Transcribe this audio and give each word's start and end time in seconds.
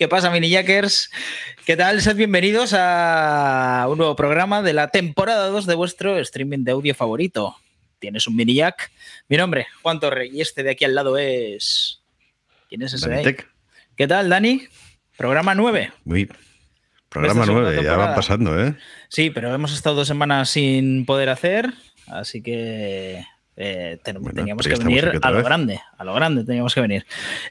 ¿Qué 0.00 0.08
pasa, 0.08 0.30
mini 0.30 0.48
jackers? 0.48 1.10
¿Qué 1.66 1.76
tal? 1.76 2.00
Sed 2.00 2.16
bienvenidos 2.16 2.74
a 2.74 3.86
un 3.90 3.98
nuevo 3.98 4.16
programa 4.16 4.62
de 4.62 4.72
la 4.72 4.88
temporada 4.88 5.48
2 5.48 5.66
de 5.66 5.74
vuestro 5.74 6.16
streaming 6.16 6.64
de 6.64 6.72
audio 6.72 6.94
favorito. 6.94 7.54
Tienes 7.98 8.26
un 8.26 8.34
mini 8.34 8.54
jack. 8.54 8.90
Mi 9.28 9.36
nombre, 9.36 9.66
Juan 9.82 10.00
Torre, 10.00 10.28
y 10.28 10.40
este 10.40 10.62
de 10.62 10.70
aquí 10.70 10.86
al 10.86 10.94
lado 10.94 11.18
es. 11.18 12.00
¿Quién 12.70 12.80
es 12.80 12.94
ese? 12.94 13.12
ahí? 13.12 13.36
¿Qué 13.94 14.08
tal, 14.08 14.30
Dani? 14.30 14.62
Programa 15.18 15.54
9. 15.54 15.92
Muy. 16.04 16.30
Programa 17.10 17.42
Esta 17.42 17.52
segunda 17.52 17.70
9, 17.72 17.84
ya 17.84 17.96
van 17.98 18.14
pasando, 18.14 18.58
¿eh? 18.58 18.76
Sí, 19.10 19.28
pero 19.28 19.54
hemos 19.54 19.74
estado 19.74 19.96
dos 19.96 20.08
semanas 20.08 20.48
sin 20.48 21.04
poder 21.04 21.28
hacer, 21.28 21.74
así 22.06 22.40
que 22.40 23.22
eh, 23.56 23.98
ten- 24.02 24.16
Bueno, 24.20 24.34
teníamos 24.34 24.66
que 24.66 24.74
venir 24.76 25.18
a 25.22 25.30
lo 25.30 25.36
vez. 25.36 25.44
grande, 25.44 25.80
a 25.98 26.04
lo 26.04 26.14
grande 26.14 26.44
teníamos 26.44 26.74
que 26.74 26.80
venir. 26.80 27.06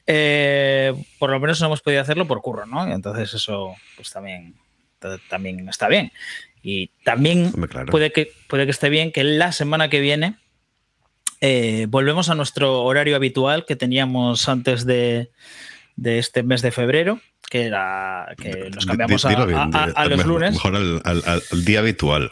Eh, 0.07 0.93
por 1.19 1.29
lo 1.29 1.39
menos 1.39 1.59
no 1.61 1.67
hemos 1.67 1.81
podido 1.81 2.01
hacerlo 2.01 2.25
por 2.27 2.41
curro, 2.41 2.65
¿no? 2.65 2.87
Entonces 2.91 3.33
eso 3.33 3.75
pues 3.95 4.09
también, 4.11 4.55
ta- 4.99 5.19
también 5.29 5.67
está 5.69 5.87
bien. 5.87 6.11
Y 6.63 6.87
también 7.05 7.51
claro. 7.69 7.87
puede, 7.91 8.11
que, 8.11 8.31
puede 8.47 8.65
que 8.65 8.71
esté 8.71 8.89
bien 8.89 9.11
que 9.11 9.23
la 9.23 9.51
semana 9.51 9.89
que 9.89 9.99
viene 10.01 10.35
eh, 11.41 11.85
volvemos 11.89 12.29
a 12.29 12.35
nuestro 12.35 12.81
horario 12.83 13.15
habitual 13.15 13.65
que 13.65 13.75
teníamos 13.77 14.49
antes 14.49 14.85
de, 14.85 15.29
de 15.95 16.19
este 16.19 16.43
mes 16.43 16.61
de 16.61 16.71
febrero, 16.71 17.21
que 17.49 17.63
era 17.65 18.35
que 18.41 18.69
nos 18.71 18.85
cambiamos 18.85 19.23
a, 19.25 19.31
los 19.31 20.17
mejor- 20.17 20.25
lunes 20.27 20.51
Mejor 20.53 20.75
al, 20.75 21.01
al- 21.05 21.23
al- 21.25 21.43
al 21.51 21.65
día 21.65 21.79
habitual. 21.79 22.31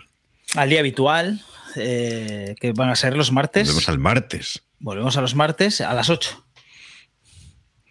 al 0.56 0.70
día 0.70 0.80
habitual, 0.82 1.40
eh, 1.76 2.56
que 2.60 2.72
van 2.74 2.90
a 2.90 2.96
ser 2.96 3.16
los 3.18 3.32
martes. 3.32 3.68
Volvemos 3.68 3.90
al 3.90 4.00
martes. 4.00 4.64
Volvemos 4.80 5.18
a 5.18 5.22
los 5.22 5.36
martes 5.36 5.82
a 5.82 5.94
las 5.94 6.10
8. 6.10 6.44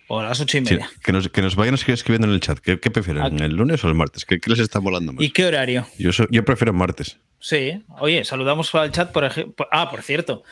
O 0.09 0.21
a 0.21 0.25
las 0.25 0.41
8 0.41 0.59
y 0.59 0.65
Sí, 0.67 0.75
media. 0.75 0.91
que, 1.03 1.13
nos, 1.13 1.29
que 1.29 1.43
nos 1.43 1.57
vayan 1.57 1.75
escribiendo 1.75 2.29
en 2.29 2.35
el 2.35 2.41
chat. 2.41 2.59
¿Qué, 2.61 2.79
qué 2.79 2.91
prefieren? 2.93 3.41
¿El 3.43 3.57
lunes 3.57 3.83
o 3.85 3.89
el 3.89 3.95
martes? 3.95 4.25
¿Qué, 4.25 4.39
qué 4.39 4.51
les 4.51 4.61
está 4.61 4.79
molando 4.81 5.13
más? 5.13 5.25
¿Y 5.25 5.31
qué 5.31 5.47
horario? 5.47 5.87
Yo, 5.99 6.13
so- 6.13 6.29
yo 6.31 6.45
prefiero 6.45 6.73
martes. 6.73 7.19
Sí, 7.41 7.85
oye, 7.99 8.25
saludamos 8.25 8.73
al 8.77 8.93
chat, 8.93 9.11
por 9.11 9.25
ejemplo. 9.25 9.67
Ah, 9.73 9.91
por 9.91 10.03
cierto, 10.03 10.45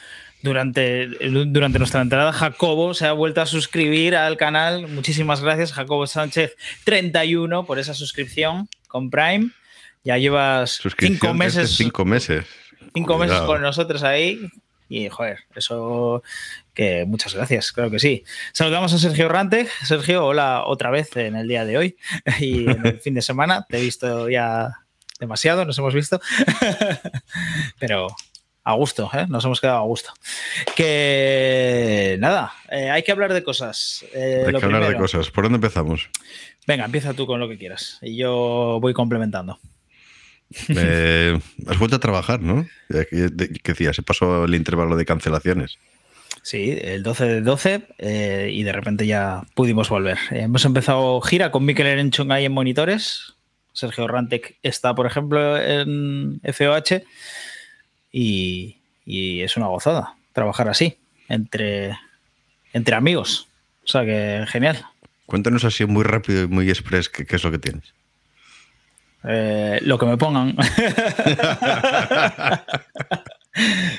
durante, 0.42 1.06
durante 1.06 1.78
nuestra 1.78 2.02
entrada, 2.02 2.33
Jacobo 2.33 2.95
se 2.95 3.06
ha 3.06 3.12
vuelto 3.12 3.41
a 3.42 3.47
suscribir 3.47 4.17
al 4.17 4.36
canal. 4.36 4.89
Muchísimas 4.89 5.41
gracias, 5.41 5.72
Jacobo 5.72 6.06
Sánchez 6.08 6.56
31, 6.84 7.64
por 7.64 7.78
esa 7.78 7.95
suscripción 7.95 8.69
con 8.89 9.08
Prime. 9.08 9.50
Ya 10.02 10.19
llevas 10.19 10.80
cinco 10.98 11.33
meses, 11.33 11.77
Cinco 11.77 12.05
meses. 12.05 12.45
Cinco 12.95 13.19
meses 13.19 13.41
con 13.41 13.61
nosotros 13.61 14.03
ahí. 14.03 14.41
Y, 14.89 15.09
joder, 15.09 15.41
eso 15.55 16.23
que 16.73 17.05
muchas 17.06 17.34
gracias, 17.34 17.73
claro 17.73 17.91
que 17.91 17.98
sí. 17.98 18.25
Saludamos 18.53 18.92
a 18.92 18.98
Sergio 18.98 19.28
Rante. 19.28 19.67
Sergio, 19.84 20.25
hola 20.25 20.64
otra 20.67 20.91
vez 20.91 21.17
en 21.17 21.36
el 21.36 21.48
día 21.48 21.64
de 21.64 21.79
hoy 21.79 21.96
y 22.41 22.70
en 22.70 22.86
el 22.86 23.01
fin 23.01 23.14
de 23.14 23.23
semana. 23.23 23.67
Te 23.68 23.79
he 23.79 23.83
visto 23.83 24.29
ya 24.29 24.85
demasiado, 25.18 25.64
nos 25.64 25.79
hemos 25.79 25.95
visto. 25.95 26.20
Pero 27.79 28.08
a 28.63 28.74
gusto, 28.74 29.11
¿eh? 29.13 29.27
nos 29.29 29.45
hemos 29.45 29.61
quedado 29.61 29.79
a 29.79 29.85
gusto. 29.85 30.13
Que 30.77 32.17
nada, 32.20 32.52
eh, 32.70 32.91
hay 32.91 33.02
que 33.02 33.13
hablar 33.13 33.33
de 33.33 33.42
cosas. 33.42 34.05
Eh, 34.14 34.45
Hay 34.47 34.52
lo 34.52 34.61
que 34.61 34.67
hablar 34.67 34.86
de 34.86 34.97
cosas. 34.97 35.30
¿Por 35.30 35.45
dónde 35.45 35.57
empezamos? 35.57 36.08
Venga, 36.67 36.85
empieza 36.85 37.14
tú 37.14 37.27
con 37.27 37.41
lo 37.41 37.48
que 37.48 37.58
quieras 37.58 37.98
y 38.01 38.17
yo 38.17 38.79
voy 38.80 38.95
complementando. 38.95 39.58
Eh, 40.69 41.39
has 41.67 41.79
vuelto 41.79 41.97
a 41.97 42.01
trabajar, 42.01 42.41
¿no? 42.41 42.67
¿Qué 42.89 43.31
decías? 43.65 43.97
Se 43.97 44.03
pasó 44.03 44.45
el 44.45 44.55
intervalo 44.55 44.97
de 44.97 45.05
cancelaciones. 45.05 45.79
Sí, 46.42 46.79
el 46.81 47.03
12 47.03 47.25
de 47.25 47.41
12 47.41 47.83
eh, 47.98 48.51
y 48.53 48.63
de 48.65 48.73
repente 48.73 49.07
ya 49.07 49.42
pudimos 49.55 49.89
volver. 49.89 50.19
Hemos 50.31 50.65
empezado 50.65 51.20
gira 51.20 51.51
con 51.51 51.65
Mikel 51.65 51.87
Erenchung 51.87 52.31
ahí 52.33 52.45
en 52.45 52.53
monitores. 52.53 53.35
Sergio 53.73 54.07
Rantec 54.07 54.57
está, 54.63 54.95
por 54.95 55.07
ejemplo, 55.07 55.59
en 55.59 56.41
FOH 56.45 57.03
y, 58.13 58.77
y 59.05 59.41
es 59.41 59.57
una 59.57 59.67
gozada 59.67 60.17
trabajar 60.35 60.69
así, 60.69 60.98
entre, 61.29 61.97
entre 62.75 62.95
amigos. 62.95 63.48
O 63.85 63.89
sea 63.89 64.05
que 64.05 64.45
genial. 64.48 64.85
Cuéntanos 65.27 65.65
así 65.65 65.86
muy 65.86 66.05
rápido 66.05 66.42
y 66.42 66.48
muy 66.48 66.69
express 66.69 67.09
qué, 67.09 67.25
qué 67.25 67.36
es 67.36 67.45
lo 67.45 67.51
que 67.51 67.59
tienes. 67.59 67.95
Eh, 69.27 69.79
lo 69.83 69.98
que 69.98 70.05
me 70.07 70.17
pongan. 70.18 70.55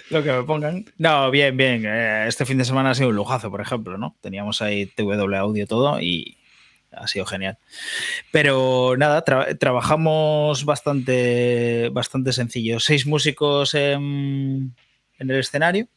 lo 0.09 0.23
que 0.23 0.31
me 0.31 0.43
pongan. 0.43 0.85
No, 0.97 1.31
bien, 1.31 1.55
bien. 1.57 1.83
Eh, 1.85 2.25
este 2.27 2.45
fin 2.45 2.57
de 2.57 2.65
semana 2.65 2.91
ha 2.91 2.95
sido 2.95 3.09
un 3.09 3.15
lujazo, 3.15 3.49
por 3.49 3.61
ejemplo, 3.61 3.97
¿no? 3.97 4.15
Teníamos 4.21 4.61
ahí 4.61 4.85
TW 4.87 5.33
audio 5.35 5.67
todo 5.67 5.99
y 6.01 6.37
ha 6.91 7.07
sido 7.07 7.25
genial. 7.25 7.57
Pero 8.31 8.95
nada, 8.97 9.23
tra- 9.25 9.57
trabajamos 9.57 10.65
bastante, 10.65 11.89
bastante 11.91 12.31
sencillo. 12.33 12.79
Seis 12.79 13.05
músicos 13.07 13.73
en, 13.73 14.75
en 15.19 15.29
el 15.29 15.39
escenario. 15.39 15.87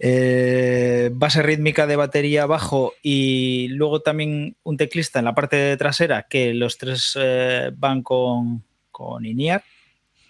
Eh, 0.00 1.10
base 1.12 1.42
rítmica 1.42 1.88
de 1.88 1.96
batería 1.96 2.46
bajo 2.46 2.94
y 3.02 3.66
luego 3.70 4.00
también 4.00 4.56
un 4.62 4.76
teclista 4.76 5.18
en 5.18 5.24
la 5.24 5.34
parte 5.34 5.76
trasera 5.76 6.26
que 6.30 6.54
los 6.54 6.78
tres 6.78 7.18
eh, 7.20 7.72
van 7.74 8.02
con, 8.04 8.62
con 8.92 9.26
INIAC 9.26 9.64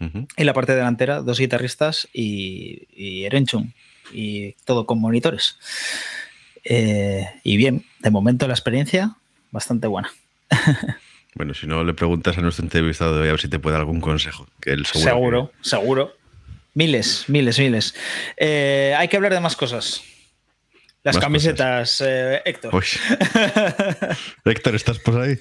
Ujú. 0.00 0.26
y 0.36 0.44
la 0.44 0.54
parte 0.54 0.74
delantera 0.74 1.20
dos 1.20 1.38
guitarristas 1.38 2.08
y, 2.14 2.88
y 2.90 3.24
Erenchun 3.24 3.74
y 4.12 4.52
todo 4.64 4.86
con 4.86 5.00
monitores. 5.00 5.58
Eh, 6.64 7.26
y 7.44 7.56
bien, 7.56 7.84
de 8.00 8.10
momento 8.10 8.46
la 8.46 8.54
experiencia 8.54 9.16
bastante 9.50 9.86
buena. 9.86 10.10
Bueno, 11.34 11.54
si 11.54 11.68
no, 11.68 11.84
le 11.84 11.94
preguntas 11.94 12.36
a 12.36 12.40
nuestro 12.40 12.64
entrevistado 12.64 13.14
de 13.14 13.22
hoy 13.22 13.28
a 13.28 13.32
ver 13.32 13.40
si 13.40 13.46
te 13.48 13.60
puede 13.60 13.74
dar 13.74 13.82
algún 13.82 14.00
consejo. 14.00 14.48
Que 14.60 14.72
él 14.72 14.84
seguro. 14.86 15.04
Seguro, 15.04 15.52
seguro. 15.60 16.12
Miles, 16.74 17.24
miles, 17.28 17.58
miles. 17.58 17.94
Eh, 18.36 18.94
hay 18.96 19.08
que 19.08 19.16
hablar 19.16 19.32
de 19.32 19.40
más 19.40 19.56
cosas. 19.56 20.02
Las 21.02 21.16
Más 21.16 21.24
camisetas, 21.24 22.02
eh, 22.04 22.42
Héctor. 22.44 22.74
Uy. 22.74 22.84
Héctor, 24.44 24.74
¿estás 24.74 24.98
por 24.98 25.20
ahí? 25.20 25.38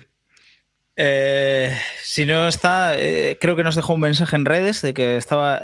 Eh, 0.95 1.77
si 2.01 2.25
no 2.25 2.47
está, 2.47 2.95
creo 3.39 3.55
que 3.55 3.63
nos 3.63 3.75
dejó 3.75 3.93
un 3.93 4.01
mensaje 4.01 4.35
en 4.35 4.45
redes 4.45 4.81
de 4.81 4.93
que 4.93 5.17
estaba 5.17 5.61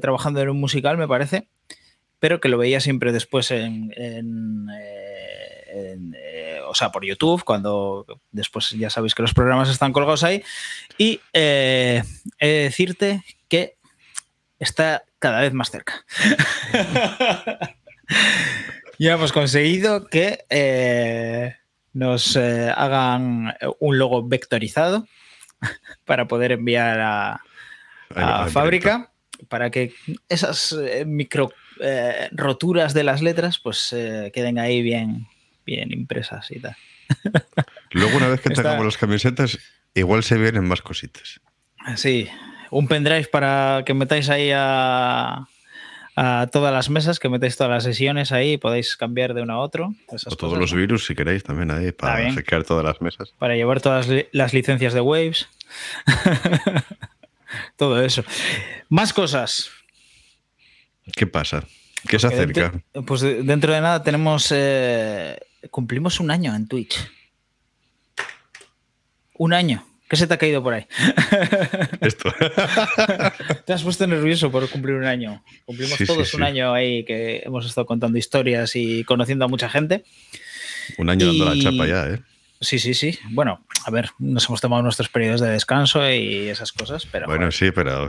trabajando 0.00 0.40
en 0.40 0.48
un 0.48 0.60
musical, 0.60 0.98
me 0.98 1.08
parece, 1.08 1.48
pero 2.18 2.40
que 2.40 2.48
lo 2.48 2.58
veía 2.58 2.80
siempre 2.80 3.12
después 3.12 3.50
en, 3.50 3.92
en, 3.96 4.66
en, 5.76 6.16
eh, 6.18 6.60
o 6.66 6.74
sea, 6.74 6.90
por 6.90 7.04
YouTube, 7.04 7.44
cuando 7.44 8.06
después 8.30 8.70
ya 8.70 8.90
sabéis 8.90 9.14
que 9.14 9.22
los 9.22 9.34
programas 9.34 9.68
están 9.68 9.92
colgados 9.92 10.24
ahí. 10.24 10.42
Y 10.98 11.20
eh, 11.32 12.02
he 12.38 12.46
de 12.46 12.62
decirte 12.64 13.22
que 13.48 13.75
está 14.58 15.04
cada 15.18 15.40
vez 15.40 15.52
más 15.52 15.70
cerca. 15.70 16.04
ya 18.98 19.12
hemos 19.14 19.32
conseguido 19.32 20.06
que 20.06 20.44
eh, 20.50 21.56
nos 21.92 22.36
eh, 22.36 22.72
hagan 22.74 23.54
un 23.80 23.98
logo 23.98 24.26
vectorizado 24.26 25.06
para 26.04 26.26
poder 26.28 26.52
enviar 26.52 27.00
a, 27.00 27.40
a 28.14 28.46
fábrica 28.48 29.10
para 29.48 29.70
que 29.70 29.92
esas 30.28 30.72
eh, 30.72 31.04
micro 31.04 31.52
eh, 31.80 32.28
roturas 32.32 32.94
de 32.94 33.04
las 33.04 33.20
letras 33.20 33.58
pues 33.58 33.92
eh, 33.92 34.30
queden 34.32 34.58
ahí 34.58 34.80
bien, 34.82 35.26
bien 35.66 35.92
impresas 35.92 36.50
y 36.50 36.60
tal. 36.60 36.76
Luego, 37.90 38.16
una 38.16 38.28
vez 38.28 38.40
que 38.40 38.48
Está- 38.50 38.62
tengamos 38.62 38.86
las 38.86 38.96
camisetas, 38.96 39.58
igual 39.94 40.22
se 40.22 40.38
vienen 40.38 40.64
más 40.66 40.80
cositas. 40.82 41.40
Sí, 41.96 42.28
un 42.78 42.88
pendrive 42.88 43.26
para 43.26 43.82
que 43.86 43.94
metáis 43.94 44.28
ahí 44.28 44.50
a, 44.54 45.46
a 46.16 46.46
todas 46.52 46.72
las 46.72 46.88
mesas, 46.90 47.18
que 47.18 47.28
metáis 47.28 47.56
todas 47.56 47.70
las 47.72 47.84
sesiones 47.84 48.32
ahí 48.32 48.52
y 48.52 48.58
podéis 48.58 48.96
cambiar 48.96 49.32
de 49.34 49.42
uno 49.42 49.54
a 49.54 49.58
otro. 49.60 49.94
esas 50.08 50.32
O 50.32 50.36
todos 50.36 50.54
cosas, 50.54 50.60
los 50.60 50.74
virus, 50.74 51.06
si 51.06 51.14
queréis, 51.14 51.42
también 51.42 51.70
ahí, 51.70 51.92
para 51.92 52.32
hackear 52.32 52.64
todas 52.64 52.84
las 52.84 53.00
mesas. 53.00 53.32
Para 53.38 53.54
llevar 53.56 53.80
todas 53.80 54.06
las 54.32 54.52
licencias 54.52 54.92
de 54.94 55.00
Waves. 55.00 55.48
Todo 57.76 58.02
eso. 58.02 58.24
Más 58.88 59.12
cosas. 59.12 59.70
¿Qué 61.14 61.26
pasa? 61.26 61.64
¿Qué 62.08 62.18
se 62.18 62.28
Que 62.28 62.34
acerca? 62.34 62.70
dentro- 62.70 63.04
pues 63.06 63.20
de- 63.20 63.42
dentro 63.42 63.72
de 63.72 63.80
nada 63.80 64.02
tenemos. 64.02 64.48
eh, 64.54 65.38
cumplimos 65.70 66.20
un 66.20 66.30
año 66.30 66.54
en 66.54 66.66
Twitch. 66.68 66.98
Un 69.34 69.52
año. 69.54 69.86
¿Qué 70.08 70.16
se 70.16 70.26
te 70.26 70.34
ha 70.34 70.38
caído 70.38 70.62
por 70.62 70.74
ahí? 70.74 70.86
Esto. 72.00 72.32
Te 73.64 73.72
has 73.72 73.82
puesto 73.82 74.06
nervioso 74.06 74.52
por 74.52 74.68
cumplir 74.68 74.94
un 74.94 75.04
año. 75.04 75.42
Cumplimos 75.64 75.96
Sí, 75.98 76.06
sí, 76.06 76.12
todos 76.12 76.32
un 76.34 76.40
sí. 76.40 76.46
año 76.46 76.72
ahí 76.72 77.04
que 77.04 77.42
hemos 77.44 77.66
estado 77.66 77.86
contando 77.86 78.16
historias 78.16 78.76
y 78.76 79.02
conociendo 79.04 79.44
a 79.44 79.48
mucha 79.48 79.68
gente. 79.68 80.04
Un 80.98 81.10
año 81.10 81.26
dando 81.26 81.52
la 81.52 81.60
chapa 81.60 81.86
ya, 81.86 82.06
¿eh? 82.14 82.20
Sí, 82.60 82.78
sí, 82.78 82.94
sí. 82.94 83.18
Bueno, 83.30 83.64
a 83.84 83.90
ver, 83.90 84.10
nos 84.18 84.48
hemos 84.48 84.60
tomado 84.60 84.82
nuestros 84.82 85.08
periodos 85.08 85.40
de 85.40 85.50
descanso 85.50 86.08
y 86.08 86.48
esas 86.48 86.72
cosas, 86.72 87.06
pero 87.10 87.26
Bueno, 87.26 87.40
joder, 87.40 87.52
sí, 87.52 87.70
pero 87.72 88.08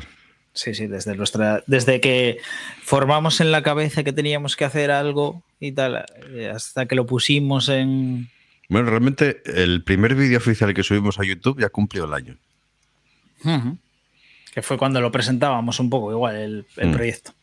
sí, 0.53 0.73
sí, 0.75 0.87
desde 0.87 1.15
nuestra, 1.15 1.63
desde 1.67 1.99
que 1.99 2.37
formamos 2.83 3.41
en 3.41 3.51
la 3.51 3.63
cabeza 3.63 4.03
que 4.03 4.13
teníamos 4.13 4.55
que 4.55 4.65
hacer 4.65 4.91
algo 4.91 5.43
y 5.59 5.71
tal, 5.73 6.05
eh, 6.31 6.51
hasta 6.53 6.85
que 6.85 6.95
lo 6.95 7.05
pusimos 7.05 7.67
en, 7.69 8.29
Bueno, 8.69 8.89
realmente 8.89 9.41
el 9.45 9.83
primer 9.83 10.15
vídeo 10.15 10.37
oficial 10.37 10.73
que 10.73 10.83
subimos 10.83 11.19
a 11.19 11.23
YouTube 11.23 11.59
ya 11.61 11.69
cumplió 11.69 12.05
el 12.05 12.13
año. 12.13 12.37
Que 14.53 14.61
fue 14.61 14.77
cuando 14.77 14.99
lo 14.99 15.11
presentábamos 15.11 15.79
un 15.79 15.89
poco 15.89 16.11
igual 16.11 16.35
el, 16.35 16.65
Mm. 16.75 16.91
proyecto. 16.93 17.33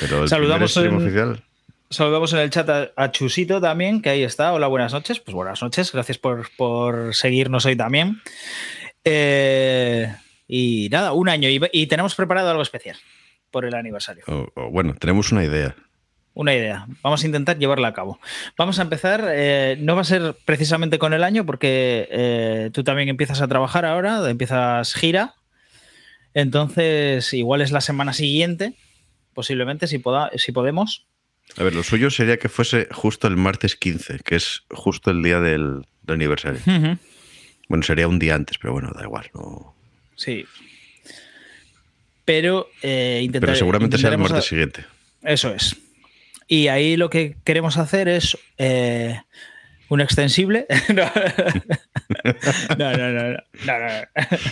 Pero 0.00 0.22
el 0.24 0.28
Saludamos 0.28 0.76
en- 0.76 0.94
oficial. 0.94 1.42
Saludamos 1.90 2.32
en 2.34 2.40
el 2.40 2.50
chat 2.50 2.68
a, 2.68 2.90
a 2.96 3.10
Chusito 3.12 3.60
también, 3.62 4.02
que 4.02 4.10
ahí 4.10 4.22
está. 4.22 4.52
Hola, 4.52 4.66
buenas 4.66 4.92
noches. 4.92 5.20
Pues 5.20 5.34
buenas 5.34 5.62
noches. 5.62 5.90
Gracias 5.92 6.18
por, 6.18 6.50
por 6.56 7.14
seguirnos 7.14 7.64
hoy 7.64 7.76
también. 7.76 8.20
Eh, 9.04 10.14
y 10.46 10.88
nada, 10.90 11.12
un 11.12 11.30
año. 11.30 11.48
Y, 11.48 11.60
y 11.72 11.86
tenemos 11.86 12.14
preparado 12.14 12.50
algo 12.50 12.62
especial 12.62 12.98
por 13.50 13.64
el 13.64 13.74
aniversario. 13.74 14.24
o- 14.26 14.48
o, 14.54 14.70
bueno, 14.70 14.94
tenemos 14.94 15.32
una 15.32 15.44
idea. 15.44 15.74
Una 16.38 16.54
idea. 16.54 16.86
Vamos 17.02 17.24
a 17.24 17.26
intentar 17.26 17.58
llevarla 17.58 17.88
a 17.88 17.92
cabo. 17.94 18.20
Vamos 18.56 18.78
a 18.78 18.82
empezar. 18.82 19.24
eh, 19.28 19.76
no 19.80 19.96
va 19.96 20.02
a 20.02 20.04
ser 20.04 20.36
precisamente 20.44 20.96
con 21.00 21.12
el 21.12 21.24
año, 21.24 21.44
porque 21.44 22.06
eh, 22.12 22.70
tú 22.72 22.84
también 22.84 23.08
empiezas 23.08 23.40
a 23.42 23.48
trabajar 23.48 23.84
ahora, 23.84 24.30
empiezas 24.30 24.94
gira. 24.94 25.34
Entonces, 26.34 27.32
igual 27.34 27.60
es 27.60 27.72
la 27.72 27.80
semana 27.80 28.12
siguiente, 28.12 28.74
posiblemente, 29.34 29.88
si, 29.88 29.98
poda- 29.98 30.30
si 30.36 30.52
podemos. 30.52 31.06
A 31.56 31.64
ver, 31.64 31.74
lo 31.74 31.82
suyo 31.82 32.08
sería 32.10 32.38
que 32.38 32.48
fuese 32.48 32.86
justo 32.92 33.26
el 33.26 33.36
martes 33.36 33.74
15, 33.74 34.20
que 34.24 34.36
es 34.36 34.62
justo 34.70 35.10
el 35.10 35.22
día 35.24 35.40
del, 35.40 35.86
del 36.02 36.14
aniversario. 36.14 36.60
Bueno, 37.68 37.82
sería 37.82 38.06
un 38.06 38.20
día 38.20 38.36
antes, 38.36 38.58
pero 38.58 38.74
bueno, 38.74 38.92
da 38.94 39.02
igual. 39.02 39.28
no- 39.34 39.74
Sí. 40.14 40.44
Pero 42.24 42.68
eh, 42.82 43.20
intentar- 43.24 43.48
Pero 43.48 43.58
seguramente 43.58 43.98
sea 43.98 44.10
el 44.10 44.18
martes 44.18 44.38
a- 44.38 44.42
siguiente. 44.42 44.84
Eso 45.22 45.52
es. 45.52 45.76
Y 46.48 46.68
ahí 46.68 46.96
lo 46.96 47.10
que 47.10 47.36
queremos 47.44 47.76
hacer 47.76 48.08
es 48.08 48.36
eh, 48.56 49.20
un 49.90 50.00
extensible. 50.00 50.66
no. 50.94 51.04
no, 52.78 52.96
no, 52.96 53.12
no, 53.12 53.30
no. 53.32 53.38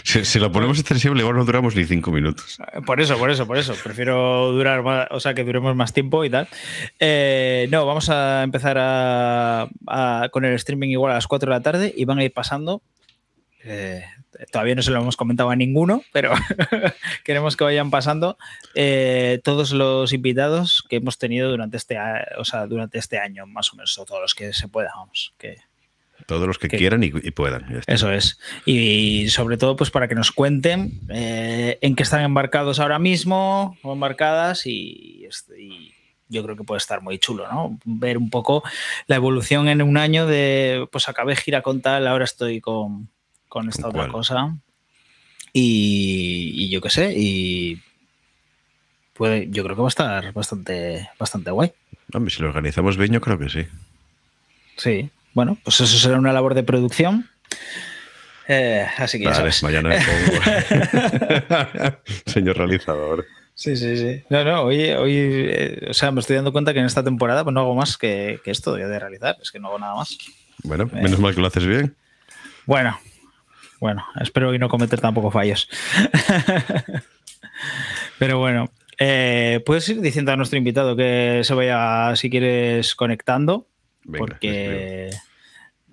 Si, 0.04 0.24
si 0.24 0.38
lo 0.38 0.52
ponemos 0.52 0.78
extensible, 0.78 1.20
igual 1.20 1.36
no 1.36 1.44
duramos 1.44 1.74
ni 1.74 1.84
cinco 1.84 2.10
minutos. 2.12 2.58
Por 2.84 3.00
eso, 3.00 3.16
por 3.18 3.30
eso, 3.30 3.46
por 3.46 3.56
eso. 3.58 3.74
Prefiero 3.82 4.52
durar 4.52 4.82
más, 4.82 5.08
o 5.10 5.20
sea, 5.20 5.34
que 5.34 5.44
duremos 5.44 5.74
más 5.74 5.92
tiempo 5.92 6.24
y 6.24 6.30
tal. 6.30 6.48
Eh, 7.00 7.66
no, 7.70 7.86
vamos 7.86 8.08
a 8.10 8.42
empezar 8.42 8.76
a- 8.78 9.68
a- 9.86 10.28
con 10.30 10.44
el 10.44 10.54
streaming 10.54 10.90
igual 10.90 11.12
a 11.12 11.16
las 11.16 11.26
4 11.26 11.50
de 11.50 11.56
la 11.56 11.62
tarde 11.62 11.94
y 11.96 12.04
van 12.04 12.18
a 12.18 12.24
ir 12.24 12.32
pasando. 12.32 12.82
eh, 13.64 14.04
todavía 14.50 14.74
no 14.74 14.82
se 14.82 14.90
lo 14.90 15.00
hemos 15.00 15.16
comentado 15.16 15.50
a 15.50 15.56
ninguno, 15.56 16.02
pero 16.12 16.32
queremos 17.24 17.56
que 17.56 17.64
vayan 17.64 17.90
pasando 17.90 18.36
eh, 18.74 19.40
todos 19.44 19.72
los 19.72 20.12
invitados 20.12 20.84
que 20.88 20.96
hemos 20.96 21.18
tenido 21.18 21.50
durante 21.50 21.76
este, 21.76 21.96
o 22.38 22.44
sea, 22.44 22.66
durante 22.66 22.98
este 22.98 23.18
año, 23.18 23.46
más 23.46 23.72
o 23.72 23.76
menos, 23.76 23.96
o 23.98 24.04
todos 24.04 24.20
los 24.20 24.34
que 24.34 24.52
se 24.52 24.68
pueda, 24.68 24.90
vamos. 24.96 25.32
Que, 25.38 25.56
Todos 26.26 26.46
los 26.46 26.58
que 26.58 26.68
quieran 26.68 27.02
y, 27.04 27.06
y 27.22 27.30
puedan. 27.30 27.82
eso 27.86 28.10
es. 28.12 28.38
Y 28.64 29.28
sobre 29.28 29.56
todo, 29.58 29.76
pues 29.76 29.90
para 29.90 30.08
que 30.08 30.14
nos 30.14 30.32
cuenten 30.32 31.00
eh, 31.10 31.78
en 31.80 31.94
qué 31.94 32.02
están 32.02 32.22
embarcados 32.22 32.80
ahora 32.80 32.98
mismo 32.98 33.76
o 33.82 33.92
embarcadas 33.92 34.66
y, 34.66 35.24
este- 35.28 35.60
y 35.60 35.92
yo 36.28 36.42
creo 36.42 36.56
que 36.56 36.64
puede 36.64 36.78
estar 36.78 37.02
muy 37.02 37.18
chulo, 37.20 37.46
¿no? 37.52 37.78
Ver 37.84 38.18
un 38.18 38.30
poco 38.30 38.64
la 39.06 39.14
evolución 39.16 39.68
en 39.68 39.80
un 39.82 39.96
año 39.96 40.26
de, 40.26 40.88
pues 40.90 41.08
acabé 41.08 41.36
gira 41.36 41.62
con 41.62 41.80
tal, 41.82 42.06
ahora 42.08 42.24
estoy 42.24 42.60
con, 42.60 43.08
con 43.48 43.68
esta 43.68 43.82
¿Con 43.82 43.90
otra 43.90 44.02
cuál? 44.02 44.12
cosa. 44.12 44.56
Y, 45.52 46.52
y 46.54 46.68
yo 46.70 46.80
qué 46.80 46.90
sé, 46.90 47.12
y 47.16 47.80
puede, 49.14 49.48
yo 49.50 49.64
creo 49.64 49.74
que 49.76 49.82
va 49.82 49.88
a 49.88 49.94
estar 49.96 50.32
bastante, 50.32 51.08
bastante 51.18 51.50
guay. 51.50 51.72
Hombre, 52.12 52.32
si 52.32 52.42
lo 52.42 52.48
organizamos 52.48 52.96
bien, 52.96 53.12
yo 53.12 53.20
creo 53.20 53.38
que 53.38 53.48
sí. 53.48 53.66
Sí, 54.76 55.10
bueno, 55.32 55.56
pues 55.64 55.80
eso 55.80 55.98
será 55.98 56.18
una 56.18 56.32
labor 56.32 56.54
de 56.54 56.62
producción. 56.62 57.28
Eh, 58.48 58.86
así 58.98 59.18
que 59.18 59.24
ya 59.24 59.30
Vale, 59.30 59.52
sabes. 59.52 59.62
mañana. 59.62 59.96
Señor 62.26 62.56
realizador. 62.58 63.24
Sí, 63.54 63.74
sí, 63.76 63.96
sí. 63.96 64.22
No, 64.28 64.44
no, 64.44 64.62
hoy, 64.62 64.90
hoy 64.90 65.14
eh, 65.16 65.86
o 65.90 65.94
sea, 65.94 66.10
me 66.10 66.20
estoy 66.20 66.36
dando 66.36 66.52
cuenta 66.52 66.74
que 66.74 66.80
en 66.80 66.84
esta 66.84 67.02
temporada 67.02 67.42
pues, 67.42 67.54
no 67.54 67.60
hago 67.60 67.74
más 67.74 67.96
que, 67.96 68.38
que 68.44 68.50
esto 68.50 68.74
de 68.74 68.98
realizar, 68.98 69.36
es 69.40 69.50
que 69.50 69.58
no 69.58 69.68
hago 69.68 69.78
nada 69.78 69.94
más. 69.96 70.16
Bueno, 70.62 70.88
menos 70.92 71.18
mal 71.18 71.34
que 71.34 71.40
lo 71.40 71.46
haces 71.46 71.66
bien. 71.66 71.96
Bueno, 72.66 72.98
bueno, 73.80 74.04
espero 74.20 74.50
hoy 74.50 74.58
no 74.58 74.68
cometer 74.68 75.00
tampoco 75.00 75.30
fallos. 75.30 75.68
Pero 78.18 78.38
bueno, 78.38 78.70
eh, 78.98 79.60
puedes 79.66 79.88
ir 79.88 80.00
diciendo 80.00 80.32
a 80.32 80.36
nuestro 80.36 80.58
invitado 80.58 80.96
que 80.96 81.40
se 81.44 81.54
vaya, 81.54 82.14
si 82.16 82.30
quieres, 82.30 82.94
conectando, 82.94 83.68
Venga, 84.04 84.18
porque 84.18 85.10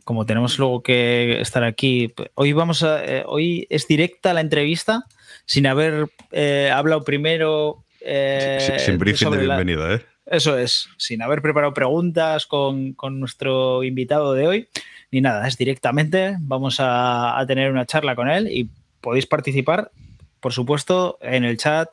como 0.04 0.26
tenemos 0.26 0.58
luego 0.60 0.84
que 0.84 1.40
estar 1.42 1.64
aquí, 1.64 2.14
hoy 2.36 2.54
vamos 2.54 2.84
a, 2.84 3.04
eh, 3.06 3.24
hoy 3.26 3.68
es 3.70 3.88
directa 3.88 4.34
la 4.34 4.42
entrevista 4.42 5.04
sin 5.46 5.68
haber 5.68 6.08
eh, 6.32 6.72
hablado 6.74 7.04
primero. 7.04 7.84
eh, 8.02 8.76
Sí, 8.80 8.86
sin 8.86 8.98
briefing 8.98 9.30
de 9.32 9.44
la- 9.48 9.58
bienvenida, 9.58 9.96
¿eh? 9.96 10.06
Eso 10.26 10.58
es, 10.58 10.88
sin 10.98 11.22
haber 11.22 11.42
preparado 11.42 11.74
preguntas 11.74 12.46
con, 12.46 12.96
nuestro 13.12 13.84
invitado 13.84 14.34
de 14.34 14.48
hoy, 14.48 14.68
ni 15.12 15.20
nada, 15.20 15.48
es 15.48 15.58
directamente, 15.58 16.38
vamos 16.40 16.78
a, 16.80 17.44
tener 17.48 17.70
una 17.72 17.86
charla 17.86 18.16
con 18.16 18.30
él 18.30 18.48
y 18.50 18.70
podéis 19.02 19.26
participar, 19.26 19.92
por 20.40 20.54
supuesto, 20.54 21.18
en 21.22 21.44
el 21.44 21.58
chat 21.58 21.90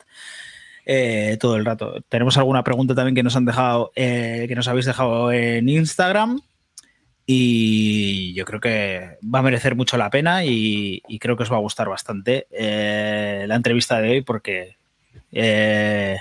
eh, 0.85 1.37
todo 1.41 1.57
el 1.57 1.65
rato. 1.65 2.01
Tenemos 2.07 2.37
alguna 2.37 2.63
pregunta 2.63 2.95
también 2.95 3.15
que 3.15 3.23
nos 3.23 3.35
han 3.35 3.45
dejado, 3.45 3.91
eh, 3.95 4.45
que 4.47 4.55
nos 4.55 4.67
habéis 4.67 4.85
dejado 4.85 5.31
en 5.31 5.67
Instagram 5.67 6.39
y 7.25 8.33
yo 8.33 8.45
creo 8.45 8.61
que 8.61 9.17
va 9.23 9.39
a 9.39 9.43
merecer 9.43 9.75
mucho 9.75 9.97
la 9.97 10.09
pena 10.09 10.45
y, 10.45 11.01
y 11.07 11.19
creo 11.19 11.35
que 11.35 11.43
os 11.43 11.51
va 11.51 11.57
a 11.57 11.61
gustar 11.61 11.89
bastante 11.89 12.47
eh, 12.51 13.43
la 13.47 13.55
entrevista 13.55 13.99
de 13.99 14.09
hoy 14.09 14.21
porque... 14.21 14.77
eh, 15.33 16.17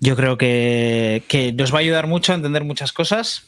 yo 0.00 0.16
creo 0.16 0.38
que, 0.38 1.22
que 1.28 1.52
nos 1.52 1.72
va 1.72 1.78
a 1.78 1.80
ayudar 1.80 2.06
mucho 2.06 2.32
a 2.32 2.36
entender 2.36 2.64
muchas 2.64 2.92
cosas 2.92 3.44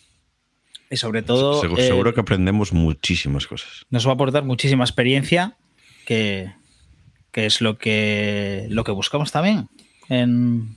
y 0.91 0.97
sobre 0.97 1.23
todo 1.23 1.61
Seguro, 1.61 1.81
eh, 1.83 1.87
seguro 1.87 2.15
que 2.15 2.21
aprendemos 2.21 2.73
muchísimas 2.73 3.47
cosas. 3.47 3.87
nos 3.91 4.07
va 4.07 4.11
a 4.11 4.15
aportar 4.15 4.45
muchísima 4.45 4.85
experiencia 4.85 5.57
que, 6.07 6.53
que 7.33 7.47
es 7.47 7.61
lo 7.61 7.79
que, 7.79 8.67
lo 8.71 8.83
que 8.85 8.91
buscamos 8.93 9.31
también 9.31 9.69
en 10.09 10.77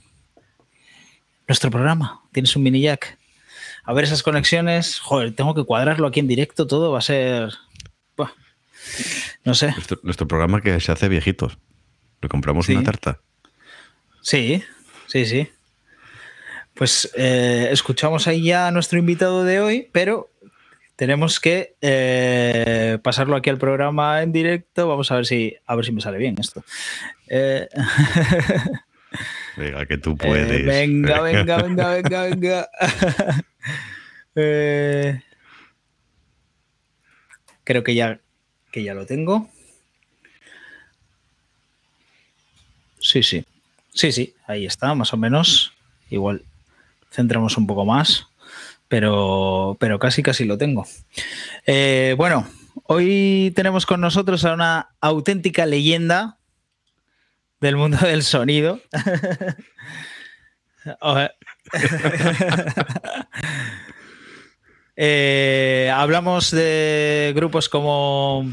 nuestro 1.48 1.70
programa. 1.70 2.22
Tienes 2.32 2.54
un 2.56 2.62
mini 2.62 2.80
jack. 2.80 3.18
A 3.84 3.92
ver 3.92 4.04
esas 4.04 4.22
conexiones. 4.22 4.98
Joder, 5.00 5.34
tengo 5.34 5.54
que 5.54 5.64
cuadrarlo 5.64 6.06
aquí 6.06 6.20
en 6.20 6.28
directo. 6.28 6.66
Todo 6.66 6.90
va 6.92 6.98
a 7.00 7.02
ser... 7.02 7.52
Buah, 8.16 8.30
no 9.44 9.54
sé. 9.54 9.72
Nuestro, 9.72 9.98
nuestro 10.04 10.26
programa 10.28 10.62
que 10.62 10.80
se 10.80 10.90
hace 10.92 11.08
viejitos. 11.08 11.58
Le 12.22 12.28
compramos 12.30 12.64
Sí. 12.66 12.72
una 12.74 12.84
tarta. 12.84 13.20
Sí, 14.22 14.62
sí, 15.06 15.26
sí. 15.26 15.48
Pues 16.74 17.10
eh, 17.16 17.68
escuchamos 17.70 18.26
ahí 18.26 18.42
ya 18.42 18.66
a 18.66 18.70
nuestro 18.72 18.98
invitado 18.98 19.44
de 19.44 19.60
hoy, 19.60 19.88
pero 19.92 20.28
tenemos 20.96 21.38
que 21.38 21.76
eh, 21.80 22.98
pasarlo 23.02 23.36
aquí 23.36 23.48
al 23.48 23.58
programa 23.58 24.22
en 24.22 24.32
directo. 24.32 24.88
Vamos 24.88 25.10
a 25.12 25.16
ver 25.16 25.26
si, 25.26 25.56
a 25.66 25.76
ver 25.76 25.84
si 25.84 25.92
me 25.92 26.00
sale 26.00 26.18
bien 26.18 26.36
esto. 26.38 26.64
Eh, 27.28 27.68
Venga, 29.56 29.86
que 29.86 29.98
tú 29.98 30.16
puedes. 30.18 30.66
venga, 30.66 31.20
venga, 31.20 31.62
venga, 31.62 31.94
venga, 31.94 32.22
venga. 32.24 32.68
Creo 37.64 37.84
que 37.84 37.94
ya, 37.94 38.18
que 38.72 38.82
ya 38.82 38.94
lo 38.94 39.06
tengo. 39.06 39.48
Sí, 42.98 43.22
sí. 43.22 43.44
Sí, 43.92 44.10
sí, 44.10 44.34
ahí 44.48 44.66
está, 44.66 44.92
más 44.96 45.12
o 45.12 45.16
menos. 45.16 45.72
Igual 46.10 46.42
centramos 47.14 47.56
un 47.56 47.66
poco 47.66 47.84
más, 47.84 48.26
pero, 48.88 49.76
pero 49.78 49.98
casi, 49.98 50.22
casi 50.22 50.44
lo 50.44 50.58
tengo. 50.58 50.84
Eh, 51.64 52.14
bueno, 52.18 52.46
hoy 52.84 53.52
tenemos 53.54 53.86
con 53.86 54.00
nosotros 54.00 54.44
a 54.44 54.54
una 54.54 54.90
auténtica 55.00 55.64
leyenda 55.64 56.38
del 57.60 57.76
mundo 57.76 57.98
del 57.98 58.22
sonido. 58.22 58.80
Eh, 64.96 65.90
hablamos 65.92 66.52
de 66.52 67.32
grupos 67.34 67.68
como 67.68 68.48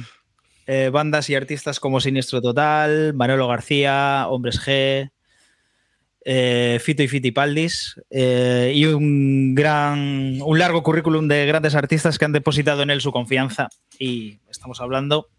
eh, 0.65 0.89
bandas 0.91 1.29
y 1.29 1.35
artistas 1.35 1.79
como 1.79 2.01
Siniestro 2.01 2.41
Total, 2.41 3.13
Manolo 3.13 3.47
García, 3.47 4.25
Hombres 4.27 4.59
G, 4.59 5.11
eh, 6.23 6.79
Fito 6.81 7.03
y 7.03 7.07
Fitipaldis 7.07 7.99
eh, 8.09 8.71
y 8.75 8.85
un 8.85 9.55
gran, 9.55 10.39
un 10.41 10.59
largo 10.59 10.83
currículum 10.83 11.27
de 11.27 11.45
grandes 11.45 11.75
artistas 11.75 12.17
que 12.17 12.25
han 12.25 12.31
depositado 12.31 12.83
en 12.83 12.89
él 12.89 13.01
su 13.01 13.11
confianza. 13.11 13.69
Y 13.97 14.39
estamos 14.49 14.81
hablando, 14.81 15.29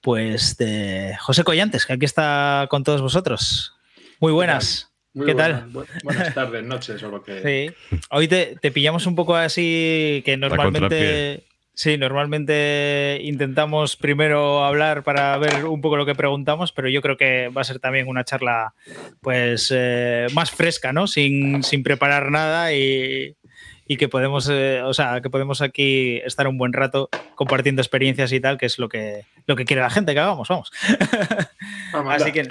pues, 0.00 0.56
de 0.56 1.16
José 1.20 1.44
Collantes, 1.44 1.86
que 1.86 1.92
aquí 1.92 2.04
está 2.04 2.66
con 2.70 2.84
todos 2.84 3.00
vosotros. 3.00 3.74
Muy 4.20 4.32
buenas. 4.32 4.92
¿Qué 5.26 5.34
tal? 5.34 5.68
buenas 6.02 6.34
tardes, 6.34 6.64
noches 6.64 7.02
o 7.02 7.10
lo 7.10 7.22
que. 7.22 7.42
Sí. 7.90 7.98
Hoy 8.10 8.28
te, 8.28 8.56
pillamos 8.72 9.06
un 9.06 9.14
poco 9.14 9.36
así 9.36 10.22
que 10.24 10.36
normalmente. 10.36 11.44
Sí, 11.74 11.96
normalmente 11.96 13.18
intentamos 13.22 13.96
primero 13.96 14.62
hablar 14.62 15.02
para 15.02 15.38
ver 15.38 15.64
un 15.64 15.80
poco 15.80 15.96
lo 15.96 16.04
que 16.04 16.14
preguntamos, 16.14 16.70
pero 16.70 16.88
yo 16.88 17.00
creo 17.00 17.16
que 17.16 17.48
va 17.48 17.62
a 17.62 17.64
ser 17.64 17.78
también 17.78 18.08
una 18.08 18.24
charla 18.24 18.74
pues 19.22 19.72
eh, 19.74 20.26
más 20.34 20.50
fresca, 20.50 20.92
¿no? 20.92 21.06
Sin, 21.06 21.62
sin 21.62 21.82
preparar 21.82 22.30
nada 22.30 22.74
y, 22.74 23.36
y 23.86 23.96
que 23.96 24.08
podemos, 24.08 24.50
eh, 24.50 24.82
o 24.82 24.92
sea, 24.92 25.22
que 25.22 25.30
podemos 25.30 25.62
aquí 25.62 26.16
estar 26.24 26.46
un 26.46 26.58
buen 26.58 26.74
rato 26.74 27.08
compartiendo 27.34 27.80
experiencias 27.80 28.32
y 28.32 28.40
tal, 28.40 28.58
que 28.58 28.66
es 28.66 28.78
lo 28.78 28.90
que, 28.90 29.24
lo 29.46 29.56
que 29.56 29.64
quiere 29.64 29.80
la 29.80 29.90
gente 29.90 30.12
que 30.12 30.20
hagamos, 30.20 30.48
vamos. 30.48 30.70
Así 32.10 32.32
que 32.32 32.48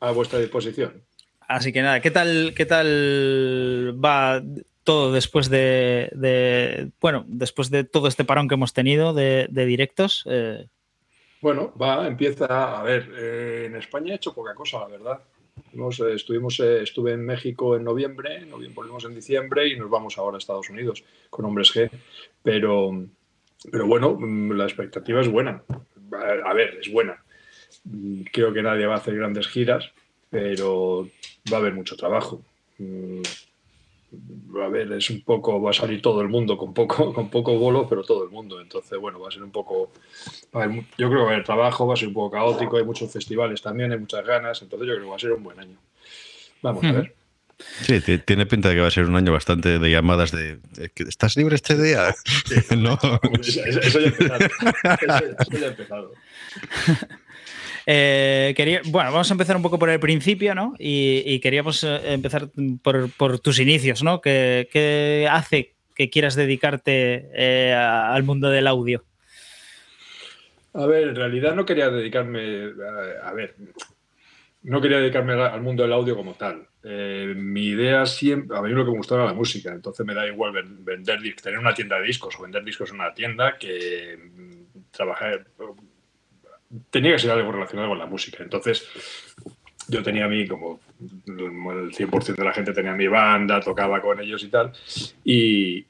a 0.00 0.10
vuestra 0.12 0.38
disposición. 0.38 1.02
Así 1.46 1.72
que 1.72 1.82
nada, 1.82 2.00
¿qué 2.00 2.10
tal, 2.10 2.54
qué 2.56 2.64
tal 2.64 3.98
va 4.02 4.42
todo 4.84 5.12
después 5.12 5.48
de, 5.48 6.90
bueno, 7.00 7.24
después 7.28 7.70
de 7.70 7.84
todo 7.84 8.08
este 8.08 8.24
parón 8.24 8.48
que 8.48 8.54
hemos 8.54 8.72
tenido 8.72 9.14
de, 9.14 9.48
directos? 9.50 10.24
Eh, 10.26 10.66
bueno, 11.40 11.72
va, 11.80 12.06
empieza, 12.06 12.80
a 12.80 12.82
ver, 12.82 13.10
eh, 13.16 13.64
en 13.66 13.76
España 13.76 14.12
he 14.12 14.16
hecho 14.16 14.34
poca 14.34 14.54
cosa, 14.54 14.80
la 14.80 14.88
verdad. 14.88 15.20
Eh, 15.74 16.14
estuvimos, 16.14 16.58
estuve 16.60 17.12
en 17.12 17.24
México 17.24 17.76
en 17.76 17.84
noviembre, 17.84 18.46
volvimos 18.74 19.04
en 19.04 19.14
diciembre 19.14 19.68
y 19.68 19.76
nos 19.76 19.90
vamos 19.90 20.18
ahora 20.18 20.36
a 20.36 20.38
Estados 20.38 20.70
Unidos 20.70 21.04
con 21.30 21.44
Hombres 21.44 21.74
G. 21.74 21.90
Pero, 22.42 23.06
pero 23.70 23.86
bueno, 23.86 24.16
mm, 24.18 24.52
la 24.52 24.64
expectativa 24.64 25.20
es 25.20 25.28
buena. 25.28 25.62
A 26.44 26.54
ver, 26.54 26.78
es 26.80 26.92
buena. 26.92 27.22
Mm, 27.84 28.22
creo 28.32 28.52
que 28.52 28.62
nadie 28.62 28.86
va 28.86 28.94
a 28.94 28.98
hacer 28.98 29.16
grandes 29.16 29.48
giras, 29.48 29.90
pero 30.30 31.08
va 31.52 31.56
a 31.56 31.60
haber 31.60 31.74
mucho 31.74 31.96
trabajo. 31.96 32.42
A 34.62 34.68
ver, 34.68 34.92
es 34.92 35.08
un 35.10 35.22
poco, 35.22 35.60
va 35.60 35.70
a 35.70 35.74
salir 35.74 36.02
todo 36.02 36.20
el 36.20 36.28
mundo 36.28 36.56
con 36.56 36.74
poco, 36.74 37.12
con 37.14 37.30
poco 37.30 37.58
bolo, 37.58 37.88
pero 37.88 38.02
todo 38.02 38.24
el 38.24 38.30
mundo. 38.30 38.60
Entonces, 38.60 38.98
bueno, 38.98 39.18
va 39.20 39.28
a 39.28 39.30
ser 39.30 39.42
un 39.42 39.50
poco, 39.50 39.92
yo 40.98 41.10
creo 41.10 41.28
que 41.28 41.34
el 41.34 41.44
trabajo 41.44 41.86
va 41.86 41.94
a 41.94 41.96
ser 41.96 42.08
un 42.08 42.14
poco 42.14 42.32
caótico, 42.32 42.76
hay 42.76 42.84
muchos 42.84 43.10
festivales 43.10 43.62
también, 43.62 43.92
hay 43.92 43.98
muchas 43.98 44.24
ganas, 44.26 44.60
entonces 44.62 44.88
yo 44.88 44.94
creo 44.94 45.04
que 45.04 45.10
va 45.10 45.16
a 45.16 45.20
ser 45.20 45.32
un 45.32 45.42
buen 45.42 45.58
año. 45.58 45.76
Vamos 46.62 46.84
a 46.84 46.92
ver. 46.92 47.14
Sí, 47.82 48.00
tiene 48.00 48.46
pinta 48.46 48.68
de 48.68 48.74
que 48.74 48.80
va 48.80 48.88
a 48.88 48.90
ser 48.90 49.04
un 49.04 49.16
año 49.16 49.32
bastante 49.32 49.78
de 49.78 49.90
llamadas 49.90 50.32
de 50.32 50.58
¿estás 50.96 51.36
libre 51.36 51.54
este 51.54 51.80
día? 51.80 52.14
no. 52.76 52.98
Eso, 53.40 53.60
ya 54.00 55.66
ha 55.66 55.68
empezado. 55.68 56.12
Eh, 57.86 58.54
quería, 58.56 58.80
bueno, 58.86 59.10
vamos 59.12 59.30
a 59.30 59.34
empezar 59.34 59.56
un 59.56 59.62
poco 59.62 59.78
por 59.78 59.90
el 59.90 60.00
principio, 60.00 60.54
¿no? 60.54 60.74
Y, 60.78 61.40
queríamos 61.40 61.82
eh, 61.84 62.12
empezar 62.12 62.48
por, 62.82 63.38
tus 63.40 63.58
inicios, 63.58 64.02
¿no? 64.02 64.20
¿Qué, 64.20 65.28
hace 65.30 65.74
que 65.94 66.10
quieras 66.10 66.34
dedicarte 66.34 67.28
eh, 67.34 67.72
al 67.74 68.22
mundo 68.22 68.50
del 68.50 68.66
audio? 68.66 69.04
A 70.74 70.86
ver, 70.86 71.08
en 71.08 71.16
realidad 71.16 71.54
no 71.54 71.66
quería 71.66 71.90
dedicarme, 71.90 72.70
a, 73.22 73.32
ver, 73.32 73.56
no 74.62 74.80
quería 74.80 74.98
dedicarme 74.98 75.34
al 75.34 75.60
mundo 75.60 75.82
del 75.82 75.92
audio 75.92 76.16
como 76.16 76.34
tal. 76.34 76.66
mi 76.82 77.66
idea 77.66 78.06
siempre, 78.06 78.56
a 78.56 78.62
mí 78.62 78.70
lo 78.70 78.84
que 78.84 78.90
me 78.90 78.96
gustaba 78.96 79.22
era 79.22 79.32
la 79.32 79.36
música, 79.36 79.70
entonces 79.70 80.06
me 80.06 80.14
da 80.14 80.26
igual 80.26 80.52
vender, 80.52 81.18
tener 81.42 81.58
una 81.58 81.74
tienda 81.74 81.98
de 81.98 82.06
discos 82.06 82.38
o 82.38 82.42
vender 82.42 82.64
discos 82.64 82.88
en 82.88 82.96
una 82.96 83.12
tienda 83.12 83.58
que 83.58 84.16
mm, 84.18 84.90
trabajar, 84.90 85.44
tenía 86.90 87.12
que 87.12 87.18
ser 87.18 87.30
algo 87.30 87.52
relacionado 87.52 87.90
con 87.90 87.98
la 87.98 88.06
música. 88.06 88.42
Entonces, 88.42 88.88
yo 89.88 90.02
tenía 90.02 90.26
a 90.26 90.28
mí, 90.28 90.46
como 90.46 90.80
el 91.26 91.92
100% 91.92 92.36
de 92.36 92.44
la 92.44 92.52
gente 92.52 92.72
tenía 92.72 92.92
mi 92.92 93.08
banda, 93.08 93.60
tocaba 93.60 94.00
con 94.00 94.20
ellos 94.20 94.42
y 94.44 94.48
tal, 94.48 94.72
y, 95.24 95.84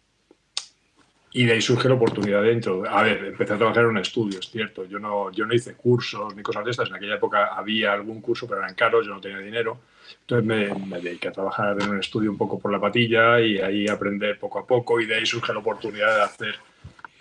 y 1.32 1.44
de 1.44 1.52
ahí 1.52 1.60
surge 1.60 1.88
la 1.88 1.94
oportunidad 1.94 2.42
dentro. 2.42 2.84
A 2.88 3.02
ver, 3.02 3.24
empecé 3.26 3.52
a 3.52 3.58
trabajar 3.58 3.84
en 3.84 3.90
un 3.90 3.98
estudio, 3.98 4.38
es 4.40 4.50
cierto. 4.50 4.84
Yo 4.86 4.98
no, 4.98 5.30
yo 5.30 5.46
no 5.46 5.54
hice 5.54 5.74
cursos 5.74 6.34
ni 6.34 6.42
cosas 6.42 6.64
de 6.64 6.70
estas. 6.72 6.88
En 6.88 6.96
aquella 6.96 7.16
época 7.16 7.54
había 7.54 7.92
algún 7.92 8.20
curso, 8.20 8.46
pero 8.46 8.60
eran 8.60 8.74
caros, 8.74 9.06
yo 9.06 9.14
no 9.14 9.20
tenía 9.20 9.38
dinero. 9.38 9.80
Entonces 10.20 10.46
me, 10.46 10.74
me, 10.86 11.00
dediqué 11.00 11.28
a 11.28 11.32
trabajar 11.32 11.76
en 11.80 11.90
un 11.90 12.00
estudio 12.00 12.30
un 12.30 12.36
poco 12.36 12.58
por 12.58 12.72
la 12.72 12.80
patilla 12.80 13.40
y 13.40 13.58
ahí 13.58 13.88
aprender 13.88 14.38
poco 14.38 14.58
a 14.58 14.66
poco 14.66 15.00
y 15.00 15.06
de 15.06 15.16
ahí 15.16 15.26
surge 15.26 15.52
la 15.52 15.60
oportunidad 15.60 16.16
de 16.16 16.22
hacer 16.22 16.54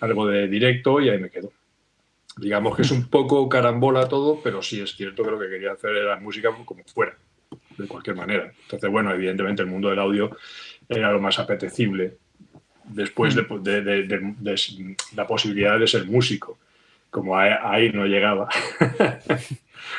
algo 0.02 0.28
de 0.28 0.48
directo 0.48 1.00
y 1.00 1.10
ahí 1.10 1.20
me 1.20 1.30
quedo. 1.30 1.52
Digamos 2.42 2.76
que 2.76 2.82
es 2.82 2.90
un 2.90 3.08
poco 3.08 3.48
carambola 3.48 4.10
todo, 4.10 4.42
pero 4.42 4.64
sí 4.64 4.82
es 4.82 4.96
cierto 4.96 5.24
que 5.24 5.30
lo 5.30 5.40
que 5.40 5.48
quería 5.48 5.74
hacer 5.74 5.96
era 5.96 6.20
música 6.20 6.50
como 6.66 6.84
fuera, 6.86 7.16
de 7.78 7.88
cualquier 7.88 8.16
manera. 8.16 8.52
Entonces, 8.64 8.90
bueno, 8.90 9.14
evidentemente 9.14 9.62
el 9.62 9.68
mundo 9.68 9.92
del 9.92 10.00
audio 10.00 10.36
era 10.90 11.12
lo 11.12 11.22
más 11.22 11.38
apetecible 11.38 12.18
después 12.86 13.36
de, 13.36 13.44
la 15.16 15.28
posibilidad 15.28 15.78
de 15.78 15.86
ser 15.86 16.06
músico. 16.08 16.58
Como 17.12 17.38
ahí, 17.38 17.92
no 17.92 18.06
llegaba. 18.08 18.50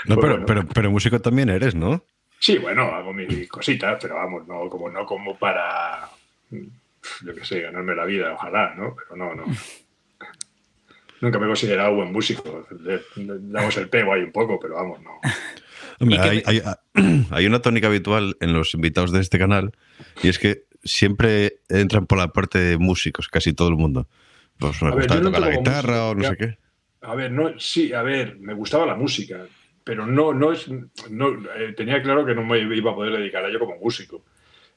No, 0.07 0.17
pero, 0.17 0.47
pero, 0.47 0.67
pero, 0.67 0.91
músico 0.91 1.21
también 1.21 1.49
eres, 1.51 1.75
¿no? 1.75 2.05
Sí, 2.39 2.57
bueno, 2.57 2.83
hago 2.85 3.13
mis 3.13 3.49
cositas, 3.49 3.99
pero 4.01 4.15
vamos, 4.15 4.47
no 4.47 4.69
como, 4.71 4.89
no 4.89 5.05
como 5.05 5.37
para, 5.37 6.09
yo 6.51 7.35
qué 7.35 7.45
sé, 7.45 7.61
ganarme 7.61 7.95
la 7.95 8.05
vida, 8.05 8.33
ojalá, 8.33 8.75
¿no? 8.77 8.97
Pero 8.97 9.17
no, 9.17 9.35
no 9.35 9.45
nunca 11.23 11.39
me 11.39 11.47
he 11.47 11.49
considerado 11.49 11.95
buen 11.95 12.13
músico. 12.13 12.67
Damos 13.17 13.77
el 13.79 13.89
pego 13.89 14.13
ahí 14.13 14.23
un 14.23 14.33
poco, 14.33 14.59
pero 14.61 14.75
vamos, 14.75 15.01
no. 15.01 15.21
hay, 17.31 17.47
una 17.47 17.63
tónica 17.63 17.87
habitual 17.87 18.37
en 18.41 18.53
los 18.53 18.75
invitados 18.75 19.13
de 19.13 19.21
este 19.21 19.39
canal 19.39 19.73
y 20.23 20.29
es 20.29 20.39
que 20.39 20.65
siempre 20.83 21.61
entran 21.69 22.07
por 22.07 22.19
la 22.19 22.29
parte 22.29 22.59
de 22.59 22.77
músicos, 22.77 23.29
casi 23.29 23.53
todo 23.53 23.69
el 23.69 23.77
mundo. 23.77 24.09
Pues 24.59 24.83
me 24.83 24.91
gustaba 24.91 25.23
tocar 25.23 25.41
la 25.41 25.51
guitarra 25.51 26.09
o 26.09 26.15
no 26.15 26.25
sé 26.25 26.37
qué. 26.37 26.59
A 27.03 27.15
ver, 27.15 27.31
no, 27.31 27.59
sí, 27.59 27.93
a 27.93 28.03
ver, 28.03 28.37
me 28.39 28.55
gustaba 28.55 28.85
la 28.85 28.97
música, 28.97 29.47
pero 29.85 30.07
no, 30.07 30.35
no 30.35 30.53
es, 30.53 30.69
no, 31.11 31.29
eh, 31.57 31.73
tenía 31.77 32.03
claro 32.03 32.27
que 32.27 32.35
no 32.35 32.45
me 32.45 32.59
iba 32.59 32.93
a 32.93 32.95
poder 32.95 33.17
dedicar 33.17 33.45
a 33.45 33.49
ello 33.49 33.61
como 33.61 33.77
músico. 33.77 34.25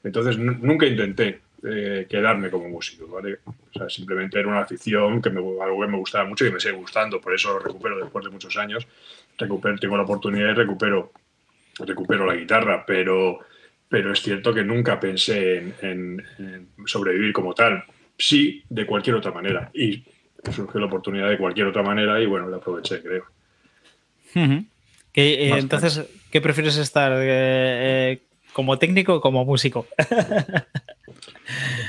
Entonces 0.04 0.38
nunca 0.38 0.86
intenté. 0.86 1.40
Eh, 1.62 2.06
quedarme 2.08 2.50
como 2.50 2.68
músico, 2.68 3.08
¿vale? 3.08 3.38
O 3.44 3.78
sea, 3.78 3.88
simplemente 3.88 4.38
era 4.38 4.48
una 4.48 4.60
afición, 4.60 5.22
que 5.22 5.30
me, 5.30 5.40
algo 5.40 5.80
que 5.80 5.86
me 5.86 5.96
gustaba 5.96 6.28
mucho 6.28 6.44
y 6.44 6.52
me 6.52 6.60
sigue 6.60 6.74
gustando, 6.74 7.20
por 7.20 7.34
eso 7.34 7.54
lo 7.54 7.60
recupero 7.60 7.98
después 7.98 8.24
de 8.24 8.30
muchos 8.30 8.56
años. 8.58 8.86
Recupero, 9.38 9.76
tengo 9.78 9.96
la 9.96 10.02
oportunidad 10.02 10.50
y 10.50 10.54
recupero, 10.54 11.12
recupero 11.78 12.26
la 12.26 12.34
guitarra, 12.34 12.84
pero, 12.86 13.40
pero 13.88 14.12
es 14.12 14.20
cierto 14.20 14.52
que 14.52 14.64
nunca 14.64 15.00
pensé 15.00 15.74
en, 15.80 16.22
sobrevivir 16.84 17.32
como 17.32 17.54
tal. 17.54 17.84
Sí, 18.18 18.62
de 18.68 18.86
cualquier 18.86 19.16
otra 19.16 19.32
manera. 19.32 19.70
Y 19.74 20.04
surgió 20.52 20.78
la 20.78 20.86
oportunidad 20.86 21.28
de 21.30 21.38
cualquier 21.38 21.66
otra 21.66 21.82
manera 21.82 22.20
y 22.20 22.26
bueno, 22.26 22.48
la 22.48 22.58
aproveché, 22.58 23.02
creo. 23.02 23.24
Eh, 25.14 25.50
entonces, 25.56 26.04
¿qué 26.30 26.40
prefieres 26.42 26.76
estar? 26.76 27.12
Eh, 27.16 28.20
¿Como 28.52 28.78
técnico 28.78 29.14
o 29.14 29.20
como 29.20 29.44
músico? 29.44 29.86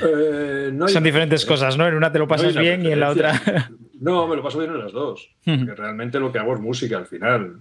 Eh, 0.02 0.72
Son 0.86 1.02
diferentes 1.02 1.44
cosas, 1.44 1.76
¿no? 1.76 1.86
En 1.86 1.94
una 1.94 2.12
te 2.12 2.18
lo 2.18 2.28
pasas 2.28 2.56
bien 2.56 2.84
y 2.84 2.92
en 2.92 3.00
la 3.00 3.10
otra. 3.10 3.70
No, 4.00 4.28
me 4.28 4.36
lo 4.36 4.44
paso 4.44 4.60
bien 4.60 4.70
en 4.70 4.78
las 4.78 4.92
dos. 4.92 5.28
Porque 5.44 5.74
realmente 5.74 6.20
lo 6.20 6.30
que 6.30 6.38
hago 6.38 6.54
es 6.54 6.60
música 6.60 6.98
al 6.98 7.06
final. 7.06 7.58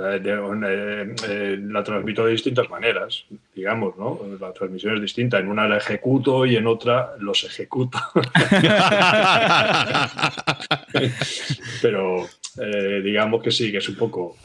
Eh, 0.00 1.14
eh, 1.28 1.58
la 1.62 1.84
transmito 1.84 2.26
de 2.26 2.32
distintas 2.32 2.68
maneras, 2.68 3.24
digamos, 3.54 3.96
¿no? 3.96 4.18
La 4.40 4.52
transmisión 4.52 4.96
es 4.96 5.00
distinta. 5.00 5.38
En 5.38 5.46
una 5.46 5.68
la 5.68 5.76
ejecuto 5.76 6.44
y 6.44 6.56
en 6.56 6.66
otra 6.66 7.12
los 7.20 7.44
ejecuto. 7.44 8.00
Pero 11.82 12.26
digamos 13.04 13.44
que 13.44 13.52
sí, 13.52 13.70
que 13.70 13.78
es 13.78 13.88
un 13.88 13.94
poco. 13.94 14.36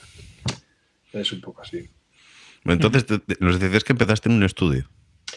Es 1.12 1.32
un 1.32 1.42
poco 1.42 1.64
así. 1.64 1.90
Entonces, 2.66 3.04
nos 3.40 3.60
decías 3.60 3.84
que 3.84 3.94
empezaste 3.94 4.30
en 4.30 4.36
un 4.36 4.44
estudio. 4.44 4.88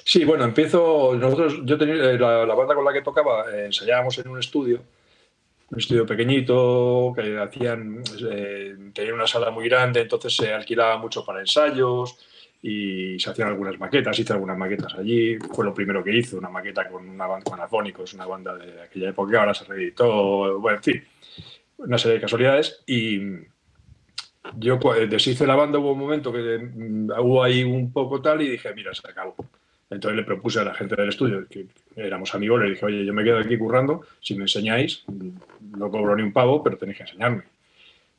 Sí, 0.03 0.25
bueno, 0.25 0.45
empiezo. 0.45 1.15
Nosotros, 1.15 1.61
yo 1.65 1.79
tenía 1.79 1.95
eh, 1.95 2.19
la, 2.19 2.55
banda 2.55 2.75
con 2.75 2.85
la 2.85 2.93
que 2.93 3.03
tocaba, 3.03 3.45
eh, 3.53 3.67
ensayábamos 3.67 4.19
en 4.19 4.29
un 4.29 4.39
estudio, 4.39 4.83
un 5.71 5.79
estudio 5.79 6.07
pequeñito, 6.07 7.13
que 7.15 7.39
hacían, 7.39 8.03
eh, 8.31 8.75
tenía 8.93 9.15
una 9.15 9.27
sala 9.27 9.51
muy 9.51 9.69
grande, 9.69 10.01
entonces 10.01 10.35
se 10.35 10.53
alquilaba 10.53 10.99
mucho 10.99 11.25
para 11.25 11.41
ensayos 11.41 12.19
y 12.63 13.19
se 13.19 13.31
hacían 13.31 13.49
algunas 13.49 13.79
maquetas, 13.79 14.19
hice 14.19 14.33
algunas 14.33 14.57
maquetas 14.57 14.95
allí, 14.95 15.39
fue 15.39 15.65
lo 15.65 15.75
primero 15.75 16.03
que 16.03 16.17
hice, 16.17 16.37
una 16.37 16.49
maqueta 16.49 16.89
con 16.89 17.09
una 17.09 17.27
banda 17.27 17.51
con 17.51 17.61
Afónicos, 17.61 18.15
una 18.15 18.27
banda 18.27 18.55
de 18.57 18.83
aquella 18.83 19.11
época, 19.11 19.41
ahora 19.41 19.55
se 19.55 19.65
reeditó, 19.65 20.59
bueno, 20.61 20.79
en 20.79 20.83
fin, 20.83 21.05
una 21.79 21.99
serie 21.99 22.17
de 22.17 22.23
casualidades 22.23 22.83
y 22.87 23.21
yo 24.57 24.79
deshice 25.09 25.47
la 25.47 25.57
banda, 25.57 25.79
hubo 25.79 25.93
un 25.93 25.99
momento 25.99 26.33
que 26.33 26.59
mm, 26.59 27.11
hubo 27.21 27.43
ahí 27.43 27.63
un 27.65 27.93
poco 27.93 28.21
tal 28.21 28.43
y 28.43 28.49
dije, 28.51 28.73
mira, 28.75 28.95
se 28.95 29.09
acabó. 29.09 29.37
Entonces 29.91 30.17
le 30.17 30.25
propuse 30.25 30.61
a 30.61 30.65
la 30.65 30.75
gente 30.75 30.97
del 30.97 31.09
estudio, 31.09 31.47
que 31.49 31.67
éramos 31.97 32.35
amigos, 32.35 32.61
le 32.61 32.71
dije, 32.71 32.85
oye, 32.85 33.05
yo 33.05 33.13
me 33.13 33.23
quedo 33.23 33.39
aquí 33.39 33.57
currando, 33.59 34.03
si 34.21 34.35
me 34.35 34.43
enseñáis, 34.43 35.05
no 35.77 35.91
cobro 35.91 36.17
ni 36.17 36.23
un 36.23 36.33
pavo, 36.33 36.63
pero 36.63 36.77
tenéis 36.77 36.99
que 36.99 37.05
enseñarme. 37.05 37.43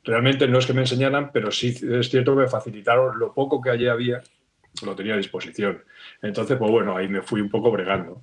Realmente 0.04 0.46
no 0.46 0.58
es 0.58 0.66
que 0.66 0.72
me 0.72 0.82
enseñaran, 0.82 1.32
pero 1.32 1.50
sí 1.50 1.74
es 1.90 2.08
cierto 2.08 2.34
que 2.34 2.42
me 2.42 2.48
facilitaron 2.48 3.18
lo 3.18 3.32
poco 3.34 3.60
que 3.60 3.70
allí 3.70 3.88
había, 3.88 4.22
lo 4.84 4.94
tenía 4.94 5.14
a 5.14 5.16
disposición. 5.18 5.82
Entonces, 6.22 6.56
pues 6.56 6.70
bueno, 6.70 6.96
ahí 6.96 7.08
me 7.08 7.22
fui 7.22 7.40
un 7.40 7.50
poco 7.50 7.72
bregando. 7.72 8.22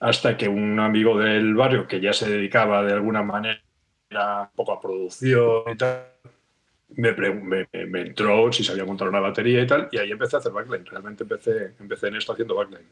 Hasta 0.00 0.36
que 0.36 0.48
un 0.48 0.78
amigo 0.80 1.18
del 1.18 1.54
barrio, 1.54 1.86
que 1.86 2.00
ya 2.00 2.12
se 2.12 2.28
dedicaba 2.28 2.82
de 2.82 2.92
alguna 2.92 3.22
manera 3.22 3.60
un 4.10 4.56
poco 4.56 4.72
a 4.72 4.80
producción 4.80 5.62
y 5.72 5.76
tal, 5.76 6.15
me, 6.88 7.12
me, 7.12 8.00
entró 8.00 8.52
si 8.52 8.64
sabía 8.64 8.84
montar 8.84 9.08
una 9.08 9.20
batería 9.20 9.62
y 9.62 9.66
tal, 9.66 9.88
y 9.90 9.98
ahí 9.98 10.10
empecé 10.10 10.36
a 10.36 10.38
hacer 10.38 10.52
backline. 10.52 10.86
Realmente 10.86 11.24
empecé, 11.24 11.74
empecé 11.80 12.08
en 12.08 12.16
esto 12.16 12.32
haciendo 12.32 12.54
backline. 12.54 12.86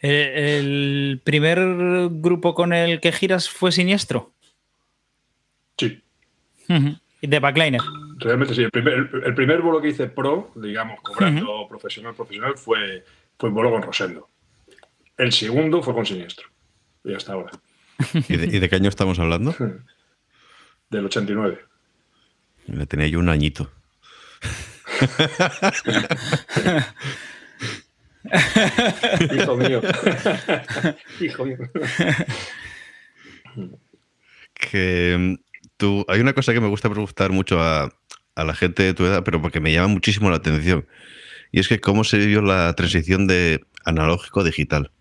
Eh, 0.00 0.58
¿El 0.58 1.20
primer 1.24 1.58
grupo 2.10 2.54
con 2.54 2.72
el 2.72 3.00
que 3.00 3.12
giras 3.12 3.48
fue 3.48 3.72
Siniestro? 3.72 4.32
Sí. 5.76 6.02
¿De 7.22 7.38
backliner? 7.38 7.80
Realmente 8.18 8.54
sí. 8.54 8.62
El 8.62 8.70
primer, 8.70 9.10
el 9.24 9.34
primer 9.34 9.60
bolo 9.60 9.80
que 9.80 9.88
hice 9.88 10.06
pro, 10.08 10.50
digamos, 10.56 11.00
cobrando 11.00 11.66
profesional, 11.68 12.14
profesional, 12.14 12.56
fue, 12.56 13.04
fue 13.38 13.48
un 13.48 13.54
bolo 13.54 13.70
con 13.70 13.82
Rosendo. 13.82 14.28
El 15.16 15.32
segundo 15.32 15.82
fue 15.82 15.94
con 15.94 16.06
Siniestro. 16.06 16.48
Y 17.04 17.14
hasta 17.14 17.32
ahora. 17.32 17.50
¿Y 18.28 18.36
de, 18.36 18.68
qué 18.68 18.76
año 18.76 18.88
estamos 18.88 19.18
hablando? 19.18 19.54
Del 20.90 21.04
89. 21.04 21.58
Le 22.66 22.86
tenía 22.86 23.06
yo 23.08 23.18
un 23.18 23.28
añito. 23.28 23.70
Hijo 29.34 29.56
mío. 29.56 29.80
Hijo 31.20 31.44
mío. 31.44 31.58
Que 34.54 35.16
mm, 35.18 35.34
tú, 35.76 36.04
hay 36.08 36.20
una 36.20 36.32
cosa 36.32 36.52
que 36.52 36.60
me 36.60 36.68
gusta 36.68 36.90
preguntar 36.90 37.30
mucho 37.32 37.60
a, 37.60 37.90
la 38.36 38.54
gente 38.54 38.82
de 38.82 38.94
tu 38.94 39.04
edad, 39.04 39.24
pero 39.24 39.42
porque 39.42 39.60
me 39.60 39.72
llama 39.72 39.88
muchísimo 39.88 40.30
la 40.30 40.36
atención. 40.36 40.86
Y 41.50 41.60
es 41.60 41.68
que 41.68 41.80
cómo 41.80 42.04
se 42.04 42.18
dio 42.18 42.40
la 42.40 42.72
transición 42.74 43.26
de 43.26 43.64
analógico 43.84 44.40
a 44.40 44.44
digital. 44.44 44.92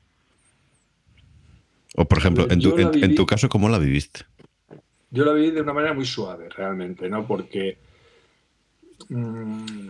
O, 1.96 2.08
por 2.08 2.18
ejemplo, 2.18 2.48
en 2.50 2.60
tu, 2.60 2.78
en, 2.78 3.16
tu, 3.16 3.26
caso, 3.26 3.50
¿cómo 3.50 3.70
la 3.70 3.80
viviste? 3.80 4.22
Yo 5.10 5.26
la 5.26 5.34
viví 5.34 5.52
de 5.52 5.62
una 5.62 5.74
manera 5.74 5.94
muy 5.94 6.06
suave, 6.06 6.50
realmente, 6.50 7.10
¿no? 7.10 7.26
Porque 7.26 7.78
mm, 9.10 9.90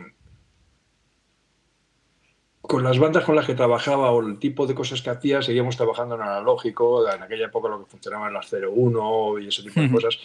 con 2.61 2.83
las 2.83 2.99
bandas 2.99 3.23
con 3.23 3.35
las 3.35 3.45
que 3.45 3.55
trabajaba 3.55 4.11
o 4.11 4.21
el 4.21 4.37
tipo 4.39 4.67
de 4.67 4.75
cosas 4.75 5.01
que 5.01 5.09
hacía, 5.09 5.41
seguíamos 5.41 5.77
trabajando 5.77 6.15
en 6.15 6.21
analógico, 6.21 7.09
en 7.09 7.23
aquella 7.23 7.45
época 7.45 7.69
lo 7.69 7.79
que 7.79 7.89
funcionaba 7.89 8.27
en 8.27 8.33
las 8.33 8.51
01 8.51 9.39
y 9.39 9.47
ese 9.47 9.63
tipo 9.63 9.79
de 9.79 9.89
cosas. 9.89 10.19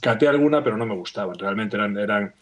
Caté 0.00 0.26
alguna, 0.26 0.62
pero 0.62 0.76
no 0.76 0.84
me 0.84 0.96
gustaban, 0.96 1.38
realmente 1.38 1.76
eran, 1.76 1.96
eran 1.96 2.34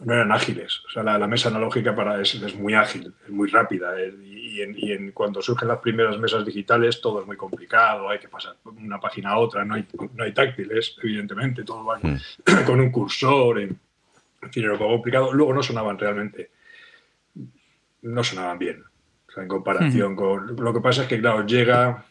no 0.00 0.12
eran 0.12 0.32
ágiles. 0.32 0.82
O 0.86 0.90
sea, 0.90 1.02
la, 1.02 1.26
mesa 1.26 1.48
analógica 1.48 1.94
para 1.94 2.20
es, 2.20 2.34
es, 2.34 2.56
muy 2.56 2.74
ágil, 2.74 3.12
es 3.24 3.30
muy 3.30 3.48
rápida. 3.48 4.00
Eh, 4.00 4.14
y, 4.22 4.60
en, 4.62 5.12
cuando 5.12 5.42
surgen 5.42 5.68
las 5.68 5.78
primeras 5.78 6.18
mesas 6.18 6.44
digitales, 6.44 7.00
todo 7.00 7.20
es 7.20 7.26
muy 7.26 7.36
complicado, 7.36 8.08
hay 8.08 8.18
que 8.18 8.28
pasar 8.28 8.56
de 8.64 8.70
una 8.70 9.00
página 9.00 9.30
a 9.30 9.38
otra, 9.38 9.64
no 9.64 9.74
hay, 9.74 9.86
no 10.14 10.24
hay 10.24 10.32
táctiles, 10.32 10.96
evidentemente, 11.02 11.64
todo 11.64 11.84
va 11.84 11.98
mm. 12.00 12.18
con 12.66 12.80
un 12.80 12.90
cursor, 12.90 13.60
en, 13.60 13.78
fin, 14.50 14.64
era 14.64 14.72
un 14.72 14.78
poco 14.78 14.92
complicado. 14.92 15.32
Luego 15.32 15.54
no 15.54 15.62
sonaban 15.62 15.98
realmente, 15.98 16.50
no 18.02 18.24
sonaban 18.24 18.58
bien. 18.58 18.82
O 19.28 19.32
sea, 19.32 19.42
en 19.42 19.48
comparación 19.48 20.14
con. 20.14 20.56
Lo 20.56 20.72
que 20.72 20.80
pasa 20.80 21.02
es 21.02 21.08
que, 21.08 21.20
claro, 21.20 21.46
llega. 21.46 22.04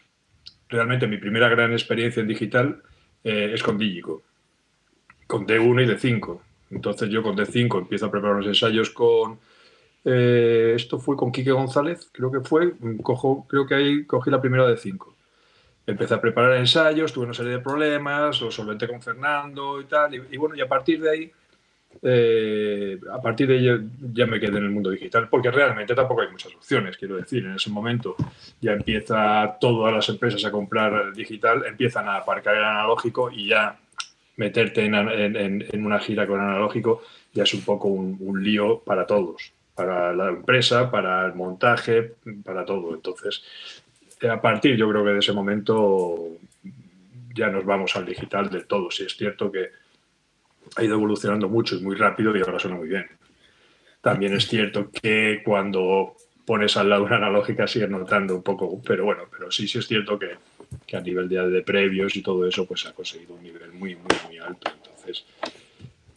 Realmente 0.69 1.05
mi 1.05 1.17
primera 1.17 1.49
gran 1.49 1.71
experiencia 1.71 2.21
en 2.21 2.27
digital 2.27 2.81
eh, 3.23 3.51
es 3.53 3.61
con 3.61 3.77
Digico, 3.77 4.23
con 5.27 5.45
D1 5.45 5.83
y 5.83 5.87
D5 5.87 6.39
entonces 6.73 7.09
yo 7.09 7.21
con 7.21 7.35
D5 7.35 7.79
empiezo 7.79 8.05
a 8.07 8.11
preparar 8.11 8.37
los 8.37 8.47
ensayos 8.47 8.89
con... 8.89 9.39
Eh, 10.05 10.73
esto 10.75 10.99
fue 10.99 11.15
con 11.15 11.31
Quique 11.31 11.51
González, 11.51 12.09
creo 12.11 12.31
que 12.31 12.41
fue. 12.41 12.73
Cojo, 13.01 13.45
creo 13.47 13.65
que 13.65 13.75
ahí 13.75 14.05
cogí 14.05 14.29
la 14.29 14.41
primera 14.41 14.67
de 14.67 14.75
5. 14.75 15.15
Empecé 15.85 16.13
a 16.13 16.21
preparar 16.21 16.57
ensayos, 16.57 17.13
tuve 17.13 17.25
una 17.25 17.33
serie 17.33 17.53
de 17.53 17.59
problemas, 17.59 18.41
los 18.41 18.53
solventé 18.53 18.87
con 18.87 19.01
Fernando 19.01 19.79
y 19.79 19.85
tal. 19.85 20.13
Y, 20.15 20.37
bueno, 20.37 20.55
y 20.55 20.61
a 20.61 20.67
partir 20.67 21.01
de 21.01 21.09
ahí, 21.09 21.31
eh, 22.01 22.99
a 23.11 23.21
partir 23.21 23.47
de 23.47 23.57
ahí 23.57 23.89
ya 24.13 24.25
me 24.25 24.39
quedé 24.39 24.57
en 24.57 24.63
el 24.65 24.71
mundo 24.71 24.89
digital, 24.89 25.29
porque 25.29 25.51
realmente 25.51 25.93
tampoco 25.93 26.21
hay 26.21 26.31
muchas 26.31 26.53
opciones, 26.55 26.97
quiero 26.97 27.15
decir. 27.15 27.45
En 27.45 27.55
ese 27.55 27.69
momento 27.69 28.15
ya 28.59 28.73
empieza 28.73 29.57
todas 29.59 29.93
las 29.93 30.07
empresas 30.09 30.43
a 30.43 30.51
comprar 30.51 31.13
digital, 31.13 31.65
empiezan 31.65 32.07
a 32.09 32.17
aparcar 32.17 32.55
el 32.55 32.63
analógico 32.63 33.31
y 33.31 33.47
ya 33.49 33.77
meterte 34.37 34.85
en, 34.85 35.85
una 35.85 35.99
gira 35.99 36.27
con 36.27 36.39
analógico 36.39 37.03
ya 37.33 37.43
es 37.43 37.53
un 37.53 37.61
poco 37.61 37.87
un, 37.87 38.43
lío 38.43 38.79
para 38.79 39.05
todos, 39.05 39.53
para 39.75 40.13
la 40.13 40.29
empresa, 40.29 40.91
para 40.91 41.25
el 41.25 41.33
montaje, 41.33 42.13
para 42.43 42.63
todo. 42.63 42.93
Entonces, 42.93 43.43
a 44.29 44.39
partir 44.39 44.75
yo 44.75 44.89
creo 44.89 45.03
que 45.03 45.11
de 45.11 45.19
ese 45.19 45.33
momento 45.33 46.27
ya 47.33 47.49
nos 47.49 47.65
vamos 47.65 47.95
al 47.95 48.05
digital 48.05 48.49
del 48.49 48.65
todo. 48.65 48.91
Si 48.91 49.03
es 49.03 49.17
cierto 49.17 49.51
que 49.51 49.69
ha 50.75 50.83
ido 50.83 50.95
evolucionando 50.95 51.49
mucho 51.49 51.75
y 51.75 51.81
muy 51.81 51.95
rápido 51.95 52.35
y 52.35 52.41
ahora 52.41 52.59
suena 52.59 52.77
muy 52.77 52.87
bien. 52.87 53.07
También 54.01 54.33
es 54.33 54.47
cierto 54.47 54.89
que 54.91 55.41
cuando 55.43 56.15
pones 56.45 56.75
al 56.77 56.89
lado 56.89 57.03
una 57.03 57.17
analógica 57.17 57.67
sigues 57.67 57.89
notando 57.89 58.35
un 58.35 58.43
poco, 58.43 58.81
pero 58.85 59.05
bueno, 59.05 59.23
pero 59.31 59.49
sí, 59.51 59.67
sí 59.67 59.79
es 59.79 59.87
cierto 59.87 60.19
que, 60.19 60.35
que 60.85 60.97
a 60.97 61.01
nivel 61.01 61.29
de, 61.29 61.49
de, 61.49 61.61
previos 61.61 62.15
y 62.15 62.21
todo 62.21 62.47
eso, 62.47 62.65
pues 62.65 62.85
ha 62.85 62.93
conseguido 62.93 63.35
un 63.35 63.43
nivel 63.43 63.71
muy, 63.73 63.95
muy, 63.95 64.15
muy 64.27 64.37
alto. 64.37 64.71
Entonces, 64.71 65.25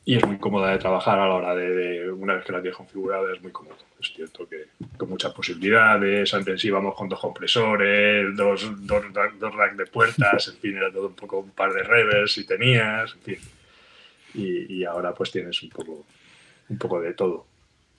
y 0.05 0.17
es 0.17 0.25
muy 0.25 0.39
cómoda 0.39 0.71
de 0.71 0.79
trabajar 0.79 1.19
a 1.19 1.27
la 1.27 1.35
hora 1.35 1.55
de, 1.57 2.11
una 2.13 2.35
vez 2.35 2.45
que 2.45 2.53
la 2.53 2.61
tienes 2.61 2.77
configurada, 2.77 3.33
es 3.35 3.43
muy 3.43 3.51
cómodo. 3.51 3.77
Es 4.01 4.13
cierto 4.15 4.49
que 4.49 4.67
con 4.97 5.09
muchas 5.09 5.33
posibilidades, 5.33 6.33
antes 6.33 6.65
íbamos 6.65 6.95
con 6.95 7.09
dos 7.09 7.19
compresores, 7.19 8.37
dos, 8.37 8.87
dos, 8.87 9.05
dos 9.13 9.55
racks 9.55 9.77
de 9.77 9.87
puertas, 9.87 10.49
en 10.49 10.57
fin, 10.59 10.77
era 10.77 10.93
todo 10.93 11.09
un 11.09 11.15
poco 11.15 11.41
un 11.41 11.51
par 11.51 11.73
de 11.73 11.83
revers 11.83 12.33
si 12.33 12.47
tenías, 12.47 13.15
en 13.15 13.21
fin. 13.21 13.39
Y, 14.35 14.75
y 14.75 14.85
ahora 14.85 15.13
pues 15.13 15.33
tienes 15.33 15.61
un 15.63 15.71
poco, 15.71 16.07
un 16.69 16.79
poco 16.79 17.01
de 17.01 17.13
todo. 17.15 17.47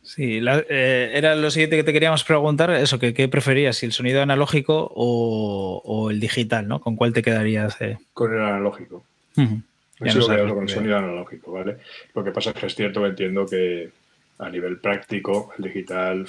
Sí, 0.08 0.40
eh, 0.42 1.12
era 1.14 1.36
lo 1.36 1.52
siguiente 1.52 1.76
que 1.76 1.84
te 1.84 1.92
queríamos 1.92 2.24
preguntar, 2.24 2.72
eso, 2.72 2.98
que 2.98 3.14
qué 3.14 3.28
preferías, 3.28 3.76
si 3.76 3.86
el 3.86 3.92
sonido 3.92 4.22
analógico 4.22 4.90
o, 4.96 6.10
el 6.10 6.22
digital, 6.22 6.66
¿no? 6.66 6.80
¿Con 6.80 6.96
cuál 6.96 7.12
te 7.12 7.22
quedarías? 7.22 7.78
Con 8.14 8.34
el 8.34 8.40
analógico. 8.40 9.04
Uh 9.36 9.60
con 10.00 10.08
el 10.08 10.70
sonido 10.70 10.98
analógico, 10.98 11.54
¿vale? 11.54 11.78
Lo 12.14 12.24
que 12.24 12.32
pasa 12.32 12.52
es 12.52 12.56
que 12.56 12.66
es 12.68 12.76
cierto 12.76 13.02
que 13.02 13.08
entiendo 13.08 13.46
que 13.48 13.90
a 14.38 14.50
nivel 14.50 14.78
práctico 14.78 15.52
el 15.58 15.64
digital 15.66 16.28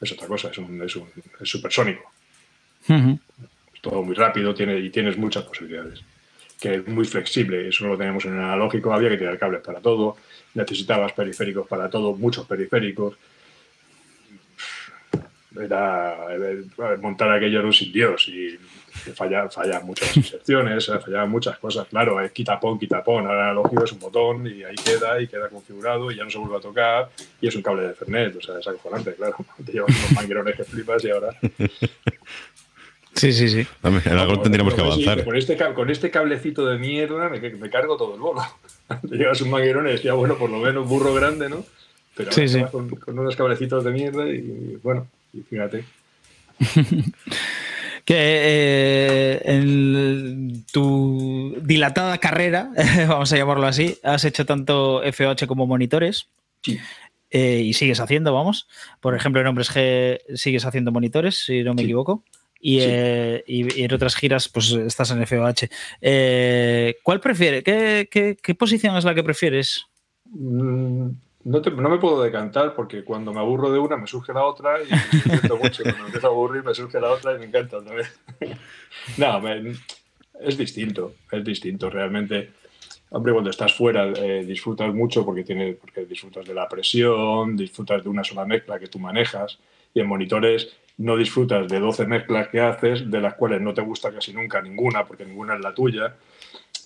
es 0.00 0.12
otra 0.12 0.28
cosa, 0.28 0.50
es, 0.50 0.58
un, 0.58 0.80
es, 0.82 0.94
un, 0.94 1.08
es 1.40 1.48
supersónico. 1.48 2.12
Es 2.88 3.80
todo 3.80 4.02
muy 4.02 4.14
rápido 4.14 4.54
tiene, 4.54 4.78
y 4.78 4.90
tienes 4.90 5.18
muchas 5.18 5.42
posibilidades. 5.42 6.00
Que 6.60 6.76
es 6.76 6.86
muy 6.86 7.04
flexible, 7.04 7.68
eso 7.68 7.84
no 7.84 7.90
lo 7.90 7.98
tenemos 7.98 8.24
en 8.24 8.34
el 8.34 8.38
analógico, 8.44 8.92
había 8.92 9.10
que 9.10 9.18
tirar 9.18 9.36
cables 9.36 9.62
para 9.62 9.80
todo 9.80 10.16
necesitabas 10.56 11.12
periféricos 11.12 11.68
para 11.68 11.88
todo, 11.88 12.14
muchos 12.14 12.46
periféricos. 12.46 13.16
Era, 15.58 16.16
montar 17.00 17.32
aquello 17.32 17.60
era 17.60 17.66
un 17.66 17.72
sin 17.72 17.90
Dios 17.90 18.28
y 18.28 18.58
fallaban 19.14 19.50
falla 19.50 19.80
muchas 19.80 20.14
inserciones, 20.14 20.88
eh, 20.88 20.98
fallaban 20.98 21.30
muchas 21.30 21.58
cosas. 21.58 21.86
Claro, 21.88 22.20
es 22.20 22.32
quitapón, 22.32 22.78
quitapón, 22.78 23.26
ahora 23.26 23.54
lo 23.54 23.62
es 23.82 23.92
un 23.92 23.98
botón 23.98 24.46
y 24.46 24.64
ahí 24.64 24.74
queda 24.74 25.20
y 25.20 25.28
queda 25.28 25.48
configurado 25.48 26.10
y 26.10 26.16
ya 26.16 26.24
no 26.24 26.30
se 26.30 26.38
vuelve 26.38 26.56
a 26.56 26.60
tocar 26.60 27.08
y 27.40 27.48
es 27.48 27.56
un 27.56 27.62
cable 27.62 27.84
de 27.84 27.90
Ethernet, 27.90 28.36
o 28.36 28.42
sea, 28.42 28.58
es 28.58 28.66
acojonante, 28.66 29.14
claro. 29.14 29.36
Te 29.64 29.72
llevas 29.72 29.96
unos 29.96 30.12
manguerones 30.12 30.56
que 30.56 30.64
flipas 30.64 31.04
y 31.04 31.10
ahora 31.10 31.30
Sí, 33.16 33.32
sí, 33.32 33.48
sí. 33.48 33.66
En 33.82 34.18
algo 34.18 34.40
tendríamos 34.40 34.74
que 34.74 34.82
avanzar. 34.82 35.24
con, 35.24 35.36
este, 35.36 35.56
con 35.56 35.90
este 35.90 36.10
cablecito 36.10 36.66
de 36.66 36.78
mierda 36.78 37.30
me, 37.30 37.40
me 37.40 37.70
cargo 37.70 37.96
todo 37.96 38.14
el 38.14 38.20
bolo. 38.20 38.42
Te 39.08 39.16
llevas 39.16 39.40
un 39.40 39.50
manguerón 39.50 39.88
y 39.88 39.92
decía, 39.92 40.12
bueno, 40.12 40.36
por 40.36 40.50
lo 40.50 40.58
menos 40.58 40.86
burro 40.86 41.14
grande, 41.14 41.48
¿no? 41.48 41.64
Pero 42.14 42.30
sí, 42.30 42.46
sí. 42.46 42.62
Con, 42.70 42.90
unos 43.06 43.34
cablecitos 43.34 43.84
de 43.84 43.90
mierda 43.90 44.28
y 44.28 44.78
bueno, 44.82 45.08
y 45.32 45.40
fíjate. 45.40 45.84
que 48.04 48.14
eh, 48.14 49.42
en 49.44 50.64
tu 50.70 51.56
dilatada 51.62 52.18
carrera, 52.18 52.70
vamos 53.08 53.32
a 53.32 53.36
llamarlo 53.36 53.66
así, 53.66 53.98
has 54.02 54.24
hecho 54.24 54.44
tanto 54.44 55.02
FOH 55.10 55.46
como 55.46 55.66
monitores. 55.66 56.28
Sí. 56.62 56.78
Eh, 57.30 57.62
y 57.64 57.72
sigues 57.72 58.00
haciendo, 58.00 58.34
vamos. 58.34 58.68
Por 59.00 59.16
ejemplo, 59.16 59.40
en 59.40 59.46
Hombres 59.46 59.74
G 59.74 60.20
sigues 60.36 60.66
haciendo 60.66 60.92
monitores, 60.92 61.44
si 61.44 61.62
no 61.62 61.74
me 61.74 61.82
equivoco. 61.82 62.22
Eh, 62.66 63.44
y, 63.46 63.84
en 63.84 63.94
otras 63.94 64.16
giras, 64.16 64.48
pues 64.48 64.72
estás 64.72 65.10
en 65.12 65.24
FOH. 65.24 65.68
Eh, 66.00 66.96
¿Cuál 67.02 67.20
prefieres? 67.20 67.62
¿Qué, 67.62 68.56
posición 68.58 68.96
es 68.96 69.04
la 69.04 69.14
que 69.14 69.22
prefieres? 69.22 69.86
Mm, 70.24 71.10
no, 71.44 71.60
me 71.60 71.98
puedo 71.98 72.22
decantar 72.22 72.74
porque 72.74 73.04
cuando 73.04 73.32
me 73.32 73.38
aburro 73.38 73.70
de 73.70 73.78
una 73.78 73.96
me 73.96 74.08
surge 74.08 74.32
la 74.32 74.44
otra 74.44 74.82
y 74.82 74.90
me 74.90 75.20
siento 75.20 75.56
mucho. 75.62 75.82
Cuando 75.84 76.00
me 76.00 76.06
empiezo 76.06 76.26
a 76.26 76.30
aburrir 76.30 76.64
me 76.64 76.74
surge 76.74 77.00
la 77.00 77.10
otra 77.10 77.34
y 77.34 77.38
me 77.38 77.44
encanta 77.46 77.78
otra 77.78 77.94
vez. 77.94 78.20
no, 79.16 79.40
es 80.40 80.58
distinto, 80.58 81.14
es 81.30 81.44
distinto 81.44 81.88
realmente. 81.88 82.50
Hombre, 83.10 83.32
cuando 83.32 83.50
estás 83.50 83.72
fuera 83.72 84.08
eh, 84.08 84.44
disfrutas 84.44 84.92
mucho 84.92 85.24
porque, 85.24 85.44
tienes, 85.44 85.76
porque 85.76 86.04
disfrutas 86.04 86.44
de 86.44 86.52
la 86.52 86.68
presión, 86.68 87.56
disfrutas 87.56 88.02
de 88.02 88.08
una 88.08 88.24
sola 88.24 88.44
mezcla 88.44 88.80
que 88.80 88.88
tú 88.88 88.98
manejas 88.98 89.60
y 89.94 90.00
en 90.00 90.08
monitores 90.08 90.76
no 90.98 91.16
disfrutas 91.16 91.68
de 91.68 91.78
12 91.78 92.06
mezclas 92.06 92.48
que 92.48 92.60
haces, 92.60 93.10
de 93.10 93.20
las 93.20 93.34
cuales 93.34 93.60
no 93.60 93.74
te 93.74 93.82
gusta 93.82 94.12
casi 94.12 94.32
nunca 94.32 94.62
ninguna 94.62 95.04
porque 95.04 95.24
ninguna 95.24 95.54
es 95.54 95.60
la 95.60 95.74
tuya 95.74 96.14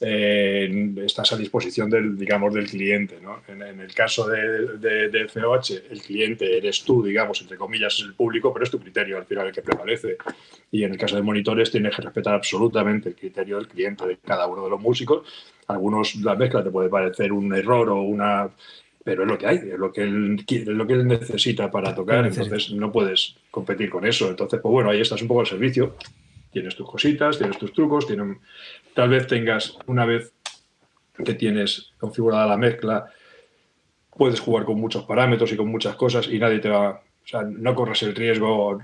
eh, 0.03 0.95
estás 1.05 1.31
a 1.33 1.37
disposición 1.37 1.91
del, 1.91 2.17
digamos, 2.17 2.55
del 2.55 2.67
cliente. 2.67 3.19
¿no? 3.21 3.43
En, 3.49 3.81
el 3.81 3.95
caso 3.95 4.27
de, 4.29 4.79
de, 4.79 5.29
FOH, 5.29 5.83
el 5.91 6.01
cliente 6.01 6.57
eres 6.57 6.83
tú, 6.83 7.03
digamos, 7.03 7.41
entre 7.43 7.59
comillas, 7.59 7.95
es 7.99 8.07
el 8.07 8.15
público, 8.15 8.53
pero 8.53 8.65
es 8.65 8.71
tu 8.71 8.81
criterio 8.81 9.19
al 9.19 9.27
final 9.27 9.49
el 9.49 9.53
que 9.53 9.63
prevalece. 9.63 10.17
Y 10.71 10.85
en 10.85 10.93
el 10.93 10.99
caso 10.99 11.17
de 11.17 11.23
monitores 11.23 11.71
tienes 11.71 11.95
que 11.95 12.03
respetar 12.03 12.35
absolutamente 12.35 13.11
el 13.11 13.15
criterio 13.15 13.57
del 13.57 13.69
cliente, 13.69 14.07
de 14.07 14.17
cada 14.17 14.47
uno 14.47 14.65
de 14.65 14.71
los 14.71 14.81
músicos. 14.81 15.27
Algunos 15.67 16.17
la 16.17 16.35
mezcla 16.35 16.65
te 16.65 16.71
puede 16.71 16.89
parecer 16.89 17.33
un 17.33 17.55
error 17.55 17.91
o 17.91 18.01
una 18.01 18.49
pero 19.03 19.23
es 19.23 19.29
lo 19.29 19.39
que 19.39 19.47
hay, 19.47 19.57
es 19.57 19.79
lo 19.79 19.93
que 19.93 20.03
él, 20.03 20.45
es 20.47 20.67
lo 20.67 20.87
que 20.87 20.93
él 20.93 21.07
necesita 21.07 21.71
para 21.71 21.95
tocar, 21.95 22.27
entonces 22.27 22.73
no 22.73 22.93
puedes 22.93 23.37
competir 23.51 23.89
con 23.89 24.07
eso. 24.07 24.29
Entonces, 24.29 24.61
pues 24.61 24.73
bueno, 24.73 24.91
ahí 24.91 25.01
estás 25.01 25.23
un 25.23 25.29
poco 25.29 25.41
al 25.41 25.47
servicio, 25.47 25.97
tienes 26.53 26.77
tus 26.77 26.89
cositas, 26.89 27.39
tienes 27.39 27.59
tus 27.59 27.73
trucos, 27.73 28.07
tienes, 28.07 28.39
tal 28.95 29.09
vez 29.09 29.27
tengas, 29.27 29.77
una 29.87 30.05
vez 30.05 30.33
que 31.25 31.35
tienes 31.35 31.93
configurada 31.99 32.47
la 32.47 32.57
mezcla, 32.57 33.11
puedes 34.17 34.41
jugar 34.41 34.65
con 34.65 34.79
muchos 34.79 35.05
parámetros 35.05 35.53
y 35.53 35.57
con 35.57 35.69
muchas 35.69 35.97
cosas 35.97 36.29
y 36.29 36.39
nadie 36.39 36.59
te 36.59 36.69
va, 36.69 36.91
o 36.91 37.27
sea, 37.27 37.43
no 37.43 37.75
corres 37.75 38.03
el 38.03 38.15
riesgo, 38.15 38.79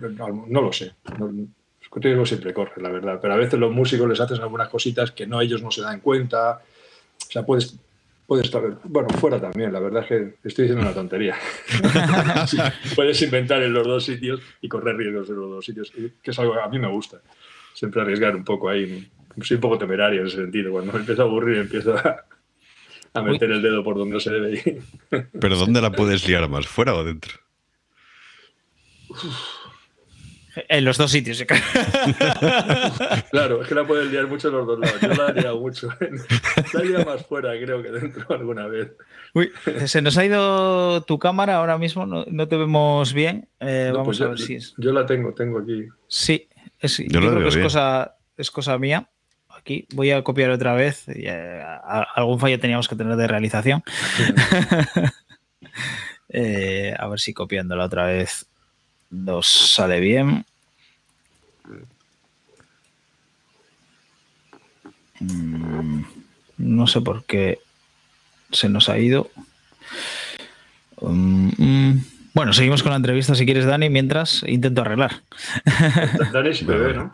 no, 0.48 0.62
lo 0.62 0.72
sé. 0.72 0.94
el 1.18 2.02
riesgo 2.02 2.26
siempre 2.26 2.54
corre, 2.54 2.80
la 2.82 2.90
verdad, 2.90 3.18
pero 3.20 3.34
a 3.34 3.36
veces 3.36 3.58
los 3.58 3.72
músicos 3.72 4.08
les 4.08 4.20
hacen 4.20 4.40
algunas 4.40 4.68
cositas 4.68 5.12
que 5.12 5.26
no 5.26 5.40
ellos 5.40 5.62
no 5.62 5.70
se 5.70 5.82
dan 5.82 6.00
cuenta. 6.00 6.62
O 7.18 7.30
sea, 7.30 7.44
puedes, 7.44 7.78
puedes 8.26 8.46
estar, 8.46 8.62
bueno, 8.84 9.08
fuera 9.10 9.40
también, 9.40 9.72
la 9.72 9.80
verdad 9.80 10.02
es 10.02 10.08
que 10.08 10.48
estoy 10.48 10.64
diciendo 10.64 10.82
una 10.82 10.94
tontería. 10.94 11.36
puedes 12.96 13.20
inventar 13.22 13.62
en 13.62 13.72
los 13.72 13.86
dos 13.86 14.04
sitios 14.04 14.40
y 14.60 14.68
correr 14.68 14.96
riesgos 14.96 15.28
en 15.30 15.36
los 15.36 15.50
dos 15.50 15.64
sitios, 15.64 15.90
que 15.90 16.30
es 16.30 16.38
algo 16.38 16.54
que 16.54 16.60
a 16.60 16.68
mí 16.68 16.78
me 16.78 16.88
gusta. 16.88 17.20
Siempre 17.74 18.00
arriesgar 18.02 18.34
un 18.34 18.44
poco 18.44 18.68
ahí 18.68 19.08
soy 19.42 19.56
un 19.56 19.60
poco 19.60 19.78
temerario 19.78 20.20
en 20.20 20.26
ese 20.26 20.36
sentido. 20.36 20.72
Cuando 20.72 20.92
me 20.92 21.00
empiezo 21.00 21.22
a 21.22 21.24
aburrir, 21.26 21.58
empiezo 21.58 21.94
a, 21.94 23.22
meter 23.22 23.50
el 23.50 23.62
dedo 23.62 23.82
por 23.82 23.96
donde 23.96 24.20
se 24.20 24.30
debe 24.30 24.52
ir. 24.52 24.82
¿Pero 25.40 25.56
dónde 25.56 25.80
la 25.80 25.92
puedes 25.92 26.26
liar 26.26 26.48
más? 26.48 26.66
¿Fuera 26.66 26.94
o 26.94 27.04
dentro? 27.04 27.34
En 30.68 30.84
los 30.84 30.96
dos 30.96 31.10
sitios. 31.10 31.44
claro, 33.30 33.62
es 33.62 33.68
que 33.68 33.74
la 33.74 33.86
puedes 33.86 34.10
liar 34.10 34.26
mucho 34.26 34.48
en 34.48 34.54
los 34.54 34.66
dos 34.66 34.78
lados. 34.78 35.00
Yo 35.00 35.08
la 35.08 35.28
he 35.28 35.34
liado 35.34 35.60
mucho. 35.60 35.88
La 36.72 36.80
he 36.80 36.84
liado 36.86 37.04
más 37.04 37.26
fuera, 37.26 37.52
creo 37.52 37.82
que 37.82 37.90
dentro 37.90 38.24
alguna 38.30 38.66
vez. 38.66 38.92
Uy, 39.34 39.52
se 39.84 40.00
nos 40.00 40.16
ha 40.16 40.24
ido 40.24 41.02
tu 41.02 41.18
cámara 41.18 41.56
ahora 41.56 41.76
mismo, 41.76 42.06
no, 42.06 42.48
te 42.48 42.56
vemos 42.56 43.12
bien. 43.12 43.48
Eh, 43.60 43.90
vamos 43.92 44.06
pues 44.06 44.20
a 44.22 44.28
ver 44.28 44.38
si 44.38 44.54
es. 44.54 44.74
Yo 44.78 44.92
la 44.92 45.04
tengo, 45.04 45.34
tengo 45.34 45.58
aquí. 45.58 45.88
Sí, 46.08 46.48
yo, 47.08 47.20
creo 47.20 47.40
que 47.40 47.48
es 47.48 47.58
cosa, 47.58 48.16
es 48.36 48.50
cosa 48.50 48.78
mía 48.78 49.10
aquí. 49.50 49.86
Voy 49.94 50.10
a 50.10 50.22
copiar 50.22 50.50
otra 50.50 50.74
vez. 50.74 51.04
Eh, 51.08 51.62
algún 52.14 52.38
fallo 52.38 52.58
teníamos 52.58 52.88
que 52.88 52.96
tener 52.96 53.16
de 53.16 53.26
realización. 53.26 53.82
Eh, 56.28 56.92
a 56.98 57.06
ver 57.06 57.20
si 57.20 57.32
copiándola 57.32 57.84
otra 57.84 58.04
vez 58.06 58.48
nos 59.10 59.46
sale 59.46 60.00
bien. 60.00 60.44
Mm, 65.20 66.02
no 66.58 66.86
sé 66.86 67.00
por 67.00 67.24
qué 67.24 67.58
se 68.52 68.68
nos 68.68 68.88
ha 68.88 68.98
ido. 68.98 69.30
Mm, 71.00 71.50
mm. 71.56 72.04
bueno, 72.34 72.52
seguimos 72.52 72.82
con 72.82 72.90
la 72.90 72.96
entrevista 72.96 73.34
si 73.34 73.44
quieres, 73.44 73.66
Dani, 73.66 73.90
mientras 73.90 74.42
intento 74.46 74.82
arreglar. 74.82 75.22
Dani 76.32 76.54
si 76.54 76.64
me 76.64 76.76
ve, 76.76 76.94
¿no? 76.94 77.10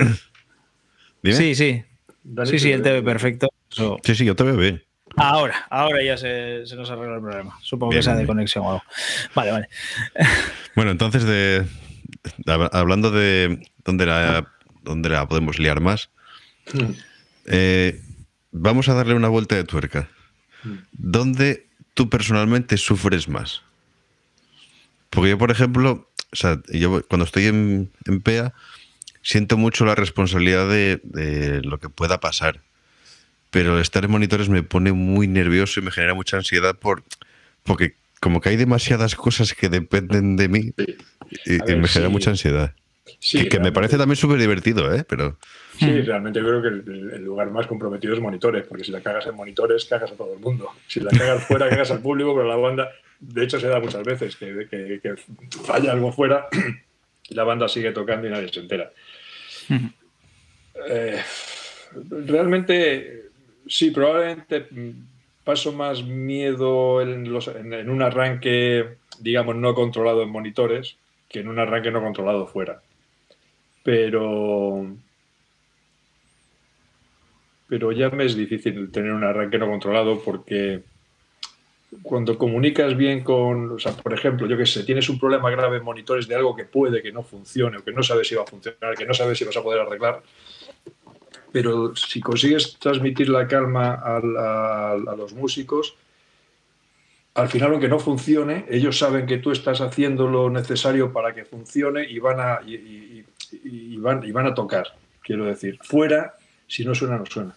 Sí, 1.25 1.55
sí 1.55 1.85
sí, 2.45 2.59
sí, 2.59 2.73
él 2.73 2.83
te 2.83 2.93
ve 2.93 3.03
perfecto. 3.03 3.49
Sí, 3.69 4.15
sí, 4.15 4.25
yo 4.25 4.37
te 4.37 4.45
veo 4.45 4.57
bien. 4.57 4.83
Ahora, 5.17 5.67
ahora 5.69 6.03
ya 6.03 6.17
se, 6.17 6.65
nos 6.75 6.91
arregla 6.91 7.17
el 7.17 7.23
problema. 7.23 7.59
Supongo 7.61 7.93
que 7.93 8.03
sea 8.03 8.15
de 8.15 8.27
conexión 8.27 8.65
o 8.65 8.71
algo. 8.71 8.83
Vale, 9.35 9.53
vale. 9.53 9.69
Bueno, 10.75 10.91
entonces, 10.91 11.25
de, 11.25 11.67
hablando 12.73 13.11
de 13.11 13.67
dónde 13.85 14.07
la, 14.07 14.49
dónde 14.83 15.09
la 15.09 15.27
podemos 15.29 15.59
liar 15.59 15.81
más, 15.81 16.11
hmm. 16.73 16.93
eh, 17.47 18.01
vamos 18.51 18.89
a 18.89 18.95
darle 18.95 19.15
una 19.15 19.29
vuelta 19.29 19.57
de 19.57 19.65
tuerca. 19.65 20.09
Hmm. 20.63 20.77
¿Dónde 20.93 21.67
tú 21.95 22.09
personalmente 22.09 22.77
sufres 22.77 23.29
más? 23.29 23.63
Porque 25.11 25.31
yo, 25.31 25.39
por 25.39 25.51
ejemplo, 25.51 26.09
o 26.33 26.37
sea, 26.37 26.61
yo 26.69 27.03
cuando 27.09 27.25
estoy 27.25 27.47
en, 27.47 27.91
en 28.07 28.21
PEA, 28.21 28.55
siento 29.23 29.57
mucho 29.57 29.85
la 29.85 29.95
responsabilidad 29.95 30.69
de, 30.69 31.61
lo 31.65 31.79
que 31.79 31.89
pueda 31.89 32.21
pasar. 32.21 32.61
Pero 33.51 33.81
estar 33.81 34.05
en 34.05 34.11
monitores 34.11 34.49
me 34.49 34.63
pone 34.63 34.93
muy 34.93 35.29
nervioso 35.29 35.81
y 35.81 35.83
me 35.83 35.91
genera 35.91 36.15
mucha 36.15 36.37
ansiedad 36.37 36.75
por, 36.75 37.05
porque 37.63 37.95
como 38.23 38.41
que 38.41 38.51
hay 38.51 38.57
demasiadas 38.57 39.17
cosas 39.17 39.53
que 39.53 39.69
dependen 39.69 40.37
de 40.37 40.49
mí 40.49 40.73
y, 41.45 41.59
me 41.75 41.89
genera 41.89 42.09
mucha 42.09 42.31
ansiedad. 42.31 42.73
que, 43.21 43.59
me 43.59 43.73
parece 43.73 43.99
también 43.99 44.15
súper 44.15 44.39
divertido, 44.39 44.95
¿eh? 44.95 45.05
Pero... 45.09 45.39
Sí, 45.77 46.03
realmente 46.03 46.39
creo 46.39 46.63
que 46.63 46.69
el, 46.69 47.25
lugar 47.25 47.51
más 47.51 47.67
comprometido 47.67 48.15
es 48.15 48.21
monitores, 48.21 48.65
porque 48.69 48.85
si 48.85 48.93
la 48.93 49.01
cagas 49.01 49.27
en 49.27 49.35
monitores, 49.35 49.87
cagas 49.87 50.13
a 50.13 50.15
todo 50.15 50.35
el 50.35 50.39
mundo. 50.39 50.71
Si 50.87 51.01
la 51.01 51.11
cagas 51.11 51.43
fuera, 51.49 51.69
cagas 51.69 51.91
al 51.91 52.01
público, 52.01 52.33
pero 52.33 52.47
la 52.47 52.55
banda, 52.55 52.91
de 53.19 53.43
hecho 53.43 53.59
se 53.59 53.67
da 53.67 53.81
muchas 53.81 54.05
veces 54.05 54.37
que, 54.37 54.69
que 54.71 55.15
falla 55.65 55.91
algo 55.91 56.13
fuera 56.13 56.47
y 57.29 57.35
la 57.35 57.43
banda 57.43 57.69
sigue 57.69 57.91
tocando 57.91 58.29
y 58.29 58.31
nadie 58.31 58.53
se 58.53 58.61
entera. 58.61 58.93
Eh, 60.89 61.21
realmente, 62.25 63.31
sí, 63.67 63.91
probablemente 63.91 64.69
paso 65.45 65.73
más 65.73 66.05
miedo 66.05 67.01
en, 67.01 67.91
un 67.91 68.03
arranque, 68.03 68.97
digamos, 69.21 69.57
no 69.57 69.75
controlado 69.75 70.23
en 70.23 70.31
monitores 70.31 70.97
que 71.29 71.41
en 71.41 71.49
un 71.49 71.59
arranque 71.59 71.91
no 71.91 72.03
controlado 72.03 72.47
fuera. 72.47 72.83
Pero. 73.83 74.87
Pero 77.69 77.91
ya 77.93 78.11
me 78.11 78.27
es 78.27 78.37
difícil 78.37 78.91
tener 78.93 79.13
un 79.13 79.25
arranque 79.25 79.59
no 79.59 79.67
controlado 79.67 80.21
porque 80.21 80.83
cuando 82.03 82.39
comunicas 82.39 82.97
bien 82.97 83.23
con, 83.23 83.73
o 83.73 83.79
sea, 83.79 83.93
por 83.93 84.15
ejemplo, 84.15 84.47
yo 84.47 84.57
que 84.57 84.65
sé, 84.65 84.85
tienes 84.85 85.09
un 85.09 85.19
problema 85.19 85.51
grave 85.51 85.79
en 85.79 85.85
monitores 85.85 86.27
de 86.27 86.35
algo 86.35 86.57
que 86.57 86.65
puede 86.65 87.03
que 87.03 87.13
no 87.13 87.23
funcione 87.23 87.79
o 87.79 87.85
que 87.85 87.93
no 87.93 88.03
sabes 88.03 88.29
si 88.29 88.35
va 88.35 88.43
a 88.43 88.47
funcionar, 88.47 88.95
que 88.97 89.07
no 89.07 89.13
sabes 89.13 89.37
si 89.39 89.45
vas 89.45 89.57
a 89.57 89.63
poder 89.63 89.81
arreglar, 89.81 90.23
pero 91.53 91.95
si 91.95 92.21
consigues 92.21 92.79
transmitir 92.79 93.29
la 93.29 93.47
calma 93.47 93.95
a, 93.95 94.97
los 95.17 95.33
músicos, 95.35 95.95
al 97.35 97.49
final, 97.49 97.73
aunque 97.73 97.89
no 97.89 97.99
funcione, 97.99 98.67
ellos 98.69 98.99
saben 98.99 99.27
que 99.27 99.39
tú 99.39 99.53
estás 99.53 99.81
haciendo 99.81 100.29
lo 100.29 100.51
necesario 100.51 101.13
para 101.13 101.35
que 101.35 101.45
funcione 101.45 102.05
y 102.05 102.19
van 102.19 102.41
a, 102.41 102.61
y 102.67 103.97
van, 103.97 104.25
y 104.25 104.33
van 104.33 104.47
a 104.47 104.55
tocar, 104.55 104.87
quiero 105.23 105.45
decir. 105.45 105.79
Fuera, 105.83 106.35
si 106.67 106.85
no 106.85 106.95
suena, 106.95 107.19
no 107.19 107.27
suena. 107.27 107.55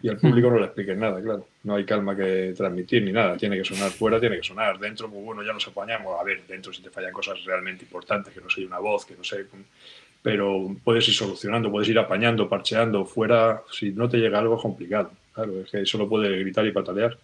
Y 0.00 0.08
al 0.08 0.16
público 0.16 0.48
no 0.48 0.58
le 0.58 0.66
expliquen 0.66 1.00
nada, 1.00 1.20
claro. 1.20 1.48
No 1.64 1.74
hay 1.74 1.84
calma 1.84 2.14
que 2.14 2.54
transmitir 2.56 3.02
ni 3.02 3.10
nada. 3.10 3.36
Tiene 3.36 3.56
que 3.56 3.64
sonar 3.64 3.90
fuera, 3.90 4.20
tiene 4.20 4.36
que 4.36 4.44
sonar. 4.44 4.78
Dentro, 4.78 5.08
muy 5.08 5.24
bueno, 5.24 5.42
ya 5.42 5.52
nos 5.52 5.66
apañamos. 5.66 6.20
A 6.20 6.22
ver, 6.22 6.46
dentro 6.46 6.72
si 6.72 6.82
te 6.82 6.90
fallan 6.90 7.12
cosas 7.12 7.44
realmente 7.44 7.84
importantes, 7.84 8.32
que 8.32 8.40
no 8.40 8.48
sé, 8.48 8.64
una 8.64 8.78
voz, 8.78 9.04
que 9.04 9.16
no 9.16 9.24
sé. 9.24 9.46
Pero 10.22 10.76
puedes 10.84 11.06
ir 11.08 11.14
solucionando, 11.14 11.70
puedes 11.70 11.88
ir 11.88 11.98
apañando, 11.98 12.48
parcheando. 12.48 13.04
Fuera, 13.04 13.62
si 13.70 13.90
no 13.90 14.08
te 14.08 14.18
llega 14.18 14.38
algo, 14.38 14.56
es 14.56 14.62
complicado. 14.62 15.12
Claro, 15.32 15.60
es 15.60 15.70
que 15.70 15.86
solo 15.86 16.08
puede 16.08 16.38
gritar 16.40 16.66
y 16.66 16.72
patalear. 16.72 17.16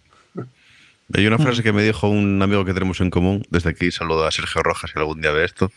Hay 1.13 1.27
una 1.27 1.37
frase 1.37 1.61
que 1.61 1.71
me 1.71 1.83
dijo 1.83 2.07
un 2.07 2.41
amigo 2.41 2.65
que 2.65 2.73
tenemos 2.73 2.99
en 2.99 3.11
común, 3.11 3.45
desde 3.49 3.69
aquí 3.69 3.91
saludo 3.91 4.25
a 4.25 4.31
Sergio 4.31 4.63
Rojas, 4.63 4.91
si 4.91 4.97
algún 4.97 5.21
día 5.21 5.31
ve 5.31 5.45
esto. 5.45 5.71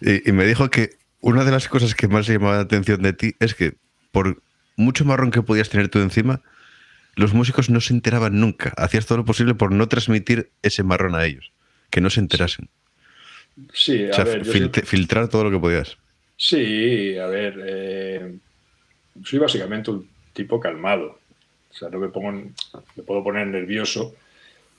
y, 0.00 0.28
y 0.28 0.32
me 0.32 0.46
dijo 0.46 0.70
que 0.70 0.96
una 1.20 1.44
de 1.44 1.50
las 1.50 1.68
cosas 1.68 1.94
que 1.94 2.08
más 2.08 2.26
llamaba 2.26 2.56
la 2.56 2.62
atención 2.62 3.02
de 3.02 3.12
ti 3.12 3.34
es 3.40 3.54
que 3.54 3.74
por 4.12 4.40
mucho 4.76 5.04
marrón 5.04 5.30
que 5.30 5.42
podías 5.42 5.68
tener 5.68 5.88
tú 5.88 5.98
encima, 5.98 6.40
los 7.16 7.34
músicos 7.34 7.70
no 7.70 7.80
se 7.80 7.92
enteraban 7.92 8.38
nunca. 8.38 8.72
Hacías 8.76 9.06
todo 9.06 9.18
lo 9.18 9.24
posible 9.24 9.54
por 9.54 9.72
no 9.72 9.88
transmitir 9.88 10.50
ese 10.62 10.82
marrón 10.82 11.14
a 11.14 11.24
ellos, 11.24 11.52
que 11.90 12.00
no 12.00 12.10
se 12.10 12.20
enterasen. 12.20 12.68
Sí, 12.68 12.70
a 14.12 14.24
ver, 14.24 14.44
filtrar 14.44 15.28
todo 15.28 15.44
lo 15.44 15.50
que 15.50 15.58
podías. 15.58 15.96
Sí, 16.36 17.16
a 17.18 17.26
ver, 17.26 17.62
eh, 17.66 18.36
soy 19.24 19.38
básicamente 19.38 19.90
un 19.90 20.08
tipo 20.32 20.60
calmado. 20.60 21.18
O 21.70 21.74
sea, 21.74 21.88
no 21.88 21.98
me 21.98 22.08
pongo, 22.08 22.32
me 22.32 23.02
puedo 23.02 23.22
poner 23.24 23.46
nervioso, 23.46 24.14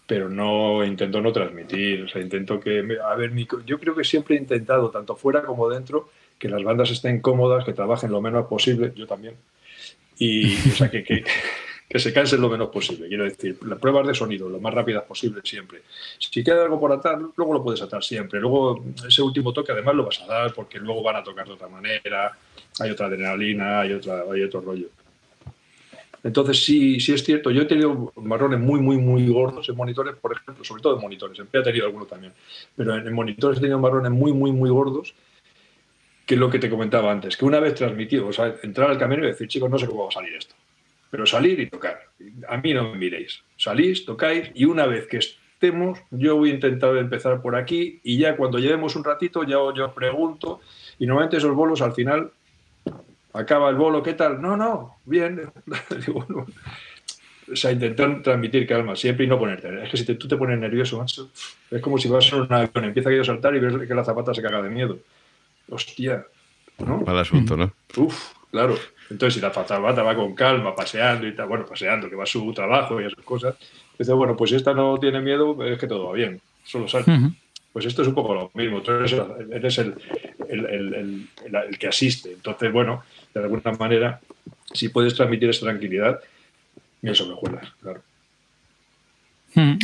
pero 0.06 0.30
no 0.30 0.84
intento 0.84 1.22
no 1.22 1.32
transmitir. 1.32 2.04
O 2.04 2.10
sea, 2.10 2.22
intento 2.22 2.60
que, 2.60 2.98
a 3.04 3.16
ver, 3.16 3.34
yo 3.66 3.80
creo 3.80 3.96
que 3.96 4.04
siempre 4.04 4.36
he 4.36 4.40
intentado, 4.40 4.90
tanto 4.90 5.16
fuera 5.16 5.44
como 5.44 5.70
dentro, 5.70 6.10
que 6.38 6.50
las 6.50 6.64
bandas 6.64 6.92
estén 6.92 7.20
cómodas, 7.20 7.66
que 7.66 7.74
trabajen 7.74 8.12
lo 8.12 8.22
menos 8.22 8.48
posible. 8.48 8.94
Yo 8.96 9.08
también 9.08 9.36
y, 10.20 10.56
o 10.56 10.76
sea, 10.76 10.90
que, 10.90 11.04
que 11.04 11.24
se 11.96 12.14
cansen 12.14 12.42
lo 12.42 12.50
menos 12.50 12.70
posible. 12.70 13.08
Quiero 13.08 13.24
decir, 13.24 13.58
las 13.64 13.80
pruebas 13.80 14.06
de 14.08 14.14
sonido 14.14 14.50
lo 14.50 14.60
más 14.60 14.74
rápidas 14.74 15.04
posible 15.04 15.42
siempre. 15.44 15.84
Si 16.20 16.44
queda 16.44 16.64
algo 16.64 16.80
por 16.80 16.92
atar, 16.92 17.20
luego 17.36 17.54
lo 17.54 17.64
puedes 17.64 17.82
atar 17.82 18.04
siempre. 18.04 18.40
Luego 18.40 18.84
ese 19.08 19.22
último 19.22 19.54
toque 19.54 19.72
además 19.72 19.96
lo 19.96 20.06
vas 20.06 20.22
a 20.22 20.28
dar 20.28 20.54
porque 20.54 20.80
luego 20.80 21.02
van 21.02 21.16
a 21.16 21.24
tocar 21.24 21.48
de 21.48 21.54
otra 21.54 21.70
manera, 21.70 22.38
hay 22.80 22.92
otra 22.92 23.08
adrenalina, 23.08 23.82
hay, 23.82 23.94
otra, 23.94 24.24
hay 24.32 24.44
otro 24.44 24.62
rollo. 24.62 24.88
Entonces 26.24 26.64
sí, 26.64 27.00
sí 27.00 27.14
es 27.14 27.24
cierto. 27.24 27.52
Yo 27.52 27.62
he 27.62 27.66
tenido 27.66 28.12
marrones 28.18 28.60
muy, 28.60 28.82
muy, 28.82 28.98
muy 28.98 29.28
gordos 29.28 29.70
en 29.70 29.76
monitores, 29.76 30.16
por 30.16 30.34
ejemplo, 30.34 30.64
sobre 30.66 30.82
todo 30.82 30.96
en 30.96 31.02
monitores. 31.02 31.40
En 31.40 31.48
P 31.48 31.58
he 31.58 31.64
tenido 31.64 31.86
algunos 31.86 32.10
también. 32.10 32.34
Pero 32.76 32.96
en, 32.96 33.14
monitores 33.14 33.60
he 33.60 33.62
tenido 33.62 33.80
marrones 33.80 34.12
muy, 34.12 34.34
muy, 34.34 34.52
muy 34.52 34.70
gordos 34.70 35.14
que 36.26 36.34
es 36.34 36.40
lo 36.42 36.50
que 36.50 36.60
te 36.60 36.70
comentaba 36.70 37.10
antes, 37.10 37.38
que 37.38 37.46
una 37.46 37.62
vez 37.62 37.74
transmitido, 37.74 38.30
entrar 38.62 38.90
al 38.90 38.98
camino 38.98 39.24
y 39.24 39.28
decir, 39.28 39.48
chicos, 39.48 39.70
no 39.70 39.80
sé 39.80 39.88
cómo 39.88 40.04
va 40.04 40.10
a 40.10 40.12
salir 40.12 40.36
esto, 40.36 40.56
pero 41.10 41.26
salir 41.26 41.60
y 41.60 41.70
tocar. 41.70 42.00
A 42.48 42.58
mí 42.58 42.74
no 42.74 42.92
me 42.92 42.98
miréis. 42.98 43.44
Salís, 43.58 44.06
tocáis 44.06 44.52
y 44.54 44.66
una 44.66 44.86
vez 44.86 45.08
que 45.08 45.18
estemos, 45.18 46.00
yo 46.12 46.36
voy 46.36 46.52
a 46.52 46.54
intentar 46.56 46.96
empezar 46.98 47.42
por 47.42 47.56
aquí 47.56 48.00
y 48.04 48.18
ya 48.18 48.36
cuando 48.36 48.60
llevemos 48.60 48.96
un 48.96 49.04
ratito, 49.04 49.44
ya 49.44 49.58
yo 49.76 49.94
pregunto 49.94 50.60
y 51.00 51.06
normalmente 51.06 51.38
esos 51.38 51.56
bolos 51.56 51.82
al 51.82 51.94
final 51.94 52.32
acaba 53.34 53.70
el 53.70 53.76
bolo, 53.76 54.04
¿qué 54.04 54.14
tal? 54.14 54.42
No, 54.42 54.58
no, 54.58 54.98
bien. 55.06 55.42
O 57.50 57.56
sea, 57.56 57.72
intentar 57.72 58.22
transmitir 58.22 58.68
calma 58.68 58.94
siempre 58.98 59.24
y 59.24 59.30
no 59.30 59.40
ponerte. 59.40 59.82
Es 59.82 59.90
que 59.90 59.96
si 59.96 60.16
tú 60.16 60.28
te 60.28 60.36
pones 60.36 60.60
nervioso, 60.60 61.06
es 61.72 61.82
como 61.82 61.98
si 61.98 62.10
vas 62.10 62.34
a 62.34 62.36
un 62.42 62.52
avión, 62.52 62.84
empieza 62.84 63.10
a 63.10 63.24
saltar 63.24 63.56
y 63.56 63.60
ves 63.60 63.88
que 63.88 63.96
la 63.96 64.04
zapata 64.04 64.34
se 64.34 64.42
caga 64.42 64.62
de 64.62 64.70
miedo 64.70 65.00
hostia, 65.70 66.26
¿no? 66.80 67.02
Mal 67.02 67.18
asunto, 67.20 67.58
¿no? 67.58 67.74
Uf, 67.96 68.34
claro. 68.52 68.76
Entonces, 69.10 69.36
si 69.36 69.42
la 69.42 69.52
zapata 69.52 69.80
va 69.80 70.16
con 70.16 70.36
calma, 70.36 70.76
paseando 70.76 71.28
y 71.28 71.36
tal, 71.36 71.48
bueno, 71.48 71.66
paseando, 71.66 72.10
que 72.10 72.16
va 72.16 72.24
a 72.24 72.28
su 72.28 72.54
trabajo 72.54 73.00
y 73.02 73.06
esas 73.06 73.24
cosas, 73.24 73.56
dice, 73.98 74.14
bueno, 74.14 74.36
pues 74.36 74.50
si 74.50 74.58
esta 74.58 74.74
no 74.74 74.98
tiene 75.00 75.22
miedo, 75.22 75.64
es 75.64 75.80
que 75.80 75.88
todo 75.88 76.08
va 76.08 76.14
bien, 76.14 76.42
solo 76.66 76.88
sale. 76.88 77.06
Pues 77.72 77.86
esto 77.86 78.02
es 78.02 78.08
un 78.08 78.16
poco 78.16 78.34
lo 78.34 78.52
mismo, 78.54 78.82
tú 78.82 78.92
eres, 78.92 79.14
el, 79.78 79.94
el, 80.50 81.28
el, 81.46 81.78
que 81.78 81.88
asiste. 81.88 82.32
Entonces, 82.34 82.72
bueno, 82.72 83.04
de 83.34 83.40
alguna 83.40 83.72
manera, 83.74 84.20
si 84.74 84.90
puedes 84.90 85.14
transmitir 85.14 85.50
esa 85.50 85.68
tranquilidad, 85.68 86.20
eso 87.02 87.28
me 87.28 87.36
juegas, 87.36 87.72
claro. 87.82 88.02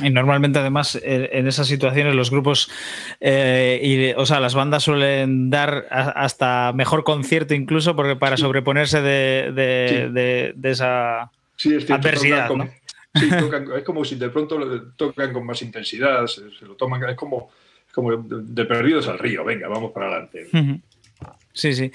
Y 0.03 0.09
normalmente, 0.11 0.59
además, 0.59 0.99
en 1.03 1.47
esas 1.47 1.67
situaciones 1.67 2.13
los 2.13 2.29
grupos, 2.29 2.69
eh, 3.19 3.79
y, 3.81 4.19
o 4.19 4.25
sea, 4.25 4.39
las 4.39 4.53
bandas 4.53 4.83
suelen 4.83 5.49
dar 5.49 5.87
hasta 5.89 6.71
mejor 6.73 7.03
concierto 7.03 7.53
incluso 7.53 7.95
porque 7.95 8.15
para 8.15 8.37
sobreponerse 8.37 9.01
de, 9.01 10.53
esa 10.63 11.31
adversidad. 11.89 12.51
sí, 13.15 13.29
es 13.75 13.83
como 13.83 14.05
si 14.05 14.15
de 14.15 14.29
pronto 14.29 14.59
tocan 14.95 15.33
con 15.33 15.45
más 15.45 15.61
intensidad, 15.61 16.27
se, 16.27 16.43
lo 16.65 16.75
toman, 16.75 17.03
es 17.09 17.15
como, 17.15 17.49
como 17.91 18.15
de 18.15 18.65
perdidos 18.65 19.07
al 19.07 19.17
río, 19.17 19.43
venga, 19.43 19.67
vamos 19.67 19.91
para 19.91 20.07
adelante. 20.07 20.47
Sí, 21.55 21.73
sí. 21.75 21.91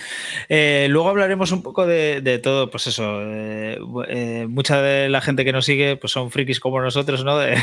Eh, 0.49 0.87
luego 0.89 1.09
hablaremos 1.09 1.51
un 1.51 1.65
poco 1.65 1.85
de, 1.85 2.41
todo, 2.41 2.71
pues 2.71 2.87
eso. 2.87 3.21
Eh, 3.23 3.77
eh, 4.07 4.47
mucha 4.49 4.81
de 4.81 5.09
la 5.09 5.21
gente 5.21 5.45
que 5.45 5.53
nos 5.53 5.65
sigue 5.65 5.97
pues 5.97 6.13
son 6.13 6.31
frikis 6.31 6.61
como 6.61 6.81
nosotros, 6.81 7.25
¿no? 7.25 7.37
De, 7.39 7.59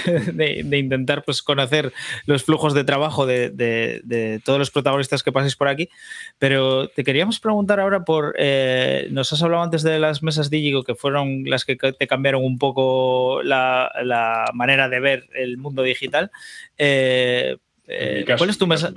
intentar 0.78 1.24
pues 1.24 1.42
conocer 1.42 1.94
los 2.26 2.44
flujos 2.44 2.74
de 2.74 2.84
trabajo 2.84 3.26
de, 3.26 4.42
todos 4.44 4.60
los 4.60 4.72
protagonistas 4.72 5.24
que 5.24 5.32
paséis 5.32 5.56
por 5.56 5.70
aquí. 5.70 5.88
Pero 6.38 6.90
te 6.90 7.06
queríamos 7.06 7.40
preguntar 7.40 7.80
ahora 7.80 8.04
por. 8.04 8.36
nos 9.10 9.32
has 9.32 9.42
hablado 9.42 9.64
antes 9.64 9.82
de 9.82 9.98
las 9.98 10.22
mesas 10.22 10.50
Digigo, 10.50 10.84
que 10.84 10.96
fueron 10.96 11.46
las 11.46 11.64
que 11.64 11.78
te 11.78 12.08
cambiaron 12.08 12.44
un 12.44 12.58
poco 12.58 13.42
la, 13.42 13.90
la 14.04 14.52
manera 14.54 14.90
de 14.90 15.00
ver 15.00 15.30
el 15.34 15.58
mundo 15.58 15.82
digital. 15.82 16.30
¿Cuál 18.38 18.50
es 18.50 18.58
tu 18.58 18.68
mesa? 18.68 18.92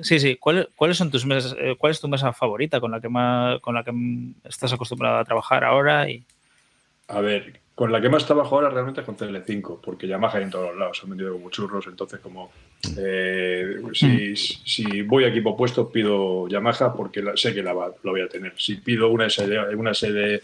Sí, 0.00 0.20
sí. 0.20 0.36
¿Cuáles 0.36 0.96
son 0.96 1.10
tus 1.10 1.26
mesas? 1.26 1.56
Eh, 1.58 1.74
¿Cuál 1.76 1.92
es 1.92 2.00
tu 2.00 2.08
mesa 2.08 2.32
favorita 2.32 2.80
con 2.80 2.90
la 2.90 3.00
que 3.00 3.08
más, 3.08 3.60
con 3.60 3.74
la 3.74 3.82
que 3.82 3.92
estás 4.44 4.72
acostumbrado 4.72 5.18
a 5.18 5.24
trabajar 5.24 5.64
ahora? 5.64 6.08
Y... 6.08 6.24
A 7.08 7.20
ver, 7.20 7.60
con 7.74 7.90
la 7.90 8.00
que 8.00 8.08
más 8.08 8.26
trabajo 8.26 8.56
ahora 8.56 8.70
realmente 8.70 9.00
es 9.00 9.06
con 9.06 9.16
CL5, 9.16 9.80
porque 9.80 10.06
Yamaha 10.06 10.38
hay 10.38 10.44
en 10.44 10.50
todos 10.50 10.70
los 10.70 10.78
lados, 10.78 11.00
han 11.02 11.10
vendido 11.10 11.32
como 11.32 11.50
churros, 11.50 11.86
entonces 11.86 12.20
como 12.20 12.50
eh, 12.96 13.80
si, 13.92 14.36
si, 14.36 15.02
voy 15.02 15.24
a 15.24 15.28
equipo 15.28 15.56
puesto 15.56 15.88
pido 15.90 16.48
Yamaha 16.48 16.92
porque 16.94 17.24
sé 17.34 17.54
que 17.54 17.62
la 17.62 17.72
lo 17.72 18.10
voy 18.10 18.20
a 18.20 18.28
tener. 18.28 18.52
Si 18.56 18.76
pido 18.76 19.08
una 19.08 19.28
SD, 19.28 19.74
una 19.74 19.94
SD 19.94 20.42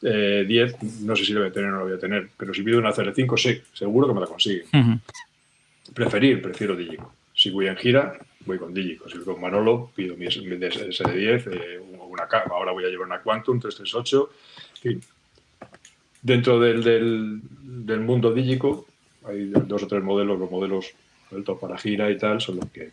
10, 0.00 1.02
no 1.02 1.16
sé 1.16 1.24
si 1.24 1.32
lo 1.32 1.40
voy 1.40 1.50
a 1.50 1.52
tener 1.52 1.70
o 1.70 1.72
no 1.72 1.78
lo 1.78 1.84
voy 1.86 1.94
a 1.94 1.98
tener, 1.98 2.28
pero 2.36 2.52
si 2.52 2.62
pido 2.62 2.78
una 2.78 2.92
CL5, 2.92 3.38
sí, 3.38 3.62
seguro 3.72 4.08
que 4.08 4.14
me 4.14 4.20
la 4.20 4.26
consigue. 4.26 4.64
Preferir, 5.94 6.42
prefiero 6.42 6.74
Digico. 6.74 7.12
Si 7.46 7.52
voy 7.52 7.68
en 7.68 7.76
gira, 7.76 8.18
voy 8.44 8.58
con 8.58 8.74
Digico. 8.74 9.08
Si 9.08 9.18
voy 9.18 9.34
con 9.34 9.40
Manolo, 9.40 9.92
pido 9.94 10.16
mi 10.16 10.26
SD10, 10.26 11.52
eh, 11.52 11.78
una, 11.78 12.24
ahora 12.50 12.72
voy 12.72 12.84
a 12.84 12.88
llevar 12.88 13.06
una 13.06 13.20
Quantum 13.20 13.60
338. 13.60 14.30
Dentro 16.22 16.58
del, 16.58 17.40
del, 17.86 18.00
mundo 18.00 18.34
Digico 18.34 18.88
hay 19.24 19.44
dos 19.44 19.84
o 19.84 19.86
tres 19.86 20.02
modelos, 20.02 20.40
los 20.40 20.50
modelos 20.50 20.92
altos 21.30 21.56
para 21.60 21.78
gira 21.78 22.10
y 22.10 22.18
tal, 22.18 22.40
son 22.40 22.56
los 22.56 22.68
que, 22.70 22.90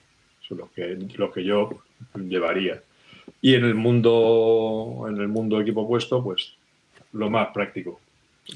son 0.47 0.59
los 0.59 0.69
que, 0.69 0.99
los 1.15 1.33
que 1.33 1.43
yo 1.43 1.81
llevaría. 2.15 2.79
Y 3.41 3.55
en 3.55 3.65
el 3.65 3.73
mundo, 3.73 5.07
en 5.09 5.17
el 5.17 5.29
mundo 5.29 5.59
equipo 5.59 5.87
puesto, 5.87 6.23
pues 6.23 6.53
lo 7.11 7.31
más 7.31 7.47
práctico. 7.55 7.99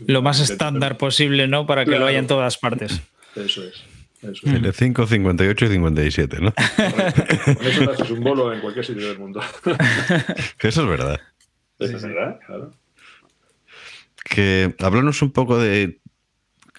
Lo 0.05 0.21
más 0.21 0.47
estándar 0.47 0.99
posible, 0.99 1.47
¿no? 1.47 1.65
Para 1.65 1.85
que 1.85 1.97
lo 1.97 2.05
haya 2.05 2.19
en 2.19 2.27
todas 2.27 2.59
partes. 2.59 3.01
Eso 3.35 3.63
es. 3.63 3.96
El 4.21 4.73
5, 4.73 5.07
58 5.07 5.65
y 5.65 5.69
57, 5.69 6.39
¿no? 6.41 6.53
Con 6.53 7.67
eso 7.67 7.91
haces 7.91 8.09
un 8.09 8.23
bolo 8.23 8.51
en 8.51 8.61
cualquier 8.61 8.85
sitio 8.85 9.07
del 9.07 9.19
mundo. 9.19 9.41
eso 10.59 10.81
es 10.81 10.87
verdad. 10.87 11.21
Eso 11.77 11.97
es 11.97 12.03
verdad, 12.03 12.39
claro. 12.45 12.73
Que 14.23 14.75
háblanos 14.79 15.21
un 15.21 15.31
poco 15.31 15.59
de, 15.59 15.99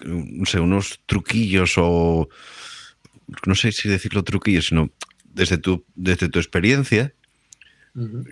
no 0.03 0.45
sé, 0.45 0.59
unos 0.59 0.99
truquillos 1.05 1.75
o, 1.77 2.27
no 3.45 3.55
sé 3.55 3.71
si 3.71 3.87
decirlo 3.87 4.23
truquillos, 4.23 4.67
sino 4.67 4.89
desde 5.23 5.57
tu, 5.57 5.85
desde 5.95 6.27
tu 6.27 6.39
experiencia, 6.39 7.13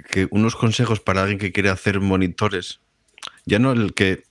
que 0.10 0.28
unos 0.32 0.56
consejos 0.56 1.00
para 1.00 1.22
alguien 1.22 1.39
que 1.39 1.52
quiere 1.52 1.70
hacer 1.70 2.00
monitores, 2.02 2.82
ya 3.46 3.60
no 3.60 3.72
el 3.72 3.93
que 3.93 4.28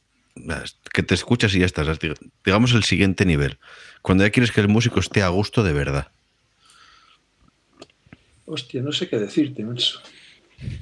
que 0.92 1.02
te 1.02 1.14
escuchas 1.14 1.54
y 1.54 1.60
ya 1.60 1.66
estás. 1.66 1.98
Digamos 2.44 2.72
el 2.72 2.84
siguiente 2.84 3.24
nivel. 3.24 3.58
Cuando 4.06 4.22
ya 4.22 4.30
quieres 4.30 4.52
que 4.52 4.60
el 4.60 4.68
músico 4.68 5.00
esté 5.00 5.20
a 5.20 5.30
gusto 5.30 5.64
de 5.64 5.72
verdad. 5.72 6.06
Hostia, 8.44 8.80
no 8.80 8.92
sé 8.92 9.08
qué 9.08 9.18
decirte, 9.18 9.66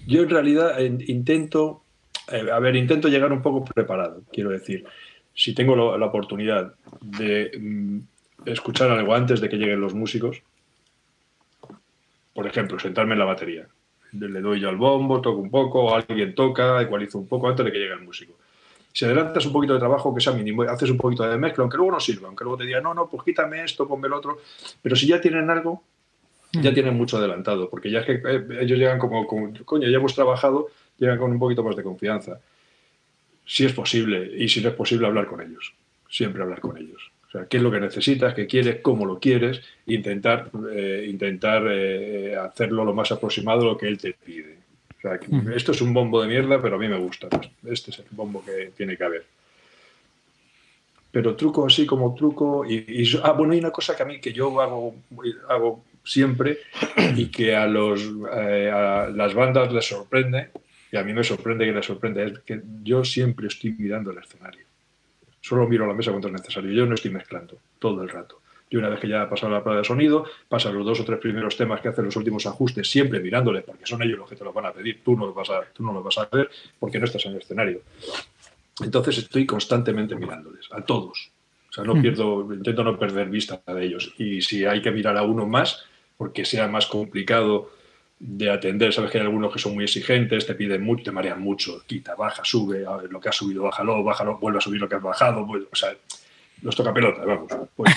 Yo 0.07 0.23
en 0.25 0.29
realidad 0.29 0.79
intento, 0.79 1.83
eh, 2.31 2.51
a 2.53 2.59
ver, 2.59 2.77
intento 2.77 3.09
llegar 3.09 3.33
un 3.33 3.41
poco 3.41 3.65
preparado, 3.65 4.25
quiero 4.31 4.51
decir. 4.51 4.85
Si 5.35 5.55
tengo 5.55 5.97
la 5.97 6.05
oportunidad 6.05 6.75
de 7.01 7.51
mm, 7.59 7.99
escuchar 8.45 8.91
algo 8.91 9.15
antes 9.15 9.41
de 9.41 9.49
que 9.49 9.57
lleguen 9.57 9.81
los 9.81 9.95
músicos, 9.95 10.43
por 12.35 12.47
ejemplo, 12.47 12.79
sentarme 12.79 13.15
en 13.15 13.21
la 13.21 13.25
batería. 13.25 13.67
Le 14.13 14.41
doy 14.43 14.61
yo 14.61 14.69
al 14.69 14.77
bombo, 14.77 15.23
toco 15.23 15.41
un 15.41 15.51
poco, 15.51 15.95
alguien 15.95 16.35
toca, 16.35 16.83
ecualizo 16.83 17.21
un 17.21 17.27
poco 17.27 17.49
antes 17.49 17.65
de 17.65 17.73
que 17.73 17.79
llegue 17.79 17.95
el 17.95 18.03
músico 18.03 18.35
si 18.95 19.05
adelantas 19.05 19.45
un 19.45 19.53
poquito 19.53 19.73
de 19.73 19.81
trabajo, 19.81 20.15
que 20.15 20.21
sea 20.21 20.33
mínimo, 20.33 20.63
haces 20.63 20.89
un 20.89 20.97
poquito 20.97 21.25
de 21.25 21.37
mezcla, 21.37 21.63
aunque 21.63 21.77
luego 21.77 21.91
no 21.91 21.99
sirva, 22.01 22.29
aunque 22.29 22.45
luego 22.45 22.59
te 22.59 22.65
diga, 22.65 22.81
no, 22.81 22.95
no, 22.95 23.09
pues 23.09 23.25
quítame 23.25 23.65
esto, 23.65 23.89
ponme 23.89 24.07
el 24.07 24.13
otro. 24.13 24.39
Pero 24.81 24.95
si 24.95 25.09
ya 25.09 25.21
tienen 25.21 25.51
algo, 25.51 25.83
ya 26.53 26.71
mm. 26.71 26.75
tienen 26.75 26.97
mucho 26.97 27.17
adelantado, 27.17 27.69
porque 27.69 27.91
ya 27.91 28.01
es 28.01 28.07
que 28.07 28.13
eh, 28.25 28.47
ellos 28.61 28.79
llegan 28.79 29.01
como, 29.01 29.27
coño, 29.27 29.89
ya 29.89 29.97
hemos 29.97 30.15
trabajado, 30.15 30.69
llegan 30.97 31.19
con 31.19 31.33
un 31.33 31.41
poquito 31.41 31.65
más 31.65 31.75
de 31.75 31.83
confianza. 31.83 32.39
Si 33.45 33.67
es 33.67 33.73
posible, 33.73 34.31
y 34.39 34.49
si 34.49 34.63
no 34.63 34.69
es 34.69 34.77
posible, 34.77 35.09
hablar 35.09 35.27
con 35.27 35.41
ellos. 35.41 35.75
Siempre 36.09 36.45
hablar 36.45 36.61
con 36.61 36.79
ellos. 36.79 37.11
O 37.27 37.31
sea, 37.33 37.47
qué 37.47 37.57
es 37.57 37.63
lo 37.65 37.73
que 37.73 37.81
necesitas, 37.81 38.33
qué 38.33 38.47
quieres, 38.47 38.77
cómo 38.81 39.07
lo 39.07 39.19
quieres, 39.19 39.61
intentar, 39.87 40.53
eh, 40.73 41.05
intentar 41.11 41.65
eh, 41.69 42.37
hacerlo 42.37 42.85
lo 42.85 42.95
más 42.95 43.11
aproximado 43.11 43.63
a 43.63 43.65
lo 43.65 43.77
que 43.77 43.89
él 43.89 43.99
te 43.99 44.13
pide 44.13 44.54
esto 45.55 45.73
es 45.73 45.81
un 45.83 45.93
bombo 45.93 46.23
de 46.23 46.29
mierda, 46.29 46.61
pero 46.61 46.77
a 46.77 46.79
mí 46.79 46.89
me 46.89 46.99
gusta. 46.99 47.29
Este 47.65 47.91
es 47.91 47.99
el 47.99 48.07
bombo 48.11 48.45
que 48.45 48.73
tiene 48.77 48.97
que 48.97 49.05
haber. 49.05 49.25
Pero 51.11 51.37
truco 51.37 51.67
así 51.67 51.87
como 51.87 52.15
truco. 52.15 52.65
Y, 52.67 53.05
ah, 53.23 53.33
bueno, 53.33 53.53
hay 53.53 53.61
una 53.61 53.71
cosa 53.71 53.95
que 53.95 54.03
a 54.03 54.07
mí 54.07 54.21
que 54.21 54.33
yo 54.33 54.61
hago, 54.61 54.95
hago 55.49 55.85
siempre 56.05 56.59
y 57.17 57.27
que 57.27 57.55
a, 57.55 57.67
los, 57.67 58.03
eh, 58.37 58.71
a 58.71 59.09
las 59.09 59.35
bandas 59.35 59.73
les 59.73 59.87
sorprende, 59.87 60.51
y 60.91 60.97
a 60.97 61.03
mí 61.03 61.13
me 61.13 61.25
sorprende 61.25 61.65
que 61.65 61.73
les 61.73 61.87
sorprende, 61.87 62.25
es 62.25 62.39
que 62.41 62.63
yo 62.83 63.05
siempre 63.05 63.49
estoy 63.49 63.73
mirando 63.73 64.11
el 64.11 64.19
escenario. 64.19 64.65
Solo 65.41 65.69
miro 65.69 65.87
la 65.87 65.95
mesa 65.95 66.11
cuando 66.11 66.29
es 66.29 66.35
necesario. 66.35 66.71
Yo 66.73 66.87
no 66.87 66.95
estoy 66.95 67.11
mezclando 67.11 67.59
todo 67.79 68.03
el 68.03 68.09
rato. 68.09 68.41
Y 68.75 68.77
una 68.77 68.89
vez 68.89 68.99
que 68.99 69.07
ya 69.07 69.23
ha 69.23 69.31
pasado 69.31 69.53
la 69.53 69.63
prueba 69.63 69.79
de 69.79 69.85
sonido, 69.85 70.25
pasan 70.49 70.75
los 70.75 70.85
dos 70.85 70.99
o 70.99 71.05
tres 71.05 71.21
primeros 71.21 71.57
temas 71.57 71.81
que 71.81 71.91
hacen 71.91 72.07
los 72.07 72.17
últimos 72.17 72.45
ajustes, 72.45 72.91
siempre 72.91 73.21
mirándoles, 73.21 73.63
porque 73.63 73.87
son 73.87 74.03
ellos 74.03 74.19
los 74.19 74.29
que 74.29 74.35
te 74.35 74.43
los 74.43 74.53
van 74.53 74.67
a 74.67 74.73
pedir. 74.73 75.01
Tú 75.05 75.17
no 75.17 75.27
los 75.27 75.35
vas 75.37 75.49
a, 75.51 75.61
tú 75.73 75.85
no 75.85 75.93
los 75.93 76.03
vas 76.03 76.19
a 76.19 76.29
ver 76.33 76.51
porque 76.81 76.99
no 76.99 77.05
estás 77.05 77.25
en 77.27 77.35
el 77.35 77.39
escenario. 77.39 77.83
Entonces 78.83 79.19
estoy 79.19 79.47
constantemente 79.47 80.17
mirándoles, 80.17 80.67
a 80.73 80.85
todos. 80.85 81.31
O 81.71 81.73
sea, 81.73 81.85
no 81.85 82.03
pierdo, 82.03 82.53
intento 82.53 82.83
no 82.83 82.99
perder 82.99 83.29
vista 83.29 83.63
de 83.65 83.85
ellos. 83.85 84.13
Y 84.19 84.43
si 84.43 84.65
hay 84.65 84.83
que 84.83 84.91
mirar 84.91 85.17
a 85.19 85.23
uno 85.23 85.47
más, 85.47 85.85
porque 86.17 86.45
sea 86.45 86.67
más 86.67 86.87
complicado 86.87 87.71
de 88.19 88.51
atender, 88.51 88.93
sabes 88.93 89.13
que 89.13 89.19
hay 89.19 89.25
algunos 89.25 89.53
que 89.53 89.61
son 89.61 89.75
muy 89.75 89.85
exigentes, 89.85 90.47
te 90.47 90.57
piden 90.57 90.83
mucho, 90.83 91.05
te 91.05 91.13
marean 91.13 91.41
mucho, 91.41 91.81
quita, 91.87 92.17
baja, 92.17 92.43
sube, 92.45 92.85
a 92.85 92.97
ver, 92.97 93.13
lo 93.13 93.21
que 93.21 93.29
has 93.29 93.37
subido, 93.37 93.63
bájalo, 93.63 94.03
bájalo, 94.03 94.37
vuelve 94.39 94.59
a 94.59 94.61
subir 94.61 94.81
lo 94.81 94.89
que 94.89 94.97
has 94.97 95.03
bajado, 95.03 95.47
pues, 95.47 95.63
o 95.71 95.77
sea, 95.77 95.95
los 96.65 96.75
toca 96.75 96.93
pelota, 96.93 97.25
vamos. 97.25 97.53
Pues, 97.77 97.95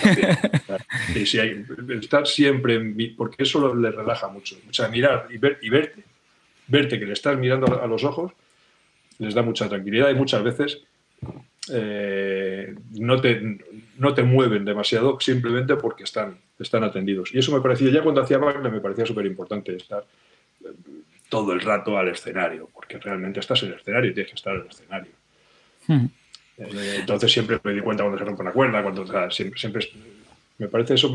y 1.15 1.25
si 1.25 1.39
hay, 1.39 1.65
estar 1.99 2.27
siempre, 2.27 2.75
en, 2.75 3.15
porque 3.15 3.43
eso 3.43 3.73
le 3.73 3.91
relaja 3.91 4.27
mucho, 4.27 4.57
o 4.69 4.73
sea, 4.73 4.89
mirar 4.89 5.27
y, 5.29 5.37
ver, 5.37 5.57
y 5.61 5.69
verte, 5.69 6.03
verte 6.67 6.99
que 6.99 7.05
le 7.05 7.13
estás 7.13 7.37
mirando 7.37 7.81
a 7.81 7.87
los 7.87 8.03
ojos, 8.03 8.33
les 9.19 9.33
da 9.33 9.41
mucha 9.41 9.69
tranquilidad 9.69 10.09
y 10.09 10.15
muchas 10.15 10.43
veces 10.43 10.81
eh, 11.71 12.75
no, 12.99 13.21
te, 13.21 13.57
no 13.97 14.13
te 14.13 14.23
mueven 14.23 14.65
demasiado 14.65 15.17
simplemente 15.21 15.77
porque 15.77 16.03
están, 16.03 16.37
están 16.59 16.83
atendidos. 16.83 17.33
Y 17.33 17.39
eso 17.39 17.53
me 17.53 17.61
parecía, 17.61 17.89
ya 17.89 18.03
cuando 18.03 18.21
hacía 18.21 18.37
Wagner 18.37 18.71
me 18.71 18.81
parecía 18.81 19.05
súper 19.05 19.25
importante 19.25 19.77
estar 19.77 20.03
eh, 20.65 20.67
todo 21.29 21.53
el 21.53 21.61
rato 21.61 21.97
al 21.97 22.09
escenario, 22.09 22.69
porque 22.73 22.97
realmente 22.97 23.39
estás 23.39 23.63
en 23.63 23.69
el 23.69 23.79
escenario 23.79 24.11
y 24.11 24.13
tienes 24.13 24.31
que 24.31 24.35
estar 24.35 24.55
en 24.55 24.61
el 24.61 24.67
escenario. 24.67 25.11
Hmm. 25.87 26.05
Entonces 26.57 27.31
siempre 27.31 27.59
me 27.63 27.73
di 27.73 27.81
cuenta 27.81 28.03
cuando 28.03 28.17
se 28.17 28.25
rompe 28.25 28.41
una 28.41 28.51
cuerda, 28.51 28.81
cuando 28.81 29.05
siempre, 29.29 29.59
siempre 29.59 29.87
me 30.57 30.67
parece 30.67 30.95
eso, 30.95 31.13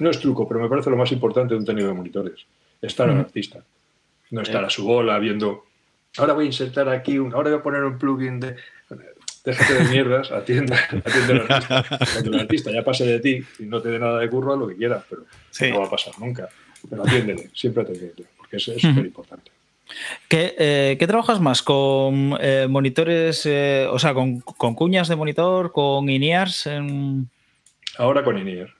no 0.00 0.10
es 0.10 0.18
truco, 0.18 0.48
pero 0.48 0.60
me 0.60 0.68
parece 0.68 0.90
lo 0.90 0.96
más 0.96 1.12
importante 1.12 1.54
de 1.54 1.60
un 1.60 1.64
técnico 1.64 1.88
de 1.88 1.94
monitores, 1.94 2.46
estar 2.82 3.08
al 3.08 3.18
artista, 3.18 3.60
no 4.30 4.42
estar 4.42 4.64
a 4.64 4.70
su 4.70 4.84
bola 4.84 5.18
viendo, 5.18 5.66
ahora 6.16 6.32
voy 6.32 6.44
a 6.44 6.46
insertar 6.46 6.88
aquí, 6.88 7.16
ahora 7.16 7.50
voy 7.50 7.58
a 7.60 7.62
poner 7.62 7.84
un 7.84 7.98
plugin 7.98 8.40
de 8.40 8.56
déjate 9.44 9.74
de 9.74 9.84
mierdas, 9.90 10.32
atiende, 10.32 10.74
atiende 10.74 11.32
al 11.32 11.52
artista. 11.52 11.84
Cuando 12.12 12.32
el 12.32 12.40
artista 12.40 12.72
ya 12.72 12.82
pase 12.82 13.04
de 13.04 13.20
ti 13.20 13.44
y 13.58 13.64
no 13.64 13.80
te 13.80 13.90
dé 13.90 13.98
nada 13.98 14.18
de 14.18 14.28
curro, 14.28 14.56
lo 14.56 14.66
que 14.66 14.76
quieras, 14.76 15.04
pero 15.08 15.24
no 15.70 15.80
va 15.80 15.86
a 15.86 15.90
pasar 15.90 16.18
nunca. 16.18 16.48
Pero 16.88 17.02
atiéndele, 17.02 17.50
siempre 17.52 17.82
atiéndele, 17.82 18.24
porque 18.36 18.56
es 18.56 18.64
súper 18.64 19.04
importante. 19.04 19.50
¿Qué, 20.28 20.54
eh, 20.58 20.96
¿Qué, 20.98 21.06
trabajas 21.06 21.40
más? 21.40 21.62
¿Con 21.62 22.36
eh, 22.40 22.66
monitores, 22.68 23.44
eh, 23.46 23.86
o 23.90 23.98
sea, 23.98 24.14
con, 24.14 24.40
con, 24.40 24.74
cuñas 24.74 25.08
de 25.08 25.16
monitor, 25.16 25.72
con 25.72 26.08
INEARS? 26.08 26.66
En... 26.66 27.28
Ahora 27.98 28.24
con 28.24 28.38
INEAR. 28.38 28.70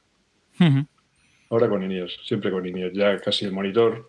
Ahora 1.51 1.69
con 1.69 1.83
INEAR, 1.83 2.09
siempre 2.25 2.51
con 2.51 2.67
INEAR. 2.67 2.93
Ya 2.93 3.19
casi 3.19 3.45
el 3.45 3.53
monitor 3.53 4.09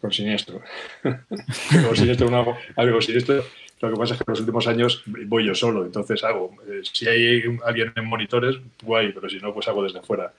con 0.00 0.12
siniestro. 0.12 0.60
con 1.02 1.96
siniestro, 1.96 2.30
no 2.30 2.56
algo 2.76 3.00
siniestro 3.00 3.44
lo 3.84 3.90
que 3.94 4.00
pasa 4.00 4.14
es 4.14 4.18
que 4.18 4.24
en 4.26 4.32
los 4.32 4.40
últimos 4.40 4.66
años 4.66 5.02
voy 5.26 5.46
yo 5.46 5.54
solo, 5.54 5.84
entonces 5.84 6.22
hago, 6.24 6.56
si 6.90 7.06
hay 7.06 7.42
alguien 7.64 7.92
en 7.94 8.04
monitores, 8.06 8.56
guay, 8.82 9.12
pero 9.12 9.28
si 9.28 9.38
no, 9.38 9.52
pues 9.52 9.68
hago 9.68 9.82
desde 9.82 10.00
fuera 10.00 10.32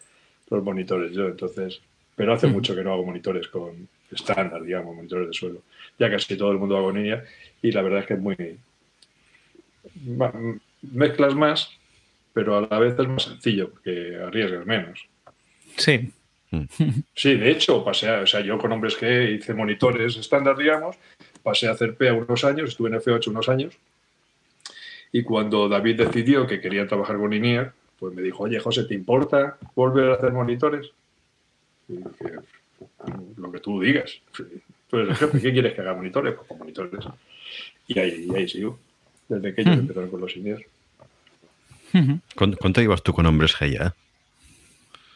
los 0.49 0.63
monitores 0.63 1.11
yo, 1.11 1.27
entonces, 1.27 1.81
pero 2.15 2.33
hace 2.33 2.47
mucho 2.47 2.75
que 2.75 2.83
no 2.83 2.93
hago 2.93 3.05
monitores 3.05 3.47
con 3.47 3.87
estándar, 4.11 4.63
digamos, 4.63 4.95
monitores 4.95 5.27
de 5.27 5.33
suelo. 5.33 5.61
Ya 5.97 6.09
casi 6.09 6.37
todo 6.37 6.51
el 6.51 6.59
mundo 6.59 6.77
hago 6.77 6.91
niña 6.91 7.23
y 7.61 7.71
la 7.71 7.81
verdad 7.81 8.01
es 8.01 8.05
que 8.07 8.13
es 8.15 8.19
muy... 8.19 8.59
Mezclas 10.81 11.35
más, 11.35 11.71
pero 12.33 12.57
a 12.57 12.67
la 12.69 12.79
vez 12.79 12.99
es 12.99 13.07
más 13.07 13.23
sencillo 13.23 13.71
porque 13.71 14.17
arriesgas 14.23 14.65
menos. 14.65 15.07
Sí. 15.77 16.11
Sí, 17.13 17.35
de 17.35 17.51
hecho, 17.51 17.83
pasé, 17.83 18.09
o 18.11 18.27
sea, 18.27 18.41
yo 18.41 18.57
con 18.57 18.71
hombres 18.71 18.95
que 18.95 19.31
hice 19.31 19.53
monitores 19.53 20.15
estándar, 20.15 20.55
digamos, 20.57 20.95
pasé 21.43 21.67
a 21.67 21.71
hacer 21.71 21.95
PEA 21.95 22.13
unos 22.13 22.43
años, 22.45 22.69
estuve 22.69 22.89
en 22.89 22.95
F8 22.95 23.27
unos 23.27 23.49
años, 23.49 23.77
y 25.11 25.23
cuando 25.23 25.67
David 25.67 25.97
decidió 25.97 26.47
que 26.47 26.61
quería 26.61 26.87
trabajar 26.87 27.17
con 27.17 27.33
INEAR, 27.33 27.73
pues 27.99 28.13
me 28.13 28.21
dijo, 28.21 28.43
oye, 28.43 28.59
José, 28.59 28.83
¿te 28.85 28.93
importa 28.93 29.57
volver 29.75 30.11
a 30.11 30.13
hacer 30.15 30.31
monitores? 30.31 30.91
Y 31.87 31.97
dije, 31.97 32.39
lo 33.37 33.51
que 33.51 33.59
tú 33.59 33.81
digas. 33.81 34.19
Tú 34.89 34.97
eres 34.97 35.09
el 35.09 35.15
jefe, 35.15 35.41
¿qué 35.41 35.51
quieres 35.51 35.73
que 35.73 35.81
haga 35.81 35.93
monitores? 35.93 36.35
Pues 36.35 36.47
con 36.47 36.59
monitores. 36.59 37.05
Y 37.87 37.99
ahí, 37.99 38.27
ahí 38.35 38.47
sigo, 38.47 38.79
desde 39.27 39.53
que 39.53 39.61
ellos 39.61 39.77
empezaron 39.77 40.09
con 40.09 40.21
los 40.21 40.35
INEAR. 40.35 40.61
¿Cuánto 42.35 42.81
ibas 42.81 43.03
tú 43.03 43.13
con 43.13 43.25
hombres 43.25 43.55
G 43.55 43.71
ya? 43.71 43.95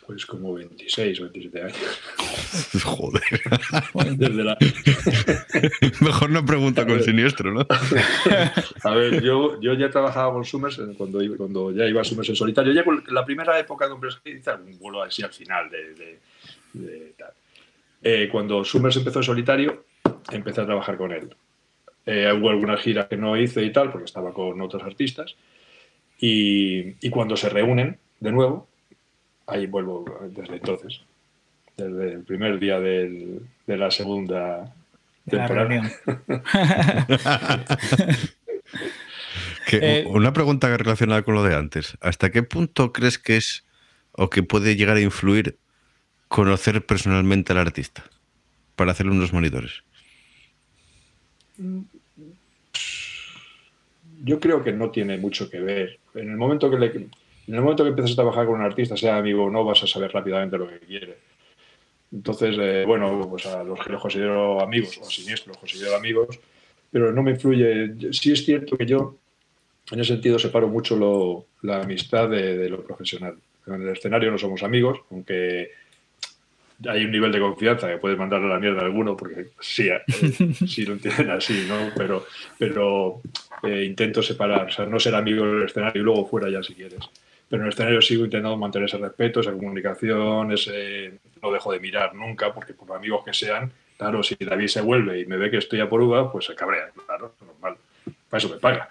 pues 0.09 0.25
como 0.25 0.55
26 0.55 1.19
o 1.19 1.29
27 1.29 1.61
años. 1.61 1.77
Joder. 2.83 3.21
Mejor 6.01 6.31
no 6.31 6.43
pregunta 6.43 6.87
con 6.87 7.03
siniestro, 7.03 7.53
¿no? 7.53 7.61
a 8.83 8.95
ver, 8.95 9.21
yo, 9.21 9.61
yo 9.61 9.75
ya 9.75 9.91
trabajaba 9.91 10.33
con 10.33 10.43
Summers 10.43 10.81
cuando, 10.97 11.19
cuando 11.37 11.71
ya 11.71 11.85
iba 11.85 12.01
a 12.01 12.03
Summers 12.03 12.29
en 12.29 12.35
solitario. 12.35 12.73
Ya 12.73 12.83
con 12.83 13.03
la 13.09 13.23
primera 13.23 13.59
época 13.59 13.85
de 13.85 13.91
Hombres 13.91 14.17
hice 14.25 14.51
un 14.51 14.79
vuelo 14.79 15.03
así 15.03 15.21
al 15.21 15.31
final 15.31 15.69
de, 15.69 16.17
tal. 17.15 17.31
Eh, 18.01 18.29
cuando 18.31 18.63
Summers 18.63 18.97
empezó 18.97 19.19
en 19.19 19.23
solitario, 19.23 19.85
empecé 20.31 20.61
a 20.61 20.65
trabajar 20.65 20.97
con 20.97 21.11
él. 21.11 21.35
Eh, 22.05 22.31
hubo 22.33 22.49
algunas 22.49 22.81
giras 22.81 23.07
que 23.07 23.17
no 23.17 23.37
hice 23.37 23.63
y 23.63 23.71
tal, 23.71 23.91
porque 23.91 24.05
estaba 24.05 24.33
con 24.33 24.59
otros 24.61 24.83
artistas. 24.83 25.35
Y, 26.19 26.95
y 27.05 27.09
cuando 27.09 27.35
se 27.35 27.49
reúnen 27.49 27.97
de 28.19 28.31
nuevo, 28.31 28.67
ahí 29.47 29.67
vuelvo 29.67 30.05
desde 30.29 30.55
entonces, 30.55 31.01
desde 31.77 32.13
el 32.13 32.23
primer 32.23 32.59
día 32.59 32.79
de 32.79 33.41
la 33.67 33.91
segunda 33.91 34.73
temporada. 35.29 35.91
Eh, 39.71 40.05
una 40.07 40.33
pregunta 40.33 40.75
relacionada 40.75 41.21
con 41.21 41.35
lo 41.35 41.43
de 41.43 41.55
antes. 41.55 41.95
¿Hasta 42.01 42.31
qué 42.31 42.41
punto 42.41 42.91
crees 42.91 43.19
que 43.19 43.37
es 43.37 43.65
o 44.13 44.29
que 44.29 44.41
puede 44.41 44.75
llegar 44.75 44.97
a 44.97 45.01
influir 45.01 45.57
conocer 46.29 46.85
personalmente 46.85 47.51
al 47.51 47.59
artista 47.59 48.05
para 48.77 48.91
hacerle 48.91 49.11
unos 49.11 49.33
monitores? 49.33 49.83
Yo 54.23 54.39
creo 54.39 54.63
que 54.63 54.71
no 54.71 54.89
tiene 54.89 55.17
mucho 55.17 55.49
que 55.49 55.59
ver. 55.59 55.99
En 56.15 56.29
el 56.29 56.37
momento 56.37 56.69
que 56.69 56.77
en 56.77 57.55
el 57.55 57.61
momento 57.61 57.83
que 57.83 57.89
empiezas 57.89 58.13
a 58.13 58.17
trabajar 58.17 58.45
con 58.45 58.59
un 58.59 58.65
artista, 58.65 58.95
sea 58.95 59.17
amigo 59.17 59.45
o 59.45 59.49
no, 59.49 59.65
vas 59.65 59.83
a 59.83 59.87
saber 59.87 60.11
rápidamente 60.11 60.57
lo 60.57 60.69
que 60.69 60.79
quiere. 60.79 61.17
Entonces, 62.11 62.55
eh, 62.59 62.83
bueno, 62.85 63.27
pues 63.27 63.45
a 63.47 63.63
los 63.63 63.79
que 63.79 63.91
los 63.91 64.01
considero 64.01 64.61
amigos, 64.61 64.97
o 64.99 65.01
a 65.01 65.09
siniestros 65.09 65.47
los 65.47 65.57
considero 65.57 65.95
amigos, 65.95 66.39
pero 66.91 67.11
no 67.11 67.23
me 67.23 67.31
influye. 67.31 68.13
Sí 68.13 68.31
es 68.31 68.45
cierto 68.45 68.77
que 68.77 68.85
yo, 68.85 69.17
en 69.91 69.99
ese 69.99 70.13
sentido, 70.13 70.37
separo 70.37 70.67
mucho 70.67 71.47
la 71.63 71.81
amistad 71.81 72.29
de, 72.29 72.69
lo 72.69 72.83
profesional. 72.83 73.35
En 73.65 73.81
el 73.81 73.89
escenario 73.89 74.31
no 74.31 74.37
somos 74.37 74.61
amigos, 74.63 74.99
aunque 75.11 75.71
hay 76.87 77.05
un 77.05 77.11
nivel 77.11 77.31
de 77.31 77.39
confianza 77.39 77.87
que 77.87 77.97
puedes 77.97 78.17
mandarle 78.17 78.47
a 78.47 78.53
la 78.53 78.59
mierda 78.59 78.81
a 78.81 78.85
alguno, 78.85 79.17
porque 79.17 79.47
sí, 79.59 79.89
eh, 79.89 80.01
sí 80.67 80.85
lo 80.85 80.93
entienden 80.93 81.31
así, 81.31 81.65
¿no? 81.67 81.91
Pero, 81.95 82.25
pero 82.57 83.21
eh, 83.63 83.83
intento 83.85 84.21
separar, 84.21 84.67
o 84.67 84.71
sea, 84.71 84.85
no 84.85 84.99
ser 84.99 85.15
amigo 85.15 85.45
del 85.45 85.63
escenario 85.63 86.01
y 86.01 86.05
luego 86.05 86.25
fuera 86.25 86.49
ya 86.49 86.63
si 86.63 86.73
quieres 86.73 87.09
pero 87.49 87.63
en 87.63 87.67
el 87.67 87.73
escenario 87.73 88.01
sigo 88.01 88.25
intentando 88.25 88.55
mantener 88.57 88.87
ese 88.87 88.99
respeto, 88.99 89.39
esa 89.39 89.51
comunicación, 89.51 90.51
ese 90.51 91.19
no 91.41 91.51
dejo 91.51 91.71
de 91.71 91.79
mirar 91.79 92.13
nunca, 92.13 92.53
porque 92.53 92.73
por 92.73 92.95
amigos 92.95 93.25
que 93.25 93.33
sean, 93.33 93.71
claro, 93.97 94.21
si 94.21 94.35
David 94.39 94.67
se 94.67 94.81
vuelve 94.81 95.19
y 95.19 95.25
me 95.25 95.35
ve 95.35 95.49
que 95.49 95.57
estoy 95.57 95.79
a 95.79 95.89
por 95.89 96.01
uva, 96.01 96.31
pues 96.31 96.45
se 96.45 96.53
cabrea, 96.53 96.91
claro, 97.07 97.33
normal. 97.41 97.75
Para 98.29 98.37
eso 98.37 98.49
me 98.49 98.57
paga. 98.59 98.89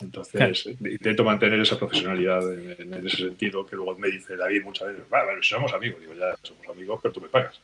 Entonces, 0.00 0.66
intento 0.66 1.24
mantener 1.24 1.60
esa 1.60 1.78
profesionalidad 1.78 2.52
en, 2.52 2.94
ese 3.06 3.16
sentido, 3.16 3.66
que 3.66 3.76
luego 3.76 3.98
me 3.98 4.08
dice 4.08 4.36
David 4.36 4.62
muchas 4.62 4.88
veces, 4.88 5.02
va, 5.12 5.24
bueno, 5.24 5.42
somos 5.42 5.72
amigos, 5.72 6.00
digo, 6.00 6.14
ya 6.14 6.36
somos 6.42 6.68
amigos, 6.68 7.00
pero 7.02 7.12
tú 7.12 7.20
me 7.20 7.28
pagas. 7.28 7.60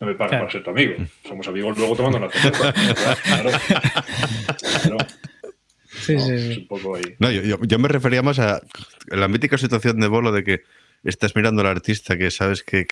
No 0.00 0.06
me 0.08 0.14
pagas 0.14 0.40
para 0.40 0.50
ser 0.50 0.62
tu 0.62 0.70
amigo. 0.70 0.94
Somos 1.26 1.46
amigos 1.48 1.78
luego 1.78 1.96
tomando 1.96 2.18
una 2.18 2.30
cerveza. 2.30 2.72
claro. 3.22 3.50
claro. 4.82 4.96
Sí, 5.96 6.18
sí, 6.18 6.68
No, 7.18 7.30
yo, 7.30 7.78
me 7.78 7.88
refería 7.88 8.22
más 8.22 8.38
a 8.38 8.60
la 9.08 9.28
mítica 9.28 9.56
situación 9.56 9.98
de 9.98 10.08
bolo 10.08 10.30
de 10.30 10.44
que 10.44 10.62
estás 11.04 11.34
mirando 11.34 11.62
al 11.62 11.68
artista 11.68 12.18
que 12.18 12.30
sabes 12.30 12.62
que, 12.62 12.86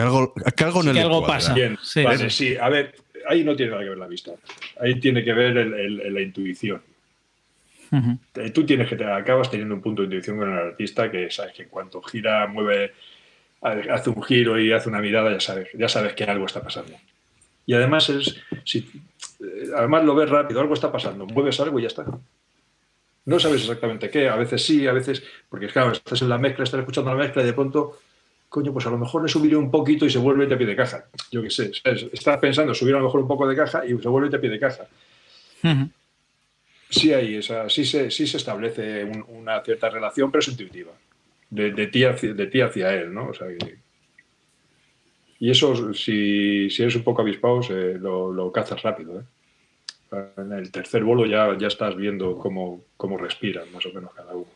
algo, 0.00 0.32
que 0.34 0.64
algo 0.64 0.82
en 0.82 0.96
algo 0.96 1.26
pasa. 1.26 1.54
sí, 1.82 2.56
a 2.56 2.68
ver, 2.68 2.94
ahí 3.28 3.42
no 3.44 3.56
tiene 3.56 3.72
nada 3.72 3.82
que 3.82 3.88
ver 3.90 3.98
la 3.98 4.06
vista. 4.06 4.32
Ahí 4.80 5.00
tiene 5.00 5.24
que 5.24 5.32
ver 5.32 5.54
la 5.56 6.20
intuición. 6.20 6.80
Eh, 7.92 8.50
tú 8.50 8.64
tienes 8.64 8.88
que 8.88 8.96
te 8.96 9.04
acabas 9.04 9.50
teniendo 9.50 9.74
un 9.74 9.80
punto 9.80 10.02
de 10.02 10.06
intuición 10.06 10.38
con 10.38 10.52
el 10.52 10.58
artista 10.58 11.10
que 11.10 11.30
sabes 11.30 11.52
que 11.54 11.62
en 11.64 11.68
cuanto 11.68 12.02
gira, 12.02 12.46
mueve, 12.46 12.92
hace 13.60 14.10
un 14.10 14.22
giro 14.22 14.58
y 14.60 14.72
hace 14.72 14.88
una 14.88 15.00
mirada, 15.00 15.32
ya 15.32 15.40
sabes, 15.40 15.68
ya 15.74 15.88
sabes 15.88 16.14
que 16.14 16.24
algo 16.24 16.46
está 16.46 16.62
pasando. 16.62 16.92
Y 17.64 17.74
además 17.74 18.08
es, 18.10 18.36
si, 18.64 18.78
eh, 19.40 19.70
además 19.76 20.04
lo 20.04 20.14
ves 20.14 20.30
rápido, 20.30 20.60
algo 20.60 20.74
está 20.74 20.90
pasando, 20.92 21.26
mueves 21.26 21.58
algo 21.60 21.78
y 21.78 21.82
ya 21.82 21.88
está. 21.88 22.06
No 23.24 23.40
sabes 23.40 23.62
exactamente 23.62 24.08
qué, 24.08 24.28
a 24.28 24.36
veces 24.36 24.64
sí, 24.64 24.86
a 24.86 24.92
veces, 24.92 25.22
porque 25.48 25.66
claro, 25.66 25.90
estás 25.90 26.22
en 26.22 26.28
la 26.28 26.38
mezcla, 26.38 26.62
estás 26.62 26.80
escuchando 26.80 27.10
la 27.10 27.16
mezcla 27.16 27.42
y 27.42 27.46
de 27.46 27.52
pronto, 27.52 27.98
coño, 28.48 28.72
pues 28.72 28.86
a 28.86 28.90
lo 28.90 28.98
mejor 28.98 29.22
le 29.22 29.28
subiré 29.28 29.56
un 29.56 29.68
poquito 29.68 30.06
y 30.06 30.10
se 30.10 30.18
vuelve 30.18 30.44
y 30.44 30.48
te 30.48 30.56
pide 30.56 30.76
caja. 30.76 31.06
Yo 31.32 31.42
qué 31.42 31.50
sé, 31.50 31.72
estás 32.12 32.38
pensando 32.38 32.72
subir 32.72 32.94
a 32.94 32.98
lo 32.98 33.04
mejor 33.04 33.20
un 33.20 33.28
poco 33.28 33.48
de 33.48 33.56
caja 33.56 33.84
y 33.84 34.00
se 34.00 34.08
vuelve 34.08 34.28
y 34.28 34.30
te 34.30 34.38
pide 34.38 34.60
caja. 34.60 34.86
Sí 36.90 37.12
hay 37.12 37.36
esa, 37.36 37.68
sí 37.68 37.84
se, 37.84 38.10
sí 38.10 38.26
se 38.26 38.36
establece 38.36 39.04
una 39.28 39.62
cierta 39.62 39.88
relación, 39.90 40.30
pero 40.30 40.40
es 40.40 40.48
intuitiva. 40.48 40.92
De, 41.48 41.70
de, 41.70 41.86
ti 41.86 42.04
hacia, 42.04 42.34
de 42.34 42.46
ti 42.46 42.60
hacia 42.60 42.92
él, 42.94 43.14
¿no? 43.14 43.28
O 43.28 43.34
sea, 43.34 43.46
y 45.38 45.50
eso, 45.50 45.92
si, 45.92 46.70
si, 46.70 46.82
eres 46.82 46.96
un 46.96 47.02
poco 47.02 47.22
avispado, 47.22 47.60
lo, 48.00 48.32
lo, 48.32 48.52
cazas 48.52 48.82
rápido. 48.82 49.20
¿eh? 49.20 49.24
En 50.38 50.52
el 50.52 50.70
tercer 50.70 51.04
bolo 51.04 51.26
ya, 51.26 51.56
ya 51.58 51.66
estás 51.66 51.94
viendo 51.94 52.38
cómo, 52.38 52.84
cómo 52.96 53.18
respiran 53.18 53.70
más 53.72 53.84
o 53.86 53.92
menos 53.92 54.12
cada 54.14 54.34
uno. 54.34 54.46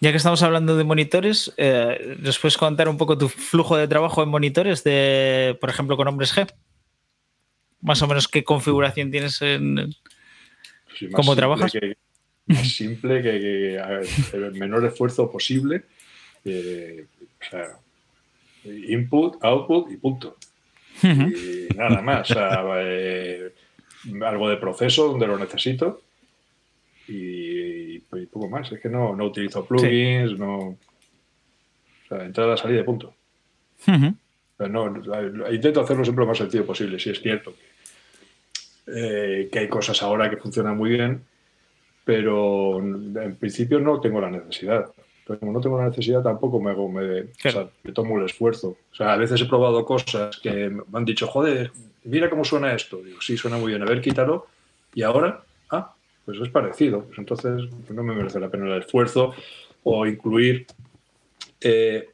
Ya 0.00 0.10
que 0.10 0.16
estamos 0.16 0.42
hablando 0.42 0.76
de 0.76 0.84
monitores, 0.84 1.52
eh, 1.56 2.16
¿nos 2.20 2.38
puedes 2.38 2.56
contar 2.56 2.88
un 2.88 2.98
poco 2.98 3.18
tu 3.18 3.28
flujo 3.28 3.76
de 3.76 3.88
trabajo 3.88 4.22
en 4.22 4.28
monitores, 4.28 4.84
de, 4.84 5.56
por 5.60 5.70
ejemplo, 5.70 5.96
con 5.96 6.08
hombres 6.08 6.36
G? 6.36 6.48
Más 7.80 8.00
o 8.02 8.06
menos 8.06 8.28
qué 8.28 8.44
configuración 8.44 9.10
tienes 9.10 9.40
en... 9.42 9.94
¿Cómo 11.12 11.36
trabajas? 11.36 11.72
más 12.46 12.72
simple, 12.72 13.22
que, 13.22 13.76
el 14.32 14.52
menor 14.52 14.84
esfuerzo 14.86 15.30
posible. 15.30 15.82
Eh, 16.44 17.06
o 17.40 17.44
sea, 17.50 17.78
input, 18.64 19.42
output 19.42 19.90
y 19.92 19.96
punto. 19.96 20.36
Y 21.02 21.74
nada 21.76 22.00
más. 22.00 22.32
Eh, 22.78 23.52
algo 24.24 24.48
de 24.48 24.56
proceso 24.56 25.08
donde 25.08 25.26
lo 25.26 25.38
necesito 25.38 26.02
y, 27.08 27.98
poco 27.98 28.48
más. 28.48 28.70
Es 28.72 28.80
que 28.80 28.88
no, 28.88 29.14
no 29.14 29.26
utilizo 29.26 29.64
plugins, 29.64 30.38
no. 30.38 30.56
O 30.58 30.78
sea, 32.08 32.24
entrada, 32.24 32.56
salida, 32.56 32.84
punto. 32.84 33.14
no, 34.58 35.52
intento 35.52 35.80
hacerlo 35.80 36.04
siempre 36.04 36.24
lo 36.24 36.28
más 36.28 36.38
sencillo 36.38 36.66
posible. 36.66 36.98
Si 36.98 37.10
es 37.10 37.20
cierto 37.20 37.54
eh, 38.94 39.48
que 39.50 39.58
hay 39.60 39.68
cosas 39.68 40.02
ahora 40.02 40.30
que 40.30 40.36
funcionan 40.36 40.76
muy 40.76 40.90
bien, 40.90 41.22
pero 42.04 42.78
en 42.78 43.36
principio 43.36 43.80
no 43.80 44.00
tengo 44.00 44.20
la 44.20 44.30
necesidad. 44.30 44.90
Pero 45.26 45.40
como 45.40 45.52
no 45.52 45.60
tengo 45.60 45.78
la 45.78 45.88
necesidad, 45.88 46.22
tampoco 46.22 46.58
me 46.58 46.70
hago, 46.70 46.88
me, 46.88 47.24
me 47.82 47.92
tomo 47.92 48.18
el 48.18 48.24
esfuerzo. 48.24 48.78
O 48.90 48.94
sea, 48.94 49.12
a 49.12 49.16
veces 49.18 49.40
he 49.42 49.44
probado 49.44 49.84
cosas 49.84 50.38
que 50.38 50.70
me 50.70 50.82
han 50.94 51.04
dicho, 51.04 51.26
joder, 51.26 51.70
mira 52.04 52.30
cómo 52.30 52.44
suena 52.44 52.72
esto. 52.72 52.96
Digo, 53.02 53.20
sí, 53.20 53.36
suena 53.36 53.58
muy 53.58 53.72
bien, 53.72 53.82
a 53.82 53.84
ver, 53.84 54.00
quítalo. 54.00 54.46
Y 54.94 55.02
ahora, 55.02 55.42
ah, 55.70 55.94
pues 56.24 56.38
es 56.40 56.48
parecido. 56.48 57.04
Pues 57.04 57.18
entonces 57.18 57.62
no 57.90 58.02
me 58.02 58.14
merece 58.14 58.40
la 58.40 58.48
pena 58.48 58.74
el 58.74 58.82
esfuerzo 58.82 59.34
o 59.82 60.06
incluir 60.06 60.66
eh, 61.60 62.08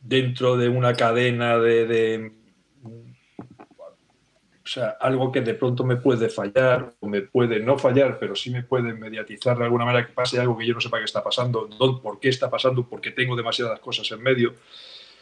dentro 0.00 0.56
de 0.56 0.68
una 0.68 0.94
cadena 0.94 1.58
de, 1.58 2.32
o 4.66 4.68
sea, 4.68 4.96
algo 5.00 5.30
que 5.30 5.42
de 5.42 5.54
pronto 5.54 5.84
me 5.84 5.94
puede 5.94 6.28
fallar, 6.28 6.92
o 6.98 7.06
me 7.06 7.22
puede 7.22 7.60
no 7.60 7.78
fallar, 7.78 8.18
pero 8.18 8.34
sí 8.34 8.50
me 8.50 8.64
puede 8.64 8.94
mediatizar 8.94 9.56
de 9.56 9.62
alguna 9.62 9.84
manera 9.84 10.04
que 10.04 10.12
pase 10.12 10.40
algo 10.40 10.58
que 10.58 10.66
yo 10.66 10.74
no 10.74 10.80
sepa 10.80 10.98
qué 10.98 11.04
está 11.04 11.22
pasando, 11.22 11.70
por 12.02 12.18
qué 12.18 12.30
está 12.30 12.50
pasando, 12.50 12.84
porque 12.84 13.12
tengo 13.12 13.36
demasiadas 13.36 13.78
cosas 13.78 14.10
en 14.10 14.20
medio. 14.24 14.54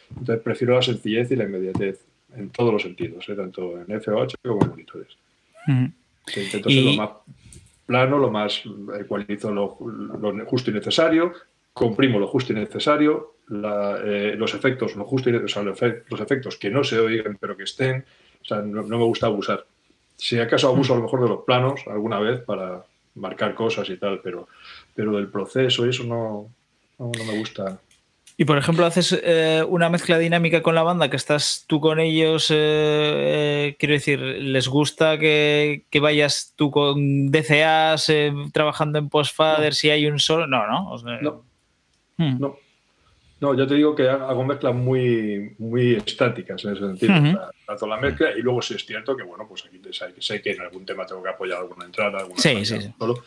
Entonces 0.09 0.43
prefiero 0.43 0.75
la 0.75 0.81
sencillez 0.81 1.31
y 1.31 1.37
la 1.37 1.45
inmediatez 1.45 2.01
en 2.35 2.49
todos 2.49 2.73
los 2.73 2.81
sentidos, 2.81 3.29
¿eh? 3.29 3.35
tanto 3.35 3.79
en 3.79 4.01
FOH 4.01 4.35
como 4.43 4.63
en 4.63 4.71
monitores. 4.71 5.15
Intento 5.67 6.71
ser 6.71 6.83
lo 6.83 6.93
más 6.95 7.11
plano, 7.85 8.19
lo 8.19 8.31
más 8.31 8.63
ecualizo 8.99 9.53
lo, 9.53 9.77
justo 10.47 10.71
y 10.71 10.75
necesario, 10.75 11.35
comprimo 11.75 12.19
lo 12.19 12.29
justo 12.29 12.55
y 12.55 12.57
necesario, 12.57 13.35
eh, 13.51 14.37
los 14.39 14.55
efectos, 14.55 14.97
lo 14.97 15.05
justo 15.05 15.29
y 15.29 15.35
necesario, 15.35 15.75
los 16.09 16.21
efectos 16.21 16.57
que 16.57 16.71
no 16.71 16.83
se 16.83 16.99
oigan 16.99 17.37
pero 17.39 17.59
que 17.59 17.65
estén, 17.65 18.07
o 18.45 18.47
sea, 18.47 18.59
no, 18.59 18.83
me 18.83 19.05
gusta 19.05 19.27
abusar. 19.27 19.65
Si 20.17 20.39
acaso 20.39 20.69
abuso 20.69 20.93
a 20.93 20.97
lo 20.97 21.03
mejor 21.03 21.23
de 21.23 21.29
los 21.29 21.45
planos 21.45 21.81
alguna 21.87 22.21
vez 22.21 22.41
para 22.41 22.85
marcar 23.15 23.55
cosas 23.55 23.89
y 23.89 23.97
tal, 23.97 24.21
pero, 24.23 24.49
pero 24.95 25.17
del 25.17 25.29
proceso 25.29 25.87
y 25.87 25.91
eso 25.91 26.05
no, 26.05 26.51
no 26.99 27.25
me 27.25 27.39
gusta. 27.39 27.81
Y 28.37 28.45
por 28.45 28.59
ejemplo, 28.59 28.85
haces 28.85 29.17
eh, 29.23 29.65
una 29.69 29.89
mezcla 29.89 30.19
dinámica 30.19 30.63
con 30.63 30.75
la 30.75 30.83
banda, 30.83 31.09
que 31.09 31.17
estás 31.17 31.65
tú 31.69 31.81
con 31.81 32.01
ellos, 32.01 32.51
eh, 32.51 32.55
eh, 32.57 33.77
quiero 33.79 33.95
decir, 33.95 34.19
¿les 34.21 34.67
gusta 34.67 35.19
que, 35.19 35.85
vayas 36.01 36.53
tú 36.57 36.73
con 36.73 37.31
DCAs 37.31 38.13
trabajando 38.53 38.99
en 38.99 39.09
postfader 39.09 39.75
si 39.75 39.91
hay 39.91 40.07
un 40.07 40.19
solo? 40.19 40.49
No, 40.49 40.67
¿no? 40.67 40.97
Hmm. 42.17 42.41
no. 42.41 42.64
No. 43.41 43.55
yo 43.55 43.67
te 43.67 43.75
digo 43.75 43.95
que 43.95 44.09
hago 44.09 44.45
mezclas 44.45 44.75
muy, 44.75 45.55
muy 45.59 45.95
estáticas 45.95 46.65
en 46.65 46.73
ese 46.73 46.81
sentido. 46.81 47.53
hago 47.67 47.87
la 47.87 47.97
mezcla 47.97 48.31
y 48.37 48.43
luego 48.43 48.63
si 48.63 48.75
es 48.75 48.85
cierto 48.85 49.17
que, 49.17 49.23
bueno, 49.23 49.47
pues 49.49 49.65
aquí 49.67 49.81
sé, 50.19 50.43
que 50.43 50.53
en 50.53 50.61
algún 50.61 50.85
tema 50.85 51.07
tengo 51.07 51.23
que 51.23 51.31
apoyar 51.31 51.59
alguna 51.59 51.85
entrada, 51.85 52.19
alguna 52.19 52.39
sí, 52.39 52.65
sí, 52.65 52.77
Solo, 52.99 53.23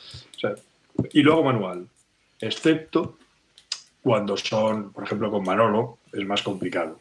y 1.13 1.21
luego 1.21 1.43
manual, 1.43 1.87
excepto 2.39 3.17
cuando 4.01 4.37
son, 4.37 4.93
por 4.93 5.03
ejemplo, 5.03 5.29
con 5.29 5.43
Manolo, 5.43 5.97
es 6.13 6.25
más 6.25 6.41
complicado, 6.41 6.97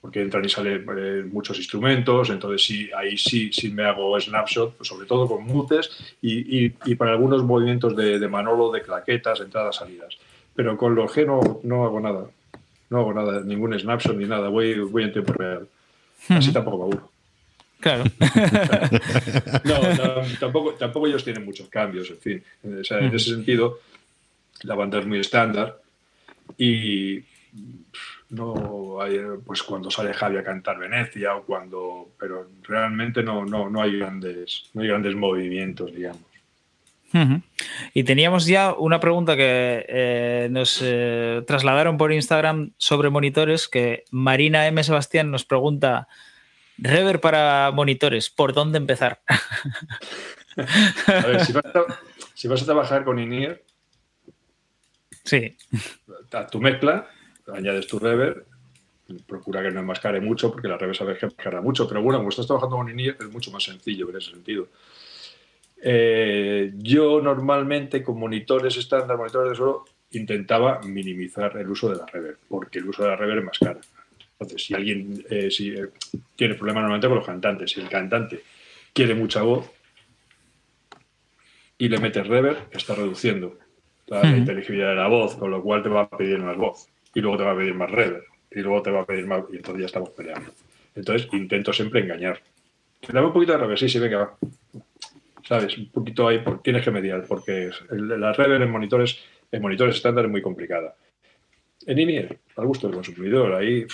porque 0.00 0.20
entran 0.20 0.44
y 0.44 0.48
salen 0.48 0.86
eh, 0.96 1.24
muchos 1.30 1.56
instrumentos, 1.56 2.28
entonces 2.30 2.62
sí, 2.62 2.90
ahí 2.96 3.16
sí, 3.16 3.50
sí 3.52 3.70
me 3.70 3.84
hago 3.84 4.20
snapshot, 4.20 4.76
pues 4.76 4.88
sobre 4.88 5.06
todo 5.06 5.26
con 5.26 5.44
mutes 5.44 5.90
y, 6.20 6.68
para 6.96 7.12
algunos 7.12 7.42
movimientos 7.44 7.96
de, 7.96 8.28
Manolo, 8.28 8.70
de 8.70 8.82
claquetas, 8.82 9.40
entradas, 9.40 9.76
salidas. 9.76 10.18
Pero 10.54 10.76
con 10.76 10.94
los 10.94 11.10
G 11.10 11.24
no, 11.62 11.84
hago 11.84 12.00
nada, 12.00 12.26
no 12.90 12.98
hago 12.98 13.14
nada, 13.14 13.40
ningún 13.40 13.78
snapshot 13.78 14.16
ni 14.16 14.26
nada, 14.26 14.48
voy, 14.48 14.78
voy 14.80 15.04
en 15.04 15.12
tiempo 15.12 15.32
real. 15.32 15.66
Así 16.28 16.52
tampoco 16.52 16.78
me 16.78 16.82
aburro. 16.84 17.10
Claro. 17.80 18.04
no, 19.64 20.38
tampoco, 20.38 20.74
tampoco 20.74 21.06
ellos 21.06 21.24
tienen 21.24 21.44
muchos 21.44 21.68
cambios, 21.68 22.10
en 22.10 22.18
fin. 22.18 22.44
en 22.62 22.80
ese 22.80 23.18
sentido, 23.18 23.78
la 24.62 24.74
banda 24.74 24.98
es 24.98 25.06
muy 25.06 25.20
estándar 25.20 25.80
y 26.58 27.20
no 28.30 29.00
hay, 29.00 29.18
pues 29.44 29.62
cuando 29.62 29.90
sale 29.90 30.12
Javi 30.12 30.36
a 30.36 30.44
cantar 30.44 30.78
Venecia 30.78 31.34
o 31.36 31.42
cuando, 31.42 32.10
pero 32.18 32.48
realmente 32.62 33.22
no, 33.22 33.44
no, 33.44 33.70
no 33.70 33.82
hay 33.82 33.98
grandes, 33.98 34.70
no 34.74 34.82
hay 34.82 34.88
grandes 34.88 35.14
movimientos, 35.14 35.94
digamos. 35.94 36.29
Y 37.92 38.04
teníamos 38.04 38.46
ya 38.46 38.72
una 38.72 39.00
pregunta 39.00 39.36
que 39.36 39.84
eh, 39.88 40.48
nos 40.50 40.80
eh, 40.82 41.42
trasladaron 41.46 41.98
por 41.98 42.12
Instagram 42.12 42.72
sobre 42.76 43.10
monitores, 43.10 43.68
que 43.68 44.04
Marina 44.10 44.66
M. 44.66 44.82
Sebastián 44.84 45.30
nos 45.30 45.44
pregunta, 45.44 46.08
Rever 46.78 47.20
para 47.20 47.70
monitores, 47.72 48.30
¿por 48.30 48.54
dónde 48.54 48.78
empezar? 48.78 49.20
a 51.06 51.26
ver, 51.26 51.44
si 51.44 51.52
vas 51.52 51.66
a, 51.66 51.84
si 52.34 52.48
vas 52.48 52.62
a 52.62 52.64
trabajar 52.64 53.04
con 53.04 53.18
INIR, 53.18 53.62
Sí. 55.24 55.56
A 56.32 56.46
tu 56.46 56.60
mezcla, 56.60 57.08
añades 57.52 57.86
tu 57.86 57.98
reverb, 57.98 58.44
procura 59.26 59.62
que 59.62 59.70
no 59.70 59.80
enmascare 59.80 60.20
mucho, 60.20 60.50
porque 60.50 60.68
la 60.68 60.78
reverb 60.78 60.96
sabe 60.96 61.16
que 61.16 61.26
enmascara 61.26 61.60
mucho, 61.60 61.86
pero 61.88 62.02
bueno, 62.02 62.18
como 62.18 62.30
estás 62.30 62.46
trabajando 62.46 62.76
con 62.76 62.88
INIR 62.88 63.16
es 63.20 63.30
mucho 63.30 63.50
más 63.50 63.64
sencillo 63.64 64.08
en 64.10 64.16
ese 64.16 64.30
sentido. 64.30 64.68
Eh, 65.82 66.72
yo 66.76 67.20
normalmente 67.22 68.02
con 68.02 68.18
monitores 68.18 68.76
estándar, 68.76 69.16
monitores 69.16 69.50
de 69.50 69.56
solo, 69.56 69.84
intentaba 70.12 70.80
minimizar 70.84 71.56
el 71.56 71.68
uso 71.68 71.88
de 71.88 71.96
la 71.96 72.06
reverb, 72.06 72.38
porque 72.48 72.80
el 72.80 72.88
uso 72.88 73.02
de 73.02 73.10
la 73.10 73.16
reverb 73.16 73.38
es 73.40 73.44
más 73.44 73.58
caro. 73.58 73.80
Entonces, 74.32 74.64
si 74.64 74.74
alguien 74.74 75.24
eh, 75.28 75.50
si, 75.50 75.70
eh, 75.70 75.88
tiene 76.36 76.54
problemas 76.54 76.82
normalmente 76.82 77.08
con 77.08 77.16
los 77.18 77.26
cantantes, 77.26 77.70
si 77.70 77.80
el 77.80 77.88
cantante 77.88 78.42
quiere 78.92 79.14
mucha 79.14 79.42
voz 79.42 79.70
y 81.78 81.88
le 81.88 81.98
metes 81.98 82.26
reverb, 82.26 82.58
está 82.72 82.94
reduciendo 82.94 83.58
la 84.06 84.26
inteligibilidad 84.26 84.90
de 84.90 84.96
la 84.96 85.06
voz, 85.06 85.36
con 85.36 85.50
lo 85.50 85.62
cual 85.62 85.82
te 85.82 85.88
va 85.88 86.02
a 86.02 86.08
pedir 86.10 86.38
más 86.38 86.56
voz 86.56 86.88
y 87.14 87.20
luego 87.20 87.36
te 87.36 87.44
va 87.44 87.52
a 87.52 87.56
pedir 87.56 87.74
más 87.74 87.90
reverb 87.90 88.24
y 88.50 88.60
luego 88.60 88.82
te 88.82 88.90
va 88.90 89.02
a 89.02 89.06
pedir 89.06 89.26
más 89.26 89.44
y 89.52 89.56
entonces 89.56 89.80
ya 89.80 89.86
estamos 89.86 90.10
peleando. 90.10 90.50
Entonces 90.94 91.28
intento 91.32 91.72
siempre 91.72 92.00
engañar. 92.00 92.40
Dame 93.08 93.28
un 93.28 93.32
poquito 93.32 93.52
de 93.52 93.58
reverb, 93.58 93.78
sí, 93.78 93.88
sí, 93.88 93.98
venga, 93.98 94.18
va. 94.18 94.36
¿Sabes? 95.50 95.76
Un 95.78 95.90
poquito 95.90 96.28
ahí, 96.28 96.44
tienes 96.62 96.84
que 96.84 96.92
mediar, 96.92 97.24
porque 97.26 97.70
la 97.90 98.32
reverb 98.32 98.62
en 98.62 98.70
monitores, 98.70 99.18
en 99.50 99.60
monitores 99.60 99.96
estándar 99.96 100.26
es 100.26 100.30
muy 100.30 100.40
complicada. 100.40 100.94
En 101.86 101.98
INIR, 101.98 102.38
al 102.54 102.66
gusto 102.66 102.86
del 102.86 102.94
consumidor, 102.94 103.54
ahí 103.54 103.84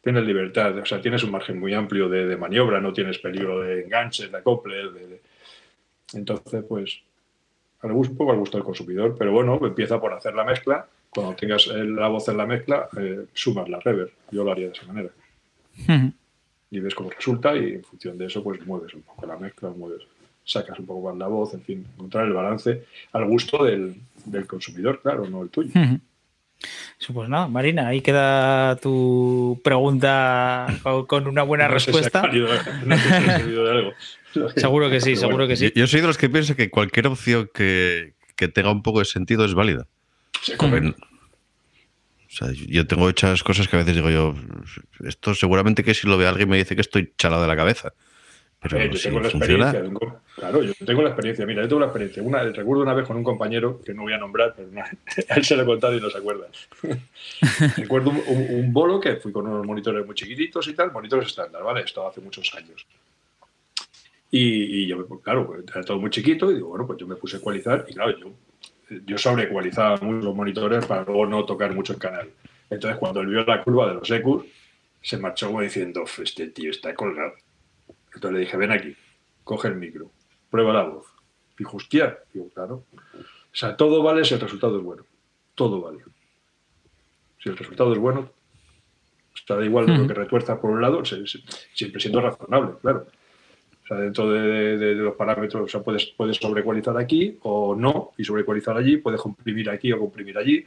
tienes 0.00 0.24
libertad, 0.24 0.78
o 0.78 0.86
sea, 0.86 0.98
tienes 0.98 1.22
un 1.24 1.30
margen 1.30 1.60
muy 1.60 1.74
amplio 1.74 2.08
de, 2.08 2.34
maniobra, 2.38 2.80
no 2.80 2.94
tienes 2.94 3.18
peligro 3.18 3.60
de 3.60 3.82
enganches, 3.82 4.32
de 4.32 4.38
acople, 4.38 4.76
de, 4.76 5.20
entonces, 6.14 6.64
pues, 6.66 7.02
un 7.82 8.16
poco 8.16 8.32
al 8.32 8.38
gusto 8.38 8.56
del 8.56 8.64
consumidor, 8.64 9.14
pero 9.18 9.30
bueno, 9.30 9.60
empieza 9.62 10.00
por 10.00 10.14
hacer 10.14 10.34
la 10.34 10.44
mezcla. 10.44 10.86
Cuando 11.10 11.34
tengas 11.34 11.66
la 11.66 12.08
voz 12.08 12.30
en 12.30 12.38
la 12.38 12.46
mezcla, 12.46 12.88
eh, 12.98 13.26
sumas 13.34 13.68
la 13.68 13.78
reverb. 13.80 14.10
Yo 14.30 14.42
lo 14.42 14.52
haría 14.52 14.68
de 14.68 14.72
esa 14.72 14.86
manera. 14.86 15.10
Y 16.70 16.80
ves 16.80 16.94
cómo 16.94 17.10
resulta 17.10 17.54
y 17.54 17.74
en 17.74 17.84
función 17.84 18.16
de 18.16 18.24
eso, 18.24 18.42
pues 18.42 18.66
mueves 18.66 18.94
un 18.94 19.02
poco 19.02 19.26
la 19.26 19.36
mezcla, 19.36 19.68
mueves, 19.68 20.06
sacas 20.48 20.78
un 20.78 20.86
poco 20.86 21.08
más 21.08 21.18
la 21.18 21.28
voz, 21.28 21.52
en 21.54 21.60
fin, 21.62 21.86
encontrar 21.94 22.26
el 22.26 22.32
balance 22.32 22.84
al 23.12 23.26
gusto 23.26 23.64
del, 23.64 23.94
consumidor, 24.46 25.00
claro, 25.02 25.28
no 25.28 25.42
el 25.42 25.50
tuyo. 25.50 25.70
Pues 27.12 27.28
nada, 27.28 27.46
Marina, 27.48 27.88
ahí 27.88 28.00
queda 28.00 28.76
tu 28.76 29.60
pregunta 29.62 30.66
con, 31.06 31.26
una 31.26 31.42
buena 31.42 31.68
respuesta. 31.68 32.22
seguro 34.56 34.90
que 34.90 35.00
sí, 35.00 35.16
seguro 35.16 35.46
que 35.46 35.56
sí. 35.56 35.70
Yo, 35.74 35.86
soy 35.86 36.00
de 36.00 36.06
los 36.06 36.16
que 36.18 36.30
piensan 36.30 36.56
que 36.56 36.70
cualquier 36.70 37.06
opción 37.08 37.50
que, 37.52 38.14
tenga 38.54 38.72
un 38.72 38.82
poco 38.82 39.00
de 39.00 39.04
sentido 39.04 39.44
es 39.44 39.52
válida. 39.54 39.86
yo 42.66 42.86
tengo 42.86 43.10
hechas 43.10 43.42
cosas 43.42 43.68
que 43.68 43.76
a 43.76 43.80
veces 43.80 43.94
digo 43.96 44.08
yo, 44.10 44.34
esto 45.04 45.34
seguramente 45.34 45.84
que 45.84 45.92
si 45.94 46.08
lo 46.08 46.16
ve 46.16 46.26
alguien 46.26 46.48
me 46.48 46.56
dice 46.56 46.74
que 46.74 46.80
estoy 46.80 47.12
chalado 47.18 47.42
de 47.42 47.48
la 47.48 47.56
cabeza. 47.56 47.92
Pero 48.60 48.84
yo 48.86 49.00
tengo 49.00 49.20
la 49.20 49.28
experiencia. 49.28 49.82
claro, 50.34 50.62
yo 50.62 50.72
tengo 50.84 51.02
la 51.02 51.10
experiencia. 51.10 51.46
Mira, 51.46 51.62
yo 51.62 51.68
tengo 51.68 51.80
la 51.80 51.86
experiencia. 51.86 52.22
Una, 52.22 52.42
recuerdo 52.42 52.82
una 52.82 52.94
vez 52.94 53.06
con 53.06 53.16
un 53.16 53.22
compañero, 53.22 53.80
que 53.80 53.94
no 53.94 54.02
voy 54.02 54.12
a 54.12 54.18
nombrar, 54.18 54.54
pero 54.56 54.68
a 55.28 55.34
él 55.34 55.44
se 55.44 55.56
lo 55.56 55.62
he 55.62 55.66
contado 55.66 55.96
y 55.96 56.00
no 56.00 56.10
se 56.10 56.18
acuerda. 56.18 56.48
recuerdo 57.76 58.10
un, 58.10 58.72
bolo 58.72 58.98
que 58.98 59.16
fui 59.16 59.30
con 59.30 59.46
unos 59.46 59.64
monitores 59.64 60.04
muy 60.04 60.14
chiquititos 60.14 60.66
y 60.66 60.74
tal, 60.74 60.90
monitores 60.90 61.28
estándar, 61.28 61.62
¿vale? 61.62 61.82
Esto 61.82 62.06
hace 62.06 62.20
muchos 62.20 62.52
años. 62.54 62.84
Y, 64.30 64.86
yo, 64.86 65.06
pues, 65.06 65.22
claro, 65.22 65.56
era 65.66 65.82
todo 65.82 65.98
muy 66.00 66.10
chiquito 66.10 66.50
y 66.50 66.56
digo, 66.56 66.68
bueno, 66.68 66.86
pues 66.86 66.98
yo 66.98 67.06
me 67.06 67.14
puse 67.14 67.36
a 67.36 67.38
ecualizar 67.38 67.86
y 67.88 67.94
claro, 67.94 68.18
yo, 68.18 68.32
yo 69.06 69.16
sobreecualizaba 69.16 69.96
mucho 69.98 70.26
los 70.26 70.34
monitores 70.34 70.84
para 70.84 71.04
luego 71.04 71.26
no 71.26 71.44
tocar 71.46 71.72
mucho 71.74 71.92
el 71.92 71.98
canal. 71.98 72.28
Entonces, 72.68 72.98
cuando 72.98 73.20
él 73.20 73.28
vio 73.28 73.44
la 73.44 73.62
curva 73.62 73.88
de 73.88 73.94
los 73.94 74.10
ecus, 74.10 74.44
se 75.00 75.16
marchó 75.16 75.46
como 75.46 75.62
diciendo, 75.62 76.04
este 76.22 76.48
tío 76.48 76.70
está 76.70 76.94
colgado. 76.94 77.34
Entonces 78.18 78.34
le 78.34 78.44
dije, 78.46 78.56
ven 78.56 78.72
aquí, 78.72 78.96
coge 79.44 79.68
el 79.68 79.76
micro, 79.76 80.10
prueba 80.50 80.72
la 80.72 80.82
voz. 80.82 81.06
Dijo, 81.56 81.76
hostia, 81.76 82.18
digo, 82.34 82.48
claro. 82.52 82.82
O 82.92 83.52
sea, 83.52 83.76
todo 83.76 84.02
vale 84.02 84.24
si 84.24 84.34
el 84.34 84.40
resultado 84.40 84.76
es 84.76 84.82
bueno. 84.82 85.04
Todo 85.54 85.80
vale. 85.80 86.00
Si 87.40 87.48
el 87.48 87.56
resultado 87.56 87.92
es 87.92 87.98
bueno, 88.00 88.28
está 89.32 89.54
da 89.54 89.64
igual 89.64 89.86
lo 89.86 90.08
que 90.08 90.14
retuerza 90.14 90.60
por 90.60 90.70
un 90.70 90.82
lado, 90.82 91.04
siempre 91.04 92.00
siendo 92.00 92.20
razonable, 92.20 92.72
claro. 92.82 93.06
O 93.84 93.86
sea, 93.86 93.98
dentro 93.98 94.28
de, 94.32 94.94
los 94.96 95.14
parámetros, 95.14 95.62
o 95.62 95.68
sea, 95.68 95.80
puedes, 95.80 96.06
puedes 96.06 96.38
sobrecualizar 96.38 96.98
aquí 96.98 97.38
o 97.42 97.76
no, 97.76 98.10
y 98.18 98.24
sobrecualizar 98.24 98.76
allí, 98.76 98.96
puedes 98.96 99.20
comprimir 99.20 99.70
aquí 99.70 99.92
o 99.92 100.00
comprimir 100.00 100.36
allí. 100.38 100.66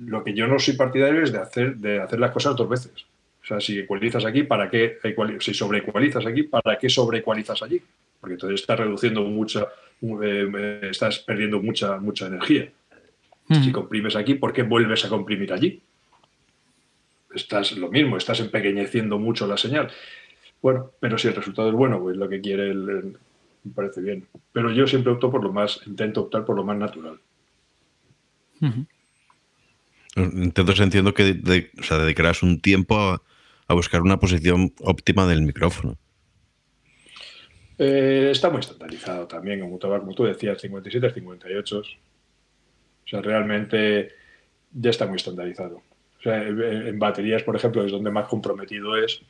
Lo 0.00 0.22
que 0.22 0.34
yo 0.34 0.46
no 0.46 0.58
soy 0.58 0.76
partidario 0.76 1.22
es 1.22 1.32
de 1.32 1.38
hacer, 1.38 1.76
de 1.76 1.98
hacer 1.98 2.20
las 2.20 2.30
cosas 2.30 2.54
dos 2.54 2.68
veces. 2.68 3.06
O 3.48 3.56
sea, 3.56 3.60
si 3.60 3.78
ecualizas 3.78 4.26
aquí, 4.26 4.42
¿para 4.42 4.68
qué 4.68 4.98
si 5.40 5.54
sobreecualizas 5.54 6.26
aquí, 6.26 6.42
¿para 6.42 6.78
qué 6.78 6.90
sobreecualizas 6.90 7.62
allí? 7.62 7.80
Porque 8.20 8.34
entonces 8.34 8.60
estás 8.60 8.78
reduciendo 8.78 9.22
mucha, 9.22 9.66
eh, 10.22 10.80
estás 10.90 11.20
perdiendo 11.20 11.62
mucha, 11.62 11.96
mucha 11.96 12.26
energía. 12.26 12.70
Si 13.48 13.72
comprimes 13.72 14.16
aquí, 14.16 14.34
¿por 14.34 14.52
qué 14.52 14.64
vuelves 14.64 15.06
a 15.06 15.08
comprimir 15.08 15.54
allí? 15.54 15.80
Estás 17.34 17.72
lo 17.72 17.88
mismo, 17.88 18.18
estás 18.18 18.40
empequeñeciendo 18.40 19.18
mucho 19.18 19.46
la 19.46 19.56
señal. 19.56 19.90
Bueno, 20.60 20.90
pero 21.00 21.16
si 21.16 21.28
el 21.28 21.34
resultado 21.34 21.70
es 21.70 21.74
bueno, 21.74 22.02
pues 22.02 22.18
lo 22.18 22.28
que 22.28 22.42
quiere 22.42 22.70
el, 22.70 23.16
me 23.64 23.72
parece 23.74 24.02
bien. 24.02 24.26
Pero 24.52 24.70
yo 24.72 24.86
siempre 24.86 25.12
opto 25.12 25.30
por 25.30 25.42
lo 25.42 25.54
más, 25.54 25.80
intento 25.86 26.20
optar 26.20 26.44
por 26.44 26.54
lo 26.54 26.64
más 26.64 26.76
natural. 26.76 27.18
Entonces 30.14 30.80
entiendo 30.80 31.14
que 31.14 31.32
dedicarás 31.32 32.42
un 32.42 32.60
tiempo 32.60 32.98
a, 32.98 33.22
a 33.68 33.74
buscar 33.74 34.00
una 34.00 34.18
posición 34.18 34.72
óptima 34.80 35.26
del 35.26 35.42
micrófono. 35.42 35.96
Eh, 37.78 38.30
está 38.32 38.50
muy 38.50 38.60
estandarizado 38.60 39.28
también, 39.28 39.60
como, 39.60 39.78
como 39.78 40.14
tú 40.14 40.24
decías, 40.24 40.60
57, 40.60 41.14
58. 41.14 41.78
O 41.78 41.84
sea, 43.04 43.22
realmente 43.22 44.10
ya 44.72 44.90
está 44.90 45.06
muy 45.06 45.16
estandarizado. 45.16 45.82
O 46.18 46.22
sea, 46.22 46.42
en 46.42 46.98
baterías, 46.98 47.42
por 47.44 47.54
ejemplo, 47.54 47.84
es 47.84 47.92
donde 47.92 48.10
más 48.10 48.26
comprometido 48.26 48.96
es. 48.96 49.22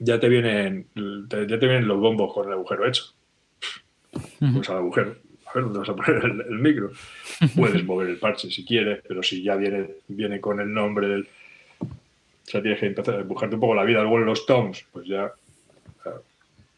Ya 0.00 0.18
te 0.18 0.28
vienen, 0.28 0.88
ya 0.96 1.46
te 1.46 1.66
vienen 1.66 1.86
los 1.86 2.00
bombos 2.00 2.34
con 2.34 2.48
el 2.48 2.54
agujero 2.54 2.88
hecho. 2.88 3.04
Pues 4.10 4.68
al 4.68 4.78
agujero. 4.78 5.16
A 5.46 5.54
ver 5.54 5.64
dónde 5.64 5.78
vas 5.78 5.88
a 5.90 5.94
poner 5.94 6.24
el, 6.24 6.58
micro. 6.58 6.90
Puedes 7.54 7.84
mover 7.84 8.08
el 8.08 8.18
parche 8.18 8.50
si 8.50 8.64
quieres, 8.64 9.02
pero 9.06 9.22
si 9.22 9.42
ya 9.42 9.54
viene, 9.54 9.96
viene 10.08 10.40
con 10.40 10.58
el 10.58 10.72
nombre 10.72 11.06
del, 11.06 11.28
o 12.46 12.50
sea, 12.50 12.60
tienes 12.60 12.80
que 12.80 12.86
empezar 12.86 13.16
a 13.16 13.20
empujarte 13.20 13.54
un 13.54 13.60
poco 13.60 13.74
la 13.74 13.84
vida. 13.84 14.02
Luego 14.02 14.18
en 14.18 14.26
los 14.26 14.46
toms, 14.46 14.84
pues 14.92 15.06
ya. 15.06 15.32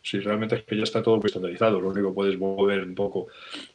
Si 0.03 0.21
realmente 0.21 0.57
es 0.57 0.63
que 0.65 0.77
ya 0.77 0.83
está 0.83 1.03
todo 1.03 1.17
muy 1.17 1.27
estandarizado, 1.27 1.81
lo 1.81 1.89
único 1.89 2.09
que 2.09 2.15
puedes 2.15 2.39
mover 2.39 2.83
un 2.83 2.95
poco 2.95 3.29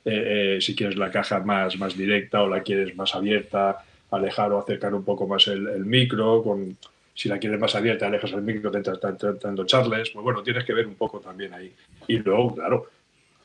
eh, 0.06 0.58
eh, 0.58 0.62
si 0.62 0.76
quieres 0.76 0.96
la 0.96 1.10
caja 1.10 1.40
más, 1.40 1.76
más 1.80 1.98
directa 1.98 2.44
o 2.44 2.48
la 2.48 2.62
quieres 2.62 2.96
más 2.96 3.16
abierta, 3.16 3.84
alejar 4.12 4.52
o 4.52 4.60
acercar 4.60 4.94
un 4.94 5.04
poco 5.04 5.28
más 5.28 5.48
el, 5.48 5.86
micro. 5.86 6.44
Con, 6.44 6.78
si 7.16 7.30
la 7.30 7.40
quieres 7.40 7.60
más 7.60 7.74
abierta, 7.74 8.06
alejas 8.06 8.32
el 8.34 8.44
micro, 8.44 8.70
te 8.70 8.78
entras 8.78 9.00
dando 9.42 9.66
charles. 9.66 10.12
Pues 10.12 10.24
bueno, 10.24 10.44
tienes 10.44 10.64
que 10.66 10.74
ver 10.74 10.86
un 10.86 10.96
poco 10.96 11.20
también 11.20 11.52
ahí. 11.54 11.74
Y 12.08 12.20
luego, 12.20 12.54
claro, 12.54 12.86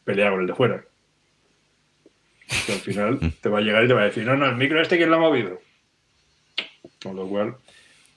pelea 0.04 0.30
con 0.30 0.40
el 0.40 0.46
de 0.46 0.54
fuera. 0.54 0.84
al 2.68 2.80
final 2.80 3.18
te 3.40 3.48
va 3.48 3.58
a 3.58 3.62
llegar 3.62 3.84
y 3.84 3.88
te 3.88 3.94
va 3.94 4.02
a 4.02 4.04
decir, 4.04 4.26
no, 4.26 4.36
no, 4.36 4.46
el 4.46 4.56
micro 4.56 4.80
este, 4.80 4.98
¿quién 4.98 5.08
lo 5.08 5.16
ha 5.16 5.20
movido? 5.20 5.58
Con 7.02 7.16
lo 7.16 7.26
cual, 7.26 7.56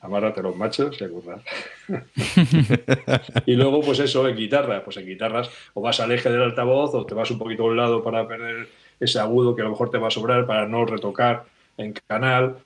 amárrate 0.08 0.42
los 0.42 0.56
machos 0.56 1.00
y 1.00 1.04
a 1.04 1.10
currar. 1.10 1.44
y 3.46 3.56
luego, 3.56 3.82
pues 3.82 4.00
eso, 4.00 4.28
en 4.28 4.36
guitarra, 4.36 4.84
pues 4.84 4.98
en 4.98 5.06
guitarras 5.06 5.50
o 5.74 5.82
vas 5.82 6.00
al 6.00 6.12
eje 6.12 6.30
del 6.30 6.42
altavoz 6.42 6.96
o 6.96 7.06
te 7.06 7.14
vas 7.14 7.30
un 7.30 7.38
poquito 7.38 7.64
a 7.64 7.68
un 7.68 7.78
lado 7.78 8.04
para 8.04 8.28
perder 8.28 8.68
ese 9.00 9.20
agudo 9.20 9.56
que 9.56 9.62
a 9.62 9.66
lo 9.66 9.72
mejor 9.72 9.92
te 9.92 9.98
va 9.98 10.08
a 10.08 10.12
sobrar 10.12 10.46
para 10.46 10.68
no 10.68 10.86
retocar 10.86 11.46
en 11.78 11.94
canal. 12.08 12.58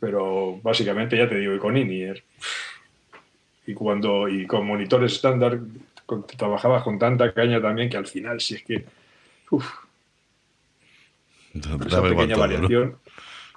Pero 0.00 0.60
básicamente 0.62 1.16
ya 1.16 1.28
te 1.28 1.38
digo, 1.38 1.54
y 1.54 1.58
con 1.58 1.76
INIER. 1.76 2.22
Y 3.66 3.74
cuando 3.74 4.28
y 4.28 4.46
con 4.46 4.66
monitores 4.66 5.12
estándar 5.12 5.60
trabajabas 6.36 6.82
con 6.82 6.98
tanta 6.98 7.32
caña 7.34 7.60
también 7.60 7.90
que 7.90 7.98
al 7.98 8.06
final 8.06 8.40
si 8.40 8.54
es 8.54 8.62
que 8.62 8.86
uf, 9.50 9.68
esa 11.86 12.02
pequeña 12.02 12.36
variación 12.36 12.96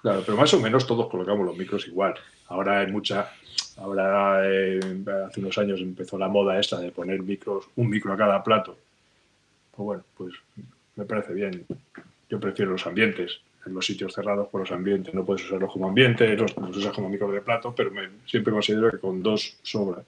Claro, 0.02 0.24
pero 0.26 0.36
más 0.36 0.54
o 0.54 0.60
menos 0.60 0.88
todos 0.88 1.08
colocamos 1.08 1.46
los 1.46 1.58
micros 1.58 1.88
igual. 1.88 2.16
Ahora 2.48 2.80
hay 2.80 2.92
mucha. 2.92 3.32
Ahora, 3.78 4.42
eh, 4.46 4.80
hace 5.28 5.40
unos 5.40 5.58
años 5.58 5.80
empezó 5.80 6.18
la 6.18 6.28
moda 6.28 6.60
esta 6.60 6.80
de 6.80 6.92
poner 6.92 7.22
micros, 7.22 7.66
un 7.76 7.90
micro 7.90 8.12
a 8.14 8.18
cada 8.18 8.44
plato. 8.44 8.78
Pues 9.72 9.86
bueno, 9.86 10.04
pues 10.18 10.34
me 10.96 11.06
parece 11.06 11.34
bien. 11.34 11.66
Yo 12.30 12.40
prefiero 12.40 12.72
los 12.72 12.86
ambientes. 12.88 13.42
En 13.66 13.76
los 13.76 13.86
sitios 13.86 14.14
cerrados 14.14 14.48
por 14.48 14.62
los 14.62 14.72
ambientes 14.72 15.14
no 15.14 15.24
puedes 15.24 15.46
usarlos 15.46 15.72
como 15.72 15.88
ambiente, 15.88 16.36
los, 16.36 16.52
usas 16.58 16.94
como 16.94 17.10
micro 17.10 17.32
de 17.32 17.42
plato, 17.42 17.76
pero 17.76 17.92
siempre 18.26 18.52
considero 18.52 18.90
que 18.90 18.98
con 18.98 19.22
dos 19.22 19.56
sobra. 19.62 20.02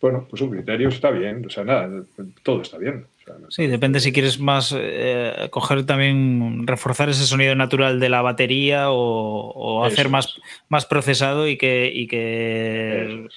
Bueno, 0.00 0.26
pues 0.30 0.40
un 0.40 0.50
criterio 0.50 0.88
está 0.88 1.10
bien, 1.10 1.44
o 1.44 1.50
sea, 1.50 1.64
nada, 1.64 2.02
todo 2.42 2.62
está 2.62 2.78
bien. 2.78 3.06
Sí, 3.48 3.66
depende 3.66 4.00
si 4.00 4.12
quieres 4.12 4.38
más 4.38 4.74
eh, 4.76 5.48
coger 5.50 5.84
también, 5.86 6.66
reforzar 6.66 7.08
ese 7.08 7.24
sonido 7.24 7.54
natural 7.54 8.00
de 8.00 8.08
la 8.08 8.22
batería 8.22 8.90
o, 8.90 9.84
hacer 9.84 10.08
más, 10.08 10.38
más 10.68 10.86
procesado 10.86 11.48
y 11.48 11.56
que, 11.56 12.06
que 12.08 13.28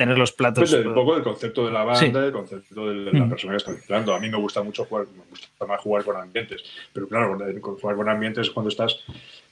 tener 0.00 0.16
los 0.16 0.32
platos. 0.32 0.70
Depende 0.70 0.88
un 0.88 0.94
poco 0.94 1.14
del 1.14 1.22
concepto 1.22 1.66
de 1.66 1.72
la 1.72 1.84
banda, 1.84 2.22
del 2.22 2.32
concepto 2.32 2.88
de 2.88 3.12
la 3.12 3.28
persona 3.28 3.52
que 3.52 3.56
está 3.58 3.72
mezclando. 3.72 4.14
A 4.14 4.18
mí 4.18 4.30
me 4.30 4.38
gusta 4.38 4.62
mucho 4.62 4.86
jugar, 4.86 5.06
me 5.14 5.24
gusta 5.28 5.66
más 5.66 5.80
jugar 5.80 6.04
con 6.04 6.16
ambientes, 6.16 6.64
pero 6.92 7.06
claro, 7.06 7.38
jugar 7.60 7.96
con 7.96 8.08
ambientes 8.08 8.46
es 8.46 8.50
cuando 8.50 8.70
estás, 8.70 8.98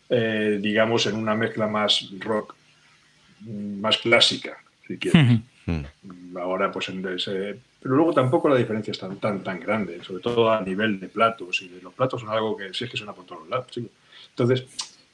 eh, 0.08 0.58
digamos, 0.58 1.04
en 1.06 1.16
una 1.16 1.34
mezcla 1.34 1.66
más 1.66 2.10
rock, 2.20 2.54
más 3.46 3.98
clásica, 3.98 4.56
si 4.86 4.96
quieres. 4.96 5.40
Mm. 5.66 6.36
Ahora, 6.38 6.72
pues 6.72 6.88
en 6.88 7.06
ese... 7.06 7.58
Pero 7.88 7.96
luego 7.96 8.12
tampoco 8.12 8.50
la 8.50 8.56
diferencia 8.56 8.92
es 8.92 8.98
tan, 8.98 9.16
tan, 9.16 9.42
tan 9.42 9.58
grande, 9.58 10.04
sobre 10.04 10.22
todo 10.22 10.52
a 10.52 10.60
nivel 10.60 11.00
de 11.00 11.08
platos. 11.08 11.62
Y 11.62 11.80
los 11.82 11.94
platos 11.94 12.20
son 12.20 12.28
algo 12.28 12.54
que 12.54 12.74
sí 12.74 12.84
es 12.84 12.90
que 12.90 12.98
suena 12.98 13.14
por 13.14 13.24
todos 13.24 13.48
lados. 13.48 13.66
Entonces, 14.28 14.66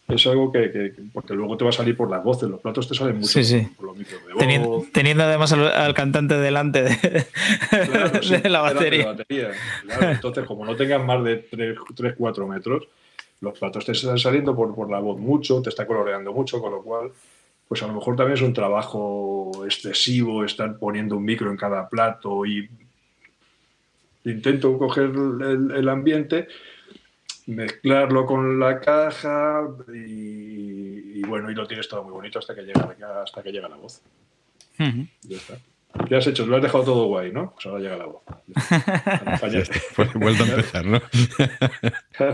es 0.09 0.27
algo 0.27 0.51
que, 0.51 0.93
Porque 1.13 1.35
luego 1.35 1.57
te 1.57 1.63
va 1.63 1.71
a 1.71 1.73
salir 1.73 1.97
por 1.97 2.11
las 2.11 2.25
voces. 2.25 2.49
Los 2.51 2.61
platos 2.61 2.89
te 2.89 2.97
salen 2.97 3.19
mucho 3.19 3.39
por 3.77 3.87
los 3.87 3.97
micros 3.97 4.27
de 4.27 4.33
voz. 4.33 4.87
Teniendo, 4.93 5.23
además 5.23 5.53
al, 5.53 5.95
cantante 5.95 6.37
delante 6.37 6.83
de, 6.83 8.49
la 8.51 8.63
batería. 8.63 9.15
entonces, 10.01 10.45
como 10.45 10.65
no 10.65 10.75
tengas 10.75 11.05
más 11.05 11.23
de 11.23 11.49
3-4 11.49 12.49
metros, 12.49 12.89
los 13.41 13.57
platos 13.57 13.85
te 13.85 13.93
están 13.93 14.19
saliendo 14.19 14.57
por, 14.57 14.75
por 14.75 14.91
la 14.91 14.99
voz 14.99 15.21
mucho, 15.21 15.63
te 15.63 15.69
está 15.69 15.87
coloreando 15.87 16.33
mucho, 16.33 16.61
con 16.61 16.73
lo 16.73 16.83
cual 16.83 17.13
pues 17.69 17.83
a 17.83 17.87
lo 17.87 17.95
mejor 17.95 18.17
también 18.17 18.37
es 18.37 18.43
un 18.43 18.53
trabajo 18.53 19.65
excesivo 19.65 20.45
estar 20.45 20.79
poniendo 20.79 21.17
un 21.17 21.25
micro 21.25 21.51
en 21.51 21.57
cada 21.57 21.89
plato 21.89 22.45
y 22.45 22.69
intento 24.25 24.79
coger 24.79 25.13
el, 25.75 25.89
ambiente, 25.89 26.49
mezclarlo 27.47 28.27
con 28.27 28.59
la 28.59 28.81
caja 28.81 29.69
y, 29.93 31.23
bueno, 31.23 31.51
y 31.51 31.55
lo 31.55 31.67
tienes 31.67 31.89
todo 31.89 32.05
muy 32.05 32.13
bonito 32.13 32.39
hasta 32.39 32.55
que 32.55 32.63
llega, 32.63 33.23
hasta 33.23 33.43
que 33.43 33.53
llega 33.53 33.69
la 33.69 33.77
voz. 33.77 34.03
Ya 34.79 35.37
está. 35.37 35.59
¿Qué 36.09 36.17
has 36.17 36.27
hecho? 36.27 36.45
Lo 36.47 36.57
has 36.57 36.63
dejado 36.63 36.85
todo 36.85 37.07
guay, 37.07 37.33
¿no? 37.33 37.53
Pues 37.55 37.67
ahora 37.67 37.81
llega 37.81 37.97
la 37.97 38.07
voz. 38.07 38.23
pues 39.97 40.13
vuelto 40.15 40.45
a 40.45 40.47
empezar, 40.49 40.85
¿no? 40.85 41.01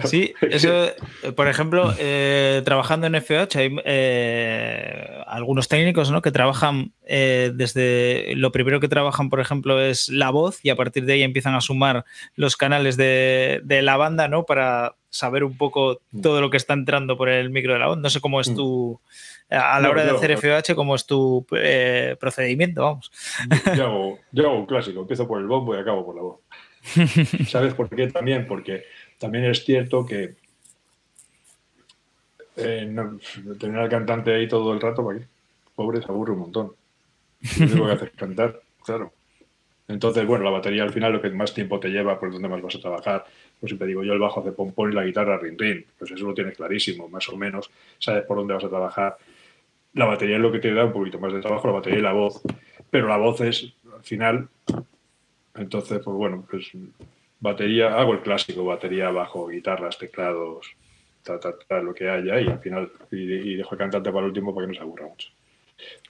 Sí, 0.05 0.35
eso, 0.41 0.89
por 1.37 1.47
ejemplo, 1.49 1.95
eh, 1.99 2.63
trabajando 2.65 3.07
en 3.07 3.15
FH 3.15 3.59
hay 3.59 3.77
eh, 3.85 5.23
algunos 5.27 5.69
técnicos 5.69 6.11
¿no? 6.11 6.23
que 6.23 6.33
trabajan 6.33 6.93
eh, 7.07 7.53
desde. 7.55 8.35
Lo 8.37 8.51
primero 8.51 8.81
que 8.81 8.89
trabajan, 8.89 9.31
por 9.31 9.41
ejemplo, 9.41 9.81
es 9.81 10.09
la 10.09 10.31
voz 10.31 10.65
y 10.65 10.71
a 10.71 10.77
partir 10.77 11.05
de 11.05 11.15
ahí 11.15 11.23
empiezan 11.23 11.55
a 11.55 11.61
sumar 11.61 12.05
los 12.37 12.57
canales 12.57 12.97
de, 12.97 13.61
de 13.65 13.83
la 13.83 13.97
banda, 13.97 14.29
¿no? 14.29 14.45
Para 14.45 14.95
saber 15.11 15.45
un 15.45 15.57
poco 15.57 16.01
mm. 16.13 16.21
todo 16.23 16.41
lo 16.41 16.51
que 16.51 16.57
está 16.57 16.75
entrando 16.75 17.17
por 17.17 17.29
el 17.29 17.51
micro 17.51 17.75
de 17.75 17.79
la 17.81 17.89
voz. 17.89 17.99
No 17.99 18.09
sé 18.11 18.21
cómo 18.21 18.41
es 18.41 18.51
mm. 18.51 18.55
A 19.51 19.81
la 19.81 19.91
hora 19.91 20.05
de 20.05 20.11
hacer 20.11 20.37
FOH, 20.37 20.75
¿cómo 20.75 20.95
es 20.95 21.07
tu 21.07 21.45
eh, 21.57 22.17
procedimiento? 22.21 22.83
Vamos. 22.83 23.11
Yo 23.77 24.45
hago, 24.45 24.59
un 24.59 24.67
clásico, 24.67 25.01
empiezo 25.01 25.27
por 25.27 25.41
el 25.41 25.47
bombo 25.47 25.75
y 25.75 25.79
acabo 25.79 26.05
por 26.07 26.15
la 26.15 26.23
voz. 26.23 26.41
¿Sabes 27.49 27.75
por 27.75 27.89
qué 27.89 28.07
también? 28.07 28.47
Porque 28.47 28.85
también 29.19 29.45
es 29.45 29.65
cierto 29.65 30.07
que 30.07 30.35
eh, 32.57 32.97
tener 33.59 33.81
al 33.81 33.89
cantante 33.89 34.35
ahí 34.35 34.47
todo 34.47 34.73
el 34.73 34.81
rato, 34.81 35.07
pobre, 35.75 36.03
se 36.03 36.09
aburre 36.09 36.33
un 36.33 36.39
montón. 36.39 36.73
Lo 37.59 37.67
único 37.67 37.87
que 37.87 37.93
hacer 37.93 38.09
es 38.09 38.17
cantar, 38.17 38.61
claro. 38.85 39.13
Entonces, 39.89 40.25
bueno, 40.25 40.45
la 40.45 40.51
batería 40.51 40.85
al 40.85 40.93
final 40.93 41.13
lo 41.15 41.21
que 41.21 41.31
más 41.31 41.53
tiempo 41.53 41.81
te 41.81 41.89
lleva, 41.89 42.21
por 42.21 42.31
donde 42.31 42.49
más 42.49 42.63
vas 42.63 42.77
a 42.77 42.81
trabajar. 42.81 43.25
Pues 43.59 43.71
siempre 43.71 43.89
digo, 43.89 44.05
yo 44.05 44.13
el 44.13 44.21
bajo 44.21 44.41
hace 44.41 44.53
pompón 44.53 44.93
y 44.93 44.95
la 44.95 45.05
guitarra 45.05 45.37
rin 45.39 45.59
rin. 45.59 45.85
Pues 45.99 46.13
eso 46.13 46.27
lo 46.27 46.35
tienes 46.35 46.57
clarísimo, 46.57 47.09
más 47.09 47.29
o 47.29 47.37
menos. 47.37 47.69
Sabes 47.99 48.25
por 48.25 48.37
dónde 48.37 48.55
vas 48.55 48.63
a 48.63 48.69
trabajar 48.69 49.17
la 49.95 50.05
batería 50.07 50.37
es 50.37 50.43
lo 50.43 50.53
que 50.53 50.59
te 50.61 50.73
da 50.73 50.85
un 50.85 50.93
poquito 50.93 51.19
más 51.19 51.33
de 51.33 51.41
trabajo, 51.41 51.67
la 51.67 51.75
batería 51.75 51.99
y 51.99 52.03
la 52.03 52.13
voz. 52.13 52.41
Pero 52.91 53.09
la 53.09 53.17
voz 53.17 53.41
es, 53.41 53.73
al 53.95 54.03
final, 54.03 54.49
entonces, 55.55 56.01
pues 56.05 56.17
bueno, 56.17 56.45
pues 56.49 56.71
batería, 57.41 57.99
hago 57.99 58.13
el 58.13 58.21
clásico, 58.21 58.65
batería, 58.65 59.11
bajo, 59.11 59.49
guitarras, 59.49 59.99
teclados, 59.99 60.75
lo 61.83 61.95
que 61.95 62.09
haya, 62.09 62.41
y 62.41 62.49
al 62.49 62.61
final, 62.61 62.91
y, 63.11 63.57
dejo 63.57 63.75
el 63.75 63.79
cantante 63.79 64.11
para 64.11 64.21
el 64.21 64.29
último 64.29 64.55
para 64.55 64.67
que 64.67 64.73
no 64.73 64.75
se 64.75 64.83
aburra 64.83 65.07
mucho. 65.07 65.29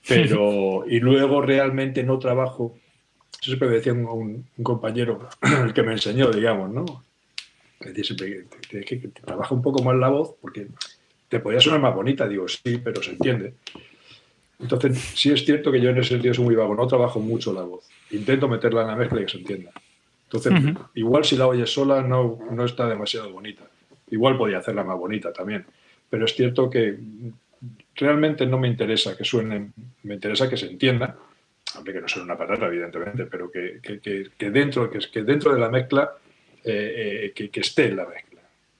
Pero, 0.06 0.84
y 0.88 1.00
luego 1.00 1.42
realmente 1.42 2.02
no 2.02 2.18
trabajo, 2.18 2.76
eso 3.32 3.50
siempre 3.50 3.68
me 3.68 3.74
decía 3.74 3.92
un, 3.92 4.46
compañero, 4.62 5.28
el 5.42 5.72
que 5.74 5.82
me 5.82 5.92
enseñó, 5.92 6.30
digamos, 6.30 6.70
¿no? 6.70 7.04
Siempre 8.02 8.46
que, 8.68 8.80
que, 8.82 9.00
que 9.00 9.08
trabaja 9.08 9.54
un 9.54 9.62
poco 9.62 9.82
más 9.82 9.96
la 9.96 10.08
voz, 10.08 10.34
porque 10.40 10.68
te 11.30 11.38
podía 11.38 11.60
sonar 11.60 11.80
más 11.80 11.94
bonita, 11.94 12.28
digo, 12.28 12.46
sí, 12.48 12.78
pero 12.82 13.00
se 13.02 13.12
entiende. 13.12 13.54
Entonces, 14.58 14.98
sí 15.14 15.30
es 15.30 15.44
cierto 15.44 15.70
que 15.70 15.80
yo 15.80 15.90
en 15.90 15.98
ese 15.98 16.10
sentido 16.10 16.34
soy 16.34 16.44
muy 16.44 16.54
vago, 16.56 16.74
no 16.74 16.86
trabajo 16.88 17.20
mucho 17.20 17.52
la 17.52 17.62
voz. 17.62 17.88
Intento 18.10 18.48
meterla 18.48 18.82
en 18.82 18.88
la 18.88 18.96
mezcla 18.96 19.20
y 19.20 19.24
que 19.24 19.30
se 19.30 19.38
entienda. 19.38 19.70
Entonces, 20.24 20.52
igual 20.94 21.24
si 21.24 21.36
la 21.36 21.46
oyes 21.46 21.72
sola 21.72 22.02
no, 22.02 22.38
no 22.50 22.64
está 22.64 22.88
demasiado 22.88 23.30
bonita. 23.30 23.62
Igual 24.10 24.36
podía 24.36 24.58
hacerla 24.58 24.82
más 24.82 24.98
bonita 24.98 25.32
también. 25.32 25.64
Pero 26.10 26.24
es 26.24 26.34
cierto 26.34 26.68
que 26.68 26.98
realmente 27.94 28.44
no 28.44 28.58
me 28.58 28.66
interesa 28.66 29.16
que 29.16 29.24
suene, 29.24 29.70
me 30.02 30.14
interesa 30.14 30.48
que 30.48 30.56
se 30.56 30.66
entienda, 30.66 31.16
aunque 31.76 31.92
que 31.92 32.00
no 32.00 32.08
suene 32.08 32.24
una 32.24 32.36
patata, 32.36 32.66
evidentemente, 32.66 33.26
pero 33.26 33.50
que, 33.50 33.80
que, 33.80 34.50
dentro, 34.50 34.90
que, 34.90 35.22
dentro 35.22 35.54
de 35.54 35.60
la 35.60 35.68
mezcla, 35.68 36.10
eh, 36.64 37.32
eh, 37.36 37.48
que, 37.48 37.60
esté 37.60 37.86
en 37.86 37.96
la 37.96 38.06
mezcla 38.06 38.29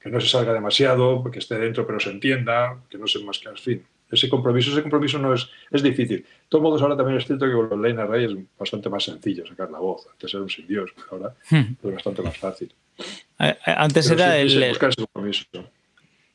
que 0.00 0.08
no 0.08 0.20
se 0.20 0.28
salga 0.28 0.52
demasiado, 0.52 1.22
que 1.30 1.38
esté 1.38 1.58
dentro 1.58 1.86
pero 1.86 2.00
se 2.00 2.10
entienda, 2.10 2.78
que 2.88 2.98
no 2.98 3.06
se 3.06 3.22
más 3.22 3.38
que 3.38 3.48
al 3.48 3.58
fin. 3.58 3.84
Ese 4.10 4.28
compromiso, 4.28 4.72
ese 4.72 4.82
compromiso 4.82 5.18
no 5.18 5.34
es, 5.34 5.48
es 5.70 5.82
difícil. 5.82 6.22
De 6.22 6.26
todos 6.48 6.62
modos, 6.62 6.82
ahora 6.82 6.96
también 6.96 7.18
es 7.18 7.26
cierto 7.26 7.46
que 7.46 7.52
con 7.52 7.68
los 7.68 7.78
Lane 7.78 8.02
Array 8.02 8.24
es 8.24 8.32
bastante 8.58 8.88
más 8.88 9.04
sencillo 9.04 9.46
sacar 9.46 9.70
la 9.70 9.78
voz. 9.78 10.06
Antes 10.10 10.34
era 10.34 10.42
un 10.42 10.50
sin 10.50 10.66
Dios, 10.66 10.90
pero 10.96 11.06
ahora 11.12 11.34
hmm. 11.50 11.86
es 11.86 11.94
bastante 11.94 12.22
más 12.22 12.36
fácil. 12.36 12.74
Antes 13.38 14.10
era 14.10 14.38
el. 14.38 14.76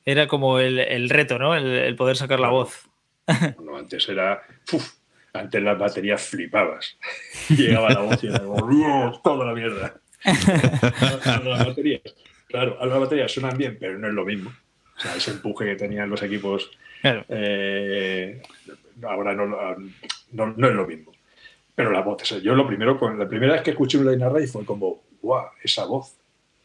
Era 0.06 0.28
como 0.28 0.60
el, 0.60 0.80
el, 0.80 1.10
reto, 1.10 1.38
¿no? 1.38 1.56
El, 1.56 1.96
poder 1.96 2.16
sacar 2.16 2.40
la 2.40 2.50
voz. 2.50 2.88
Bueno, 3.58 3.76
antes 3.76 4.08
era. 4.08 4.42
Uf, 4.72 4.94
antes 5.34 5.62
las 5.62 5.78
baterías 5.78 6.22
flipabas. 6.22 6.98
Llegaba 7.50 7.90
la 7.90 8.02
voz 8.02 8.24
y 8.24 8.28
era 8.28 8.40
como, 8.40 9.22
toda 9.22 9.46
la 9.46 9.54
mierda. 9.54 10.00
las 11.44 11.66
baterías 11.66 12.02
Claro, 12.48 12.78
a 12.80 12.86
las 12.86 13.00
baterías 13.00 13.32
suenan 13.32 13.58
bien, 13.58 13.78
pero 13.80 13.98
no 13.98 14.08
es 14.08 14.14
lo 14.14 14.26
mismo. 14.26 14.54
O 14.98 15.00
sea, 15.00 15.16
ese 15.16 15.32
empuje 15.32 15.66
que 15.66 15.76
tenían 15.76 16.10
los 16.10 16.24
equipos 16.24 16.72
eh, 17.30 18.42
ahora 19.04 19.34
no, 19.34 19.46
no, 19.46 20.68
es 20.68 20.74
lo 20.74 20.88
mismo. 20.88 21.12
Pero 21.74 21.92
la 21.92 22.02
voz, 22.02 22.24
yo 22.42 22.56
lo 22.56 22.66
primero, 22.66 22.98
la 23.18 23.28
primera 23.28 23.54
vez 23.54 23.62
que 23.62 23.72
escuché 23.72 23.98
un 23.98 24.10
Line 24.10 24.24
Array 24.24 24.48
fue 24.48 24.64
como, 24.66 25.04
¡guau! 25.22 25.48
Esa 25.62 25.86
voz. 25.86 26.16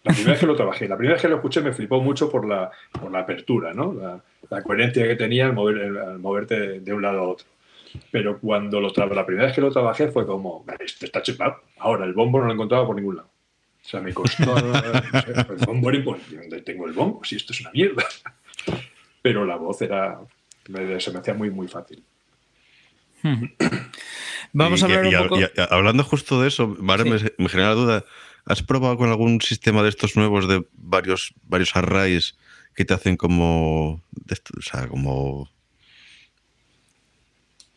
La 0.04 0.12
primera 0.12 0.32
vez 0.32 0.40
que 0.40 0.46
lo 0.46 0.56
trabajé, 0.56 0.88
la 0.88 0.96
primera 0.96 1.14
vez 1.14 1.22
que 1.22 1.28
lo 1.28 1.36
escuché 1.36 1.60
me 1.60 1.72
flipó 1.72 2.00
mucho 2.00 2.30
por 2.30 2.46
la, 2.46 2.70
por 2.92 3.10
la 3.10 3.20
apertura, 3.20 3.74
¿no? 3.74 4.22
La, 4.48 4.62
coherencia 4.62 5.06
que 5.06 5.16
tenía 5.16 5.46
al, 5.46 5.52
mover, 5.52 6.18
moverte 6.18 6.80
de 6.80 6.92
un 6.92 7.02
lado 7.02 7.18
a 7.18 7.28
otro. 7.28 7.46
Pero 8.10 8.38
cuando 8.38 8.80
lo 8.80 8.92
la 8.96 9.26
primera 9.26 9.46
vez 9.46 9.54
que 9.54 9.60
lo 9.60 9.70
trabajé 9.70 10.08
fue 10.08 10.24
como, 10.24 10.64
esto 10.78 11.04
está 11.04 11.22
chupado. 11.22 11.56
Ahora, 11.78 12.04
el 12.04 12.14
bombo 12.14 12.38
no 12.38 12.46
lo 12.46 12.52
encontraba 12.52 12.86
por 12.86 12.96
ningún 12.96 13.16
lado. 13.16 13.28
O 13.84 13.88
sea, 13.88 14.00
me 14.00 14.12
costó. 14.12 14.56
el 14.56 15.66
bombo 15.66 15.90
¿dónde 15.92 16.62
tengo 16.62 16.86
el 16.86 16.92
bombo? 16.92 17.24
Si 17.24 17.36
esto 17.36 17.52
es 17.52 17.60
una 17.60 17.70
mierda. 17.72 18.04
Pero 19.22 19.44
la 19.44 19.56
voz 19.56 19.82
era. 19.82 20.20
se 20.98 21.10
me 21.10 21.18
hacía 21.18 21.34
muy, 21.34 21.50
muy 21.50 21.68
fácil. 21.68 22.04
Vamos 24.52 24.82
a 24.82 24.86
hablar 24.86 25.06
un 25.06 25.28
poco. 25.28 25.40
hablando 25.70 26.04
justo 26.04 26.40
de 26.42 26.48
eso, 26.48 26.66
me, 26.66 27.48
genera 27.48 27.68
la 27.68 27.74
duda. 27.74 28.04
¿Has 28.46 28.62
probado 28.62 28.96
con 28.96 29.10
algún 29.10 29.40
sistema 29.40 29.82
de 29.82 29.90
estos 29.90 30.16
nuevos 30.16 30.48
de 30.48 30.64
varios, 30.72 31.34
varios 31.44 31.76
arrays 31.76 32.36
que 32.74 32.84
te 32.84 32.94
hacen 32.94 33.16
como. 33.16 33.92
o 33.92 34.62
sea, 34.62 34.88
como. 34.88 35.48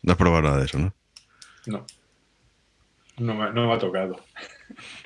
No 0.02 0.12
has 0.12 0.18
probado 0.18 0.42
nada 0.42 0.58
de 0.58 0.64
eso, 0.66 0.78
¿no? 0.78 0.94
No. 1.66 1.86
No 3.18 3.34
me, 3.34 3.52
no 3.52 3.68
me 3.68 3.74
ha 3.74 3.78
tocado. 3.78 4.24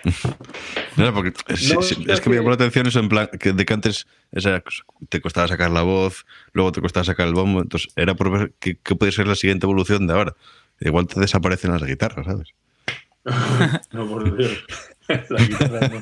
No, 0.96 1.14
porque 1.14 1.32
es, 1.48 2.20
que 2.20 2.30
me 2.30 2.36
llamó 2.36 2.48
la 2.48 2.56
atención 2.56 2.86
eso 2.86 2.98
en 2.98 3.08
plan 3.08 3.28
que 3.38 3.52
de 3.52 3.64
que 3.64 3.74
antes 3.74 4.06
te 5.08 5.20
costaba 5.20 5.46
sacar 5.46 5.70
la 5.70 5.82
voz, 5.82 6.26
luego 6.52 6.72
te 6.72 6.80
costaba 6.80 7.04
sacar 7.04 7.28
el 7.28 7.34
bombo, 7.34 7.60
entonces 7.60 7.92
era 7.94 8.14
por 8.14 8.30
ver 8.30 8.52
qué, 8.58 8.74
puede 8.74 9.12
ser 9.12 9.28
la 9.28 9.36
siguiente 9.36 9.66
evolución 9.66 10.06
de 10.06 10.14
ahora. 10.14 10.34
Igual 10.80 11.06
te 11.06 11.20
desaparecen 11.20 11.70
las 11.70 11.84
guitarras, 11.84 12.26
¿sabes? 12.26 12.54
no, 13.92 14.08
por 14.08 14.36
Dios. 14.36 14.64
La 15.30 15.42
guitarra 15.42 15.88
no. 15.88 16.00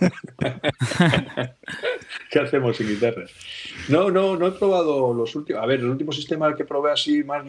¿Qué 2.29 2.41
hacemos 2.41 2.77
sin 2.77 2.89
guitarras? 2.89 3.31
No, 3.89 4.11
no, 4.11 4.37
no 4.37 4.49
he 4.49 4.53
probado 4.53 5.15
los 5.15 5.35
últimos. 5.37 5.63
A 5.63 5.67
ver, 5.67 5.79
el 5.79 5.87
último 5.87 6.11
sistema 6.11 6.55
que 6.57 6.65
probé 6.65 6.91
así 6.91 7.23
más, 7.23 7.47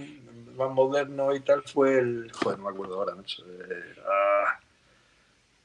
más 0.55 0.69
moderno 0.71 1.35
y 1.35 1.39
tal 1.39 1.63
fue 1.63 1.97
el. 1.97 2.31
Joder, 2.31 2.59
no 2.59 2.65
me 2.65 2.69
acuerdo 2.71 2.95
ahora, 2.95 3.15
macho. 3.15 3.43
Eh, 3.43 3.95
ah, 4.05 4.59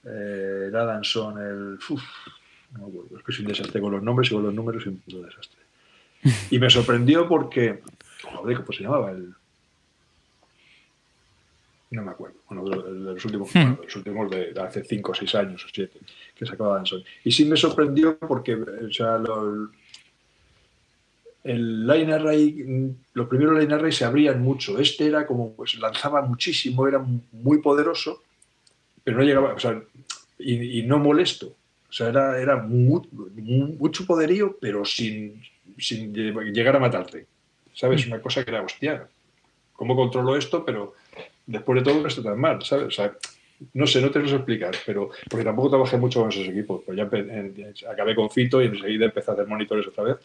eh, 0.05 0.67
el 0.69 0.77
Adamson, 0.77 1.39
el. 1.39 1.79
no 2.73 2.79
me 2.79 2.89
acuerdo, 2.89 3.19
es 3.19 3.25
que 3.25 3.33
soy 3.33 3.45
un 3.45 3.53
desastre 3.53 3.81
con 3.81 3.93
los 3.93 4.03
nombres 4.03 4.31
y 4.31 4.35
con 4.35 4.43
los 4.43 4.55
números 4.55 4.85
y 4.87 4.89
un 4.89 4.99
puto 4.99 5.23
desastre. 5.23 5.61
Y 6.51 6.59
me 6.59 6.71
sorprendió 6.71 7.29
porque. 7.29 7.81
Joder, 8.23 8.59
¿cómo 8.59 8.73
se 8.73 8.83
llamaba? 8.83 9.11
El. 9.11 9.35
No 11.91 12.03
me 12.03 12.11
acuerdo. 12.11 12.37
Bueno, 12.49 12.69
de, 12.69 13.15
los 13.15 13.25
últimos, 13.25 13.55
hmm. 13.55 13.83
los 13.83 13.97
últimos 13.97 14.31
de, 14.31 14.55
hace 14.61 14.83
5 14.83 15.13
o 15.13 15.15
6 15.15 15.35
años 15.35 15.65
o 15.65 15.69
7 15.73 16.01
que 16.35 16.47
sacaba 16.47 16.75
Adamson. 16.75 17.03
Y 17.25 17.33
sí 17.33 17.45
me 17.45 17.57
sorprendió 17.57 18.19
porque, 18.19 18.55
o 18.55 18.91
sea, 18.91 19.19
lo, 19.19 19.71
el 21.45 21.87
line 21.87 22.13
array, 22.13 22.95
los 23.15 23.29
primeros 23.29 23.59
line 23.59 23.75
array 23.75 23.93
se 23.93 24.05
abrían 24.05 24.41
mucho. 24.43 24.79
Este 24.79 25.07
era 25.07 25.27
como, 25.27 25.55
pues 25.55 25.79
lanzaba 25.79 26.23
muchísimo, 26.23 26.87
era 26.87 27.05
muy 27.33 27.59
poderoso, 27.61 28.23
pero 29.05 29.19
no 29.19 29.25
llegaba, 29.25 29.55
o 29.55 29.59
sea, 29.59 29.81
y, 30.39 30.83
no 30.83 30.99
molesto. 30.99 31.55
O 31.89 31.93
sea, 31.93 32.09
era, 32.09 32.41
era 32.41 32.57
mucho 32.57 34.07
poderío, 34.07 34.57
pero 34.61 34.85
sin, 34.85 35.43
sin, 35.79 36.15
llegar 36.15 36.77
a 36.77 36.81
matarte. 36.81 37.27
¿Sabes? 37.75 38.07
Mm. 38.07 38.13
Una 38.13 38.23
cosa 38.23 38.45
que 38.45 38.51
era, 38.51 38.63
hostia, 38.63 39.07
¿cómo 39.75 39.97
controlo 39.97 40.37
esto? 40.37 40.65
Pero 40.65 40.95
después 41.47 41.79
de 41.79 41.85
todo 41.85 42.01
no 42.01 42.09
está 42.09 42.23
tan 42.23 42.41
mal, 42.41 42.63
¿sabes? 42.63 42.87
O 42.87 42.91
sea, 42.91 43.13
no 43.75 43.87
sé, 43.87 44.01
no 44.01 44.11
te 44.11 44.19
lo 44.19 44.29
sé 44.29 44.37
explicar, 44.37 44.75
pero 44.85 45.11
porque 45.29 45.45
tampoco 45.45 45.71
trabajé 45.71 45.97
mucho 45.97 46.21
con 46.21 46.31
esos 46.31 46.47
equipos. 46.49 46.83
Pues 46.85 46.97
ya 46.97 47.09
acabé 47.91 48.15
con 48.15 48.31
Fito 48.31 48.63
y 48.63 48.67
enseguida 48.67 49.07
empecé 49.07 49.31
a 49.31 49.35
hacer 49.35 49.47
monitores 49.47 49.87
otra 49.87 50.05
vez 50.05 50.17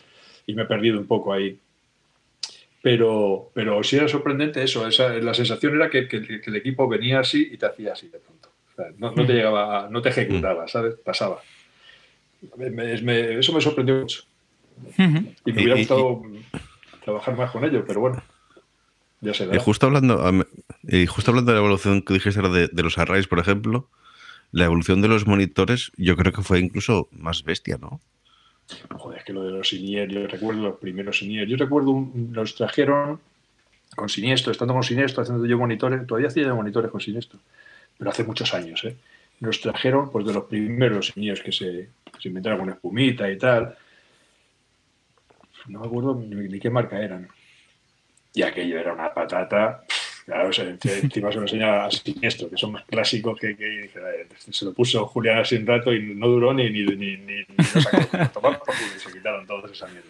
y 0.45 0.53
me 0.53 0.63
he 0.63 0.65
perdido 0.65 0.99
un 0.99 1.07
poco 1.07 1.33
ahí. 1.33 1.59
Pero, 2.81 3.51
pero 3.53 3.83
sí 3.83 3.97
era 3.97 4.07
sorprendente 4.07 4.63
eso. 4.63 4.87
Esa, 4.87 5.09
la 5.13 5.33
sensación 5.33 5.75
era 5.75 5.89
que, 5.89 6.07
que, 6.07 6.41
el 6.45 6.55
equipo 6.55 6.87
venía 6.87 7.19
así 7.19 7.49
y 7.51 7.57
te 7.57 7.65
hacía 7.65 7.93
así 7.93 8.07
de 8.07 8.19
pronto 8.19 8.49
no, 8.97 9.13
te 9.13 9.33
llegaba, 9.33 9.87
no 9.89 10.01
te 10.01 10.09
ejecutaba, 10.09 10.67
¿sabes? 10.67 10.95
Pasaba. 11.03 11.41
eso 12.41 13.53
me 13.53 13.61
sorprendió 13.61 13.95
mucho. 13.95 14.23
Y 15.45 15.51
me 15.51 15.63
hubiera 15.63 15.75
gustado 15.75 16.21
trabajar 17.03 17.35
más 17.35 17.51
con 17.51 17.63
ello, 17.63 17.83
pero 17.85 18.01
bueno. 18.01 18.23
Ya 19.21 19.33
se 19.33 19.49
Y 19.51 19.59
justo 19.59 19.87
hablando, 19.87 20.45
Y 20.83 21.07
justo 21.07 21.31
hablando 21.31 21.51
de 21.51 21.55
la 21.55 21.63
evolución 21.63 22.01
que 22.01 22.13
dijiste 22.13 22.41
de, 22.41 22.67
de 22.67 22.83
los 22.83 22.97
arrays, 22.97 23.27
por 23.27 23.39
ejemplo, 23.39 23.89
la 24.51 24.65
evolución 24.65 25.01
de 25.01 25.07
los 25.07 25.25
monitores 25.25 25.91
yo 25.97 26.15
creo 26.15 26.31
que 26.31 26.43
fue 26.43 26.59
incluso 26.59 27.07
más 27.11 27.43
bestia, 27.43 27.77
¿no? 27.77 27.99
Joder, 28.91 29.19
es 29.19 29.25
que 29.25 29.33
lo 29.33 29.43
de 29.43 29.51
los 29.51 29.69
Sinier, 29.69 30.09
yo 30.09 30.27
recuerdo 30.27 30.61
los 30.61 30.79
primeros 30.79 31.19
Sinier. 31.19 31.47
Yo 31.47 31.57
recuerdo, 31.57 31.91
un, 31.91 32.29
los 32.33 32.55
trajeron 32.55 33.19
con 33.95 34.09
Siniestro, 34.09 34.51
estando 34.51 34.73
con 34.73 34.83
Siniestro, 34.83 35.23
haciendo 35.23 35.45
yo 35.45 35.57
monitores, 35.57 36.05
todavía 36.05 36.27
hacía 36.27 36.43
yo 36.43 36.55
monitores 36.55 36.91
con 36.91 36.99
Siniestro, 36.99 37.39
pero 37.97 38.11
hace 38.11 38.23
muchos 38.23 38.53
años, 38.53 38.83
¿eh? 38.83 38.95
Nos 39.39 39.61
trajeron, 39.61 40.11
pues, 40.11 40.25
de 40.25 40.33
los 40.33 40.45
primeros 40.45 41.07
Siniers 41.07 41.41
que 41.41 41.51
se, 41.51 41.89
inventaron 42.23 42.59
con 42.59 42.69
espumita 42.69 43.29
y 43.29 43.37
tal. 43.37 43.75
No 45.67 45.79
me 45.79 45.87
acuerdo 45.87 46.15
ni, 46.15 46.59
qué 46.59 46.69
marca 46.69 46.99
eran. 46.99 47.27
Y 48.33 48.41
aquello 48.41 48.79
era 48.79 48.93
una 48.93 49.13
patata. 49.13 49.83
Claro, 50.25 50.49
encima 50.51 51.31
se 51.31 51.37
lo 51.37 51.43
enseñaba 51.43 51.85
a 51.85 51.91
Siniestro, 51.91 52.49
que 52.49 52.57
son 52.57 52.73
más 52.73 52.83
clásicos 52.85 53.39
que, 53.39 53.55
que, 53.55 53.89
se 54.49 54.65
lo 54.65 54.73
puso 54.73 55.05
Julián 55.05 55.39
así 55.39 55.55
un 55.55 55.65
rato 55.65 55.93
y 55.93 56.15
no 56.15 56.27
duró 56.27 56.53
ni, 56.53 56.69
ni, 56.69 56.83
ni, 56.83 57.17
ni, 57.17 57.45
lo 57.57 57.63
sacó 57.63 58.65
se 58.97 59.13
quitaron 59.13 59.47
todas 59.47 59.71
esa 59.71 59.87
mierda. 59.87 60.09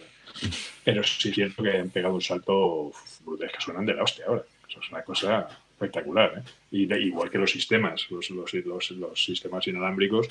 Pero 0.84 1.04
sí 1.04 1.28
es 1.28 1.34
cierto 1.34 1.62
que 1.62 1.78
han 1.78 1.90
pegado 1.90 2.14
un 2.14 2.20
salto 2.20 2.92
brutal, 3.24 3.52
que 3.52 3.60
suenan 3.60 3.86
de 3.86 3.94
la 3.94 4.02
hostia 4.02 4.24
ahora. 4.26 4.42
Eso 4.68 4.80
es 4.80 4.90
una 4.90 5.02
cosa 5.02 5.48
espectacular. 5.78 6.38
¿eh? 6.38 6.50
Y 6.70 6.86
de, 6.86 7.00
igual 7.00 7.30
que 7.30 7.38
los 7.38 7.50
sistemas, 7.50 8.10
los, 8.10 8.30
los, 8.30 8.52
los, 8.54 8.90
los, 8.90 9.24
sistemas 9.24 9.66
inalámbricos, 9.66 10.28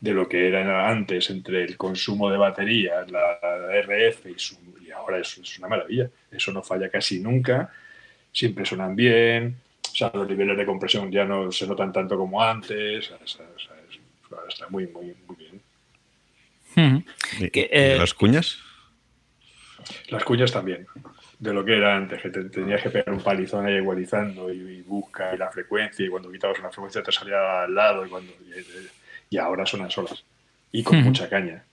de 0.00 0.12
lo 0.12 0.28
que 0.28 0.48
era 0.48 0.88
antes 0.88 1.28
entre 1.30 1.64
el 1.64 1.76
consumo 1.76 2.30
de 2.30 2.38
baterías, 2.38 3.10
la, 3.10 3.38
la 3.42 3.82
RF 3.82 4.26
y, 4.26 4.38
su, 4.38 4.56
y 4.80 4.90
ahora 4.92 5.18
es, 5.18 5.38
es 5.38 5.58
una 5.58 5.68
maravilla. 5.68 6.08
Eso 6.30 6.52
no 6.52 6.62
falla 6.62 6.88
casi 6.88 7.18
nunca 7.18 7.70
siempre 8.32 8.64
suenan 8.64 8.94
bien, 8.94 9.56
o 9.84 9.96
sea, 9.96 10.10
los 10.14 10.28
niveles 10.28 10.56
de 10.56 10.66
compresión 10.66 11.10
ya 11.10 11.24
no 11.24 11.50
se 11.50 11.66
notan 11.66 11.92
tanto 11.92 12.16
como 12.16 12.42
antes, 12.42 13.10
o 13.10 13.26
sea, 13.26 13.46
o 13.54 13.58
sea, 13.58 13.74
es, 13.88 13.98
está 14.48 14.68
muy, 14.68 14.86
muy, 14.86 15.14
muy 15.26 15.36
bien. 15.36 15.62
Uh 16.76 16.80
-huh. 16.80 17.04
¿Y, 17.40 17.50
eh, 17.54 17.96
¿Las 17.98 18.14
cuñas? 18.14 18.58
Las 20.08 20.24
cuñas 20.24 20.52
también, 20.52 20.86
de 21.38 21.52
lo 21.52 21.64
que 21.64 21.76
era 21.76 21.96
antes, 21.96 22.20
que 22.20 22.30
te, 22.30 22.44
tenías 22.44 22.82
que 22.82 22.90
pegar 22.90 23.12
un 23.12 23.22
palizón 23.22 23.64
ahí 23.66 23.76
igualizando 23.76 24.52
y, 24.52 24.56
y, 24.56 24.82
busca 24.82 25.34
y 25.34 25.38
la 25.38 25.50
frecuencia, 25.50 26.04
y 26.04 26.08
cuando 26.08 26.32
quitabas 26.32 26.58
una 26.58 26.70
frecuencia 26.70 27.02
te 27.02 27.12
salía 27.12 27.62
al 27.62 27.74
lado, 27.74 28.04
y, 28.04 28.08
cuando, 28.08 28.32
y, 28.32 29.34
y 29.34 29.38
ahora 29.38 29.64
suenan 29.64 29.90
solas, 29.90 30.24
y 30.72 30.82
con 30.82 31.02
mucha 31.02 31.28
caña, 31.28 31.64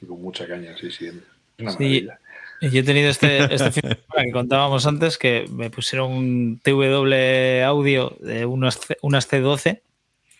y 0.00 0.06
con 0.06 0.20
mucha 0.20 0.46
caña, 0.46 0.76
sí, 0.76 0.90
sí, 0.90 1.06
es 1.06 1.14
una 1.58 1.70
sí. 1.70 1.76
maravilla. 1.78 2.18
Yo 2.60 2.80
he 2.80 2.82
tenido 2.82 3.10
este, 3.10 3.54
este 3.54 3.70
fin 3.70 3.90
de 3.90 3.96
semana 3.96 4.24
que 4.24 4.32
contábamos 4.32 4.86
antes 4.86 5.18
que 5.18 5.44
me 5.50 5.68
pusieron 5.70 6.10
un 6.10 6.60
TW 6.62 7.62
audio 7.64 8.16
de 8.20 8.46
unas, 8.46 8.80
unas 9.02 9.30
C12 9.30 9.80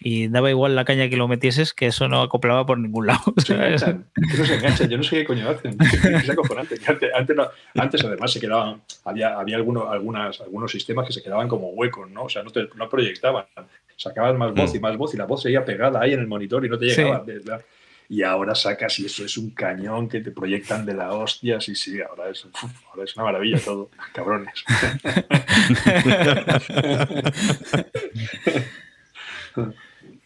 y 0.09 0.29
daba 0.29 0.49
igual 0.51 0.77
la 0.77 0.85
caña 0.85 1.09
que 1.09 1.17
lo 1.17 1.27
metieses 1.27 1.75
que 1.75 1.87
eso 1.87 2.07
no 2.07 2.23
acoplaba 2.23 2.65
por 2.65 2.79
ningún 2.79 3.09
lado. 3.09 3.25
Se 3.45 3.55
enganchan, 3.55 4.07
no 4.15 4.45
se 4.45 4.55
enganchan, 4.55 4.89
yo 4.89 4.99
no 4.99 5.03
sé 5.03 5.17
qué 5.17 5.25
coño 5.25 5.49
hacen. 5.49 5.77
Es 6.23 6.31
acojonante. 6.31 6.77
Antes, 6.87 7.11
antes, 7.13 7.37
no, 7.37 7.49
antes, 7.75 8.05
además 8.05 8.33
se 8.33 8.39
quedaban, 8.39 8.83
había, 9.05 9.37
había 9.37 9.57
algunos, 9.57 9.89
algunas, 9.91 10.41
algunos 10.41 10.71
sistemas 10.71 11.09
que 11.09 11.13
se 11.13 11.25
quedaban 11.25 11.49
como 11.49 11.71
huecos, 11.71 12.09
¿no? 12.09 12.23
O 12.23 12.29
sea, 12.29 12.45
no, 12.45 12.53
te, 12.53 12.69
no 12.77 12.89
proyectaban. 12.89 13.47
Sacaban 13.97 14.39
más 14.39 14.55
voz 14.55 14.77
y 14.77 14.79
más 14.79 14.97
voz 14.97 15.13
y 15.15 15.17
la 15.17 15.25
voz 15.25 15.43
seguía 15.43 15.65
pegada 15.65 16.01
ahí 16.01 16.13
en 16.13 16.21
el 16.21 16.29
monitor 16.29 16.65
y 16.65 16.69
no 16.69 16.79
te 16.79 16.85
llegaba. 16.85 17.25
Sí. 17.27 17.33
Y 18.09 18.23
ahora 18.23 18.55
sacas 18.55 18.97
y 19.01 19.07
eso 19.07 19.25
es 19.25 19.37
un 19.37 19.51
cañón 19.51 20.09
que 20.09 20.21
te 20.21 20.31
proyectan 20.31 20.87
de 20.87 20.95
la 20.95 21.15
hostia. 21.15 21.61
Sí, 21.61 21.75
sí, 21.75 21.99
ahora 22.01 22.31
es, 22.31 22.45
uf, 22.45 22.63
ahora 22.91 23.03
es 23.03 23.17
una 23.17 23.25
maravilla 23.25 23.59
todo, 23.59 23.91
cabrones. 24.15 24.65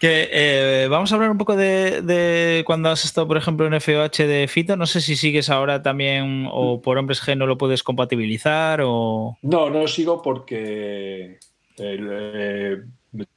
Que 0.01 0.31
eh, 0.33 0.89
vamos 0.89 1.13
a 1.13 1.15
hablar 1.15 1.31
un 1.31 1.37
poco 1.37 1.55
de, 1.55 2.01
de, 2.01 2.65
cuando 2.65 2.89
has 2.89 3.05
estado, 3.05 3.29
por 3.29 3.37
ejemplo, 3.37 3.67
en 3.67 3.75
FOH 3.75 4.27
de 4.27 4.49
Fito. 4.49 4.75
No 4.75 4.87
sé 4.87 5.03
si 5.03 5.15
sigues 5.15 5.51
ahora 5.51 5.83
también 5.83 6.49
o 6.51 6.81
por 6.81 6.97
Hombres 6.97 7.23
G 7.23 7.37
no 7.37 7.47
lo 7.47 7.59
puedes 7.59 7.83
compatibilizar 7.83 8.81
o. 8.83 9.37
No, 9.43 9.69
no 9.69 9.87
sigo 9.87 10.23
porque 10.23 11.39
eh, 11.77 12.83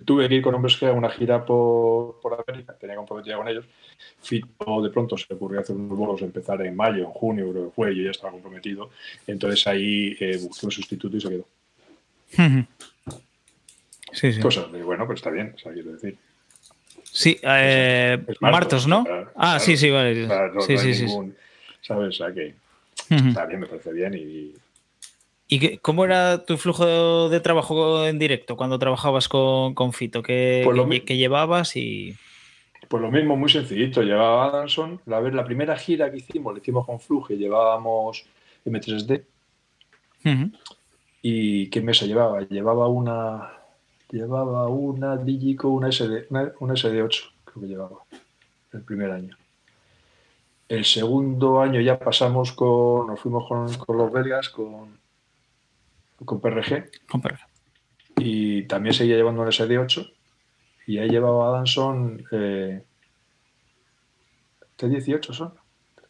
tuve 0.05 0.29
que 0.29 0.35
ir 0.35 0.41
con 0.41 0.55
Hombres 0.55 0.81
G 0.81 0.87
a 0.87 0.93
una 0.93 1.09
gira 1.09 1.45
por, 1.45 2.21
por 2.21 2.41
América, 2.47 2.77
tenía 2.79 2.95
comprometida 2.95 3.35
con 3.35 3.49
ellos. 3.49 3.65
Fito 4.21 4.81
de 4.81 4.89
pronto 4.89 5.17
se 5.17 5.25
le 5.29 5.35
ocurrió 5.35 5.59
hacer 5.59 5.75
unos 5.75 5.97
bolos, 5.97 6.21
empezar 6.21 6.65
en 6.65 6.77
mayo, 6.77 7.03
en 7.03 7.11
junio, 7.11 7.51
creo 7.51 7.65
que 7.65 7.75
fue, 7.75 7.93
yo 7.93 8.03
ya 8.03 8.11
estaba 8.11 8.31
comprometido. 8.31 8.89
Entonces 9.27 9.67
ahí 9.67 10.15
eh, 10.17 10.39
busqué 10.41 10.65
un 10.65 10.71
sustituto 10.71 11.17
y 11.17 11.21
se 11.21 11.29
quedó. 11.29 11.47
Sí, 14.13 14.31
sí. 14.31 14.39
Cosas 14.39 14.71
de, 14.71 14.83
bueno, 14.83 15.07
pues 15.07 15.17
está 15.17 15.31
bien, 15.31 15.53
o 15.55 15.57
sea, 15.57 15.73
quiero 15.73 15.91
decir. 15.93 16.15
Sí, 17.13 17.37
eh, 17.43 18.17
es 18.27 18.41
Martos, 18.41 18.41
Martos, 18.41 18.87
¿no? 18.87 19.03
Para, 19.03 19.21
ah, 19.21 19.31
para, 19.35 19.59
sí, 19.59 19.77
sí, 19.77 19.91
vale. 19.91 20.25
No, 20.27 20.61
sí, 20.61 20.73
no 20.73 20.79
sí, 20.79 21.03
ningún, 21.05 21.31
sí. 21.31 21.37
¿Sabes? 21.81 22.07
O 22.09 22.11
sea, 22.11 22.33
que 22.33 22.55
uh 23.11 23.13
-huh. 23.13 23.29
está 23.29 23.45
bien, 23.45 23.59
me 23.59 23.67
parece 23.67 23.93
bien 23.93 24.13
y, 24.15 24.55
¿Y 25.47 25.59
qué, 25.59 25.77
cómo 25.77 26.05
era 26.05 26.43
tu 26.43 26.57
flujo 26.57 27.29
de 27.29 27.39
trabajo 27.39 28.07
en 28.07 28.17
directo 28.17 28.57
cuando 28.57 28.79
trabajabas 28.79 29.27
con, 29.29 29.75
con 29.75 29.93
Fito? 29.93 30.23
¿Qué, 30.23 30.63
pues 30.65 31.05
llevabas? 31.05 31.75
y 31.75 32.15
Pues 32.87 32.99
lo 33.03 33.11
mismo, 33.11 33.35
muy 33.35 33.49
sencillito. 33.49 34.01
Llevaba 34.01 34.47
Adamson. 34.47 34.99
La, 35.05 35.21
la 35.21 35.45
primera 35.45 35.77
gira 35.77 36.09
que 36.09 36.17
hicimos, 36.17 36.53
la 36.53 36.59
hicimos 36.59 36.87
con 36.87 36.99
Fluge, 36.99 37.37
llevábamos 37.37 38.25
M3D. 38.65 39.23
Uh 40.25 40.29
-huh. 40.29 40.51
¿Y 41.21 41.69
qué 41.69 41.81
mesa 41.81 42.07
llevaba? 42.07 42.41
Llevaba 42.41 42.87
una. 42.87 43.51
Llevaba 44.13 44.67
una 44.67 45.17
Digico, 45.17 45.69
una, 45.69 45.91
SD, 45.91 46.27
una, 46.29 46.53
una 46.59 46.75
SD8, 46.75 47.31
creo 47.45 47.61
que 47.61 47.67
llevaba. 47.67 47.97
El 48.71 48.81
primer 48.83 49.09
año. 49.09 49.35
El 50.69 50.85
segundo 50.85 51.59
año 51.59 51.81
ya 51.81 51.97
pasamos 51.97 52.51
con. 52.51 53.07
Nos 53.07 53.19
fuimos 53.19 53.47
con, 53.47 53.73
con 53.73 53.97
los 53.97 54.11
belgas, 54.11 54.49
con 54.49 55.01
con 56.25 56.39
PRG. 56.39 56.91
Con 57.09 57.21
PRG. 57.21 57.39
Y 58.17 58.63
también 58.63 58.93
seguía 58.93 59.15
llevando 59.15 59.41
un 59.41 59.47
SD8. 59.47 60.11
Y 60.85 60.99
ahí 60.99 61.09
llevaba 61.09 61.49
Adamson. 61.49 62.23
Eh, 62.31 62.83
¿T18 64.77 65.33
son? 65.33 65.53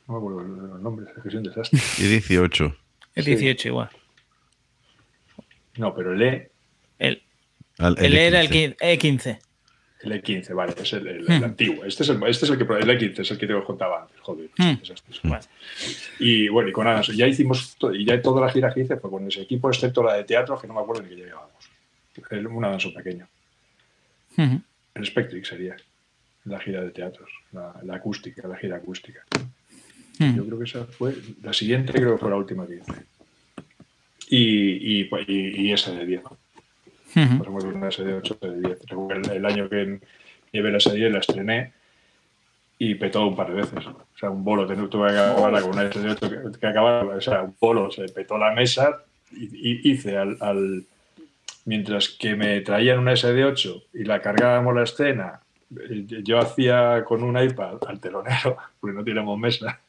No 0.08 0.14
me 0.14 0.18
acuerdo 0.18 0.41
los 0.41 0.82
nombres, 0.82 1.10
es 1.16 1.24
que 1.24 1.30
soy 1.30 1.38
un 1.38 1.43
desastre. 1.43 1.80
Y 1.99 2.08
18. 2.10 2.76
El 3.16 3.24
18 3.24 3.62
sí. 3.62 3.68
igual. 3.70 3.89
No, 5.78 5.95
pero 5.95 6.14
el 6.14 6.22
E. 6.22 6.51
El, 6.99 7.24
el, 7.88 8.05
el 8.05 8.15
E 8.15 8.27
era 8.27 8.41
el 8.41 8.49
E15. 8.49 9.39
El 10.03 10.11
E15, 10.11 10.53
vale, 10.53 10.73
es 10.77 10.93
el, 10.93 11.07
el, 11.07 11.25
hmm. 11.25 11.31
el 11.31 11.43
antiguo. 11.43 11.86
Este 11.86 12.03
es 12.03 12.09
el, 12.09 12.21
este 12.23 12.45
es 12.45 12.51
el 12.51 12.57
que 12.57 12.63
el 12.63 12.89
E15 12.89 13.19
es 13.19 13.31
el 13.31 13.38
que 13.38 13.47
te 13.47 13.63
contaba 13.63 14.01
antes, 14.01 14.19
joder. 14.19 14.49
Hmm. 14.57 14.75
Vale. 15.29 15.43
Y 16.19 16.49
bueno, 16.49 16.69
y 16.69 16.71
con 16.73 16.88
Adamson, 16.88 17.15
ya 17.15 17.25
hicimos, 17.25 17.77
y 17.93 18.05
ya 18.05 18.21
toda 18.21 18.41
la 18.41 18.51
gira 18.51 18.73
que 18.73 18.81
hice 18.81 18.97
fue 18.97 19.09
con 19.09 19.25
ese 19.27 19.41
equipo, 19.41 19.69
excepto 19.69 20.03
la 20.03 20.15
de 20.15 20.25
teatro, 20.25 20.59
que 20.59 20.67
no 20.67 20.73
me 20.73 20.81
acuerdo 20.81 21.03
ni 21.03 21.09
que 21.09 21.15
llevábamos. 21.15 21.53
Un 22.31 22.65
Adamson 22.65 22.93
pequeño. 22.93 23.27
Hmm. 24.36 24.57
El 24.95 25.05
Spectric 25.05 25.45
sería 25.45 25.75
la 26.45 26.59
gira 26.59 26.81
de 26.81 26.91
teatros, 26.91 27.29
la, 27.53 27.73
la 27.84 27.95
acústica, 27.95 28.47
la 28.47 28.57
gira 28.57 28.77
acústica. 28.77 29.23
Yo 30.19 30.45
creo 30.45 30.59
que 30.59 30.65
esa 30.65 30.86
fue, 30.86 31.15
la 31.41 31.53
siguiente 31.53 31.91
creo 31.91 32.13
que 32.13 32.19
fue 32.19 32.29
la 32.29 32.36
última 32.36 32.67
que 32.67 32.75
hice. 32.75 33.05
Y, 34.29 35.01
y, 35.01 35.09
y, 35.27 35.67
y 35.67 35.71
esa 35.71 35.91
de 35.91 36.05
10. 36.05 36.21
Uh 37.16 37.20
-huh. 37.20 37.38
Por 37.38 37.47
ejemplo, 37.47 37.78
una 37.78 37.88
SD8 37.89 38.39
de 38.39 38.70
10. 38.70 38.80
El, 39.09 39.32
el, 39.32 39.45
año 39.45 39.70
que 39.70 39.99
llevé 40.51 40.72
la 40.72 40.78
SD10 40.78 41.09
la 41.09 41.20
estrené 41.20 41.74
y 42.80 42.95
petó 42.95 43.28
un 43.28 43.36
par 43.36 43.49
de 43.49 43.61
veces. 43.61 43.86
O 43.86 44.18
sea, 44.18 44.30
un 44.30 44.43
bolo, 44.43 44.66
tuve 44.66 45.11
que 45.11 45.20
acabar 45.20 45.61
con 45.61 45.72
una 45.72 45.89
SD8 45.89 46.51
que, 46.51 46.59
que 46.59 46.68
acababa, 46.68 47.16
o 47.16 47.22
sea, 47.22 47.43
un 47.43 47.55
bolo, 47.59 47.91
se 47.91 48.05
petó 48.09 48.38
la 48.38 48.51
mesa 48.51 49.03
y, 49.32 49.45
y 49.45 49.91
hice 49.91 50.18
al, 50.18 50.38
al, 50.41 50.86
Mientras 51.66 52.09
que 52.09 52.36
me 52.36 52.59
traían 52.61 52.99
una 52.99 53.14
SD8 53.14 53.84
y 53.93 54.03
la 54.03 54.22
cargábamos 54.22 54.76
la 54.76 54.84
escena, 54.84 55.39
yo 55.70 56.39
hacía 56.39 57.05
con 57.05 57.24
un 57.24 57.41
iPad 57.41 57.78
al 57.88 57.99
telonero, 58.01 58.57
porque 58.80 58.95
no 58.95 59.03
teníamos 59.03 59.39
mesa, 59.39 59.80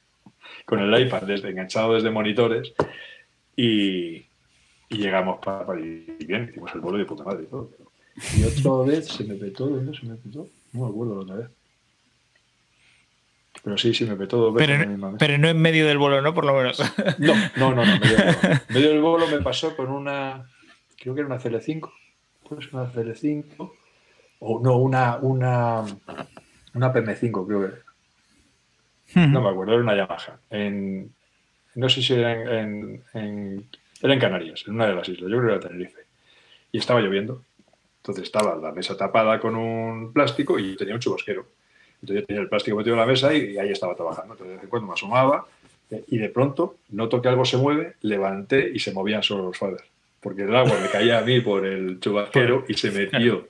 con 0.64 0.79
el 0.79 1.07
iPad 1.07 1.22
desde, 1.22 1.51
enganchado 1.51 1.95
desde 1.95 2.11
monitores 2.11 2.72
y, 3.57 4.25
y 4.95 4.99
llegamos 4.99 5.38
para, 5.38 5.78
ir 5.78 6.16
bien, 6.26 6.49
hicimos 6.49 6.72
el 6.74 6.80
bolo 6.80 6.99
de 6.99 7.05
puta 7.05 7.24
madre 7.24 7.45
y 7.45 7.47
todo. 7.47 7.70
Y 8.36 8.45
otra 8.45 8.92
vez 8.92 9.09
se 9.09 9.24
me 9.24 9.34
petó, 9.34 9.66
¿dónde 9.66 9.99
se 9.99 10.07
me 10.07 10.14
petó? 10.14 10.49
No 10.72 10.84
me 10.84 10.88
acuerdo 10.88 11.20
otra 11.20 11.36
vez. 11.36 11.49
Pero 13.62 13.78
sí, 13.78 13.95
sí, 13.95 14.05
me 14.05 14.14
petó 14.14 14.36
dos 14.36 14.55
veces. 14.55 14.86
Pero, 14.86 15.16
pero 15.18 15.38
no 15.38 15.49
en 15.49 15.61
medio 15.61 15.86
del 15.86 15.99
bolo, 15.99 16.20
¿no? 16.20 16.34
Por 16.34 16.45
lo 16.45 16.55
menos. 16.55 16.80
No, 17.18 17.34
no, 17.57 17.74
no, 17.74 17.84
no 17.84 17.99
medio, 17.99 18.16
del 18.16 18.34
bolo. 18.34 18.61
medio 18.68 18.88
del 18.90 19.01
bolo 19.01 19.26
me 19.26 19.40
pasó 19.40 19.74
con 19.74 19.90
una, 19.90 20.49
creo 20.97 21.14
que 21.14 21.22
era 21.22 21.28
una 21.28 21.40
CL5, 21.40 21.90
pues 22.49 22.72
una 22.72 22.92
CL5, 22.92 23.72
o 24.40 24.61
no, 24.61 24.76
una, 24.76 25.16
una, 25.16 25.82
una 26.74 26.92
PM5, 26.92 27.47
creo 27.47 27.61
que 27.61 27.66
era. 27.66 29.28
No 29.28 29.40
me 29.40 29.49
acuerdo, 29.49 29.72
era 29.72 29.82
una 29.82 29.97
Yamaha. 29.97 30.38
En, 30.51 31.12
no 31.74 31.88
sé 31.88 32.03
si 32.03 32.14
era 32.14 32.32
en, 32.32 32.49
en, 32.51 33.05
en 33.14 33.68
era 34.05 34.13
en 34.13 34.21
Canarias, 34.21 34.65
en 34.67 34.75
una 34.75 34.87
de 34.87 34.95
las 34.95 35.09
islas, 35.09 35.31
yo 35.31 35.39
creo 35.39 35.49
que 35.49 35.53
era 35.55 35.61
Tenerife. 35.61 36.01
y 36.71 36.79
estaba 36.79 37.01
lloviendo. 37.01 37.43
Entonces 38.03 38.25
estaba 38.25 38.55
la 38.55 38.71
mesa 38.71 38.99
tapada 38.99 39.41
con 39.41 39.57
un 39.57 40.13
plástico 40.13 40.59
y 40.59 40.77
tenía 40.77 40.93
un 40.93 41.01
chubasquero. 41.01 41.47
Entonces 42.03 42.21
yo 42.21 42.27
tenía 42.27 42.43
el 42.43 42.51
plástico 42.51 42.77
metido 42.77 42.97
en 42.97 43.01
la 43.01 43.07
mesa 43.07 43.33
y, 43.33 43.57
ahí 43.57 43.71
estaba 43.71 43.95
trabajando. 43.95 44.35
Entonces 44.35 44.49
de 44.49 44.55
vez 44.57 44.65
en 44.65 44.69
cuando 44.69 44.89
me 44.89 44.93
asomaba 44.93 45.47
eh, 45.91 46.05
y 46.09 46.19
de 46.19 46.29
pronto 46.29 46.77
noto 46.91 47.23
que 47.23 47.29
algo 47.29 47.47
se 47.47 47.57
mueve, 47.57 47.95
levanté 48.03 48.71
y 48.75 48.79
se 48.79 48.93
movían 48.93 49.23
solo 49.23 49.45
los 49.45 49.57
faders. 49.57 49.85
Porque 50.21 50.43
el 50.43 50.55
agua 50.55 50.79
me 50.79 50.91
caía 50.91 51.21
a 51.21 51.23
mí 51.23 51.41
por 51.41 51.65
el 51.65 51.99
chubasquero 51.99 52.67
y 52.69 52.75
se 52.75 52.91
metió. 52.91 53.49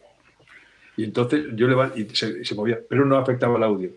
Y 0.97 1.03
entonces 1.03 1.47
yo 1.57 1.67
levanté 1.67 2.01
y 2.01 2.15
se, 2.15 2.45
se 2.45 2.55
movía, 2.55 2.79
pero 2.89 3.05
no 3.05 3.17
afectaba 3.17 3.57
el 3.57 3.65
audio. 3.65 3.91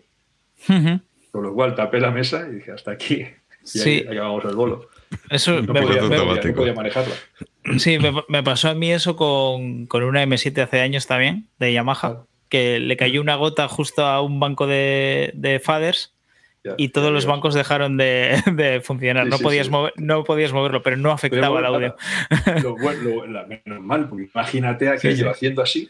Con 0.66 1.42
lo 1.44 1.54
cual 1.54 1.76
tapé 1.76 2.00
la 2.00 2.10
mesa 2.10 2.48
y 2.50 2.56
dije, 2.56 2.72
hasta 2.72 2.90
aquí. 2.90 3.24
Y 3.74 3.80
ahí 3.80 4.06
acabamos 4.08 4.44
el 4.44 4.56
bolo. 4.56 4.88
Eso 5.30 5.60
no 5.62 5.72
me, 5.72 5.82
podía, 5.82 6.02
me- 6.02 6.52
podía- 6.52 6.74
manejarla. 6.74 7.14
sí, 7.78 7.98
me, 7.98 8.12
me 8.28 8.42
pasó 8.42 8.68
a 8.70 8.74
mí 8.74 8.90
eso 8.92 9.16
con, 9.16 9.86
con 9.86 10.02
una 10.02 10.22
M7 10.24 10.62
hace 10.62 10.80
años 10.80 11.06
también, 11.06 11.48
de 11.58 11.72
Yamaha, 11.72 12.08
Ah. 12.08 12.24
que 12.48 12.78
le 12.80 12.96
cayó 12.96 13.20
una 13.20 13.36
gota 13.36 13.68
justo 13.68 14.04
a 14.06 14.20
un 14.22 14.40
banco 14.40 14.66
de, 14.66 15.32
de 15.34 15.60
faders 15.60 16.14
Ya, 16.64 16.74
y 16.76 16.88
todos 16.88 17.08
ya, 17.08 17.12
los 17.12 17.24
ya. 17.24 17.30
bancos 17.30 17.54
dejaron 17.54 17.96
de, 17.96 18.42
de 18.52 18.80
funcionar. 18.80 19.24
Sí, 19.24 19.30
no, 19.30 19.36
sí, 19.38 19.42
podías 19.44 19.66
sí. 19.66 19.72
mover- 19.72 19.92
no 19.96 20.24
podías 20.24 20.52
moverlo, 20.52 20.82
pero 20.82 20.96
no 20.96 21.10
afectaba 21.12 21.58
Pero 21.60 21.70
bueno, 21.72 21.94
audio. 22.46 22.62
Lo, 22.62 22.76
bueno- 22.76 23.00
lo- 23.02 23.26
la- 23.26 23.46
menos 23.46 23.80
mal, 23.82 24.08
porque 24.08 24.28
imagínate 24.32 24.88
aquello 24.88 25.16
Sí, 25.16 25.22
sí. 25.22 25.28
haciendo 25.28 25.62
así. 25.62 25.88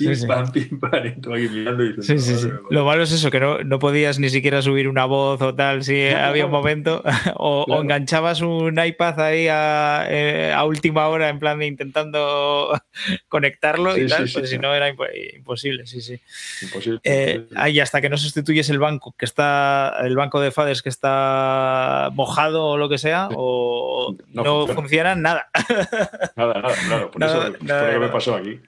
Sí, 0.00 0.06
Pim, 0.06 0.14
sí. 0.16 0.26
pam, 0.26 0.50
pim, 0.52 0.80
pam, 0.80 1.06
y 1.06 1.20
tú 1.20 1.34
aquí 1.34 1.48
mirando 1.50 1.84
y 1.84 1.88
Sí, 2.02 2.14
diciendo, 2.14 2.22
sí, 2.24 2.34
sí. 2.36 2.46
"Madre 2.46 2.60
mía". 2.62 2.68
Lo 2.70 2.84
malo 2.86 3.02
es 3.02 3.12
eso, 3.12 3.30
que 3.30 3.38
no, 3.38 3.58
no 3.64 3.78
podías 3.78 4.18
ni 4.18 4.30
siquiera 4.30 4.62
subir 4.62 4.88
una 4.88 5.04
voz 5.04 5.42
o 5.42 5.54
tal 5.54 5.84
si 5.84 6.08
había 6.08 6.46
un 6.46 6.50
momento. 6.52 7.02
O, 7.36 7.66
enganchabas 7.82 8.40
un 8.40 8.78
iPad 8.82 9.20
ahí 9.20 9.46
a, 9.48 10.06
eh, 10.08 10.52
a 10.54 10.64
última 10.64 11.06
hora 11.08 11.28
en 11.28 11.38
plan 11.38 11.58
de 11.58 11.66
intentando 11.66 12.72
conectarlo 13.28 13.96
y 13.96 14.06
tal, 14.08 14.26
sí, 14.26 14.32
pues 14.38 14.48
si 14.50 14.58
no 14.58 14.74
era 14.74 14.90
impo- 14.90 15.06
imposible, 15.36 15.86
sí, 15.86 16.00
sí. 16.00 16.18
Imposible. 16.62 17.00
Eh, 17.04 17.32
imposible. 17.36 17.60
ahí 17.60 17.80
hasta 17.80 18.00
que 18.00 18.08
no 18.08 18.16
sustituyes 18.16 18.70
el 18.70 18.78
banco, 18.78 19.14
que 19.18 19.24
está 19.26 19.96
el 20.02 20.16
banco 20.16 20.40
de 20.40 20.50
faders 20.50 20.82
que 20.82 20.88
está 20.88 22.08
mojado 22.14 22.64
o 22.66 22.76
lo 22.78 22.88
que 22.88 22.98
sea, 22.98 23.28
o 23.32 24.16
no, 24.28 24.42
No 24.42 24.66
funciona. 24.66 24.74
funciona. 24.80 25.14
nada. 25.14 25.50
Nada, 26.36 26.54
nada, 26.62 26.74
claro. 26.88 27.10
Por 27.10 27.20
nada, 27.20 27.32
eso 27.48 27.52
por 27.58 27.62
nada, 27.68 27.86
lo 27.86 27.92
que 27.92 28.06
me 28.06 28.08
pasó 28.12 28.34
aquí. 28.34 28.60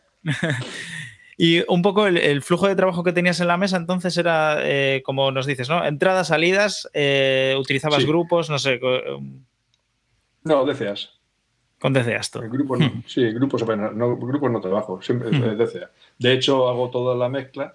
Y 1.45 1.65
un 1.67 1.83
poco 1.83 2.07
el, 2.07 2.19
el 2.19 2.41
flujo 2.41 2.69
de 2.69 2.77
trabajo 2.77 3.03
que 3.03 3.13
tenías 3.13 3.41
en 3.41 3.49
la 3.49 3.57
mesa 3.57 3.77
entonces 3.77 4.17
era, 4.17 4.59
eh, 4.61 5.03
como 5.05 5.33
nos 5.33 5.45
dices, 5.45 5.69
¿no? 5.69 5.85
Entradas, 5.85 6.29
salidas, 6.29 6.89
eh, 6.95 7.57
utilizabas 7.59 8.03
Sí. 8.03 8.07
grupos, 8.07 8.49
no 8.49 8.61
sé, 8.61 8.79
co- 8.79 9.21
No, 10.45 10.65
DCAs. 10.65 11.19
con 11.81 11.93
DCAs 11.93 12.31
todo. 12.31 12.45
En 12.45 12.51
grupos 12.51 12.79
no. 12.79 13.03
Sí, 13.09 13.23
en 13.25 13.35
grupos 13.35 13.61
apenas. 13.65 13.93
No, 13.93 14.17
grupos 14.17 14.53
no 14.53 14.61
trabajo. 14.61 15.03
Siempre 15.03 15.31
Hmm. 15.31 15.57
DCA. 15.59 15.91
De 16.19 16.33
hecho, 16.33 16.69
hago 16.69 16.91
toda 16.91 17.17
la 17.17 17.29
mezcla. 17.29 17.75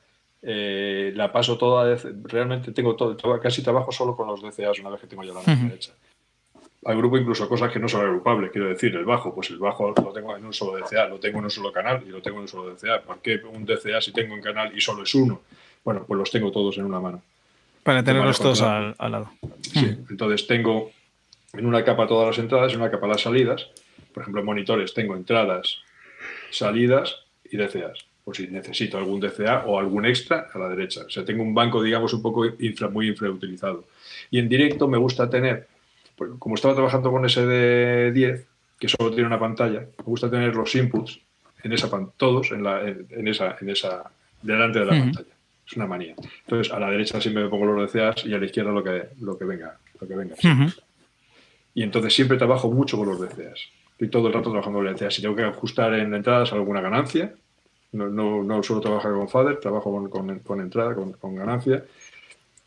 eh, 0.50 1.12
la 1.16 1.32
paso 1.34 1.58
toda. 1.58 1.98
realmente 2.26 2.72
tengo 2.72 2.96
todo. 2.96 3.18
Casi 3.42 3.64
trabajo 3.64 3.92
solo 3.92 4.16
con 4.16 4.28
los 4.28 4.42
DCAs 4.42 4.80
una 4.80 4.92
vez 4.92 5.02
que 5.02 5.08
tengo 5.08 5.24
ya 5.24 5.34
la 5.34 5.42
mezcla 5.42 5.74
hecha. 5.76 5.92
Al 6.88 6.96
grupo 6.96 7.18
incluso 7.18 7.50
cosas 7.50 7.72
que 7.72 7.80
no 7.80 7.90
son 7.90 8.02
agrupables. 8.02 8.50
Quiero 8.50 8.70
decir, 8.70 8.96
el 8.96 9.04
bajo, 9.04 9.36
pues 9.36 9.50
el 9.50 9.60
bajo 9.60 9.94
lo 9.94 10.14
tengo 10.14 10.36
en 10.38 10.46
un 10.46 10.54
solo 10.54 10.78
DCA, 10.80 11.08
lo 11.08 11.20
tengo 11.20 11.40
en 11.40 11.44
un 11.44 11.52
solo 11.52 11.72
canal 11.72 12.02
y 12.08 12.10
lo 12.10 12.22
tengo 12.22 12.38
en 12.38 12.44
un 12.44 12.48
solo 12.48 12.74
DCA. 12.74 13.02
¿Por 13.02 13.20
qué 13.20 13.42
un 13.44 13.66
DCA 13.66 14.00
si 14.00 14.14
tengo 14.14 14.34
un 14.34 14.42
canal 14.42 14.72
y 14.76 14.80
solo 14.80 15.04
es 15.04 15.14
uno? 15.14 15.42
Bueno, 15.84 16.06
pues 16.08 16.18
los 16.18 16.32
tengo 16.32 16.50
todos 16.50 16.78
en 16.78 16.86
una 16.86 17.02
mano. 17.02 17.22
Para 17.84 18.04
tenerlos 18.04 18.40
todos 18.40 18.60
todo. 18.60 18.70
al, 18.70 18.96
al 18.98 19.12
lado. 19.12 19.32
Sí, 19.62 19.98
entonces 20.10 20.48
tengo 20.48 20.92
en 21.52 21.66
una 21.66 21.84
capa 21.84 22.08
todas 22.08 22.28
las 22.28 22.38
entradas 22.38 22.72
y 22.72 22.76
en 22.76 22.82
una 22.82 22.90
capa 22.90 23.06
las 23.06 23.22
salidas. 23.22 23.68
Por 24.14 24.22
ejemplo, 24.22 24.40
en 24.40 24.46
monitores 24.46 24.94
tengo 24.94 25.14
entradas, 25.14 25.80
salidas 26.52 27.18
y 27.52 27.58
DCAs. 27.58 28.06
Por 28.24 28.36
si 28.36 28.48
necesito 28.48 28.98
algún 28.98 29.20
DCA 29.20 29.66
o 29.66 29.78
algún 29.78 30.06
extra 30.06 30.48
a 30.54 30.58
la 30.58 30.70
derecha. 30.70 31.02
O 31.06 31.10
sea, 31.10 31.24
tengo 31.26 31.44
un 31.44 31.54
banco, 31.54 31.82
digamos, 31.82 32.14
un 32.14 32.22
poco 32.22 32.46
infra, 32.46 32.90
muy 32.90 33.10
infrautilizado. 33.10 33.86
Y 34.32 34.40
en 34.40 34.50
directo 34.50 34.88
me 34.88 34.98
gusta 34.98 35.30
tener, 35.30 35.68
como 36.40 36.56
estaba 36.56 36.74
trabajando 36.74 37.12
con 37.12 37.26
ese 37.26 37.46
de 37.46 38.12
10, 38.12 38.48
que 38.80 38.88
solo 38.88 39.12
tiene 39.12 39.28
una 39.28 39.40
pantalla, 39.40 39.82
me 39.82 40.04
gusta 40.04 40.30
tener 40.30 40.56
los 40.56 40.74
inputs 40.76 41.20
en 41.64 41.74
esa 41.74 41.90
todos 42.18 42.52
en, 42.52 42.64
la, 42.64 42.82
en, 42.82 43.08
en 43.10 43.28
esa, 43.28 43.58
en 43.60 43.70
esa, 43.70 44.10
delante 44.42 44.80
de 44.80 44.86
la 44.86 44.92
pantalla. 44.92 45.34
Es 45.68 45.74
una 45.76 45.88
manía. 45.88 46.16
Entonces, 46.46 46.72
a 46.72 46.80
la 46.80 46.90
derecha 46.90 47.20
siempre 47.20 47.44
me 47.44 47.50
pongo 47.50 47.66
los 47.66 47.92
DCAs 47.92 48.26
y 48.26 48.34
a 48.34 48.38
la 48.38 48.46
izquierda 48.46 48.72
lo 48.72 48.84
que, 48.84 49.10
lo 49.20 49.38
que 49.38 49.46
venga. 49.46 49.78
Lo 50.00 50.08
que 50.08 50.16
venga. 50.16 50.36
Ujú. 50.36 50.72
Y 51.74 51.84
entonces 51.84 52.14
siempre 52.14 52.38
trabajo 52.38 52.72
mucho 52.72 52.98
con 52.98 53.10
los 53.10 53.20
DCAs. 53.20 53.70
Estoy 53.92 54.10
todo 54.10 54.28
el 54.28 54.34
rato 54.34 54.50
trabajando 54.50 54.80
con 54.80 54.86
los 54.86 54.96
DCAs. 54.96 55.16
Si 55.16 55.22
tengo 55.22 55.36
que 55.36 55.44
ajustar 55.44 55.94
en 55.96 56.14
entradas 56.14 56.54
alguna 56.54 56.82
ganancia, 56.82 57.34
no, 57.92 58.08
no, 58.08 58.44
no 58.44 58.64
suelo 58.64 58.82
trabajar 58.82 59.12
con 59.12 59.28
FADER, 59.28 59.60
trabajo 59.60 59.92
con, 59.92 60.10
con, 60.10 60.40
con 60.40 60.62
entrada, 60.62 60.96
con, 60.96 61.14
con 61.14 61.36
ganancia 61.36 61.84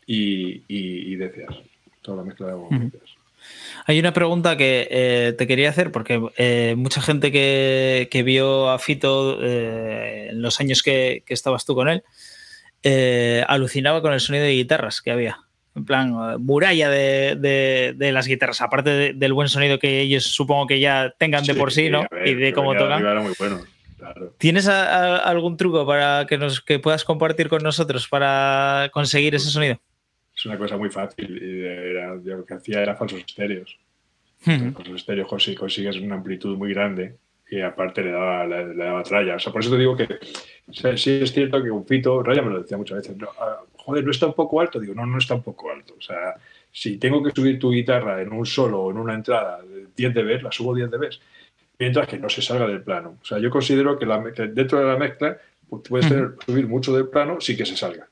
y, 0.05 0.63
y, 0.67 1.13
y 1.13 1.15
DCAs. 1.15 1.57
Toda 2.01 2.17
la 2.17 2.23
mezcla 2.23 2.47
de 2.47 2.53
Ujú. 2.53 2.75
DCAs. 2.75 3.20
Hay 3.87 3.99
una 3.99 4.13
pregunta 4.13 4.57
que 4.57 4.87
eh, 4.91 5.33
te 5.37 5.47
quería 5.47 5.69
hacer, 5.69 5.91
porque 5.91 6.21
eh, 6.37 6.75
mucha 6.77 7.01
gente 7.01 7.31
que, 7.31 8.07
que 8.11 8.23
vio 8.23 8.69
a 8.69 8.79
Fito 8.79 9.39
eh, 9.41 10.27
en 10.31 10.41
los 10.41 10.59
años 10.59 10.83
que, 10.83 11.23
que 11.25 11.33
estabas 11.33 11.65
tú 11.65 11.75
con 11.75 11.89
él, 11.89 12.03
alucinaba 13.47 14.01
con 14.01 14.13
el 14.13 14.19
sonido 14.19 14.43
de 14.45 14.51
guitarras 14.53 15.01
que 15.01 15.11
había. 15.11 15.39
En 15.75 15.85
plan, 15.85 16.13
muralla 16.39 16.89
de, 16.89 17.35
de- 17.37 17.93
de 17.95 18.11
las 18.11 18.27
guitarras, 18.27 18.59
aparte 18.61 18.89
de- 18.89 19.13
del 19.13 19.31
buen 19.33 19.47
sonido 19.47 19.79
que 19.79 20.01
ellos 20.01 20.25
supongo 20.25 20.67
que 20.67 20.79
ya 20.81 21.13
tengan 21.17 21.45
de 21.45 21.55
por 21.55 21.71
sí, 21.71 21.89
¿no? 21.89 22.05
ver, 22.11 22.27
y 22.27 22.33
de 22.35 22.51
cómo 22.53 22.73
tocan. 22.73 22.91
arriba 22.93 23.11
Era 23.11 23.21
muy 23.21 23.33
bueno, 23.39 23.61
claro. 23.97 24.35
¿Tienes 24.37 24.67
a- 24.67 25.15
a- 25.15 25.17
algún 25.19 25.55
truco 25.55 25.85
para 25.87 26.25
que 26.27 26.37
nos 26.37 26.59
que 26.59 26.79
puedas 26.79 27.05
compartir 27.05 27.47
con 27.47 27.63
nosotros 27.63 28.07
para 28.09 28.89
conseguir 28.91 29.33
ese 29.33 29.49
sonido? 29.49 29.79
Es 30.41 30.45
una 30.47 30.57
cosa 30.57 30.75
muy 30.75 30.89
fácil. 30.89 31.37
Y 31.41 31.63
era, 31.65 32.19
yo 32.23 32.37
lo 32.37 32.45
que 32.45 32.55
hacía 32.55 32.81
era 32.81 32.95
falsos 32.95 33.19
estéreos. 33.19 33.77
Con 34.73 34.85
los 34.87 34.95
estéreos 35.01 35.29
consi- 35.29 35.55
consigues 35.55 35.97
una 35.97 36.15
amplitud 36.15 36.57
muy 36.57 36.73
grande 36.73 37.15
y 37.47 37.61
aparte 37.61 38.01
le 38.01 38.11
daba, 38.11 38.47
le, 38.47 38.73
le 38.73 38.83
daba 38.83 39.03
tralla. 39.03 39.35
O 39.35 39.39
sea, 39.39 39.53
por 39.53 39.61
eso 39.61 39.69
te 39.69 39.77
digo 39.77 39.95
que 39.95 40.05
o 40.67 40.73
sea, 40.73 40.97
sí 40.97 41.19
es 41.21 41.31
cierto 41.31 41.61
que 41.61 41.69
un 41.69 41.85
pito, 41.85 42.23
Raya 42.23 42.41
me 42.41 42.49
lo 42.49 42.61
decía 42.61 42.75
muchas 42.77 42.97
veces, 42.97 43.17
no, 43.17 43.27
ah, 43.39 43.59
joder, 43.75 44.03
¿no 44.03 44.09
está 44.09 44.25
un 44.25 44.33
poco 44.33 44.59
alto? 44.59 44.79
Digo, 44.79 44.95
no, 44.95 45.05
no 45.05 45.19
está 45.19 45.35
un 45.35 45.43
poco 45.43 45.69
alto. 45.69 45.93
O 45.95 46.01
sea, 46.01 46.35
si 46.71 46.97
tengo 46.97 47.21
que 47.21 47.29
subir 47.31 47.59
tu 47.59 47.71
guitarra 47.71 48.19
en 48.21 48.31
un 48.33 48.45
solo 48.47 48.81
o 48.81 48.89
en 48.91 48.97
una 48.97 49.13
entrada 49.13 49.61
de 49.61 49.87
10 49.95 50.13
dB, 50.13 50.41
la 50.41 50.51
subo 50.51 50.73
10 50.73 50.89
dB, 50.89 51.09
mientras 51.77 52.07
que 52.07 52.17
no 52.17 52.29
se 52.29 52.41
salga 52.41 52.65
del 52.67 52.81
plano. 52.81 53.17
O 53.21 53.25
sea, 53.25 53.37
yo 53.37 53.51
considero 53.51 53.99
que, 53.99 54.05
la, 54.07 54.23
que 54.33 54.47
dentro 54.47 54.79
de 54.79 54.85
la 54.85 54.97
mezcla 54.97 55.37
pues, 55.69 55.83
puedes 55.87 56.07
tener, 56.09 56.31
subir 56.45 56.65
mucho 56.67 56.95
del 56.95 57.09
plano 57.09 57.39
sin 57.41 57.57
que 57.57 57.65
se 57.65 57.75
salga. 57.77 58.07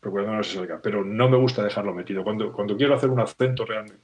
Procurando 0.00 0.32
no. 0.32 0.80
Pero 0.82 1.04
no 1.04 1.28
me 1.28 1.36
gusta 1.36 1.62
dejarlo 1.62 1.92
metido. 1.94 2.22
Cuando, 2.22 2.52
cuando 2.52 2.76
quiero 2.76 2.94
hacer 2.94 3.10
un 3.10 3.20
acento 3.20 3.64
realmente, 3.64 4.02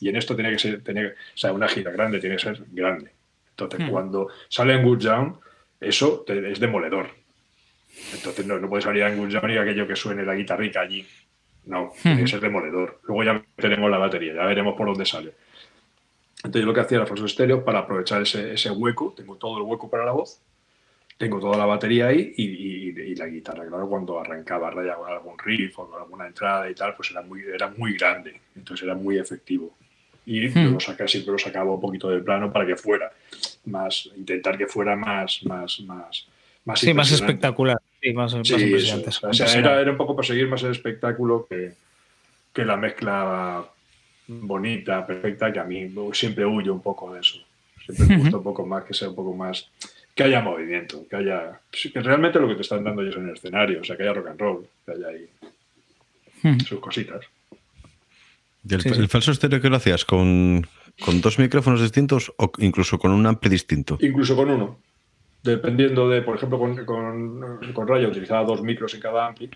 y 0.00 0.08
en 0.08 0.16
esto 0.16 0.34
tiene 0.34 0.50
que 0.52 0.58
ser, 0.58 0.82
o 0.86 1.36
sea, 1.38 1.52
una 1.52 1.68
gira 1.68 1.90
grande 1.92 2.18
tiene 2.20 2.36
que 2.36 2.42
ser 2.42 2.64
grande. 2.70 3.12
Entonces, 3.50 3.80
Hmm. 3.80 3.90
cuando 3.90 4.28
sale 4.48 4.74
en 4.74 4.82
Good 4.82 5.04
Down, 5.04 5.38
eso 5.80 6.24
te- 6.26 6.50
es 6.50 6.58
demoledor. 6.58 7.08
Entonces, 8.14 8.46
no, 8.46 8.58
no 8.58 8.68
puede 8.68 8.82
salir 8.82 9.02
en 9.02 9.18
Good 9.18 9.32
Down 9.34 9.50
y 9.50 9.58
aquello 9.58 9.86
que 9.86 9.96
suene 9.96 10.24
la 10.24 10.34
guitarrica 10.34 10.80
allí. 10.80 11.06
No, 11.66 11.92
tiene 12.02 12.22
que 12.22 12.28
ser 12.28 12.40
demoledor. 12.40 13.00
Luego 13.04 13.22
ya 13.22 13.42
tenemos 13.56 13.90
la 13.90 13.98
batería, 13.98 14.34
ya 14.34 14.46
veremos 14.46 14.74
por 14.76 14.86
dónde 14.86 15.04
sale. 15.04 15.34
Entonces, 16.38 16.62
yo 16.62 16.66
lo 16.66 16.72
que 16.74 16.80
hacía 16.80 16.96
era 16.98 17.06
falsos 17.06 17.30
estéreo 17.30 17.62
para 17.64 17.80
aprovechar 17.80 18.22
ese, 18.22 18.54
ese 18.54 18.70
hueco. 18.70 19.12
Tengo 19.14 19.36
todo 19.36 19.58
el 19.58 19.64
hueco 19.64 19.90
para 19.90 20.06
la 20.06 20.12
voz, 20.12 20.40
tengo 21.20 21.38
toda 21.38 21.58
la 21.58 21.66
batería 21.66 22.06
ahí 22.06 22.32
y, 22.34 22.44
y- 22.44 23.10
y 23.12 23.14
la 23.14 23.26
guitarra. 23.26 23.66
Claro, 23.68 23.86
cuando 23.90 24.18
arrancaba 24.18 24.70
raya 24.70 24.94
con 24.94 25.10
algún 25.12 25.38
riff 25.38 25.78
o 25.78 25.90
con 25.90 26.00
alguna 26.00 26.26
entrada 26.26 26.70
y 26.70 26.74
tal, 26.74 26.94
pues 26.94 27.10
era 27.10 27.20
muy, 27.20 27.42
era 27.42 27.68
muy 27.68 27.92
grande. 27.92 28.40
Entonces, 28.56 28.84
era 28.84 28.94
muy 28.94 29.18
efectivo. 29.18 29.70
Y 30.24 30.48
Hmm. 30.48 30.64
yo 30.64 30.70
lo 30.70 30.80
saca, 30.80 31.06
siempre 31.06 31.32
lo 31.32 31.38
sacaba 31.38 31.74
un 31.74 31.80
poquito 31.80 32.08
del 32.08 32.22
plano 32.24 32.50
para 32.50 32.66
que 32.66 32.74
fuera 32.76 33.12
más, 33.66 34.08
intentar 34.16 34.56
que 34.56 34.66
fuera 34.66 34.96
más, 34.96 35.44
más, 35.44 35.80
más, 35.80 36.26
más 36.64 36.80
Sí, 36.80 36.94
más 36.94 37.12
espectacular. 37.12 37.76
Sí, 38.00 38.12
más, 38.14 38.32
Sí, 38.42 38.54
impresionante. 38.54 39.10
es. 39.10 39.22
O 39.22 39.32
sea, 39.34 39.58
era, 39.58 39.78
era 39.78 39.90
un 39.90 39.98
poco 39.98 40.16
perseguir 40.16 40.48
más 40.48 40.62
el 40.62 40.70
espectáculo 40.70 41.46
que, 41.50 41.74
que 42.54 42.64
la 42.64 42.78
mezcla 42.78 43.62
bonita, 44.26 45.06
perfecta, 45.06 45.52
que 45.52 45.58
a 45.58 45.64
mí 45.64 45.92
siempre 46.14 46.46
huyo 46.46 46.72
un 46.72 46.80
poco 46.80 47.12
de 47.12 47.20
eso. 47.20 47.36
Siempre 47.84 48.06
me 48.06 48.22
gusta 48.22 48.36
un 48.38 48.42
poco 48.42 48.64
más 48.64 48.84
que 48.84 48.94
sea 48.94 49.10
un 49.10 49.14
poco 49.16 49.34
más. 49.34 49.68
Que 50.20 50.24
haya 50.24 50.42
movimiento, 50.42 51.08
que 51.08 51.16
haya. 51.16 51.58
sí, 51.72 51.90
que 51.90 52.00
realmente 52.00 52.38
lo 52.38 52.46
que 52.46 52.54
te 52.54 52.60
están 52.60 52.84
dando 52.84 53.00
ellos 53.00 53.16
en 53.16 53.28
el 53.28 53.34
escenario, 53.34 53.80
o 53.80 53.84
sea, 53.84 53.96
que 53.96 54.02
haya 54.02 54.12
rock 54.12 54.28
and 54.28 54.38
roll, 54.40 54.66
que 54.84 54.92
haya 54.92 55.08
ahí 55.08 55.26
Ujú. 56.44 56.60
sus 56.60 56.78
cositas. 56.78 57.24
¿Y 58.68 58.74
el, 58.74 58.82
Sí, 58.82 58.90
sí. 58.90 59.00
el 59.00 59.08
falso 59.08 59.32
estéreo 59.32 59.62
qué 59.62 59.70
lo 59.70 59.76
hacías? 59.76 60.04
¿Con, 60.04 60.66
¿Con 61.02 61.22
dos 61.22 61.38
micrófonos 61.38 61.80
distintos 61.80 62.30
o 62.36 62.52
incluso 62.58 62.98
con 62.98 63.12
un 63.12 63.26
ampli 63.26 63.48
distinto? 63.48 63.96
Incluso 63.98 64.36
con 64.36 64.50
uno. 64.50 64.78
Dependiendo 65.42 66.06
de, 66.10 66.20
por 66.20 66.36
ejemplo, 66.36 66.58
con, 66.58 66.84
con, 66.84 67.72
con 67.72 67.88
Raya 67.88 68.06
utilizaba 68.06 68.44
dos 68.44 68.60
micros 68.60 68.92
en 68.92 69.00
cada 69.00 69.26
ampli. 69.28 69.48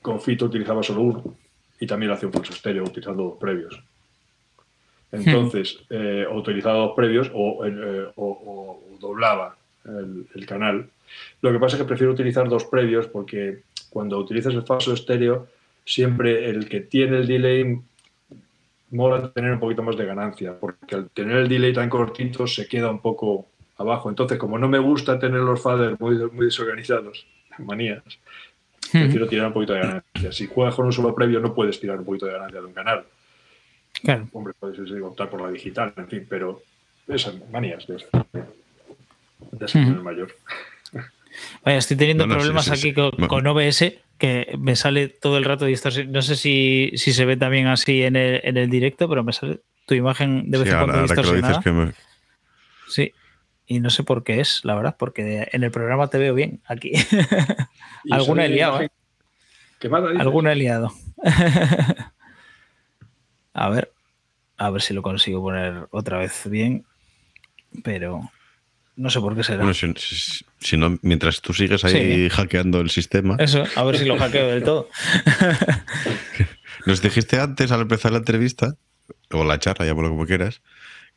Con 0.00 0.20
Fito 0.20 0.46
utilizaba 0.46 0.82
solo 0.82 1.02
uno. 1.02 1.36
Y 1.78 1.86
también 1.86 2.10
hacía 2.10 2.26
un 2.26 2.32
falso 2.32 2.52
estéreo 2.52 2.82
utilizando 2.82 3.22
dos 3.22 3.38
previos. 3.38 3.80
Entonces, 5.12 5.78
eh, 5.90 6.26
o 6.28 6.38
utilizaba 6.38 6.78
dos 6.78 6.94
previos 6.96 7.30
o, 7.32 7.64
eh, 7.64 8.08
o, 8.16 8.82
doblaba 9.02 9.56
el, 9.84 10.46
canal. 10.46 10.88
Lo 11.42 11.52
que 11.52 11.58
pasa 11.58 11.76
es 11.76 11.82
que 11.82 11.88
prefiero 11.88 12.12
utilizar 12.12 12.48
dos 12.48 12.64
previos 12.64 13.06
porque 13.08 13.62
cuando 13.90 14.18
utilizas 14.18 14.54
el 14.54 14.62
falso 14.62 14.94
estéreo, 14.94 15.48
siempre 15.84 16.48
el 16.48 16.68
que 16.68 16.80
tiene 16.80 17.18
el 17.18 17.26
delay 17.26 17.78
mola 18.90 19.32
tener 19.32 19.52
un 19.52 19.60
poquito 19.60 19.82
más 19.82 19.96
de 19.96 20.06
ganancia, 20.06 20.58
porque 20.58 20.94
al 20.94 21.10
tener 21.10 21.38
el 21.38 21.48
delay 21.48 21.72
tan 21.72 21.88
cortito 21.88 22.46
se 22.46 22.66
queda 22.68 22.90
un 22.90 23.00
poco 23.00 23.48
abajo. 23.78 24.08
Entonces, 24.08 24.38
como 24.38 24.58
no 24.58 24.68
me 24.68 24.78
gusta 24.78 25.18
tener 25.18 25.40
los 25.40 25.60
faders 25.60 25.98
muy, 25.98 26.16
muy 26.30 26.46
desorganizados, 26.46 27.26
manías, 27.58 28.02
prefiero 28.90 29.26
tirar 29.26 29.46
un 29.48 29.52
poquito 29.52 29.72
de 29.72 29.80
ganancia. 29.80 30.32
Si 30.32 30.46
juegas 30.46 30.74
con 30.74 30.86
un 30.86 30.92
solo 30.92 31.14
previo, 31.14 31.40
no 31.40 31.54
puedes 31.54 31.80
tirar 31.80 31.98
un 31.98 32.04
poquito 32.04 32.26
de 32.26 32.32
ganancia 32.32 32.60
de 32.60 32.66
un 32.66 32.72
canal. 32.72 33.04
Claro. 34.02 34.28
Hombre, 34.32 34.54
puedes 34.58 34.78
optar 35.02 35.28
por 35.28 35.40
la 35.40 35.50
digital, 35.50 35.92
en 35.96 36.08
fin, 36.08 36.26
pero 36.28 36.62
esas 37.08 37.34
manías 37.50 37.86
de, 37.86 37.96
de 39.50 40.02
mayor. 40.02 40.32
Vaya, 41.64 41.78
estoy 41.78 41.96
teniendo 41.96 42.28
problemas 42.28 42.70
aquí 42.70 42.92
con, 42.92 43.46
OBS 43.46 43.94
que 44.18 44.54
me 44.58 44.76
sale 44.76 45.08
todo 45.08 45.38
el 45.38 45.44
rato 45.44 45.64
distorsionado. 45.64 46.12
No 46.12 46.22
sé 46.22 46.36
si, 46.36 46.92
se 46.96 47.24
ve 47.24 47.36
también 47.36 47.66
así 47.66 48.02
en 48.02 48.16
el, 48.16 48.40
en 48.44 48.56
el, 48.56 48.70
directo, 48.70 49.08
pero 49.08 49.24
me 49.24 49.32
sale 49.32 49.60
tu 49.86 49.94
imagen 49.94 50.50
de 50.50 50.58
vez 50.58 50.68
en 50.68 50.78
cuando 50.78 51.02
distorsionada. 51.02 51.62
Sí, 52.86 53.12
y 53.66 53.80
no 53.80 53.90
sé 53.90 54.02
por 54.02 54.22
qué 54.22 54.40
es, 54.40 54.64
la 54.64 54.74
verdad, 54.74 54.96
porque 54.98 55.48
en 55.50 55.64
el 55.64 55.70
programa 55.70 56.08
te 56.08 56.18
veo 56.18 56.34
bien 56.34 56.60
aquí. 56.66 56.92
Alguna 58.10 58.44
he 58.44 58.48
liado. 58.50 58.82
¿eh? 58.82 58.90
Alguna 60.18 60.52
he 60.52 60.56
liado. 60.56 60.92
a 63.54 63.68
ver, 63.70 63.92
a 64.58 64.70
ver 64.70 64.82
si 64.82 64.94
lo 64.94 65.02
consigo 65.02 65.42
poner 65.42 65.88
otra 65.90 66.18
vez 66.18 66.48
bien, 66.48 66.84
pero 67.82 68.30
no 68.96 69.10
sé 69.10 69.20
por 69.20 69.36
qué 69.36 69.42
será. 69.42 69.64
Bueno, 69.64 69.74
si, 69.74 70.76
no, 70.76 70.98
mientras 71.02 71.40
tú 71.40 71.52
sigues 71.52 71.84
ahí 71.84 72.28
hackeando 72.28 72.80
el 72.80 72.90
sistema. 72.90 73.36
Eso, 73.38 73.64
a 73.74 73.84
ver 73.84 73.98
si 73.98 74.04
lo 74.04 74.18
hackeo 74.18 74.48
del 74.48 74.62
todo. 74.62 74.88
Nos 76.86 77.00
dijiste 77.00 77.38
antes, 77.38 77.70
al 77.72 77.82
empezar 77.82 78.12
la 78.12 78.18
entrevista, 78.18 78.76
o 79.30 79.44
la 79.44 79.58
charla, 79.58 79.86
ya 79.86 79.94
por 79.94 80.04
lo 80.04 80.10
como 80.10 80.26
quieras, 80.26 80.62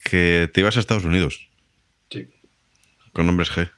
que 0.04 0.50
te 0.54 0.62
ibas 0.62 0.78
a 0.78 0.80
Estados 0.80 1.06
Unidos. 1.06 1.50
Sí 2.10 2.28
con 3.16 3.26
nombres 3.26 3.50
G. 3.50 3.70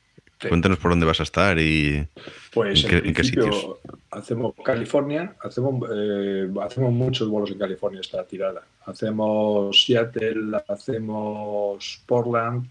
Cuéntanos 0.50 0.78
por 0.80 0.92
dónde 0.92 1.06
vas 1.06 1.20
a 1.20 1.24
estar 1.24 1.58
y 1.60 2.08
pues 2.54 2.84
en, 2.86 3.14
qué, 3.14 3.24
sitios. 3.24 3.68
Hacemos 4.12 4.54
California, 4.64 5.36
hacemos, 5.42 5.90
eh, 5.92 6.48
hacemos 6.62 6.92
muchos 6.92 7.28
vuelos 7.28 7.52
en 7.52 7.58
California 7.58 8.02
esta 8.02 8.24
tirada. 8.24 8.64
Hacemos 8.86 9.84
Seattle, 9.84 10.58
hacemos 10.68 12.02
Portland, 12.06 12.68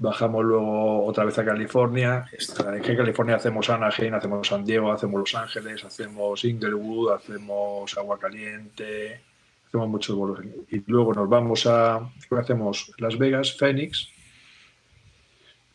bajamos 0.00 0.44
luego 0.44 1.04
otra 1.04 1.24
vez 1.24 1.38
a 1.38 1.44
California. 1.44 2.24
En 2.32 2.96
California 2.96 3.36
hacemos 3.36 3.68
Anaheim, 3.68 4.14
hacemos 4.14 4.48
San 4.48 4.64
Diego, 4.64 4.90
hacemos 4.90 5.20
Los 5.20 5.34
Ángeles, 5.34 5.84
hacemos 5.84 6.44
Inglewood, 6.44 7.12
hacemos 7.12 7.96
Agua 7.98 8.18
Caliente, 8.18 9.20
hacemos 9.68 9.88
muchos 9.88 10.16
vuelos. 10.16 10.40
Y 10.70 10.82
luego 10.90 11.12
nos 11.12 11.28
vamos 11.28 11.66
a, 11.66 12.00
hacemos 12.30 12.92
Las 12.98 13.18
Vegas, 13.18 13.56
Phoenix, 13.56 14.08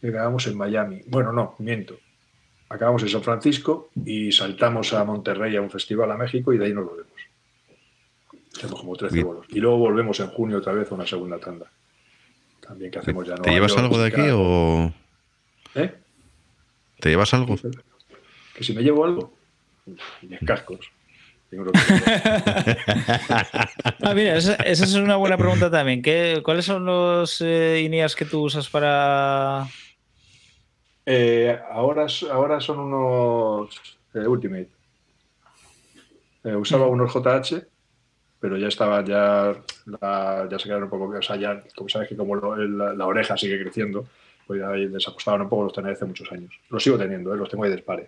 acabamos 0.04 0.48
en 0.48 0.58
Miami. 0.58 1.02
Bueno, 1.06 1.32
no, 1.32 1.56
miento. 1.60 1.96
Acabamos 2.70 3.04
en 3.04 3.10
San 3.10 3.22
Francisco 3.22 3.90
y 4.06 4.32
saltamos 4.32 4.92
a 4.94 5.06
Monterrey 5.06 5.56
a 5.56 5.62
un 5.62 5.70
festival 5.70 6.12
a 6.12 6.18
México 6.18 6.52
y 6.52 6.58
de 6.58 6.66
ahí 6.66 6.74
nos 6.74 6.86
volvemos. 6.86 7.14
Hacemos 8.58 8.80
como 8.80 8.96
13 8.96 9.24
vuelos. 9.24 9.46
Y 9.50 9.60
luego 9.60 9.78
volvemos 9.78 10.20
en 10.20 10.28
junio 10.30 10.58
otra 10.58 10.74
vez 10.74 10.92
a 10.92 10.96
una 10.96 11.06
segunda 11.06 11.38
tanda. 11.38 11.68
También 12.68 12.92
que 12.92 13.00
hacemos 13.00 13.28
ya. 13.28 13.36
¿Te 13.36 13.52
llevas 13.52 13.78
algo 13.78 13.98
de 13.98 14.08
aquí 14.08 14.22
o.? 14.32 14.92
¿Eh? 15.76 15.94
¿Te 17.00 17.10
llevas 17.10 17.34
algo? 17.34 17.56
Que 18.56 18.64
si 18.64 18.74
me 18.74 18.82
llevo 18.82 19.06
algo. 19.06 19.34
Mis 20.22 20.40
cascos. 20.46 20.92
ah, 24.04 24.14
mira, 24.14 24.36
esa, 24.36 24.56
es 24.56 24.94
una 24.96 25.16
buena 25.16 25.38
pregunta 25.38 25.72
también. 25.72 26.02
¿Qué, 26.02 26.42
¿Cuáles 26.44 26.66
son 26.66 26.86
los 26.86 27.40
eh, 27.40 27.82
INEAs 27.86 28.14
que 28.14 28.26
tú 28.26 28.42
usas 28.42 28.68
para, 28.68 29.66
eh, 31.06 31.60
ahora, 31.72 32.08
ahora 32.32 32.60
son 32.60 32.80
unos 32.80 34.00
eh, 34.14 34.28
Ultimate. 34.28 34.70
Eh, 36.44 36.56
usaba 36.56 36.88
unos 36.88 37.14
JH, 37.14 37.68
pero 38.46 38.60
ya 38.60 38.68
estaba, 38.68 39.04
ya, 39.04 39.56
ya 40.52 40.60
se 40.60 40.66
quedaron 40.66 40.84
un 40.84 40.90
poco, 40.92 41.06
o 41.06 41.22
sea, 41.24 41.36
ya, 41.36 41.64
como 41.76 41.90
sabes 41.90 42.08
que 42.08 42.16
como 42.16 42.36
la, 42.36 43.08
oreja 43.08 43.36
sigue 43.36 43.60
creciendo, 43.60 44.06
pues 44.46 44.60
ya 44.60 44.70
desacostaban 44.70 45.42
un 45.42 45.50
poco, 45.50 45.64
los 45.64 45.74
tenía 45.74 45.94
hace 45.94 46.06
muchos 46.06 46.32
años. 46.32 46.54
Los 46.70 46.84
sigo 46.84 46.96
teniendo, 46.96 47.36
los 47.36 47.50
tengo 47.50 47.64
ahí 47.64 47.72
de 47.72 47.78
dispare. 47.78 48.08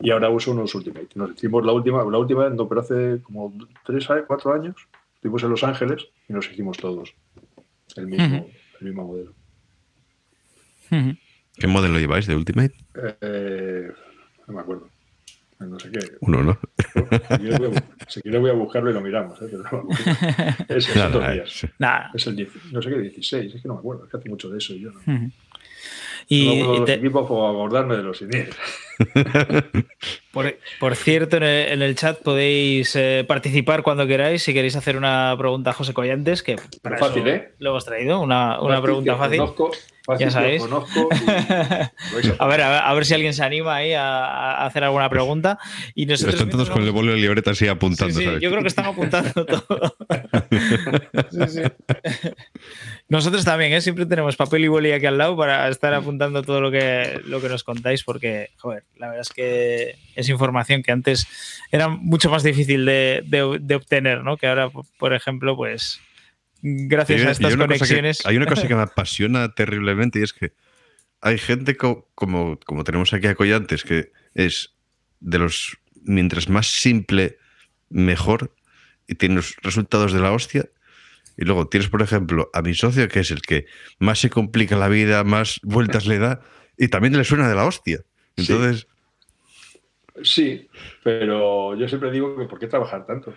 Y 0.00 0.12
ahora 0.12 0.30
uso 0.30 0.52
unos 0.52 0.72
Ultimate. 0.76 1.08
Nos 1.16 1.32
hicimos 1.32 1.66
la 1.66 1.72
última, 1.72 2.04
la 2.04 2.18
última, 2.18 2.48
no, 2.50 2.68
pero 2.68 2.82
hace 2.82 3.20
como 3.20 3.52
tres, 3.84 4.06
cuatro 4.28 4.52
años, 4.52 4.76
estuvimos 5.16 5.42
en 5.42 5.50
Los 5.50 5.64
Ángeles 5.64 6.06
y 6.28 6.34
nos 6.34 6.48
hicimos 6.48 6.78
todos 6.78 7.12
el 7.96 8.06
mismo, 8.06 8.46
el 8.80 8.86
mismo 8.86 9.04
modelo. 9.06 9.34
¿Qué 11.58 11.66
modelo 11.66 11.98
lleváis 11.98 12.28
de 12.28 12.36
Ultimate? 12.36 12.74
Eh, 13.22 13.90
no 14.46 14.54
me 14.54 14.60
acuerdo. 14.60 14.88
No 15.60 15.78
sé 15.78 15.90
qué. 15.90 15.98
Uno, 16.20 16.42
¿no? 16.42 16.58
Si 18.06 18.22
quieres 18.22 18.40
voy 18.40 18.50
a 18.50 18.54
buscarlo 18.54 18.90
y 18.90 18.94
lo 18.94 19.00
miramos. 19.00 19.40
¿eh? 19.42 19.46
es, 20.68 20.88
el, 20.94 22.48
no 22.72 22.80
sé 22.82 22.90
qué, 22.90 22.98
16, 22.98 23.54
es 23.54 23.62
que 23.62 23.68
no 23.68 23.74
me 23.74 23.80
acuerdo, 23.80 24.04
es 24.04 24.10
que 24.10 24.16
hace 24.18 24.28
mucho 24.28 24.48
de 24.50 24.58
eso 24.58 24.74
y 24.74 24.80
yo 24.80 24.92
no. 24.92 25.00
Y 26.28 26.62
no 26.62 26.78
los 26.78 26.90
equipos 26.90 27.26
por 27.26 27.48
acordarme 27.48 27.96
de 27.96 28.02
los 28.02 28.20
INER. 28.20 28.50
Por, 30.78 30.96
cierto, 30.96 31.36
en 31.36 31.82
el, 31.82 31.94
chat 31.96 32.20
podéis 32.22 32.94
eh, 32.96 33.24
participar 33.26 33.82
cuando 33.82 34.06
queráis. 34.06 34.42
Si 34.42 34.52
queréis 34.52 34.76
hacer 34.76 34.96
una 34.96 35.34
pregunta 35.38 35.70
a 35.70 35.72
José 35.72 35.94
Collantes, 35.94 36.42
que 36.42 36.56
para 36.82 36.98
fácil, 36.98 37.26
¿eh? 37.26 37.54
lo 37.58 37.70
hemos 37.70 37.84
traído, 37.84 38.20
una, 38.20 38.60
una 38.60 38.82
pregunta 38.82 39.16
fácil 39.16 39.42
ya 40.16 40.30
sabéis. 40.30 40.62
a, 42.38 42.46
ver, 42.46 42.62
a, 42.62 42.94
ver, 42.94 43.04
si 43.04 43.14
alguien 43.14 43.34
se 43.34 43.44
anima 43.44 43.76
ahí 43.76 43.92
a, 43.92 44.64
hacer 44.64 44.84
alguna 44.84 45.10
pregunta. 45.10 45.58
Y 45.94 46.06
nosotros 46.06 46.34
Están 46.34 46.50
todos 46.50 46.70
con 46.70 46.82
el 46.82 46.90
bolo 46.92 47.12
de 47.12 47.18
libreta 47.18 47.50
así 47.50 47.68
apuntando. 47.68 48.20
yo 48.38 48.50
creo 48.50 48.62
que 48.62 48.68
están 48.68 48.86
apuntando 48.86 49.44
todo. 49.46 49.96
Nosotros 53.08 53.44
también, 53.44 53.72
¿eh? 53.72 53.80
siempre 53.80 54.06
tenemos 54.06 54.36
papel 54.36 54.64
y 54.64 54.68
boli 54.68 54.92
aquí 54.92 55.06
al 55.06 55.16
lado 55.16 55.36
para 55.36 55.68
estar 55.68 55.94
apuntando 55.94 56.42
todo 56.42 56.60
lo 56.60 56.70
que, 56.70 57.20
lo 57.24 57.40
que 57.40 57.48
nos 57.48 57.64
contáis, 57.64 58.04
porque, 58.04 58.50
joder, 58.56 58.84
la 58.96 59.08
verdad 59.08 59.22
es 59.22 59.30
que 59.30 59.96
es 60.14 60.28
información 60.28 60.82
que 60.82 60.92
antes 60.92 61.26
era 61.70 61.88
mucho 61.88 62.28
más 62.30 62.42
difícil 62.42 62.84
de, 62.84 63.24
de 63.24 63.74
obtener, 63.74 64.22
¿no? 64.22 64.36
Que 64.36 64.46
ahora, 64.46 64.70
por 64.98 65.14
ejemplo, 65.14 65.56
pues 65.56 66.00
gracias 66.62 67.24
a 67.24 67.30
estas 67.30 67.56
conexiones. 67.56 68.24
hay 68.24 68.36
una 68.36 68.46
cosa 68.46 68.66
que 68.66 68.74
me 68.74 68.82
apasiona 68.82 69.54
terriblemente 69.54 70.20
y 70.20 70.22
es 70.22 70.32
que 70.32 70.52
hay 71.20 71.38
gente 71.38 71.76
como, 71.76 72.06
como 72.14 72.84
tenemos 72.84 73.12
aquí 73.12 73.26
a 73.26 73.34
Collantes, 73.34 73.82
que 73.82 74.12
es 74.34 74.74
de 75.20 75.38
los, 75.38 75.78
mientras 76.04 76.48
más 76.48 76.68
simple, 76.68 77.38
mejor, 77.88 78.54
y 79.06 79.16
tiene 79.16 79.36
los 79.36 79.56
resultados 79.62 80.12
de 80.12 80.20
la 80.20 80.32
hostia. 80.32 80.68
Y 81.38 81.44
luego 81.44 81.68
tienes, 81.68 81.88
por 81.88 82.02
ejemplo, 82.02 82.50
a 82.52 82.62
mi 82.62 82.74
socio, 82.74 83.06
que 83.06 83.20
es 83.20 83.30
el 83.30 83.40
que 83.40 83.66
más 84.00 84.18
se 84.18 84.28
complica 84.28 84.76
la 84.76 84.88
vida, 84.88 85.22
más 85.22 85.60
vueltas 85.62 86.04
le 86.06 86.18
da, 86.18 86.40
y 86.76 86.88
también 86.88 87.16
le 87.16 87.22
suena 87.22 87.48
de 87.48 87.54
la 87.54 87.64
hostia. 87.64 88.00
Entonces. 88.36 88.88
Sí, 90.24 90.68
pero 91.04 91.76
yo 91.76 91.88
siempre 91.88 92.10
digo 92.10 92.36
que 92.36 92.46
¿por 92.46 92.58
qué 92.58 92.66
trabajar 92.66 93.06
tanto? 93.06 93.32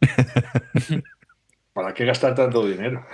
¿Para 1.72 1.94
qué 1.94 2.04
gastar 2.04 2.34
tanto 2.34 2.66
dinero? 2.66 3.06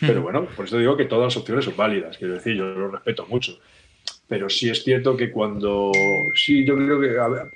Pero 0.00 0.20
hmm. 0.20 0.22
bueno, 0.22 0.46
por 0.54 0.66
eso 0.66 0.76
digo 0.76 0.98
que 0.98 1.06
todas 1.06 1.34
las 1.34 1.36
opciones 1.38 1.64
son 1.64 1.76
válidas. 1.78 2.18
Quiero 2.18 2.34
decir, 2.34 2.56
yo 2.56 2.66
lo 2.66 2.90
respeto 2.90 3.26
mucho. 3.26 3.58
Pero 4.28 4.50
sí 4.50 4.68
es 4.68 4.84
cierto 4.84 5.16
que 5.16 5.30
cuando. 5.30 5.92
Sí, 6.34 6.66
yo 6.66 6.76
creo 6.76 7.00
que. 7.00 7.18
A 7.18 7.28
ver, 7.28 7.50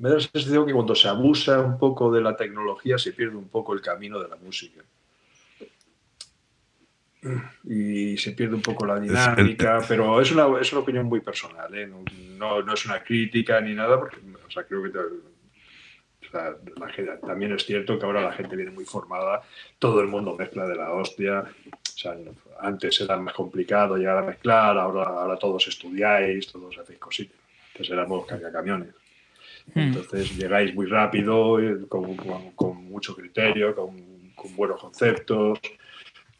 me 0.00 0.08
da 0.08 0.14
la 0.16 0.20
sensación 0.20 0.66
que 0.66 0.72
cuando 0.72 0.94
se 0.94 1.08
abusa 1.08 1.60
un 1.60 1.78
poco 1.78 2.10
de 2.10 2.22
la 2.22 2.34
tecnología 2.34 2.96
se 2.96 3.12
pierde 3.12 3.36
un 3.36 3.48
poco 3.48 3.74
el 3.74 3.82
camino 3.82 4.18
de 4.18 4.28
la 4.28 4.36
música. 4.36 4.82
Y 7.64 8.16
se 8.16 8.32
pierde 8.32 8.54
un 8.54 8.62
poco 8.62 8.86
la 8.86 8.98
dinámica, 8.98 9.84
pero 9.86 10.18
es 10.22 10.32
una, 10.32 10.58
es 10.58 10.72
una 10.72 10.80
opinión 10.80 11.04
muy 11.04 11.20
personal. 11.20 11.74
¿eh? 11.74 11.86
No, 11.86 12.62
no, 12.62 12.72
es 12.72 12.86
una 12.86 13.02
crítica 13.02 13.60
ni 13.60 13.74
nada, 13.74 13.98
porque 13.98 14.16
o 14.16 14.50
sea, 14.50 14.64
creo 14.64 14.82
que 14.82 14.90
también 17.26 17.52
es 17.52 17.66
cierto 17.66 17.98
que 17.98 18.06
ahora 18.06 18.22
la 18.22 18.32
gente 18.32 18.56
viene 18.56 18.70
muy 18.70 18.86
formada, 18.86 19.42
todo 19.78 20.00
el 20.00 20.06
mundo 20.06 20.34
mezcla 20.34 20.66
de 20.66 20.76
la 20.76 20.92
hostia. 20.92 21.44
antes 22.60 23.00
era 23.02 23.18
más 23.18 23.34
complicado 23.34 23.98
llegar 23.98 24.16
a 24.16 24.22
mezclar, 24.22 24.78
ahora, 24.78 25.10
ahora 25.10 25.36
todos 25.36 25.68
estudiáis, 25.68 26.50
todos 26.50 26.78
hacéis 26.78 26.98
cositas. 26.98 27.36
Antes 27.74 27.90
éramos 27.90 28.26
camiones. 28.26 28.99
Entonces 29.74 30.36
llegáis 30.36 30.74
muy 30.74 30.86
rápido, 30.86 31.58
con, 31.88 32.16
con, 32.54 32.84
mucho 32.84 33.14
criterio, 33.14 33.74
con, 33.74 34.32
con, 34.34 34.56
buenos 34.56 34.80
conceptos 34.80 35.58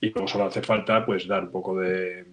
y 0.01 0.11
como 0.11 0.27
solo 0.27 0.45
hace 0.45 0.63
falta 0.63 1.05
pues 1.05 1.27
dar 1.27 1.45
un 1.45 1.51
poco 1.51 1.79
de 1.79 2.27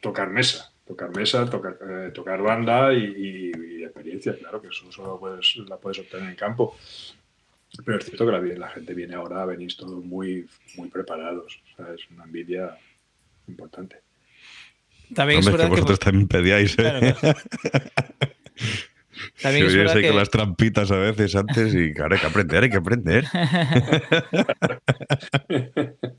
tocar 0.00 0.30
mesa, 0.30 0.72
tocar 0.86 1.14
mesa, 1.14 1.48
tocar, 1.48 1.78
eh, 1.88 2.10
tocar 2.12 2.40
banda 2.42 2.92
y, 2.94 3.82
experiencia, 3.82 4.36
claro 4.36 4.60
que 4.60 4.68
eso 4.68 4.90
solo 4.92 5.18
puedes, 5.18 5.56
la 5.68 5.76
puedes 5.76 5.98
obtener 5.98 6.30
en 6.30 6.36
campo. 6.36 6.76
Pero 7.84 7.98
es 7.98 8.04
cierto 8.04 8.26
que 8.26 8.32
la, 8.32 8.40
la 8.40 8.68
gente 8.68 8.94
viene 8.94 9.14
ahora, 9.14 9.44
venís 9.44 9.76
todos 9.76 10.04
muy, 10.04 10.46
muy 10.76 10.88
preparados. 10.88 11.60
es 11.94 12.10
una 12.10 12.24
envidia 12.24 12.76
importante. 13.48 14.00
También 15.14 15.40
es 15.40 15.46
verdad 15.46 15.66
que 15.66 15.70
vosotros 15.70 15.98
también 15.98 16.26
pedíais, 16.28 16.76
¿eh? 16.78 17.14
También 19.40 19.66
es 19.66 19.74
verdad 19.74 19.94
que... 19.94 20.08
con 20.08 20.16
las 20.16 20.30
trampitas 20.30 20.90
a 20.90 20.96
veces 20.96 21.34
antes 21.36 21.74
y 21.74 21.92
claro, 21.92 22.14
hay 22.14 22.20
que 22.20 22.26
aprender, 22.26 22.62
hay 22.64 22.70
que 22.70 22.76
aprender. 22.76 23.24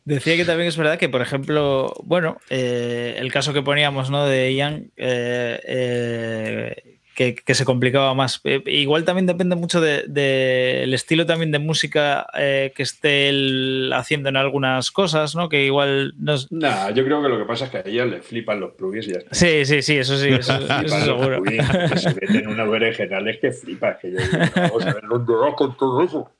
Decía 0.06 0.36
que 0.36 0.46
también 0.46 0.70
es 0.70 0.78
verdad 0.78 0.98
que, 0.98 1.10
por 1.10 1.22
ejemplo, 1.22 1.94
bueno, 2.04 2.38
eh, 2.50 3.16
el 3.18 3.32
caso 3.32 3.54
que 3.54 3.62
poníamos 3.62 4.10
¿no? 4.10 4.26
de 4.26 4.54
Ian, 4.54 4.92
eh, 4.98 5.60
eh 5.64 6.97
que, 7.18 7.56
se 7.56 7.66
complicaba 7.66 8.14
más. 8.14 8.40
Eh, 8.44 8.62
igual 8.68 9.04
también 9.04 9.26
depende 9.26 9.56
mucho 9.56 9.82
del 9.82 10.14
de, 10.14 10.94
estilo 10.94 11.26
también 11.26 11.52
de 11.52 11.58
música 11.58 12.28
eh, 12.38 12.72
que 12.76 12.84
esté 12.84 13.30
él 13.30 13.92
haciendo 13.96 14.30
en 14.30 14.38
algunas 14.38 14.92
cosas, 14.92 15.36
¿no? 15.36 15.50
Que 15.50 15.66
igual 15.66 16.14
no 16.20 16.36
es... 16.36 16.52
Nah, 16.52 16.92
yo 16.92 17.04
creo 17.04 17.24
que 17.24 17.30
lo 17.30 17.40
que 17.40 17.46
pasa 17.46 17.66
es 17.66 17.72
que 17.72 17.78
a 17.78 17.84
ella 17.86 18.06
le 18.06 18.22
flipan 18.22 18.60
los 18.60 18.74
plugins 18.74 19.08
y 19.08 19.14
ya 19.14 19.18
está. 19.18 19.34
Sí, 19.34 19.66
sí, 19.66 19.82
sí, 19.82 19.98
eso 19.98 20.16
sí, 20.16 20.28
eso, 20.32 20.60
eso 20.60 21.00
seguro. 21.00 21.42
que 21.42 21.98
se 21.98 22.14
meten 22.14 22.50
unas 22.50 22.68
originales 22.68 23.40
que 23.42 23.52
flipas, 23.52 23.98
que 23.98 24.12
yo 24.12 24.20
digo, 24.20 24.38
vamos 24.56 24.86
a 24.86 24.94
ver 24.94 25.04
vas 25.08 25.56
con 25.56 25.76
todo 25.76 26.04
eso. 26.04 26.32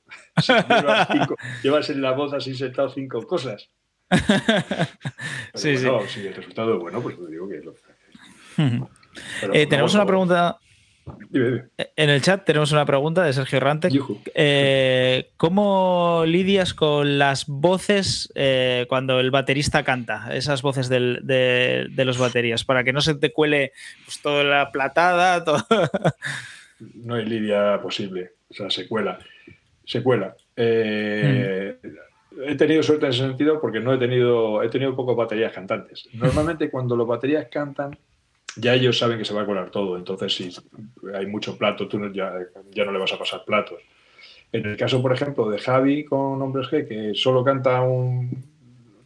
llevas, 1.64 1.90
en 1.90 2.02
la 2.02 2.12
voz 2.12 2.32
así 2.34 2.54
sentado 2.54 2.88
cinco 2.88 3.26
cosas. 3.26 3.68
sí, 5.54 5.76
sí. 5.76 5.88
Si 6.06 6.26
el 6.26 6.34
resultado 6.34 6.74
es 6.74 6.80
bueno, 6.80 7.02
pues 7.02 7.16
te 7.16 7.26
digo 7.28 7.48
que 7.48 7.56
es 7.58 7.64
lo 7.64 7.74
que... 7.74 7.80
Eh, 9.52 9.66
tenemos 9.66 9.94
una 9.94 10.06
pregunta 10.06 10.58
en 11.32 12.10
el 12.10 12.22
chat 12.22 12.44
tenemos 12.44 12.72
una 12.72 12.84
pregunta 12.84 13.24
de 13.24 13.32
Sergio 13.32 13.60
Rante. 13.60 13.88
Eh, 14.34 15.30
¿Cómo 15.36 16.24
lidias 16.26 16.74
con 16.74 17.18
las 17.18 17.46
voces 17.46 18.32
eh, 18.34 18.86
cuando 18.88 19.20
el 19.20 19.30
baterista 19.30 19.82
canta? 19.82 20.34
Esas 20.34 20.62
voces 20.62 20.88
de, 20.88 21.90
los 21.96 22.18
baterías, 22.18 22.64
para 22.64 22.84
que 22.84 22.92
no 22.92 23.00
se 23.00 23.14
te 23.14 23.32
cuele 23.32 23.72
pues, 24.04 24.20
toda 24.22 24.44
la 24.44 24.72
platada. 24.72 25.44
No 26.94 27.16
hay 27.16 27.24
lidia 27.24 27.80
posible, 27.82 28.34
o 28.48 28.54
sea, 28.54 28.70
se 28.70 28.86
cuela. 28.86 29.18
Se 29.84 30.00
cuela. 30.00 30.36
Eh, 30.54 31.76
mm. 31.82 31.88
He 32.46 32.54
tenido 32.54 32.84
suerte 32.84 33.06
en 33.06 33.10
ese 33.10 33.26
sentido 33.26 33.60
porque 33.60 33.80
no 33.80 33.92
he 33.92 33.98
tenido, 33.98 34.62
he 34.62 34.68
tenido 34.68 34.94
pocas 34.94 35.16
baterías 35.16 35.52
cantantes. 35.52 36.08
Normalmente 36.12 36.70
cuando 36.70 36.94
los 36.94 37.08
baterías 37.08 37.48
cantan 37.50 37.98
ya 38.56 38.74
ellos 38.74 38.98
saben 38.98 39.18
que 39.18 39.24
se 39.24 39.34
va 39.34 39.42
a 39.42 39.46
colar 39.46 39.70
todo. 39.70 39.96
Entonces, 39.96 40.34
si 40.34 40.50
hay 41.14 41.26
mucho 41.26 41.56
plato, 41.56 41.88
tú 41.88 42.00
ya, 42.12 42.32
ya 42.72 42.84
no 42.84 42.92
le 42.92 42.98
vas 42.98 43.12
a 43.12 43.18
pasar 43.18 43.44
platos. 43.44 43.80
En 44.52 44.66
el 44.66 44.76
caso, 44.76 45.02
por 45.02 45.12
ejemplo, 45.12 45.50
de 45.50 45.58
Javi 45.58 46.04
con 46.04 46.40
Hombres 46.40 46.68
G, 46.68 46.88
que 46.88 47.14
solo 47.14 47.44
canta 47.44 47.82
un. 47.82 48.44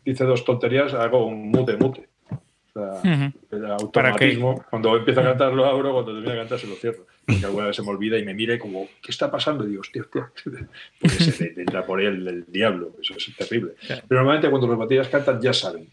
dice 0.05 0.25
dos 0.25 0.45
tonterías, 0.45 0.95
hago 0.95 1.27
un 1.27 1.51
mute 1.51 1.77
mute. 1.77 2.09
O 2.75 3.01
sea, 3.03 3.33
el 3.51 3.67
automatismo. 3.67 4.65
Cuando 4.71 4.97
empieza 4.97 5.21
a 5.21 5.25
cantar 5.25 5.53
lo 5.53 5.67
abro, 5.67 5.93
cuando 5.93 6.13
termina 6.13 6.33
de 6.33 6.39
cantar 6.41 6.59
se 6.59 6.69
lo 6.69 6.77
cierro. 6.77 7.07
Porque 7.27 7.45
alguna 7.45 7.67
vez 7.67 7.77
se 7.77 7.83
me 7.83 7.91
olvida 7.91 8.19
y 8.19 8.25
me 8.25 8.35
mira 8.35 8.55
y 8.55 8.59
como, 8.59 8.89
¿qué 9.03 9.11
está 9.11 9.31
pasando? 9.31 9.65
Y 9.65 9.71
digo, 9.71 9.81
hostia, 9.81 10.03
hostia. 10.03 10.33
Porque 11.01 11.15
se 11.17 11.55
entra 11.57 11.85
por 11.85 12.01
él 12.01 12.27
el, 12.27 12.45
diablo. 12.47 12.93
Eso 13.01 13.15
es 13.17 13.37
terrible. 13.37 13.75
Pero 13.87 14.03
normalmente 14.11 14.49
cuando 14.49 14.69
los 14.69 14.79
baterías 14.79 15.09
cantan 15.09 15.41
ya 15.41 15.53
saben. 15.53 15.89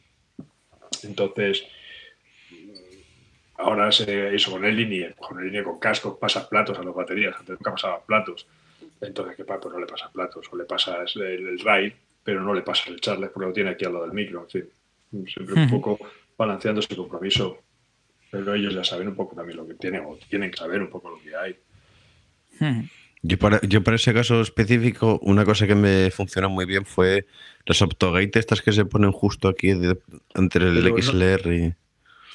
Entonces, 1.03 1.65
Ahora 3.59 3.91
se 3.91 4.33
hizo 4.33 4.51
con 4.51 4.63
el 4.63 4.75
línea, 4.75 5.13
con 5.15 5.37
el 5.39 5.47
línea 5.47 5.63
con 5.65 5.79
casco, 5.79 6.17
pasa 6.17 6.47
platos 6.47 6.79
a 6.79 6.83
las 6.83 6.95
baterías, 6.95 7.35
antes 7.37 7.57
nunca 7.59 7.71
pasaba 7.71 8.01
platos. 8.01 8.47
Entonces, 9.01 9.35
¿qué 9.35 9.43
pasa? 9.43 9.59
Pues 9.59 9.73
no 9.73 9.79
le 9.81 9.85
pasa 9.85 10.09
platos, 10.11 10.47
o 10.49 10.55
le 10.55 10.63
pasa 10.63 11.03
el, 11.15 11.21
el 11.21 11.93
pero 12.23 12.41
no 12.41 12.53
le 12.53 12.61
pasa 12.61 12.89
el 12.89 13.01
charles 13.01 13.31
porque 13.31 13.47
lo 13.47 13.53
tiene 13.53 13.71
aquí 13.71 13.85
al 13.85 13.93
lado 13.93 14.05
del 14.05 14.13
micro. 14.13 14.43
En 14.43 14.49
fin, 14.49 15.27
siempre 15.27 15.55
un 15.55 15.69
poco 15.69 15.99
balanceando 16.37 16.79
ese 16.79 16.95
compromiso. 16.95 17.57
Pero 18.31 18.53
ellos 18.53 18.73
ya 18.73 18.83
saben 18.83 19.07
un 19.07 19.15
poco 19.15 19.35
también 19.35 19.57
lo 19.57 19.67
que 19.67 19.73
tienen, 19.73 20.03
o 20.05 20.17
tienen 20.29 20.51
que 20.51 20.57
saber 20.57 20.81
un 20.81 20.89
poco 20.89 21.09
lo 21.09 21.19
que 21.19 21.35
hay. 21.35 21.55
Yo 23.21 23.37
para, 23.37 23.59
yo 23.61 23.83
para 23.83 23.95
ese 23.95 24.13
caso 24.13 24.39
específico, 24.39 25.19
una 25.23 25.43
cosa 25.43 25.67
que 25.67 25.75
me 25.75 26.11
funciona 26.11 26.47
muy 26.47 26.65
bien 26.65 26.85
fue 26.85 27.25
las 27.65 27.81
optogate 27.81 28.39
estas 28.39 28.61
que 28.61 28.71
se 28.71 28.85
ponen 28.85 29.11
justo 29.11 29.49
aquí 29.49 29.71
entre 30.35 30.67
el 30.67 31.01
XLR 31.01 31.53
y... 31.53 31.73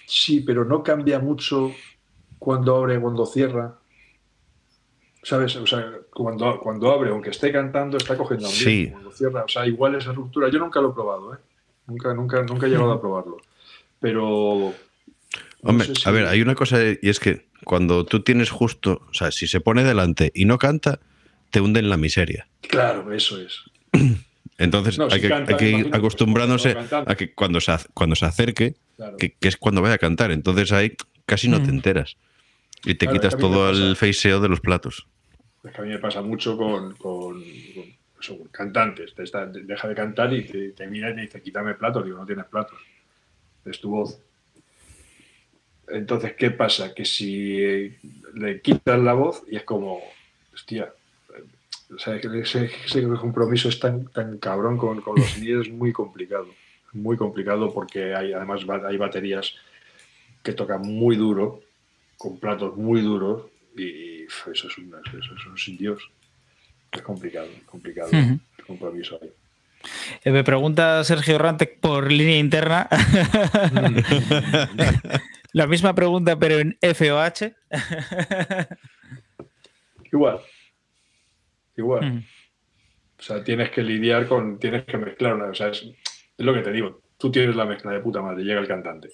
Sí, 0.07 0.41
pero 0.41 0.65
no 0.65 0.83
cambia 0.83 1.19
mucho 1.19 1.73
cuando 2.39 2.77
abre, 2.77 3.01
cuando 3.01 3.27
cierra. 3.27 3.79
¿Sabes? 5.23 5.57
O 5.57 5.67
sea, 5.67 5.91
cuando, 6.11 6.61
cuando 6.61 6.91
abre, 6.93 7.11
aunque 7.11 7.31
esté 7.31 7.51
cantando, 7.51 7.97
está 7.97 8.17
cogiendo 8.17 8.47
sí. 8.49 8.91
Cuando 8.91 9.11
cierra, 9.11 9.45
o 9.45 9.49
sea, 9.49 9.67
igual 9.67 9.95
esa 9.95 10.13
ruptura. 10.13 10.51
Yo 10.51 10.59
nunca 10.59 10.81
lo 10.81 10.91
he 10.91 10.95
probado, 10.95 11.35
¿eh? 11.35 11.39
Nunca, 11.87 12.13
nunca, 12.13 12.43
nunca 12.43 12.67
he 12.67 12.71
llegado 12.71 12.93
a 12.93 13.01
probarlo. 13.01 13.39
Pero. 14.01 14.75
Hombre, 15.63 15.89
a 16.05 16.11
ver, 16.11 16.27
hay 16.27 16.43
una 16.43 16.55
cosa, 16.55 16.79
y 17.01 17.09
es 17.09 17.19
que 17.21 17.47
cuando 17.65 18.05
tú 18.05 18.21
tienes 18.21 18.51
justo, 18.51 19.01
o 19.09 19.15
sea, 19.15 19.31
si 19.31 19.47
se 19.47 19.61
pone 19.61 19.83
delante 19.83 20.31
y 20.35 20.45
no 20.45 20.59
canta, 20.59 21.01
te 21.51 21.61
hunde 21.61 21.81
en 21.81 21.89
la 21.89 21.97
miseria. 21.97 22.47
Claro, 22.61 23.13
eso 23.13 23.41
es. 23.41 23.63
Entonces 24.59 24.99
hay, 25.01 25.21
que, 25.21 25.69
ir 25.69 25.91
acostumbrándose 25.93 26.77
a 26.91 27.15
que 27.17 27.35
cuando 27.35 27.61
se, 27.61 27.73
cuando 27.93 28.15
se 28.15 28.25
acerque, 28.27 28.75
que, 29.19 29.37
es 29.41 29.57
cuando 29.57 29.83
vaya 29.83 29.95
a 29.95 29.99
cantar. 29.99 30.31
Entonces 30.31 30.71
ahí 30.73 30.97
casi 31.27 31.49
no 31.49 31.61
te 31.61 31.73
mm. 31.73 31.75
enteras. 31.75 32.17
Y 32.85 32.95
te 32.95 33.09
quitas 33.09 33.37
todo 33.37 33.71
el 33.71 33.97
faceo 33.97 34.41
de 34.41 34.49
los 34.49 34.61
platos. 34.61 35.07
Es 35.65 35.73
que 35.73 35.81
a 35.81 35.85
mí 35.85 35.91
me 35.91 35.99
pasa 35.99 36.21
mucho 36.23 36.57
con, 36.57 36.95
cantantes. 38.53 39.15
deja 39.17 39.89
de 39.89 39.95
cantar 39.95 40.33
y 40.33 40.73
te, 40.73 40.87
mira 40.87 41.11
y 41.11 41.15
te 41.15 41.21
dice, 41.23 41.43
quítame 41.43 41.75
platos. 41.75 42.05
Digo, 42.05 42.19
no 42.19 42.27
tienes 42.27 42.45
platos. 42.45 42.79
Es 43.65 43.81
tu 43.81 43.91
voz. 43.91 44.21
Entonces, 45.89 46.35
¿qué 46.35 46.51
pasa? 46.51 46.95
Que 46.95 47.05
si 47.05 47.93
le 48.35 48.61
quitas 48.61 49.01
la 49.01 49.15
voz 49.15 49.43
y 49.51 49.57
es 49.57 49.65
como, 49.65 50.01
hostia, 50.53 50.93
o 51.95 51.99
sea, 51.99 52.17
ese, 52.17 52.71
compromiso 53.21 53.69
es 53.69 53.79
tan, 53.79 54.07
tan 54.09 54.39
cabrón 54.39 54.77
con, 54.77 55.03
los 55.17 55.27
sonidos, 55.31 55.67
es 55.69 55.73
muy 55.73 55.93
complicado. 55.93 56.49
Muy 56.93 57.17
complicado 57.17 57.73
porque 57.73 58.15
hay 58.15 58.33
además 58.33 58.61
hay 58.87 58.97
baterías 58.97 59.57
que 60.43 60.53
tocan 60.53 60.83
muy 60.83 61.17
duro, 61.17 61.63
con 62.17 62.39
platos 62.39 62.77
muy 62.77 63.01
duros, 63.01 63.47
y 63.77 64.23
eso 64.25 64.51
es 64.53 64.79
un, 64.79 64.95
eso 65.05 65.35
es 65.35 65.47
un 65.47 65.59
sin 65.59 65.77
Dios. 65.77 66.09
Es 66.93 67.03
complicado, 67.03 67.49
complicado 67.67 68.11
el 68.13 68.39
compromiso 68.65 69.19
ahí. 69.21 69.31
Eh, 70.23 70.31
me 70.31 70.45
pregunta 70.45 71.03
Sergio 71.05 71.39
Rantec 71.39 71.81
por 71.81 72.13
línea 72.13 72.39
interna. 72.39 72.89
La 75.53 75.67
misma 75.67 75.95
pregunta, 75.95 76.39
pero 76.39 76.59
en 76.59 76.77
FOH. 76.81 77.53
Igual, 80.13 80.41
igual. 81.77 82.25
O 83.19 83.23
sea, 83.23 83.43
tienes 83.43 83.71
que 83.71 83.83
lidiar 83.83 84.27
con, 84.27 84.59
tienes 84.59 84.85
que 84.85 84.99
mezclar 84.99 85.41
o 85.41 85.55
sea, 85.55 85.69
es, 85.69 85.87
lo 86.39 86.53
que 86.53 86.61
te 86.61 86.73
digo, 86.73 87.01
tú 87.17 87.31
tienes 87.31 87.57
la 87.57 87.65
mezcla 87.65 87.93
de 87.93 88.01
puta 88.01 88.21
madre, 88.21 88.45
llega 88.45 88.61
el 88.61 88.67
cantante, 88.69 89.09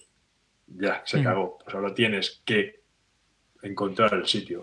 ya, 0.66 1.03
se 1.05 1.20
acabó, 1.20 1.59
pues 1.62 1.74
ahora 1.74 1.95
tienes 1.95 2.43
que 2.45 2.81
encontrar 3.62 4.15
el 4.15 4.27
sitio. 4.27 4.61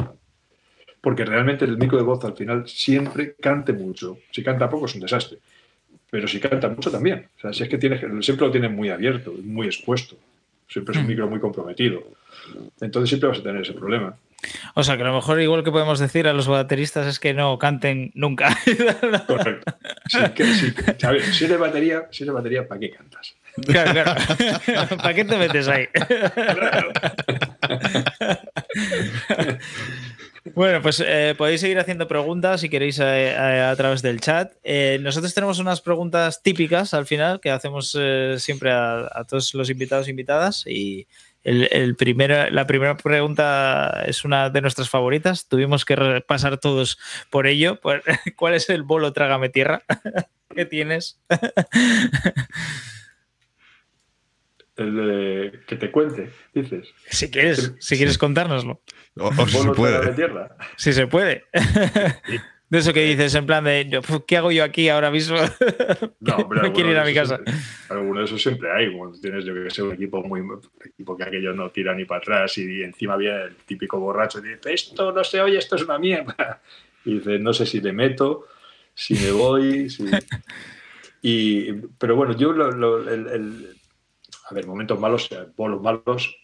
Porque 1.02 1.24
realmente 1.24 1.66
el 1.66 1.78
micro 1.78 1.98
de 1.98 2.04
voz 2.04 2.24
al 2.26 2.36
final 2.36 2.68
siempre 2.68 3.36
cante 3.36 3.72
mucho. 3.72 4.18
Si 4.32 4.44
canta 4.44 4.70
poco 4.70 4.88
es 4.88 4.96
un 4.96 5.02
desastre. 5.02 5.38
Pero 6.10 6.28
si 6.28 6.40
canta 6.40 6.70
mucho 6.70 6.90
también. 6.90 7.28
O 7.38 7.40
sea, 7.40 7.54
si 7.54 7.64
es 7.64 7.70
que 7.70 7.78
tienes, 7.78 8.02
siempre 8.26 8.48
lo 8.48 8.52
tienes 8.52 8.72
muy 8.72 8.90
abierto, 8.90 9.34
muy 9.44 9.68
expuesto. 9.68 10.18
Siempre 10.68 10.96
es 10.96 11.02
un 11.02 11.08
micro 11.08 11.30
muy 11.30 11.40
comprometido. 11.40 12.04
Entonces 12.82 13.10
siempre 13.10 13.30
vas 13.30 13.40
a 13.40 13.44
tener 13.44 13.62
ese 13.62 13.74
problema. 13.74 14.18
O 14.74 14.84
sea, 14.84 14.98
que 14.98 15.04
a 15.04 15.08
lo 15.08 15.14
mejor 15.14 15.42
igual 15.42 15.64
que 15.64 15.72
podemos 15.72 16.00
decir 16.00 16.28
a 16.28 16.34
los 16.34 16.48
bateristas 16.48 17.08
es 17.08 17.20
que 17.20 17.34
no 17.34 17.58
canten 17.58 18.12
nunca. 18.14 18.58
Correcto. 19.28 19.74
si 21.32 21.46
eres 21.46 21.60
batería, 21.60 22.08
si 22.12 22.24
eres 22.24 22.34
batería, 22.34 22.68
¿para 22.68 22.80
qué 22.80 22.92
cantas? 22.92 23.36
Claro, 23.66 23.92
claro. 23.92 24.16
¿Para 24.98 25.14
qué 25.14 25.26
te 25.26 25.38
metes 25.38 25.68
ahí? 25.68 25.88
Bueno, 30.54 30.82
pues 30.82 31.04
eh, 31.06 31.36
podéis 31.38 31.62
seguir 31.62 31.78
haciendo 31.80 32.08
preguntas 32.08 32.62
si 32.62 32.70
queréis 32.70 33.00
eh, 33.00 33.36
a, 33.36 33.76
través 33.76 34.02
del 34.02 34.22
chat. 34.22 34.54
Eh, 34.64 34.98
nosotros 35.02 35.34
tenemos 35.34 35.60
unas 35.60 35.82
preguntas 35.82 36.42
típicas 36.42 36.94
al 36.94 37.06
final 37.06 37.40
que 37.40 37.52
hacemos 37.52 37.98
siempre 38.38 38.72
a, 38.72 39.10
a, 39.12 39.24
todos 39.26 39.54
los 39.54 39.70
invitados 39.70 40.08
e 40.08 40.12
invitadas 40.12 40.64
y 40.66 41.08
el, 41.48 41.96
primero, 41.96 42.50
la 42.50 42.68
primera 42.68 42.98
pregunta 42.98 44.04
es 44.06 44.26
una 44.26 44.50
de 44.50 44.62
nuestras 44.62 44.90
favoritas. 44.90 45.48
Tuvimos 45.48 45.86
que 45.86 45.96
repasar 45.96 46.58
todos 46.58 47.00
por 47.30 47.48
ello. 47.48 47.80
¿Cuál 48.36 48.54
es 48.54 48.70
el 48.70 48.84
bolo 48.84 49.14
Trágame 49.14 49.48
Tierra 49.48 49.84
que 50.56 50.66
tienes? 50.66 51.22
El 54.76 54.96
de 54.96 55.60
que 55.66 55.76
te 55.76 55.90
cuente, 55.90 56.30
dices. 56.54 56.90
Si 57.10 57.32
quieres, 57.32 57.74
si 57.80 57.98
quieres 57.98 58.20
contárnoslo. 58.20 58.84
O, 59.16 59.34
si 59.48 59.58
se 59.58 59.72
puede. 59.72 60.14
Tierra. 60.14 60.56
Si 60.76 60.94
se 60.94 61.08
puede. 61.08 61.46
De 62.70 62.80
eso 62.80 62.92
que 62.92 63.06
dices, 63.06 63.34
en 63.36 63.46
plan 63.46 63.64
de, 63.64 64.02
¿qué 64.28 64.38
hago 64.38 64.52
yo 64.52 64.64
aquí 64.64 64.90
ahora 64.90 65.10
mismo? 65.10 65.38
No, 66.20 66.50
pero 66.50 66.74
quiero 66.74 66.92
ir 66.92 66.98
a 66.98 67.06
mi 67.06 67.14
casa. 67.14 67.40
alguno 67.90 68.20
de 68.20 68.26
esos 68.26 68.42
siempre 68.42 68.72
hay, 68.72 68.96
cuando 68.96 69.18
tienes, 69.20 69.46
yo 69.46 69.54
que 69.54 69.70
sé, 69.70 69.82
un 69.82 69.94
equipo 69.94 70.22
muy, 70.24 70.42
equipo 70.86 71.16
que 71.16 71.24
aquello 71.24 71.54
no 71.54 71.70
tira 71.70 71.94
ni 71.94 72.06
para 72.06 72.20
atrás 72.20 72.58
y 72.58 72.84
encima 72.84 73.16
viene 73.16 73.44
el 73.44 73.56
típico 73.56 74.00
borracho 74.00 74.40
y 74.40 74.50
dice, 74.50 74.74
esto 74.74 75.12
no 75.14 75.24
se 75.24 75.42
oye, 75.42 75.58
esto 75.58 75.76
es 75.76 75.84
una 75.84 75.98
mierda. 75.98 76.62
Y 77.06 77.20
dice, 77.20 77.40
no 77.40 77.54
sé 77.54 77.66
si 77.66 77.80
le 77.80 77.94
meto, 77.94 78.48
si 78.94 79.14
me 79.14 79.32
voy, 79.32 79.90
si... 79.90 80.04
Y, 81.22 81.72
pero 81.98 82.18
bueno, 82.18 82.36
yo 82.36 82.52
el, 82.52 83.78
a 84.50 84.54
ver, 84.54 84.68
momentos 84.68 85.00
malos, 85.00 85.30
bolos 85.56 85.82
malos, 85.82 86.36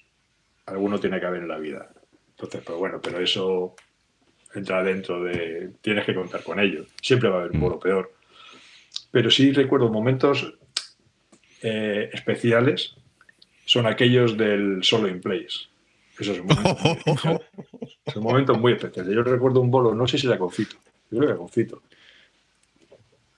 alguno 0.65 0.99
tiene 0.99 1.19
que 1.19 1.25
haber 1.25 1.41
en 1.41 1.49
la 1.49 1.57
vida. 1.57 1.89
Entonces, 2.29 2.61
pues 2.63 2.77
bueno, 2.77 3.01
pero 3.01 3.19
eso 3.19 3.75
entra 4.53 4.83
dentro 4.83 5.23
de. 5.23 5.71
Tienes 5.81 6.05
que 6.05 6.15
contar 6.15 6.43
con 6.43 6.59
ello. 6.59 6.85
Siempre 7.01 7.29
va 7.29 7.37
a 7.37 7.39
haber 7.41 7.51
un 7.51 7.61
bolo 7.61 7.79
peor. 7.79 8.13
Pero 9.11 9.29
sí 9.29 9.51
recuerdo 9.51 9.89
momentos 9.89 10.53
eh, 11.61 12.09
especiales, 12.11 12.95
son 13.65 13.85
aquellos 13.85 14.37
del 14.37 14.83
solo 14.83 15.07
in 15.07 15.21
place. 15.21 15.69
Esos 16.19 16.37
son 16.37 18.23
momentos, 18.23 18.59
muy 18.59 18.73
especiales. 18.73 19.13
Yo 19.15 19.23
recuerdo 19.23 19.61
un 19.61 19.71
bolo, 19.71 19.93
no 19.95 20.07
sé 20.07 20.17
si 20.17 20.27
era 20.27 20.37
confito. 20.37 20.77
Yo 21.09 21.19
creo 21.19 21.31
que 21.31 21.37
confito. 21.37 21.81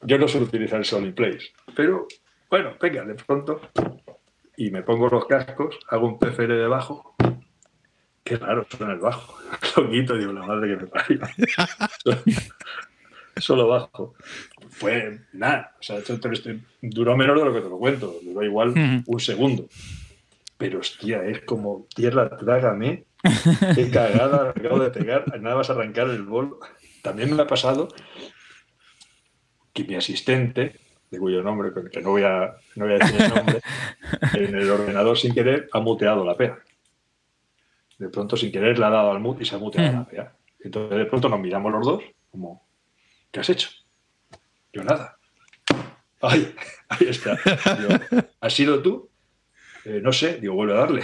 Yo 0.02 0.18
no 0.18 0.28
suelo 0.28 0.48
utilizar 0.48 0.80
el 0.80 0.86
solo 0.86 1.08
in 1.08 1.16
place, 1.16 1.52
pero 1.76 2.08
bueno, 2.50 2.76
venga, 2.80 3.04
de 3.04 3.16
pronto. 3.16 3.62
Y 4.58 4.72
me 4.72 4.84
pongo 4.84 5.10
los 5.10 5.26
cascos, 5.26 5.78
hago 5.90 6.08
un 6.08 6.20
PFR 6.20 6.56
debajo 6.56 7.15
Qué 8.26 8.38
raro 8.38 8.66
suena 8.68 8.94
el 8.94 9.00
bajo. 9.00 9.38
Lo 9.78 9.90
quito, 9.90 10.18
digo, 10.18 10.34
la 10.34 10.42
madre 10.42 10.70
que 10.70 10.84
me 10.84 10.88
parió. 10.88 11.20
Solo 13.38 13.68
bajo. 13.68 14.16
Fue 14.72 15.20
nada. 15.34 15.76
O 15.80 15.84
sea, 15.84 16.00
esto 16.00 16.18
duró 16.82 17.16
menos 17.16 17.38
de 17.38 17.46
lo 17.46 17.54
que 17.54 17.62
te 17.62 17.70
lo 17.70 17.78
cuento. 17.78 18.16
Duró 18.24 18.44
igual 18.44 19.04
un 19.06 19.20
segundo. 19.20 19.68
Pero 20.58 20.80
hostia, 20.80 21.24
es 21.24 21.42
como 21.42 21.86
tierra, 21.94 22.36
trágame. 22.36 23.04
Qué 23.76 23.90
cagada 23.94 24.50
acabo 24.50 24.80
de 24.80 24.90
pegar. 24.90 25.40
Nada 25.40 25.58
más 25.58 25.70
arrancar 25.70 26.10
el 26.10 26.24
bol. 26.24 26.58
También 27.04 27.36
me 27.36 27.44
ha 27.44 27.48
pasado 27.48 27.90
que 29.72 29.84
mi 29.84 29.96
asistente, 29.96 30.80
de 31.12 31.20
cuyo 31.20 31.44
nombre, 31.44 31.70
que 31.92 32.02
no 32.02 32.10
voy 32.10 32.24
a, 32.24 32.56
no 32.76 32.86
voy 32.86 32.96
a 32.96 32.98
decir 32.98 33.22
el 33.22 33.36
nombre, 33.36 33.62
en 34.34 34.56
el 34.56 34.72
ordenador 34.72 35.18
sin 35.18 35.34
querer 35.34 35.70
ha 35.74 35.80
muteado 35.80 36.26
la 36.26 36.36
pea 36.36 36.58
de 37.98 38.10
pronto 38.10 38.36
sin 38.36 38.52
querer 38.52 38.78
le 38.78 38.86
ha 38.86 38.90
dado 38.90 39.12
al 39.12 39.20
mute 39.20 39.44
y 39.44 39.46
se 39.46 39.56
ha 39.56 39.60
muteado 39.60 39.92
la 39.92 40.06
PA. 40.06 40.36
Entonces 40.60 40.98
de 40.98 41.06
pronto 41.06 41.30
nos 41.30 41.40
miramos 41.40 41.72
los 41.72 41.86
dos 41.86 42.04
como, 42.32 42.66
¿qué 43.32 43.40
has 43.40 43.50
hecho? 43.50 43.70
Yo 44.74 44.84
nada. 44.84 45.18
Ay, 46.22 46.54
ahí 46.90 47.08
está. 47.08 47.38
¿Has 48.42 48.54
sido 48.54 48.82
tú? 48.82 49.10
Eh, 49.86 50.00
no 50.02 50.12
sé, 50.12 50.40
digo, 50.40 50.56
vuelve 50.56 50.74
a 50.74 50.78
darle. 50.78 51.04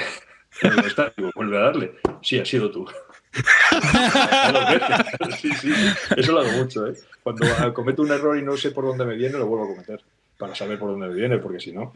Está? 0.86 1.14
Digo, 1.16 1.32
vuelve 1.36 1.58
a 1.58 1.62
darle. 1.62 1.94
Sí, 2.22 2.40
ha 2.40 2.46
sido 2.46 2.72
tú. 2.72 2.86
sí, 5.40 5.50
sí, 5.54 5.72
eso 6.18 6.34
lo 6.34 6.42
hago 6.42 6.52
mucho. 6.52 6.88
¿eh? 6.88 6.94
Cuando 7.24 7.74
cometo 7.74 8.02
un 8.02 8.12
error 8.12 8.38
y 8.38 8.42
no 8.42 8.58
sé 8.58 8.72
por 8.72 8.84
dónde 8.84 9.06
me 9.06 9.16
viene, 9.16 9.38
lo 9.38 9.46
vuelvo 9.46 9.66
a 9.66 9.70
cometer 9.70 10.02
para 10.38 10.56
saber 10.56 10.80
por 10.80 10.90
dónde 10.90 11.08
me 11.08 11.14
viene, 11.14 11.38
porque 11.38 11.60
si 11.60 11.72
no, 11.72 11.96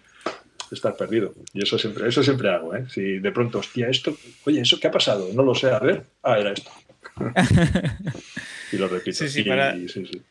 estar 0.71 0.95
perdido. 0.95 1.33
Y 1.53 1.63
eso 1.63 1.77
siempre, 1.77 2.07
eso 2.07 2.23
siempre 2.23 2.49
hago, 2.49 2.75
¿eh? 2.75 2.85
Si 2.89 3.19
de 3.19 3.31
pronto, 3.31 3.59
hostia, 3.59 3.89
esto, 3.89 4.15
oye, 4.45 4.61
¿eso 4.61 4.79
qué 4.79 4.87
ha 4.87 4.91
pasado? 4.91 5.29
No 5.33 5.43
lo 5.43 5.55
sé, 5.55 5.71
a 5.71 5.79
ver. 5.79 6.03
Ah, 6.23 6.39
era 6.39 6.51
esto. 6.51 6.71
y 8.71 8.77
lo 8.77 8.87
repito. 8.87 9.17
Sí, 9.17 9.29
sí, 9.29 9.43
sí, 9.87 10.05
sí. 10.05 10.21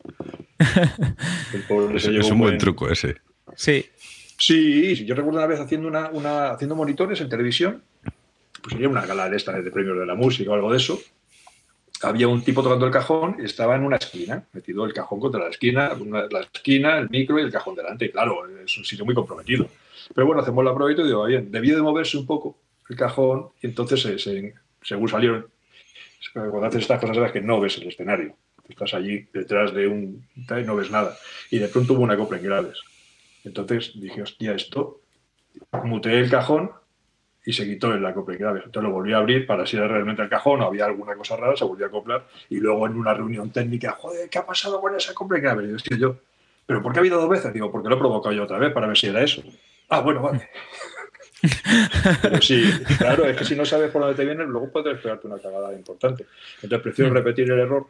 es, 1.95 2.31
un 2.31 2.39
buen, 2.39 2.57
truco 2.57 2.89
ese. 2.89 3.17
Sí. 3.55 3.85
Sí, 4.37 5.05
yo 5.05 5.15
recuerdo 5.15 5.39
una 5.39 5.47
vez 5.47 5.59
haciendo, 5.59 5.87
una, 5.87 6.09
una, 6.09 6.51
haciendo 6.51 6.75
monitores 6.75 7.21
en 7.21 7.29
televisión, 7.29 7.81
pues 8.61 8.73
sería 8.73 8.89
una 8.89 9.05
gala 9.05 9.29
de 9.29 9.37
esta 9.37 9.53
de 9.53 9.71
premios 9.71 9.97
de 9.97 10.05
la 10.05 10.15
música 10.15 10.51
o 10.51 10.53
algo 10.53 10.71
de 10.71 10.77
eso. 10.77 10.99
Había 12.01 12.27
un 12.27 12.43
tipo 12.43 12.61
tocando 12.61 12.85
el 12.85 12.91
cajón 12.91 13.37
y 13.39 13.45
estaba 13.45 13.75
en 13.75 13.83
una 13.83 13.95
esquina, 13.95 14.43
metido 14.51 14.85
el 14.85 14.93
cajón 14.93 15.21
contra 15.21 15.39
la 15.39 15.49
esquina, 15.49 15.91
la 16.29 16.41
esquina, 16.41 16.97
el 16.97 17.09
micro 17.09 17.39
y 17.39 17.43
el 17.43 17.51
cajón 17.51 17.75
delante. 17.75 18.05
Y 18.05 18.09
claro, 18.09 18.45
es 18.63 18.77
un 18.77 18.83
sitio 18.83 19.05
muy 19.05 19.15
comprometido. 19.15 19.69
Pero 20.13 20.27
bueno, 20.27 20.41
hacemos 20.41 20.63
la 20.63 20.73
prueba 20.73 20.91
y 20.91 21.05
digo, 21.05 21.25
bien, 21.25 21.51
debió 21.51 21.75
de 21.75 21.81
moverse 21.81 22.17
un 22.17 22.25
poco 22.25 22.57
el 22.89 22.95
cajón 22.95 23.49
y 23.61 23.67
entonces, 23.67 24.01
según 24.81 25.09
salieron, 25.09 25.47
cuando 26.33 26.65
haces 26.65 26.83
estas 26.83 26.99
cosas, 26.99 27.15
sabes 27.15 27.31
que 27.31 27.41
no 27.41 27.59
ves 27.59 27.77
el 27.77 27.87
escenario. 27.87 28.35
Estás 28.67 28.93
allí 28.93 29.27
detrás 29.31 29.73
de 29.73 29.87
un... 29.87 30.27
no 30.65 30.75
ves 30.75 30.91
nada. 30.91 31.15
Y 31.51 31.59
de 31.59 31.67
pronto 31.67 31.93
hubo 31.93 32.01
una 32.01 32.17
copla 32.17 32.37
en 32.37 32.43
graves. 32.43 32.81
Entonces 33.43 33.93
dije, 33.95 34.21
hostia, 34.21 34.53
esto... 34.53 35.01
Muteé 35.85 36.19
el 36.19 36.29
cajón 36.29 36.71
y 37.45 37.53
se 37.53 37.65
quitó 37.65 37.89
copla 38.13 38.33
en 38.33 38.39
graves. 38.39 38.63
Entonces 38.65 38.89
lo 38.89 38.93
volví 38.93 39.13
a 39.13 39.17
abrir 39.17 39.45
para 39.45 39.65
si 39.65 39.77
era 39.77 39.87
realmente 39.87 40.21
el 40.21 40.29
cajón 40.29 40.61
o 40.61 40.65
había 40.65 40.85
alguna 40.85 41.15
cosa 41.15 41.37
rara, 41.37 41.55
se 41.55 41.63
volvió 41.63 41.85
a 41.85 41.89
acoplar. 41.89 42.27
Y 42.49 42.57
luego 42.57 42.87
en 42.87 42.97
una 42.97 43.13
reunión 43.13 43.51
técnica, 43.51 43.91
joder, 43.91 44.29
¿qué 44.29 44.39
ha 44.39 44.45
pasado 44.45 44.81
con 44.81 44.95
esa 44.95 45.13
copla 45.13 45.37
en 45.37 45.43
graves? 45.43 45.83
Y 45.89 45.97
yo, 45.97 46.17
¿pero 46.65 46.81
por 46.81 46.91
qué 46.91 46.99
ha 46.99 47.01
habido 47.01 47.21
dos 47.21 47.29
veces? 47.29 47.53
Digo, 47.53 47.71
porque 47.71 47.87
lo 47.87 47.95
he 47.95 47.99
provocado 47.99 48.35
yo 48.35 48.43
otra 48.43 48.57
vez 48.57 48.73
para 48.73 48.87
ver 48.87 48.97
si 48.97 49.07
era 49.07 49.23
eso. 49.23 49.43
Ah, 49.89 50.01
bueno, 50.01 50.21
vale. 50.21 50.49
Pero 52.21 52.41
sí, 52.41 52.63
claro, 52.97 53.25
es 53.25 53.37
que 53.37 53.45
si 53.45 53.55
no 53.55 53.65
sabes 53.65 53.91
por 53.91 54.01
dónde 54.01 54.15
te 54.15 54.25
viene, 54.25 54.45
luego 54.45 54.71
puedes 54.71 54.99
pegarte 54.99 55.27
una 55.27 55.39
cagada 55.39 55.73
importante. 55.73 56.25
Entonces 56.55 56.81
prefiero 56.81 57.11
mm. 57.11 57.13
repetir 57.13 57.51
el 57.51 57.59
error, 57.59 57.87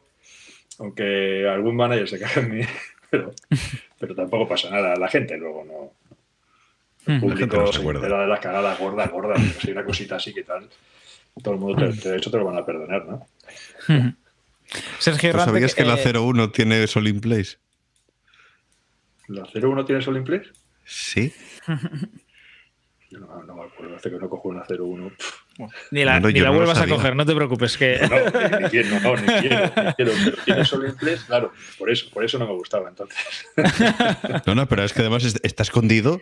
aunque 0.79 1.47
algún 1.47 1.75
manager 1.75 2.07
se 2.09 2.19
cae 2.19 2.43
en 2.43 2.51
mí, 2.51 2.61
pero, 3.99 4.15
tampoco 4.15 4.49
pasa 4.49 4.69
nada. 4.69 4.95
La 4.95 5.07
gente 5.07 5.37
luego 5.37 5.63
no. 5.63 5.93
El 7.07 7.17
mm. 7.17 7.21
público 7.21 7.71
se 7.71 7.81
entera 7.81 8.21
de 8.21 8.27
las 8.27 8.39
cagadas 8.39 8.79
gordas, 8.79 9.11
gordas, 9.11 9.41
si 9.59 9.67
hay 9.67 9.73
una 9.73 9.85
cosita 9.85 10.15
así 10.15 10.33
que 10.33 10.43
tal, 10.43 10.67
todo 11.41 11.53
el 11.53 11.59
mundo, 11.59 11.89
te, 12.01 12.09
de 12.09 12.17
hecho, 12.17 12.31
te 12.31 12.37
lo 12.37 12.45
van 12.45 12.57
a 12.57 12.65
perdonar, 12.65 13.05
¿no? 13.05 13.27
Sergio 14.99 15.31
¿Tú 15.31 15.39
¿Sabías 15.39 15.75
que 15.75 15.85
la 15.85 15.95
01 15.95 16.51
tiene 16.51 16.87
Sol 16.87 17.07
in 17.07 17.21
Place? 17.21 17.57
¿La 19.27 19.47
01 19.53 19.85
tiene 19.85 20.01
Sol 20.01 20.17
in 20.17 20.23
Place? 20.23 20.49
Sí. 20.83 21.31
Yo 23.09 23.19
no, 23.19 23.55
me 23.55 23.63
acuerdo, 23.63 23.95
hace 23.95 24.09
que 24.09 24.17
no 24.17 24.29
cojo 24.29 24.49
una 24.49 24.63
01. 24.67 25.11
Ni 25.91 26.03
la, 26.03 26.19
ni 26.19 26.39
la 26.39 26.49
vuelvas 26.49 26.79
a 26.79 26.87
coger, 26.87 27.15
no 27.15 27.25
te 27.25 27.35
preocupes. 27.35 27.77
Que... 27.77 27.99
No, 28.01 28.49
no, 28.49 28.59
ni, 28.59 28.69
quiero, 28.69 28.99
no, 28.99 29.15
ni 29.15 29.25
quiero, 29.25 29.65
ni 29.65 29.93
quiero, 29.93 30.11
pero 30.25 30.37
tiene 30.43 30.65
solo 30.65 30.87
inglés, 30.89 31.23
claro, 31.23 31.51
por 31.77 31.89
eso, 31.89 32.09
por 32.11 32.25
eso 32.25 32.39
no 32.39 32.47
me 32.47 32.53
gustaba 32.53 32.89
entonces. 32.89 33.17
No, 34.45 34.55
no, 34.55 34.67
pero 34.67 34.83
es 34.83 34.93
que 34.93 35.01
además 35.01 35.23
está 35.43 35.63
escondido, 35.63 36.19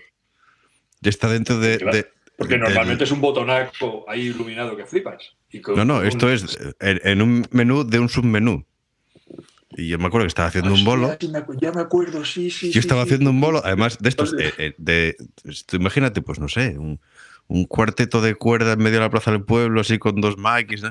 está 1.01 1.29
dentro 1.29 1.59
de. 1.59 2.09
porque 2.37 2.57
normalmente 2.57 3.05
es 3.05 3.11
un 3.11 3.21
botonaco 3.21 4.05
ahí 4.07 4.27
iluminado 4.27 4.75
que 4.75 4.85
flipas. 4.85 5.35
no, 5.75 5.85
no, 5.85 6.03
esto 6.03 6.29
es 6.29 6.59
en, 6.79 7.21
un 7.21 7.47
menú 7.51 7.83
de 7.85 7.99
un 7.99 8.09
submenú. 8.09 8.65
Y 9.75 9.87
yo 9.87 9.97
me 9.97 10.07
acuerdo 10.07 10.25
que 10.25 10.29
estaba 10.29 10.47
haciendo 10.47 10.73
un 10.73 10.83
bolo. 10.83 11.17
Ya 11.59 11.71
me 11.71 11.81
acuerdo, 11.81 12.23
sí, 12.25 12.49
sí. 12.51 12.71
Yo 12.71 12.79
estaba 12.79 13.03
haciendo 13.03 13.29
un 13.29 13.41
bolo, 13.41 13.61
además 13.63 13.97
de 13.99 14.09
estos, 14.09 14.33
eh, 14.39 14.53
eh, 14.57 14.75
de, 14.77 15.17
imagínate, 15.71 16.21
pues 16.21 16.39
no 16.39 16.47
sé, 16.47 16.77
un, 16.77 16.99
cuarteto 17.67 18.21
de 18.21 18.35
cuerda 18.35 18.73
en 18.73 18.79
medio 18.79 18.97
de 18.97 19.05
la 19.05 19.09
plaza 19.09 19.31
del 19.31 19.43
pueblo, 19.43 19.81
así 19.81 19.99
con 19.99 20.21
dos 20.21 20.35
mics. 20.37 20.83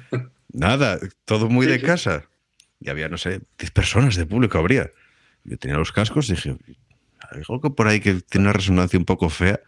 Nada, 0.52 0.98
todo 1.24 1.48
muy 1.48 1.66
de 1.66 1.80
casa. 1.80 2.24
Y 2.80 2.90
había, 2.90 3.08
no 3.08 3.18
sé, 3.18 3.40
10 3.58 3.70
personas 3.72 4.16
de 4.16 4.26
público 4.26 4.58
habría. 4.58 4.90
Yo 5.44 5.56
tenía 5.58 5.76
los 5.76 5.92
cascos 5.92 6.28
y 6.28 6.34
dije, 6.34 6.56
algo 7.30 7.60
que 7.60 7.70
por 7.70 7.88
ahí 7.88 8.00
que 8.00 8.14
tiene 8.14 8.46
una 8.46 8.52
resonancia 8.52 8.98
un 8.98 9.04
poco 9.04 9.28
fea, 9.28 9.60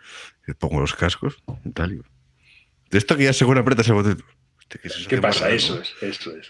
pongo 0.58 0.80
los 0.80 0.94
cascos 0.94 1.36
y 1.64 1.70
tal. 1.70 2.02
De 2.90 2.98
esto 2.98 3.16
que 3.16 3.24
ya 3.24 3.32
seguro 3.32 3.60
apretas 3.60 3.88
el 3.88 3.94
botón. 3.94 4.22
¿Qué, 5.08 5.18
pasa? 5.18 5.50
Eso 5.50 5.80
es, 5.80 5.94
eso 6.00 6.32
es. 6.36 6.48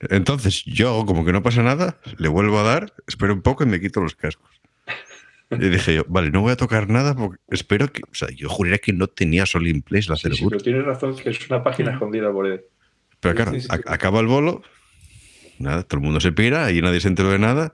Entonces 0.00 0.64
yo, 0.64 1.04
como 1.06 1.24
que 1.24 1.32
no 1.32 1.42
pasa 1.42 1.62
nada, 1.62 1.98
le 2.18 2.28
vuelvo 2.28 2.60
a 2.60 2.62
dar, 2.62 2.94
espero 3.06 3.34
un 3.34 3.42
poco 3.42 3.64
y 3.64 3.66
me 3.66 3.80
quito 3.80 4.00
los 4.00 4.14
cascos. 4.14 4.48
Y 5.50 5.56
dije 5.56 5.94
yo, 5.94 6.04
vale, 6.08 6.30
no 6.30 6.42
voy 6.42 6.52
a 6.52 6.56
tocar 6.56 6.88
nada 6.90 7.16
porque 7.16 7.40
espero 7.48 7.90
que. 7.90 8.02
O 8.02 8.14
sea, 8.14 8.28
yo 8.34 8.48
juraría 8.48 8.78
que 8.78 8.92
no 8.92 9.06
tenía 9.06 9.46
Sol 9.46 9.66
in 9.66 9.82
Place 9.82 10.08
la 10.10 10.16
sí, 10.16 10.28
sí, 10.30 10.44
pero 10.48 10.60
tienes 10.60 10.84
razón, 10.84 11.16
que 11.16 11.30
es 11.30 11.48
una 11.48 11.62
página 11.62 11.92
escondida 11.92 12.30
por 12.30 12.46
él. 12.46 12.62
Pero 13.20 13.34
claro, 13.34 13.52
acaba 13.86 14.20
el 14.20 14.26
bolo, 14.26 14.62
nada, 15.58 15.82
todo 15.84 15.98
el 15.98 16.04
mundo 16.04 16.20
se 16.20 16.32
pira 16.32 16.70
y 16.70 16.82
nadie 16.82 17.00
se 17.00 17.08
enteró 17.08 17.30
de 17.30 17.38
nada. 17.38 17.72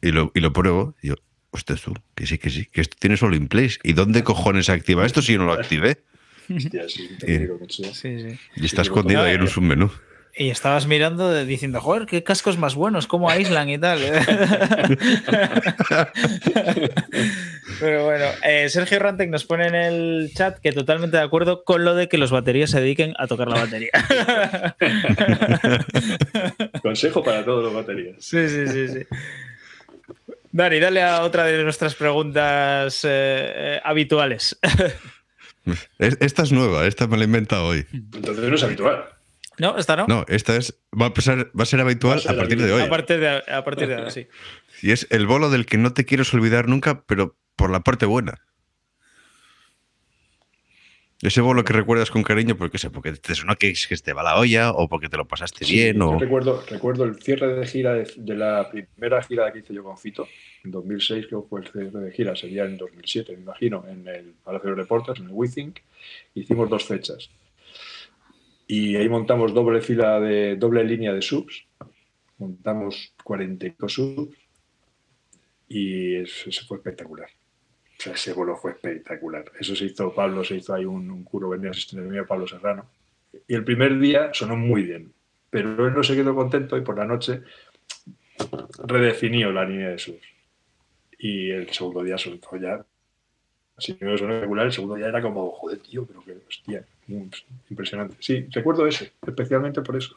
Y 0.00 0.12
lo, 0.12 0.30
y 0.34 0.40
lo 0.40 0.52
pruebo. 0.52 0.94
Y 1.02 1.08
yo, 1.08 1.16
hostia, 1.50 1.76
tú, 1.76 1.94
que 2.14 2.26
sí, 2.26 2.38
que 2.38 2.48
sí, 2.48 2.66
que 2.66 2.80
esto 2.80 2.96
tiene 2.98 3.16
Sol 3.16 3.34
in 3.34 3.48
Place. 3.48 3.78
¿Y 3.82 3.92
dónde 3.92 4.22
cojones 4.22 4.66
se 4.66 4.72
activa 4.72 5.04
esto 5.04 5.20
si 5.20 5.32
yo 5.32 5.40
no 5.40 5.46
lo 5.46 5.52
activé? 5.54 6.04
Hostia, 6.48 6.88
sí, 6.88 7.10
te 7.18 7.40
digo 7.40 7.58
mucho. 7.58 7.82
Sí, 7.92 7.92
sí. 7.92 8.38
Y 8.56 8.64
está 8.64 8.82
Sí, 8.84 8.88
escondido 8.88 9.22
ahí 9.22 9.34
en 9.34 9.42
un 9.42 9.48
submenú. 9.48 9.90
Y 10.34 10.48
estabas 10.48 10.86
mirando 10.86 11.30
de- 11.30 11.44
diciendo, 11.44 11.78
joder, 11.80 12.06
qué 12.06 12.24
cascos 12.24 12.56
más 12.56 12.74
buenos, 12.74 13.06
cómo 13.06 13.28
aíslan 13.28 13.68
y 13.68 13.76
tal. 13.78 14.00
Pero 17.80 18.04
bueno, 18.04 18.24
eh, 18.44 18.68
Sergio 18.68 18.98
Rantec 18.98 19.30
nos 19.30 19.44
pone 19.44 19.66
en 19.66 19.74
el 19.74 20.30
chat 20.34 20.58
que 20.58 20.72
totalmente 20.72 21.16
de 21.16 21.22
acuerdo 21.22 21.64
con 21.64 21.84
lo 21.84 21.94
de 21.94 22.08
que 22.08 22.18
los 22.18 22.30
baterías 22.30 22.70
se 22.70 22.80
dediquen 22.80 23.14
a 23.18 23.26
tocar 23.26 23.48
la 23.48 23.60
batería. 23.60 23.90
Consejo 26.82 27.22
para 27.22 27.44
todos 27.44 27.64
los 27.64 27.74
baterías. 27.74 28.16
Sí, 28.20 28.48
sí, 28.48 28.66
sí, 28.68 28.88
sí. 28.88 29.06
Dani, 30.50 30.78
dale 30.80 31.02
a 31.02 31.22
otra 31.22 31.44
de 31.44 31.62
nuestras 31.64 31.94
preguntas 31.94 33.04
eh, 33.04 33.08
eh, 33.54 33.80
habituales. 33.84 34.58
Es- 35.98 36.18
Esta 36.20 36.42
es 36.42 36.52
nueva, 36.52 36.86
esta 36.86 37.06
me 37.06 37.16
la 37.16 37.24
he 37.24 37.26
inventado 37.26 37.66
hoy. 37.66 37.86
Entonces 37.92 38.48
no 38.48 38.54
es 38.54 38.62
habitual. 38.62 39.04
¿No? 39.58 39.76
¿Esta 39.76 39.96
no? 39.96 40.06
No, 40.06 40.24
esta 40.28 40.56
es 40.56 40.78
va 40.98 41.06
a, 41.06 41.14
pasar- 41.14 41.50
va 41.58 41.62
a 41.62 41.66
ser 41.66 41.80
habitual 41.80 42.14
Va 42.16 42.20
a 42.20 42.22
ser 42.22 42.32
a 42.32 42.36
partir 42.36 42.62
de 42.62 42.72
hoy. 42.72 42.82
A 42.82 42.88
partir 42.88 43.20
de, 43.20 43.28
a 43.28 43.64
partir 43.64 43.88
de 43.88 43.94
ahora, 43.96 44.10
sí. 44.10 44.26
Y 44.82 44.92
es 44.92 45.06
el 45.10 45.26
bolo 45.26 45.50
del 45.50 45.66
que 45.66 45.78
no 45.78 45.92
te 45.92 46.04
quieres 46.04 46.32
olvidar 46.34 46.68
nunca, 46.68 47.02
pero 47.06 47.36
por 47.56 47.70
la 47.70 47.80
parte 47.80 48.06
buena. 48.06 48.40
Ese 51.20 51.40
bolo 51.40 51.62
que 51.62 51.72
recuerdas 51.72 52.10
con 52.10 52.24
cariño 52.24 52.56
porque, 52.56 52.78
sé, 52.78 52.90
porque 52.90 53.12
te 53.12 53.36
sonó 53.36 53.54
que, 53.54 53.72
que 53.88 53.96
te 53.96 54.12
va 54.12 54.24
la 54.24 54.36
olla 54.40 54.72
o 54.72 54.88
porque 54.88 55.08
te 55.08 55.16
lo 55.16 55.28
pasaste 55.28 55.64
Sí, 55.64 55.74
bien. 55.74 56.02
O... 56.02 56.18
recuerdo, 56.18 56.64
recuerdo 56.68 57.04
el 57.04 57.22
cierre 57.22 57.54
de 57.54 57.64
gira 57.64 57.94
de, 57.94 58.10
de 58.16 58.34
la 58.34 58.68
primera 58.68 59.22
gira 59.22 59.52
que 59.52 59.60
hice 59.60 59.72
yo 59.72 59.84
con 59.84 59.96
Fito, 59.96 60.26
en 60.64 60.72
2006 60.72 61.26
creo 61.28 61.44
que 61.44 61.48
fue 61.48 61.60
el 61.60 61.68
cierre 61.68 62.00
de 62.06 62.10
gira, 62.10 62.34
sería 62.34 62.64
en 62.64 62.76
2007, 62.76 63.36
me 63.36 63.42
imagino, 63.42 63.84
en 63.88 64.08
el 64.08 64.34
Palacio 64.42 64.70
de 64.70 64.76
Reporters, 64.76 65.20
en 65.20 65.26
el 65.26 65.32
WeThink, 65.32 65.78
hicimos 66.34 66.68
dos 66.68 66.84
fechas. 66.84 67.30
Y 68.74 68.96
ahí 68.96 69.06
montamos 69.06 69.52
doble 69.52 69.82
fila 69.82 70.18
de 70.18 70.56
doble 70.56 70.82
línea 70.82 71.12
de 71.12 71.20
subs, 71.20 71.66
montamos 72.38 73.12
42 73.22 73.92
subs 73.92 74.38
y 75.68 76.14
eso, 76.14 76.50
fue 76.66 76.78
espectacular. 76.78 77.28
Ese 77.98 78.32
vuelo 78.32 78.56
fue 78.56 78.70
espectacular. 78.70 79.44
Eso 79.60 79.76
se 79.76 79.84
hizo 79.84 80.14
Pablo, 80.14 80.42
se 80.42 80.56
hizo 80.56 80.72
ahí 80.72 80.86
un, 80.86 81.10
un 81.10 81.22
curo 81.22 81.50
venía 81.50 81.68
asistente 81.68 82.08
mío, 82.08 82.26
Pablo 82.26 82.46
Serrano. 82.46 82.86
Y 83.46 83.54
el 83.54 83.62
primer 83.62 83.98
día 83.98 84.30
sonó 84.32 84.56
muy 84.56 84.84
bien, 84.84 85.12
pero 85.50 85.86
él 85.86 85.92
no 85.92 86.02
se 86.02 86.14
quedó 86.16 86.34
contento 86.34 86.74
y 86.78 86.80
por 86.80 86.96
la 86.96 87.04
noche 87.04 87.42
redefinió 88.86 89.52
la 89.52 89.66
línea 89.66 89.90
de 89.90 89.98
subs. 89.98 90.26
Y 91.18 91.50
el 91.50 91.68
segundo 91.68 92.02
día 92.02 92.16
sonó 92.16 92.38
ya. 92.58 92.86
Si 93.78 93.94
primero 93.94 94.18
sonó 94.18 94.38
regular, 94.40 94.66
el 94.66 94.72
segundo 94.72 94.94
día 94.94 95.08
era 95.08 95.22
como, 95.22 95.50
joder, 95.52 95.78
tío, 95.78 96.06
pero 96.06 96.22
que 96.22 96.36
hostia, 96.48 96.84
mm, 97.06 97.28
impresionante. 97.70 98.16
Sí, 98.20 98.46
recuerdo 98.50 98.86
ese, 98.86 99.12
especialmente 99.26 99.80
por 99.82 99.96
eso. 99.96 100.16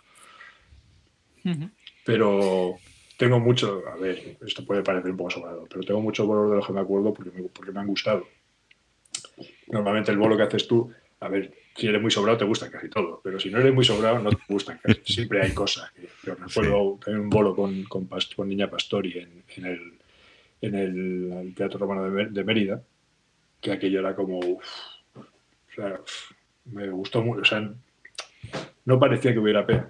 Pero 2.04 2.76
tengo 3.18 3.40
mucho, 3.40 3.84
a 3.88 3.96
ver, 3.96 4.38
esto 4.46 4.66
puede 4.66 4.84
parecer 4.84 5.12
un 5.12 5.18
poco 5.18 5.30
sobrado, 5.32 5.68
pero 5.70 5.84
tengo 5.84 6.02
muchos 6.02 6.26
bolos 6.26 6.50
de 6.50 6.58
los 6.58 6.68
que 6.68 6.74
me 6.74 6.82
acuerdo 6.82 7.14
porque 7.14 7.32
me, 7.32 7.48
porque 7.50 7.72
me 7.72 7.80
han 7.80 7.88
gustado. 7.88 8.28
Normalmente 9.68 10.12
el 10.12 10.18
bolo 10.18 10.36
que 10.36 10.44
haces 10.44 10.68
tú, 10.68 10.92
a 11.20 11.30
ver, 11.30 11.54
si 11.76 11.88
eres 11.88 12.02
muy 12.02 12.12
sobrado 12.12 12.38
te 12.38 12.46
gusta 12.46 12.70
casi 12.70 12.90
todo, 12.90 13.22
pero 13.24 13.40
si 13.40 13.50
no 13.50 13.60
eres 13.60 13.74
muy 13.74 13.86
sobrado 13.86 14.20
no 14.20 14.30
te 14.30 14.38
gustan 14.48 14.80
casi. 14.82 15.02
Siempre 15.06 15.42
hay 15.42 15.54
cosas. 15.54 15.92
Yo 16.24 16.36
recuerdo 16.36 17.00
también 17.04 17.24
un 17.24 17.30
bolo 17.30 17.56
con, 17.56 17.84
con, 17.84 18.08
con 18.36 18.48
Niña 18.48 18.70
Pastori 18.70 19.20
en, 19.20 19.44
en 19.56 19.66
el, 19.66 19.94
en 20.62 20.76
el, 20.76 21.32
el 21.32 21.56
Teatro 21.56 21.80
Romano 21.80 22.10
de, 22.10 22.28
de 22.28 22.44
Mérida, 22.44 22.82
que 23.66 23.72
aquello 23.72 24.00
era 24.00 24.16
como, 24.16 24.38
uf, 24.38 24.64
o 25.16 25.74
sea, 25.76 26.00
uf, 26.00 26.32
me 26.66 26.88
gustó 26.90 27.24
mucho, 27.24 27.42
o 27.42 27.46
sea, 27.46 27.68
no 28.86 29.00
parecía 29.00 29.34
que 29.34 29.40
hubiera 29.40 29.66
pena. 29.66 29.90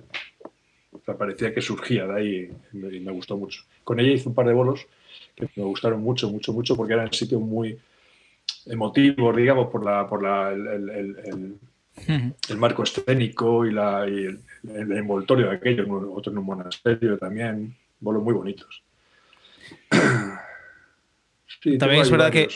O 0.93 1.01
sea, 1.05 1.17
parecía 1.17 1.53
que 1.53 1.61
surgía 1.61 2.07
de 2.07 2.13
ahí 2.15 2.51
y 2.71 2.77
me, 2.77 2.95
y 2.95 2.99
me 3.01 3.11
gustó 3.11 3.35
mucho. 3.37 3.63
Con 3.83 3.99
ella 3.99 4.13
hice 4.13 4.29
un 4.29 4.33
par 4.35 4.47
de 4.47 4.53
bolos 4.53 4.87
que 5.35 5.49
me 5.57 5.63
gustaron 5.65 6.01
mucho, 6.01 6.29
mucho, 6.29 6.53
mucho, 6.53 6.77
porque 6.77 6.93
eran 6.93 7.11
sitios 7.11 7.41
muy 7.41 7.77
emotivos, 8.65 9.35
digamos, 9.35 9.67
por, 9.67 9.83
la, 9.83 10.07
por 10.07 10.23
la, 10.23 10.53
el, 10.53 10.89
el- 10.89 11.59
el- 12.49 12.57
marco 12.57 12.83
escénico 12.83 13.65
y, 13.65 13.73
la, 13.73 14.07
y 14.07 14.25
el, 14.73 14.91
envoltorio 14.93 15.49
de 15.49 15.55
aquello, 15.57 15.85
otro 16.13 16.31
en 16.31 16.37
un 16.37 16.45
monasterio 16.45 17.17
también, 17.17 17.75
bolos 17.99 18.23
muy 18.23 18.33
bonitos. 18.33 18.81
Sí, 21.61 21.77
También 21.79 22.01
es 22.03 22.11
verdad 22.11 22.31
que 22.31 22.47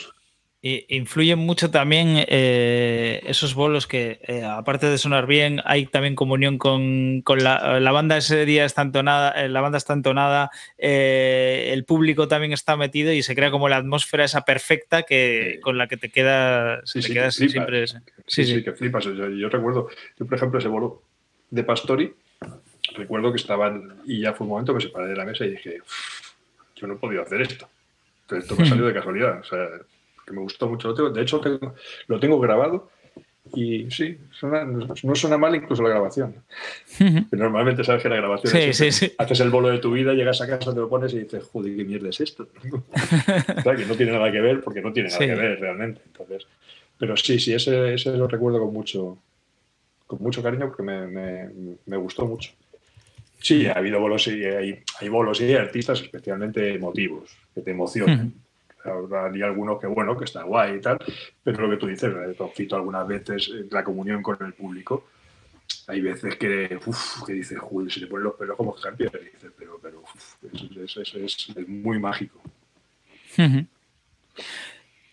influyen 0.62 1.38
mucho 1.38 1.70
también 1.70 2.24
eh, 2.28 3.22
esos 3.26 3.54
bolos 3.54 3.86
que, 3.86 4.20
eh, 4.28 4.44
aparte 4.44 4.86
de 4.88 4.98
sonar 4.98 5.26
bien, 5.26 5.62
hay 5.64 5.86
también 5.86 6.14
comunión 6.14 6.58
con, 6.58 7.22
con 7.22 7.42
la, 7.42 7.80
la 7.80 7.92
banda 7.92 8.18
ese 8.18 8.44
día 8.44 8.66
está 8.66 8.82
entonada, 8.82 9.30
eh, 9.30 9.48
la 9.48 9.62
banda 9.62 9.78
está 9.78 9.94
entonada, 9.94 10.50
eh, 10.76 11.70
el 11.72 11.84
público 11.84 12.28
también 12.28 12.52
está 12.52 12.76
metido 12.76 13.10
y 13.12 13.22
se 13.22 13.34
crea 13.34 13.50
como 13.50 13.70
la 13.70 13.76
atmósfera 13.78 14.24
esa 14.24 14.42
perfecta 14.44 15.02
que, 15.04 15.60
con 15.62 15.78
la 15.78 15.88
que 15.88 15.96
te 15.96 16.10
queda, 16.10 16.82
Sí, 16.84 17.00
te 17.00 17.08
sí, 17.08 17.12
quedas 17.14 17.38
que 17.38 17.48
siempre. 17.48 17.86
Sí, 17.86 17.96
Sí, 18.26 18.44
sí, 18.44 18.62
que 18.62 18.72
flipas. 18.72 19.04
Yo, 19.04 19.28
yo 19.30 19.48
recuerdo, 19.48 19.88
yo 20.18 20.26
por 20.26 20.34
ejemplo, 20.36 20.58
ese 20.58 20.68
bolo 20.68 21.02
de 21.48 21.64
Pastori, 21.64 22.12
recuerdo 22.94 23.32
que 23.32 23.38
estaban, 23.38 23.94
y 24.04 24.20
ya 24.20 24.34
fue 24.34 24.44
un 24.46 24.50
momento 24.52 24.72
que 24.72 24.76
me 24.76 24.82
separé 24.82 25.08
de 25.08 25.16
la 25.16 25.24
mesa 25.24 25.44
y 25.46 25.50
dije, 25.52 25.78
"Uf, 25.80 26.32
yo 26.76 26.86
no 26.86 26.94
he 26.94 26.96
podido 26.98 27.22
hacer 27.22 27.40
esto. 27.42 27.68
Esto 28.30 28.56
me 28.56 28.66
salió 28.68 28.84
de 28.86 28.92
casualidad. 29.00 29.40
O 29.40 29.44
sea, 29.44 29.66
que 30.30 30.36
me 30.36 30.42
gustó 30.42 30.68
mucho. 30.68 30.92
De 30.94 31.20
hecho, 31.22 31.40
tengo- 31.40 31.74
lo 32.06 32.18
tengo 32.20 32.40
grabado 32.40 32.90
y 33.54 33.90
sí, 33.90 34.16
suena- 34.30 34.64
no 34.64 35.14
suena 35.14 35.36
mal 35.36 35.54
incluso 35.54 35.82
la 35.82 35.88
grabación. 35.90 36.36
Normalmente 37.32 37.84
sabes 37.84 38.02
que 38.02 38.08
la 38.08 38.16
grabación 38.16 38.52
Sí, 38.52 38.58
es 38.70 38.76
sí, 38.96 39.12
haces 39.18 39.40
el 39.40 39.50
bolo 39.50 39.68
de 39.68 39.78
tu 39.78 39.92
vida, 39.92 40.12
llegas 40.14 40.40
a 40.40 40.46
casa, 40.46 40.72
te 40.72 40.80
lo 40.80 40.88
pones 40.88 41.12
y 41.14 41.20
dices, 41.20 41.44
joder, 41.44 41.76
qué 41.76 41.84
mierda 41.84 42.08
es 42.08 42.20
esto. 42.20 42.48
Claro, 43.62 43.78
que 43.78 43.86
no 43.86 43.94
tiene 43.94 44.12
nada 44.12 44.30
que 44.32 44.40
ver 44.40 44.60
porque 44.60 44.80
no 44.80 44.92
tiene 44.92 45.08
nada 45.08 45.18
que 45.20 45.34
ver 45.34 45.60
realmente. 45.60 46.00
Entonces, 46.06 46.46
pero 46.98 47.16
sí, 47.16 47.38
sí, 47.38 47.52
ese, 47.54 47.94
ese 47.94 48.16
lo 48.16 48.26
recuerdo 48.28 48.60
con 48.60 48.72
mucho, 48.72 49.18
con 50.06 50.22
mucho 50.22 50.42
cariño 50.42 50.66
porque 50.68 50.82
me, 50.82 51.06
me- 51.06 51.50
me 51.86 51.96
gustó 51.96 52.26
mucho. 52.26 52.52
Sí, 53.40 53.66
ha 53.66 53.72
habido 53.72 53.98
bolos 54.00 54.26
y 54.28 54.44
hay, 54.44 54.82
hay 55.00 55.08
bolos 55.08 55.40
y 55.40 55.44
hay 55.44 55.54
artistas 55.54 56.00
especialmente 56.02 56.74
emotivos, 56.74 57.30
que 57.54 57.62
te 57.62 57.70
emocionan. 57.70 58.34
Hay 58.84 59.42
algunos 59.42 59.78
que, 59.80 59.86
bueno, 59.86 60.16
que 60.16 60.24
está 60.24 60.42
guay 60.42 60.76
y 60.76 60.80
tal, 60.80 60.98
pero 61.44 61.62
lo 61.66 61.70
que 61.70 61.76
tú 61.76 61.86
dices, 61.86 62.12
el 62.14 62.36
conflicto 62.36 62.76
algunas 62.76 63.06
veces, 63.06 63.50
eh, 63.54 63.66
la 63.70 63.84
comunión 63.84 64.22
con 64.22 64.36
el 64.44 64.54
público, 64.54 65.08
hay 65.86 66.00
veces 66.00 66.36
que, 66.36 66.78
uf, 66.86 67.22
que 67.26 67.32
dices, 67.34 67.58
joder, 67.58 67.90
se 67.92 68.00
le 68.00 68.06
ponen 68.06 68.24
los 68.24 68.34
pelos 68.34 68.56
como 68.56 68.74
escarpias, 68.76 69.12
y 69.14 69.24
dices, 69.36 69.52
pero, 69.58 69.78
pero 69.82 70.00
uf, 70.00 70.34
es, 70.52 70.96
es- 70.96 71.14
es- 71.14 71.52
es 71.56 71.68
muy 71.68 71.98
mágico. 71.98 72.40
Ujú. 73.38 73.66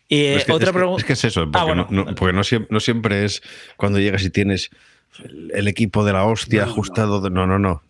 Y 0.09 0.17
eh, 0.21 0.35
Es 0.35 0.45
que, 0.45 0.51
otra 0.53 0.67
es 0.67 0.71
que- 0.71 0.77
pregunta. 0.77 1.01
es 1.01 1.05
que 1.05 1.13
es 1.13 1.23
eso, 1.25 1.41
porque, 1.43 1.57
Ah, 1.59 1.63
bueno. 1.65 1.87
no, 1.89 2.05
no- 2.05 2.15
porque 2.15 2.33
no, 2.33 2.43
siempre, 2.43 2.69
no 2.71 2.79
siempre 2.79 3.25
es 3.25 3.41
cuando 3.75 3.99
llegas 3.99 4.23
y 4.23 4.29
tienes 4.29 4.69
el, 5.23 5.51
el 5.53 5.67
equipo 5.67 6.05
de 6.05 6.13
la 6.13 6.23
hostia 6.25 6.65
No, 6.65 6.71
ajustado. 6.71 7.21
de- 7.21 7.29
no, 7.29 7.45
no, 7.45 7.59
no. 7.59 7.83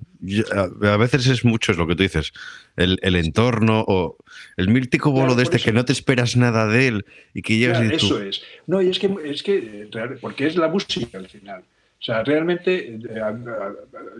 A, 0.83 0.97
veces 0.97 1.27
es 1.27 1.45
mucho 1.45 1.71
es 1.71 1.77
lo 1.77 1.87
que 1.87 1.95
tú 1.95 2.03
dices. 2.03 2.33
El, 2.75 2.97
el 3.01 3.15
entorno 3.15 3.83
o 3.87 4.17
el 4.55 4.69
mítico 4.69 5.11
bolo 5.11 5.25
Claro, 5.27 5.35
de 5.35 5.43
este 5.43 5.57
eso. 5.57 5.65
que 5.65 5.71
no 5.73 5.85
te 5.85 5.93
esperas 5.93 6.35
nada 6.35 6.67
de 6.67 6.87
él 6.87 7.05
y 7.33 7.41
que 7.41 7.57
llegas 7.57 7.79
Claro, 7.79 7.95
y 7.95 7.97
tú. 7.97 8.05
eso 8.05 8.21
es. 8.23 8.41
No, 8.65 8.81
y 8.81 8.89
es 8.89 8.99
que, 8.99 9.15
es 9.25 9.43
que 9.43 9.89
eh, 9.93 10.17
porque 10.21 10.47
es 10.47 10.55
la 10.55 10.67
música 10.67 11.17
al 11.17 11.29
final. 11.29 11.61
O 11.99 12.03
sea, 12.03 12.23
realmente 12.23 12.95
eh, 12.95 12.99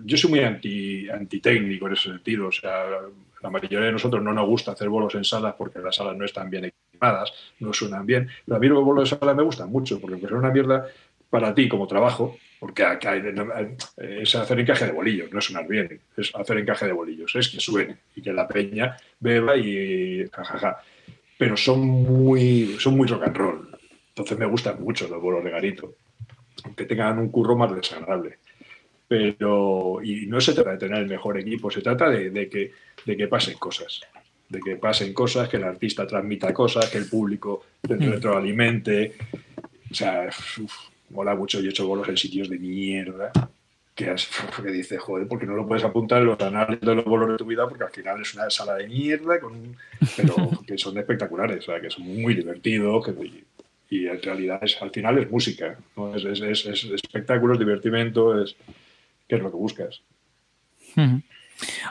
yo 0.06 0.18
soy 0.18 0.30
muy 0.32 0.40
anti, 0.41 1.10
antitécnico 1.10 1.88
en 1.88 1.94
ese 1.94 2.10
sentido. 2.10 2.48
O 2.48 2.52
sea, 2.52 2.74
la 3.41 3.49
mayoría 3.49 3.80
de 3.82 3.91
nosotros 3.91 4.22
no 4.24 4.34
nos 4.34 4.48
gusta 4.48 4.72
hacer 4.72 4.90
bolos 4.90 5.14
en 5.15 5.24
salas 5.24 5.56
porque 5.57 5.80
las 5.80 5.95
salas 5.95 6.18
no 6.18 6.26
están 6.26 6.49
bien 6.49 6.65
equipadas, 6.65 7.32
no 7.60 7.74
suenan 7.74 8.06
bien. 8.06 8.30
Pero 8.45 8.57
a 8.57 8.60
mí 8.60 8.68
los 8.68 8.84
bolos 8.84 9.10
de 9.10 9.18
sala 9.18 9.34
me 9.36 9.44
gustan 9.44 9.72
mucho 9.72 9.99
porque 9.99 10.14
aunque 10.15 10.28
sea 10.28 10.38
una 10.38 10.52
mierda 10.52 10.88
para 11.30 11.53
ti 11.53 11.68
como 11.69 11.88
trabajo, 11.88 12.38
porque 12.60 12.84
acá 12.84 13.16
es 13.98 14.36
hacer 14.36 14.60
encaje 14.60 14.86
de 14.86 14.92
bolillos, 14.92 15.32
no 15.32 15.40
es 15.40 15.46
sonar 15.46 15.68
bien, 15.68 16.00
es 16.16 16.34
hacer 16.34 16.58
encaje 16.58 16.88
de 16.88 16.94
bolillos, 16.94 17.36
es 17.36 17.50
que 17.50 17.60
suene 17.60 17.98
y 18.16 18.22
que 18.22 18.34
la 18.34 18.48
peña 18.48 18.98
beba 19.20 19.56
y 19.56 20.26
jajaja. 20.32 20.82
Pero 21.38 21.56
son 21.56 21.82
muy, 21.82 22.78
son 22.80 22.98
muy 22.98 23.08
rock 23.08 23.24
and 23.24 23.38
roll. 23.38 23.78
Entonces 24.10 24.38
me 24.40 24.48
gustan 24.48 24.82
mucho 24.82 25.08
los 25.08 25.22
bolos 25.22 25.44
de 25.44 25.52
garito, 25.52 25.94
aunque 26.64 26.86
tengan 26.86 27.20
un 27.20 27.30
curro 27.30 27.56
más 27.56 27.76
desagradable. 27.76 28.40
Pero, 29.08 30.00
y 30.04 30.26
no 30.26 30.42
se 30.42 30.54
trata 30.54 30.72
de 30.72 30.78
tener 30.80 31.00
el 31.00 31.08
mejor 31.08 31.40
equipo, 31.40 31.70
se 31.70 31.82
trata 31.82 32.10
de, 32.10 32.32
de 32.32 32.50
que, 32.50 32.72
de 33.06 33.16
que 33.16 33.28
pasen 33.28 33.58
cosas. 33.58 34.02
De 34.50 34.60
que 34.60 34.78
pasen 34.78 35.14
cosas, 35.14 35.48
que 35.48 35.58
el 35.58 35.64
artista 35.64 36.08
transmita 36.08 36.54
cosas, 36.54 36.90
que 36.90 36.98
el 36.98 37.08
público 37.08 37.66
te 37.82 37.96
retroalimente. 37.98 39.14
O 39.92 39.94
sea, 39.94 40.28
uf, 40.28 40.74
mola 41.10 41.36
mucho. 41.36 41.60
Yo 41.60 41.68
he 41.68 41.70
hecho 41.70 41.88
bolos 41.88 42.08
en 42.10 42.18
sitios 42.18 42.50
de 42.50 42.60
mierda. 42.60 43.32
Que, 43.96 44.10
has- 44.10 44.30
que 44.64 44.72
dices, 44.72 45.00
joder, 45.00 45.28
porque 45.28 45.46
no 45.46 45.56
lo 45.56 45.68
puedes 45.68 45.84
apuntar 45.84 46.22
en 46.22 46.28
los 46.28 46.40
anales 46.40 46.80
de 46.82 46.96
los 46.96 47.06
bolos 47.06 47.30
de 47.30 47.38
tu 47.38 47.46
vida, 47.46 47.68
porque 47.68 47.84
al 47.84 47.92
final 47.92 48.22
es 48.22 48.34
una 48.36 48.50
sala 48.50 48.76
de 48.76 48.88
mierda, 48.88 49.40
con 49.40 49.76
pero 50.16 50.36
que 50.68 50.78
son 50.78 50.98
espectaculares, 50.98 51.58
o 51.60 51.72
sea, 51.72 51.82
que 51.82 51.90
son 51.90 52.04
muy 52.04 52.36
divertidos, 52.36 53.06
que 53.06 53.14
y 53.90 54.08
en 54.08 54.22
realidad 54.22 54.60
es, 54.62 54.82
al 54.82 54.92
final 54.92 55.18
es 55.18 55.32
música, 55.32 55.78
¿no? 55.96 56.14
es, 56.16 56.26
es, 56.26 56.42
es, 56.42 56.66
es 56.66 56.84
espectáculo, 56.84 57.54
es 57.54 57.60
divertimento, 57.60 58.42
es, 58.42 58.56
¿qué 59.28 59.36
es 59.36 59.42
lo 59.42 59.50
que 59.50 59.58
buscas? 59.58 60.02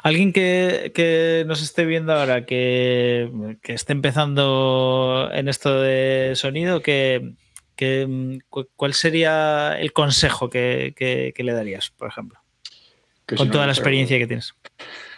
Alguien 0.03 0.33
que, 0.33 0.93
que, 0.95 1.45
nos 1.47 1.63
esté 1.63 1.87
viendo 1.87 2.13
ahora, 2.13 2.45
que, 2.45 3.57
que, 3.63 3.73
esté 3.73 3.93
empezando 3.93 5.29
en 5.33 5.49
esto 5.49 5.81
de 5.81 6.33
sonido, 6.35 6.83
que, 6.83 7.33
¿cuál 8.77 8.95
sería 8.95 9.79
el 9.79 9.93
consejo 9.93 10.51
que, 10.51 11.33
le 11.37 11.53
darías, 11.53 11.91
por 11.91 12.09
ejemplo? 12.09 12.41
Con 13.27 13.39
si 13.39 13.49
toda 13.49 13.65
no 13.65 13.67
la 13.67 13.73
experiencia 13.73 14.19
que 14.19 14.27
tienes. 14.27 14.55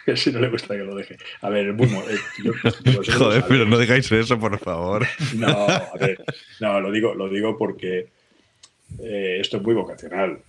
Que 0.05 0.17
si 0.17 0.31
no 0.31 0.39
le 0.39 0.49
gusta 0.49 0.75
que 0.75 0.83
lo 0.83 0.95
deje. 0.95 1.17
A 1.41 1.49
ver, 1.49 1.73
bueno, 1.73 2.01
eh, 2.09 2.17
yo, 2.43 2.53
yo 3.01 3.13
Joder, 3.19 3.43
pero 3.47 3.65
no 3.65 3.77
digáis 3.77 4.11
eso, 4.11 4.39
por 4.39 4.57
favor. 4.57 5.05
No, 5.35 5.47
a 5.47 5.93
ver, 5.99 6.23
no, 6.59 6.79
lo 6.81 6.91
digo, 6.91 7.13
lo 7.13 7.29
digo 7.29 7.57
porque 7.57 8.07
eh, 9.03 9.37
esto 9.39 9.57
es 9.57 9.63
muy 9.63 9.75
vocacional 9.75 10.39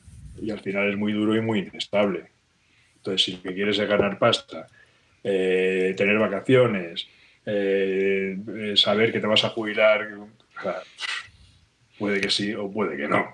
y 0.41 0.51
al 0.51 0.61
final 0.61 0.91
es 0.91 0.97
muy 0.97 1.13
duro 1.13 1.37
y 1.37 1.41
muy 1.41 1.61
inestable. 1.61 2.31
Entonces, 2.97 3.23
si 3.23 3.33
lo 3.33 3.43
que 3.43 3.55
quieres 3.55 3.79
es 3.79 3.89
ganar 3.89 4.19
pasta, 4.19 4.67
eh, 5.23 5.95
tener 5.97 6.19
vacaciones, 6.19 7.07
eh, 7.47 8.39
saber 8.77 9.13
que 9.13 9.21
te 9.21 9.27
vas 9.27 9.45
a 9.45 9.51
jubilar, 9.51 10.09
o 10.15 10.63
sea, 10.63 10.83
puede 12.01 12.21
que 12.21 12.31
sí 12.31 12.55
o 12.55 12.73
puede 12.73 12.97
que 12.97 13.07
no. 13.07 13.25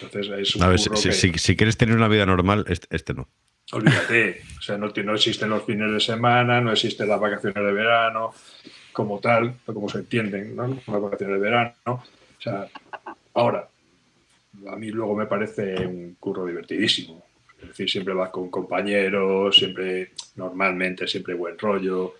Entonces, 0.00 0.32
es 0.38 0.56
un 0.56 0.62
a 0.62 0.68
ver, 0.68 0.78
si, 0.78 0.88
que... 0.88 1.12
si, 1.12 1.32
si, 1.32 1.56
quieres 1.56 1.76
tener 1.76 1.96
una 1.96 2.08
vida 2.08 2.24
normal, 2.24 2.64
este, 2.68 2.86
este 2.94 3.12
no. 3.12 3.28
Olvídate, 3.72 4.42
o 4.58 4.62
sea, 4.62 4.78
no, 4.78 4.92
no, 4.94 5.14
existen 5.14 5.50
los 5.50 5.64
fines 5.64 5.90
de 5.90 6.00
semana, 6.00 6.60
no 6.60 6.70
existen 6.70 7.08
las 7.08 7.18
vacaciones 7.18 7.64
de 7.64 7.72
verano, 7.72 8.32
como 8.92 9.18
tal, 9.18 9.54
como 9.66 9.88
se 9.88 9.98
entienden, 9.98 10.54
¿no? 10.54 10.68
Las 10.68 11.02
vacaciones 11.02 11.36
de 11.36 11.42
verano. 11.42 11.74
O 11.84 12.40
sea, 12.40 12.68
ahora, 13.32 13.68
a 14.68 14.76
mí 14.76 14.88
luego 14.90 15.16
me 15.16 15.26
parece 15.26 15.86
un 15.86 16.16
curro 16.20 16.46
divertidísimo. 16.46 17.24
Es 17.60 17.68
decir, 17.68 17.90
siempre 17.90 18.14
vas 18.14 18.30
con 18.30 18.50
compañeros, 18.50 19.56
siempre, 19.56 20.12
normalmente, 20.36 21.08
siempre 21.08 21.34
buen 21.34 21.58
rollo, 21.58 22.14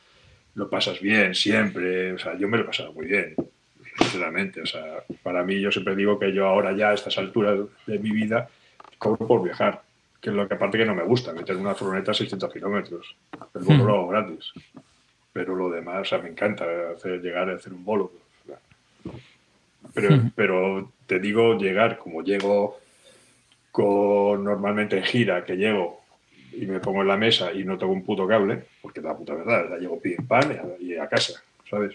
lo 0.55 0.71
pasas 0.71 1.01
bien, 1.01 1.35
siempre. 1.35 2.15
O 2.15 2.19
sea, 2.19 2.37
yo 2.37 2.49
me 2.49 2.57
lo 2.57 2.65
he 2.65 2.67
pasado 2.67 2.93
muy 2.95 3.07
bien, 3.07 3.35
sinceramente. 3.99 4.63
O 4.63 4.67
sea, 4.67 5.05
para 5.23 5.43
mí, 5.43 5.61
yo 5.61 5.71
siempre 5.71 5.97
digo 5.97 6.19
que 6.19 6.33
yo 6.33 6.47
ahora 6.47 6.73
ya 6.73 6.91
a 6.91 6.95
estas 6.95 7.17
alturas 7.19 7.59
de 7.87 7.99
mi 7.99 8.11
vida 8.11 8.49
cobro 8.99 9.27
por 9.27 9.43
viajar, 9.43 9.83
que 10.21 10.31
es 10.31 10.37
lo 10.37 10.49
que 10.49 10.55
aparte 10.55 10.79
que 10.79 10.85
no 10.85 10.95
me 10.95 11.03
gusta, 11.03 11.33
meter 11.33 11.57
una 11.57 11.75
furgoneta 11.75 12.13
a 12.13 12.15
600 12.15 12.53
kilómetros. 12.53 13.17
El 13.55 13.63
bolo 13.63 13.85
lo 13.85 13.95
hago 13.95 14.09
gratis. 14.09 14.53
Pero 15.33 15.55
lo 15.55 15.71
demás, 15.71 16.03
o 16.03 16.05
sea, 16.05 16.19
me 16.19 16.29
encanta 16.29 16.65
hacer, 16.95 17.21
llegar 17.21 17.51
a 17.51 17.55
hacer 17.55 17.73
un 17.73 17.85
bolo. 17.85 18.13
Pero, 19.93 20.09
pero 20.35 20.93
te 21.07 21.19
digo 21.19 21.59
llegar 21.59 21.99
como 21.99 22.23
llego 22.23 22.79
con 23.71 24.45
normalmente 24.45 24.97
en 24.97 25.05
gira, 25.05 25.45
que 25.45 25.57
llego 25.57 26.01
y 26.53 26.67
me 26.67 26.81
pongo 26.81 27.03
en 27.03 27.09
la 27.09 27.17
mesa 27.17 27.53
y 27.53 27.65
no 27.65 27.77
tengo 27.77 27.93
un 27.93 28.05
puto 28.05 28.27
cable, 28.27 28.65
porque 28.81 29.01
la 29.01 29.17
puta 29.17 29.35
verdad, 29.35 29.69
la 29.71 29.79
llego 29.79 30.01
pim 30.01 30.27
pam 30.27 30.53
y 30.81 30.95
a, 30.95 31.05
a 31.05 31.09
casa, 31.09 31.43
¿sabes? 31.69 31.95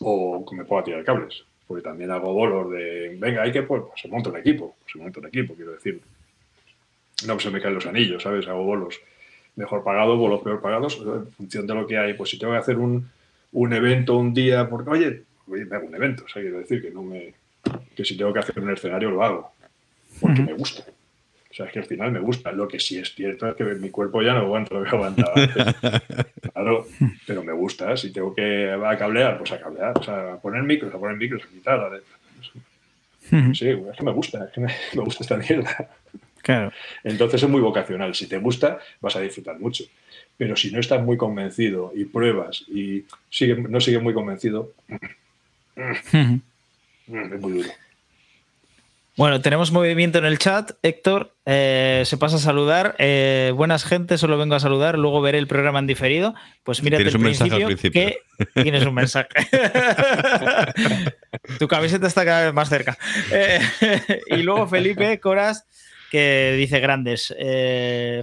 O 0.00 0.44
que 0.48 0.56
me 0.56 0.64
puedo 0.64 0.82
tirar 0.82 1.04
cables, 1.04 1.44
porque 1.66 1.82
también 1.82 2.10
hago 2.10 2.32
bolos 2.32 2.70
de, 2.72 3.16
venga, 3.18 3.42
hay 3.42 3.52
que, 3.52 3.62
pues, 3.62 3.82
se 3.96 4.08
monta 4.08 4.30
un 4.30 4.38
equipo, 4.38 4.76
se 4.90 4.98
monta 4.98 5.20
un 5.20 5.26
equipo, 5.26 5.54
quiero 5.54 5.72
decir. 5.72 6.00
No 7.26 7.38
se 7.38 7.50
me 7.50 7.60
caen 7.60 7.74
los 7.74 7.86
anillos, 7.86 8.22
¿sabes? 8.22 8.48
Hago 8.48 8.64
bolos 8.64 8.98
mejor 9.56 9.84
pagados, 9.84 10.18
bolos 10.18 10.40
peor 10.40 10.60
pagados, 10.60 10.98
en 11.04 11.26
función 11.32 11.66
de 11.66 11.74
lo 11.74 11.86
que 11.86 11.98
hay. 11.98 12.14
Pues 12.14 12.30
si 12.30 12.38
tengo 12.38 12.54
que 12.54 12.58
hacer 12.58 12.78
un, 12.78 13.10
un 13.52 13.72
evento 13.72 14.16
un 14.16 14.32
día, 14.32 14.68
porque, 14.68 14.90
oye, 14.90 15.22
me 15.46 15.76
hago 15.76 15.86
un 15.86 15.94
evento, 15.94 16.24
o 16.24 16.28
sea, 16.28 16.40
quiero 16.40 16.58
decir 16.60 16.80
que 16.80 16.90
no 16.90 17.02
me, 17.02 17.34
que 17.94 18.04
si 18.04 18.16
tengo 18.16 18.32
que 18.32 18.38
hacer 18.38 18.58
un 18.58 18.70
escenario 18.70 19.10
lo 19.10 19.22
hago, 19.22 19.52
porque 20.20 20.40
uh 20.40 20.44
-huh. 20.44 20.46
me 20.46 20.52
gusta. 20.54 20.84
O 21.50 21.54
sea, 21.54 21.66
es 21.66 21.72
que 21.72 21.80
al 21.80 21.84
final 21.84 22.12
me 22.12 22.20
gusta. 22.20 22.52
Lo 22.52 22.68
que 22.68 22.78
sí 22.78 22.98
es 22.98 23.12
cierto 23.14 23.48
es 23.48 23.56
que 23.56 23.64
mi 23.64 23.90
cuerpo 23.90 24.22
ya 24.22 24.34
no 24.34 24.40
aguanta 24.40 24.74
lo 24.74 24.84
que 24.84 24.90
aguantaba 24.90 25.34
antes. 25.34 25.74
Claro, 26.52 26.86
pero 27.26 27.42
me 27.42 27.52
gusta. 27.52 27.96
Si 27.96 28.12
tengo 28.12 28.34
que 28.34 28.70
a 28.70 28.98
cablear, 28.98 29.38
pues 29.38 29.52
a 29.52 29.60
cablear. 29.60 29.96
O 29.98 30.02
sea, 30.02 30.34
a 30.34 30.36
poner 30.40 30.62
micros, 30.62 30.94
a 30.94 30.98
poner 30.98 31.16
micros, 31.16 31.42
a 31.42 31.48
quitar. 31.48 31.80
A... 31.80 33.54
Sí, 33.54 33.68
es 33.68 33.96
que 33.96 34.04
me 34.04 34.12
gusta, 34.12 34.44
es 34.44 34.50
que 34.50 34.60
me, 34.60 34.68
me 34.94 35.02
gusta 35.02 35.22
esta 35.22 35.36
mierda. 35.36 35.88
Claro. 36.42 36.72
Entonces 37.04 37.42
es 37.42 37.48
muy 37.48 37.60
vocacional. 37.60 38.14
Si 38.14 38.26
te 38.26 38.38
gusta, 38.38 38.78
vas 39.00 39.16
a 39.16 39.20
disfrutar 39.20 39.58
mucho. 39.58 39.84
Pero 40.36 40.56
si 40.56 40.70
no 40.70 40.80
estás 40.80 41.02
muy 41.02 41.16
convencido 41.16 41.92
y 41.94 42.04
pruebas 42.04 42.64
y 42.68 43.04
sigue, 43.28 43.56
no 43.56 43.80
sigues 43.80 44.02
muy 44.02 44.14
convencido, 44.14 44.72
es 45.76 47.40
muy 47.40 47.52
duro. 47.52 47.68
Bueno, 49.16 49.40
tenemos 49.40 49.72
movimiento 49.72 50.18
en 50.18 50.24
el 50.24 50.38
chat. 50.38 50.72
Héctor 50.82 51.34
eh, 51.44 52.02
se 52.06 52.16
pasa 52.16 52.36
a 52.36 52.38
saludar. 52.38 52.94
Eh, 52.98 53.52
buenas 53.54 53.84
gente, 53.84 54.18
solo 54.18 54.38
vengo 54.38 54.54
a 54.54 54.60
saludar. 54.60 54.98
Luego 54.98 55.20
veré 55.20 55.38
el 55.38 55.46
programa 55.46 55.78
en 55.78 55.86
diferido. 55.86 56.34
Pues 56.62 56.82
mira, 56.82 56.96
tienes 56.96 57.14
un 57.14 57.22
mensaje 57.22 57.54
al 57.54 57.64
principio. 57.64 58.02
Que 58.02 58.62
tienes 58.62 58.86
un 58.86 58.94
mensaje. 58.94 59.28
tu 61.58 61.68
camiseta 61.68 62.06
está 62.06 62.24
cada 62.24 62.46
vez 62.46 62.54
más 62.54 62.68
cerca. 62.68 62.96
Eh, 63.32 63.60
y 64.28 64.36
luego 64.38 64.68
Felipe 64.68 65.18
Coras 65.20 65.66
que 66.10 66.54
dice 66.56 66.80
grandes. 66.80 67.34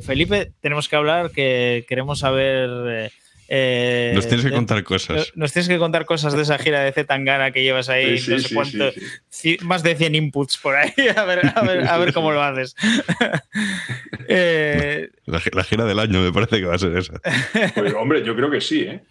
Felipe, 0.05 0.53
tenemos 0.61 0.88
que 0.88 0.95
hablar, 0.95 1.31
que 1.31 1.85
queremos 1.88 2.19
saber. 2.19 3.11
Eh, 3.49 4.11
nos 4.14 4.28
tienes 4.28 4.45
que 4.45 4.52
contar 4.52 4.84
cosas. 4.84 5.32
Nos 5.36 5.53
tienes 5.53 5.69
que 5.69 5.78
contar 5.78 6.06
cosas 6.06 6.34
de 6.34 6.41
esa 6.41 6.57
gira 6.57 6.82
de 6.82 6.91
Zetangana 6.91 7.52
que 7.52 7.64
llevas 7.64 7.88
ahí, 7.90 8.18
Sí, 8.18 8.32
no 8.32 8.38
sí, 8.38 8.44
sé 8.44 8.48
sí, 8.49 8.56
cuánto, 8.56 8.91
sí, 9.30 9.57
más 9.61 9.84
de 9.84 9.95
100 9.95 10.15
inputs 10.15 10.57
por 10.57 10.76
ahí. 10.76 10.91
A 11.15 11.24
ver, 11.24 11.52
a 11.56 11.61
ver, 11.61 11.88
a 11.88 11.98
ver 11.98 12.14
cómo 12.14 12.32
lo 12.32 12.41
haces. 12.44 12.76
Eh, 14.30 15.10
La, 15.26 15.40
gi- 15.40 15.52
la 15.53 15.64
gira 15.64 15.86
del 15.86 15.99
año 15.99 16.19
me 16.22 16.32
parece 16.34 16.60
que 16.60 16.65
va 16.65 16.76
a 16.76 16.80
ser 16.80 16.95
esa. 16.98 17.14
Pues, 17.76 17.94
hombre, 17.94 18.24
yo 18.24 18.36
creo 18.36 18.49
que 18.52 18.60
sí, 18.61 18.82
¿eh? 18.82 19.02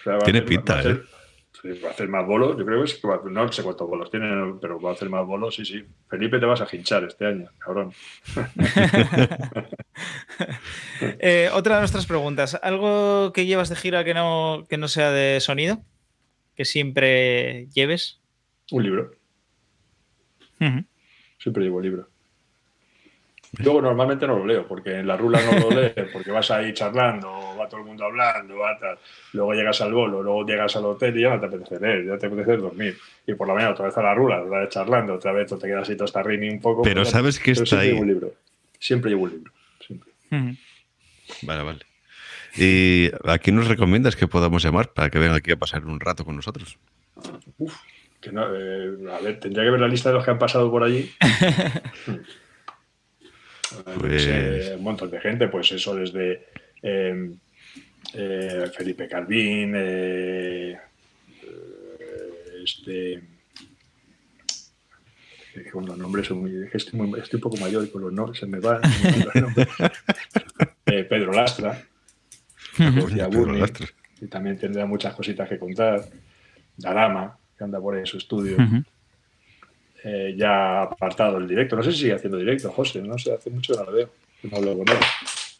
O 0.00 0.02
sea, 0.04 0.12
va 0.14 0.18
a 0.18 0.24
Tiene 0.24 0.42
pinta, 0.42 0.82
¿eh? 0.82 1.00
Va 1.72 1.88
a 1.88 1.92
hacer 1.92 2.08
más 2.08 2.26
bolos, 2.26 2.56
yo 2.58 2.64
creo 2.66 2.82
que 2.82 2.88
sí 2.88 3.00
que 3.00 3.08
va 3.08 3.20
no 3.24 3.50
sé 3.52 3.62
cuántos 3.62 3.88
bolos 3.88 4.10
tiene, 4.10 4.54
pero 4.60 4.80
va 4.80 4.90
a 4.90 4.92
hacer 4.92 5.08
más 5.08 5.26
bolos, 5.26 5.54
sí, 5.54 5.64
sí. 5.64 5.84
Felipe, 6.08 6.38
te 6.38 6.46
vas 6.46 6.60
a 6.60 6.76
hinchar 6.76 7.04
este 7.04 7.26
año, 7.26 7.48
cabrón. 7.58 7.92
eh, 11.20 11.48
otra 11.52 11.76
de 11.76 11.80
nuestras 11.80 12.06
preguntas. 12.06 12.58
¿Algo 12.62 13.32
que 13.32 13.46
llevas 13.46 13.68
de 13.68 13.76
gira 13.76 14.04
que 14.04 14.14
no, 14.14 14.66
que 14.68 14.76
no 14.76 14.88
sea 14.88 15.10
de 15.10 15.40
sonido? 15.40 15.82
Que 16.54 16.64
siempre 16.64 17.66
lleves. 17.68 18.20
Un 18.70 18.82
libro, 18.82 19.10
Ujú. 20.60 20.84
siempre 21.38 21.64
llevo 21.64 21.80
libro. 21.80 22.08
Luego 23.58 23.82
normalmente 23.82 24.26
no 24.26 24.38
lo 24.38 24.46
leo, 24.46 24.66
porque 24.66 24.98
en 24.98 25.06
la 25.06 25.16
rula 25.16 25.40
no 25.44 25.58
lo 25.58 25.70
lees, 25.70 25.94
porque 26.12 26.30
vas 26.30 26.50
ahí 26.50 26.72
charlando, 26.72 27.28
va 27.58 27.68
todo 27.68 27.80
el 27.80 27.86
mundo 27.86 28.04
hablando, 28.04 28.56
va 28.58 28.78
tal. 28.78 28.98
luego 29.32 29.52
llegas 29.52 29.80
al 29.80 29.92
bolo, 29.92 30.22
luego 30.22 30.46
llegas 30.46 30.74
al 30.76 30.84
hotel 30.86 31.16
y 31.18 31.22
ya 31.22 31.30
no 31.30 31.40
te 31.40 31.46
apetece 31.46 31.80
leer, 31.80 32.06
ya 32.06 32.18
te 32.18 32.26
apetece 32.26 32.56
dormir. 32.56 32.96
Y 33.26 33.34
por 33.34 33.46
la 33.48 33.54
mañana 33.54 33.72
otra 33.72 33.86
vez 33.86 33.96
a 33.98 34.02
la 34.02 34.14
rula, 34.14 34.42
otra 34.42 34.60
vez 34.60 34.68
charlando, 34.70 35.14
otra 35.14 35.32
vez 35.32 35.48
te 35.48 35.58
quedas 35.66 35.82
así 35.82 35.96
tostarrini 35.96 36.48
un 36.48 36.60
poco. 36.60 36.82
Pero 36.82 37.04
sabes 37.04 37.38
que 37.38 37.52
pero 37.52 37.64
está 37.64 37.76
siempre 37.76 37.86
ahí. 37.86 37.88
llevo 37.92 38.02
un 38.02 38.08
libro. 38.08 38.32
Siempre 38.78 39.10
llevo 39.10 39.22
un 39.24 39.30
libro. 39.30 39.52
Siempre. 39.80 40.12
Vale, 41.42 41.62
vale. 41.62 41.80
¿Y 42.56 43.10
a 43.24 43.38
quién 43.38 43.56
nos 43.56 43.68
recomiendas 43.68 44.16
que 44.16 44.28
podamos 44.28 44.62
llamar 44.62 44.92
para 44.92 45.10
que 45.10 45.18
venga 45.18 45.36
aquí 45.36 45.50
a 45.52 45.56
pasar 45.56 45.84
un 45.84 45.98
rato 45.98 46.24
con 46.24 46.36
nosotros? 46.36 46.78
Que 48.20 48.30
no, 48.32 48.46
eh, 48.54 48.96
a 49.12 49.20
ver, 49.20 49.40
tendría 49.40 49.64
que 49.64 49.70
ver 49.70 49.80
la 49.80 49.88
lista 49.88 50.10
de 50.10 50.16
los 50.16 50.24
que 50.24 50.30
han 50.30 50.38
pasado 50.38 50.70
por 50.70 50.82
allí. 50.84 51.10
Eh, 53.86 54.18
sé, 54.18 54.50
Pues- 54.66 54.76
un 54.78 54.82
montón 54.82 55.10
de 55.10 55.20
gente, 55.20 55.48
pues 55.48 55.72
eso 55.72 55.94
desde 55.94 56.46
eh, 56.82 57.30
eh, 58.14 58.70
Felipe 58.76 59.08
Calvín, 59.08 59.72
eh, 59.76 60.78
eh, 61.42 62.62
este. 62.64 63.12
eh, 63.14 63.22
Con 65.72 65.86
los 65.86 65.96
nombres 65.96 66.30
muy, 66.30 66.68
estoy, 66.72 66.98
muy- 67.00 67.18
estoy 67.20 67.38
un 67.38 67.42
poco 67.42 67.56
mayor 67.58 67.84
y 67.84 67.88
con 67.88 68.02
los 68.02 68.12
nombres 68.12 68.38
se 68.40 68.46
me 68.46 68.58
van. 68.60 68.80
Eh, 70.86 71.04
Pedro 71.04 71.32
Lastra, 71.32 71.82
Pedro 72.76 73.28
Burni, 73.30 73.58
Lastra. 73.60 73.86
y 74.20 74.26
también 74.26 74.58
tendrá 74.58 74.84
muchas 74.84 75.14
cositas 75.14 75.48
que 75.48 75.58
contar. 75.58 76.04
Darama, 76.76 77.38
que 77.56 77.64
anda 77.64 77.80
por 77.80 77.94
ahí 77.94 78.00
en 78.00 78.06
su 78.06 78.18
estudio. 78.18 78.56
Eh, 80.04 80.34
ya 80.36 80.82
apartado 80.82 81.38
el 81.38 81.48
directo. 81.48 81.76
No 81.76 81.82
sé 81.82 81.92
si 81.92 81.98
sigue 81.98 82.12
haciendo 82.12 82.38
directo, 82.38 82.70
José, 82.70 83.00
no 83.00 83.18
sé, 83.18 83.32
hace 83.32 83.50
mucho 83.50 83.72
que 83.72 83.78
no 83.80 83.86
lo 83.86 83.92
veo, 83.92 84.10
no 84.42 84.56
hablo 84.56 84.78
con 84.78 84.88
él. 84.88 84.96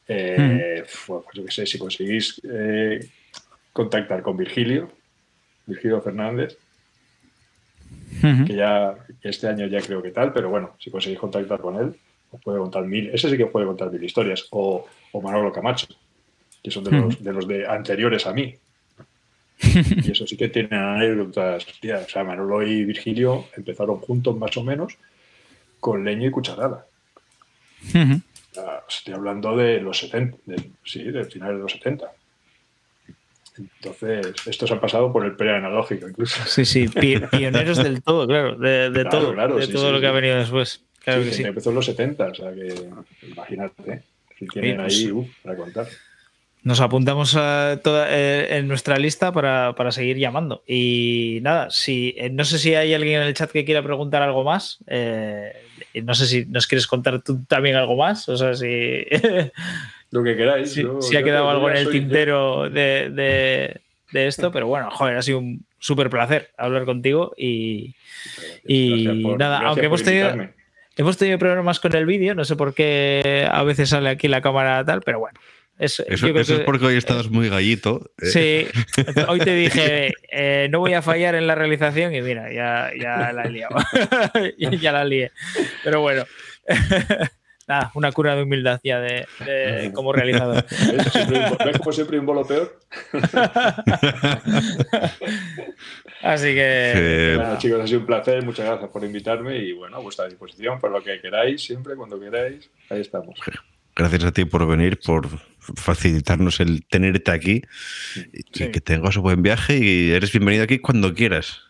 Eh, 0.06 0.84
pues 1.06 1.24
yo 1.32 1.44
qué 1.46 1.50
sé, 1.50 1.66
si 1.66 1.78
conseguís 1.78 2.40
eh, 2.44 3.00
contactar 3.72 4.22
con 4.22 4.36
Virgilio, 4.36 4.90
Virgilio 5.66 6.00
Fernández, 6.02 6.58
que 8.20 8.54
ya 8.54 8.94
que 9.20 9.28
este 9.28 9.48
año 9.48 9.66
ya 9.66 9.80
creo 9.80 10.02
que 10.02 10.10
tal, 10.10 10.32
pero 10.32 10.48
bueno, 10.50 10.76
si 10.78 10.90
conseguís 10.90 11.18
contactar 11.18 11.60
con 11.60 11.76
él, 11.76 11.94
os 12.30 12.40
puede 12.42 12.58
contar 12.58 12.84
mil, 12.84 13.10
ese 13.10 13.30
sí 13.30 13.36
que 13.36 13.44
os 13.44 13.50
puede 13.50 13.66
contar 13.66 13.90
mil 13.90 14.04
historias, 14.04 14.46
o, 14.50 14.86
o 15.12 15.20
Manolo 15.22 15.52
Camacho, 15.52 15.86
que 16.62 16.70
son 16.70 16.84
de 16.84 16.90
los, 16.90 17.22
de 17.22 17.32
los 17.32 17.48
de 17.48 17.66
anteriores 17.66 18.26
a 18.26 18.32
mí. 18.32 18.54
Y 19.60 20.10
eso 20.10 20.26
sí 20.26 20.36
que 20.36 20.48
tienen 20.48 20.74
anécdotas. 20.74 21.66
O 21.66 22.08
sea, 22.08 22.24
Manolo 22.24 22.62
y 22.62 22.84
Virgilio 22.84 23.46
empezaron 23.56 23.98
juntos 23.98 24.36
más 24.36 24.56
o 24.56 24.64
menos 24.64 24.96
con 25.80 26.04
leño 26.04 26.28
y 26.28 26.30
cucharada. 26.30 26.86
Estoy 28.88 29.14
hablando 29.14 29.56
de 29.56 29.80
los 29.80 29.98
70, 29.98 30.36
sí, 30.84 31.02
del 31.04 31.26
final 31.26 31.56
de 31.56 31.62
los 31.62 31.72
70. 31.72 32.10
Entonces, 33.56 34.34
estos 34.46 34.70
han 34.72 34.80
pasado 34.80 35.12
por 35.12 35.24
el 35.24 35.36
preanalógico 35.36 36.08
incluso. 36.08 36.42
Sí, 36.46 36.64
sí, 36.64 36.88
pioneros 36.88 37.82
del 37.82 38.02
todo, 38.02 38.26
claro, 38.26 38.56
de, 38.56 39.04
todo, 39.04 39.32
de 39.56 39.68
todo 39.68 39.92
lo 39.92 40.00
que 40.00 40.06
ha 40.06 40.12
venido 40.12 40.36
después. 40.36 40.82
Claro 41.00 41.22
que 41.22 41.32
sí. 41.32 41.44
Empezó 41.44 41.70
en 41.70 41.76
los 41.76 41.86
70, 41.86 42.26
o 42.26 42.34
sea 42.34 42.54
que 42.54 42.74
imagínate, 43.28 44.02
si 44.38 44.46
tienen 44.46 44.78
pues 44.78 44.94
ahí 44.94 45.10
uh, 45.10 45.28
para 45.42 45.56
contar. 45.56 45.86
Nos 46.64 46.80
apuntamos 46.80 47.36
a 47.36 47.78
toda, 47.84 48.06
eh, 48.08 48.56
en 48.56 48.68
nuestra 48.68 48.96
lista 48.96 49.32
para, 49.32 49.74
para, 49.76 49.92
seguir 49.92 50.16
llamando. 50.16 50.62
Y 50.66 51.40
nada, 51.42 51.68
si 51.68 52.14
eh, 52.16 52.30
no 52.30 52.46
sé 52.46 52.58
si 52.58 52.74
hay 52.74 52.94
alguien 52.94 53.20
en 53.20 53.28
el 53.28 53.34
chat 53.34 53.50
que 53.50 53.66
quiera 53.66 53.82
preguntar 53.82 54.22
algo 54.22 54.44
más. 54.44 54.78
Eh, 54.86 55.52
no 56.02 56.14
sé 56.14 56.26
si 56.26 56.46
nos 56.46 56.66
quieres 56.66 56.86
contar 56.86 57.20
tú 57.20 57.44
también 57.44 57.76
algo 57.76 57.96
más. 57.96 58.30
O 58.30 58.38
sea, 58.38 58.54
si. 58.54 58.66
Lo 60.10 60.24
que 60.24 60.36
queráis. 60.36 60.72
Si, 60.72 61.16
ha 61.16 61.22
quedado 61.22 61.50
algo 61.50 61.68
en 61.68 61.76
el 61.76 61.90
tintero 61.90 62.70
de, 62.70 63.10
de, 64.10 64.26
esto, 64.26 64.50
pero 64.50 64.66
bueno, 64.66 64.90
joder, 64.90 65.18
ha 65.18 65.22
sido 65.22 65.40
un 65.40 65.66
súper 65.78 66.08
placer 66.08 66.50
hablar 66.56 66.86
contigo 66.86 67.34
y, 67.36 67.94
y 68.66 69.06
nada, 69.36 69.58
aunque 69.58 69.86
hemos 69.86 70.02
tenido, 70.02 70.48
hemos 70.96 71.18
tenido 71.18 71.38
problemas 71.38 71.78
con 71.80 71.94
el 71.94 72.06
vídeo, 72.06 72.34
no 72.34 72.44
sé 72.44 72.56
por 72.56 72.74
qué 72.74 73.46
a 73.50 73.62
veces 73.64 73.90
sale 73.90 74.08
aquí 74.08 74.28
la 74.28 74.40
cámara 74.40 74.84
tal, 74.84 75.02
pero 75.02 75.18
bueno, 75.18 75.38
eso, 75.78 76.04
es 76.06 76.60
porque 76.64 76.86
hoy 76.86 76.96
estás 76.96 77.28
muy 77.30 77.48
gallito. 77.48 78.12
¿eh? 78.22 78.26
Sí, 78.26 78.66
hoy 79.28 79.40
te 79.40 79.54
dije, 79.56 80.14
eh, 80.30 80.68
no 80.70 80.78
voy 80.78 80.94
a 80.94 81.02
fallar 81.02 81.34
en 81.34 81.46
la 81.46 81.56
realización 81.56 82.14
y 82.14 82.22
mira, 82.22 82.52
ya, 82.52 82.92
ya 82.98 83.32
la 83.32 83.42
he 83.42 83.50
liado. 83.50 83.76
ya 84.80 84.92
la 84.92 85.04
lié. 85.04 85.32
Pero 85.82 86.00
bueno, 86.00 86.24
nada, 87.66 87.90
una 87.94 88.12
cura 88.12 88.36
de 88.36 88.44
humildad 88.44 88.80
ya 88.84 89.00
de, 89.00 89.26
como 89.92 90.12
realizador. 90.12 90.64
¿Ves 91.64 91.78
como 91.78 91.92
siempre 91.92 92.20
un 92.20 92.26
bolo 92.26 92.46
peor? 92.46 92.78
Así 96.22 96.54
que. 96.54 97.34
Bueno, 97.36 97.58
chicos, 97.58 97.80
ha 97.80 97.86
sido 97.88 98.00
un 98.00 98.06
placer. 98.06 98.44
Muchas 98.44 98.66
gracias 98.66 98.90
por 98.90 99.02
invitarme 99.02 99.58
y 99.58 99.72
bueno, 99.72 99.96
a 99.96 100.00
vuestra 100.00 100.26
disposición 100.26 100.78
por 100.78 100.92
lo 100.92 101.02
que 101.02 101.20
queráis, 101.20 101.64
siempre, 101.64 101.96
cuando 101.96 102.20
queráis. 102.20 102.70
Ahí 102.90 103.00
estamos. 103.00 103.40
Gracias 103.96 104.24
a 104.24 104.32
ti 104.32 104.44
por 104.44 104.66
venir, 104.66 104.98
por 104.98 105.28
facilitarnos 105.58 106.60
el 106.60 106.84
tenerte 106.86 107.30
aquí. 107.30 107.62
Y 108.32 108.42
que 108.42 108.80
tengas 108.80 109.16
un 109.16 109.22
buen 109.22 109.42
viaje 109.42 109.78
y 109.78 110.10
eres 110.10 110.32
bienvenido 110.32 110.64
aquí 110.64 110.78
cuando 110.78 111.14
quieras. 111.14 111.60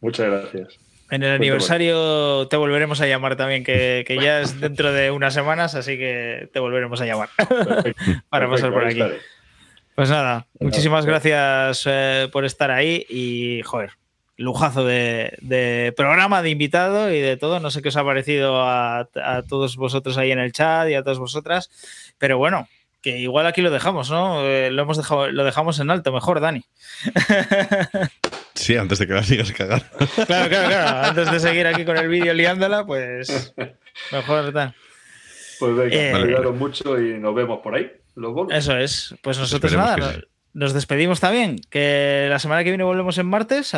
Muchas 0.00 0.26
gracias. 0.26 0.78
En 1.10 1.22
el 1.22 1.32
aniversario 1.32 2.48
te 2.48 2.56
volveremos 2.56 3.00
a 3.00 3.06
llamar 3.06 3.36
también, 3.36 3.62
que, 3.62 4.18
ya 4.20 4.40
es 4.40 4.60
dentro 4.60 4.92
de 4.92 5.10
unas 5.10 5.34
semanas, 5.34 5.74
así 5.74 5.98
que 5.98 6.48
te 6.52 6.58
volveremos 6.58 7.00
a 7.00 7.06
llamar 7.06 7.28
para 8.30 8.48
pasar 8.48 8.72
por 8.72 8.84
aquí. 8.84 9.00
Pues 9.94 10.10
nada, 10.10 10.46
muchísimas 10.58 11.06
gracias 11.06 11.84
eh, 11.86 12.28
por 12.32 12.44
estar 12.44 12.70
ahí 12.70 13.06
y, 13.08 13.62
joder, 13.62 13.92
lujazo 14.36 14.84
de, 14.84 15.92
programa, 15.96 16.42
de 16.42 16.50
invitado 16.50 17.12
y 17.12 17.20
de 17.20 17.36
todo. 17.36 17.60
No 17.60 17.70
sé 17.70 17.82
qué 17.82 17.88
os 17.88 17.96
ha 17.96 18.04
parecido 18.04 18.60
a, 18.62 19.08
a, 19.14 19.42
todos 19.48 19.76
vosotros 19.76 20.16
ahí 20.18 20.32
en 20.32 20.38
el 20.38 20.52
chat 20.52 20.88
y 20.88 20.94
a 20.94 21.02
todas 21.02 21.18
vosotras, 21.18 21.70
pero 22.18 22.38
bueno, 22.38 22.68
que 23.04 23.18
igual 23.18 23.46
aquí 23.46 23.60
lo 23.60 23.70
dejamos, 23.70 24.10
¿no? 24.10 24.40
Eh, 24.46 24.70
lo 24.70 24.82
hemos 24.82 24.96
dejado, 24.96 25.30
lo 25.30 25.44
dejamos 25.44 25.78
en 25.78 25.90
alto, 25.90 26.12
mejor, 26.12 26.40
Dani. 26.40 26.64
Sí, 28.54 28.76
antes 28.76 29.00
de 29.00 29.08
que 29.08 29.14
la 29.14 29.22
sigas 29.24 29.50
cagando. 29.52 29.84
Claro, 30.26 30.48
claro, 30.48 30.68
claro. 30.68 31.08
Antes 31.08 31.30
de 31.30 31.40
seguir 31.40 31.66
aquí 31.66 31.84
con 31.84 31.96
el 31.96 32.08
vídeo 32.08 32.32
liándola, 32.32 32.86
pues 32.86 33.52
mejor 34.12 34.52
tal. 34.52 34.74
Pues 35.58 35.76
venga, 35.76 36.20
eh, 36.20 36.50
mucho 36.52 37.00
y 37.00 37.18
nos 37.18 37.34
vemos 37.34 37.60
por 37.62 37.74
ahí. 37.74 37.90
Eso 38.50 38.76
es. 38.76 39.14
Pues 39.22 39.38
nosotros 39.38 39.72
nada, 39.72 40.20
nos 40.54 40.72
despedimos 40.72 41.20
también. 41.20 41.60
Que 41.68 42.26
la 42.30 42.38
semana 42.38 42.64
que 42.64 42.70
viene 42.70 42.84
volvemos 42.84 43.18
en 43.18 43.26
martes, 43.26 43.72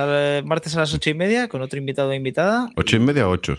martes 0.45 0.77
a 0.77 0.81
las 0.81 0.95
ocho 0.95 1.11
y 1.11 1.15
media, 1.15 1.49
con 1.49 1.63
otro 1.63 1.79
invitado 1.79 2.11
o 2.11 2.15
invitada. 2.15 2.69
¿Ocho 2.77 2.97
y 2.97 3.01
media 3.01 3.27
o 3.27 3.33
ocho? 3.33 3.59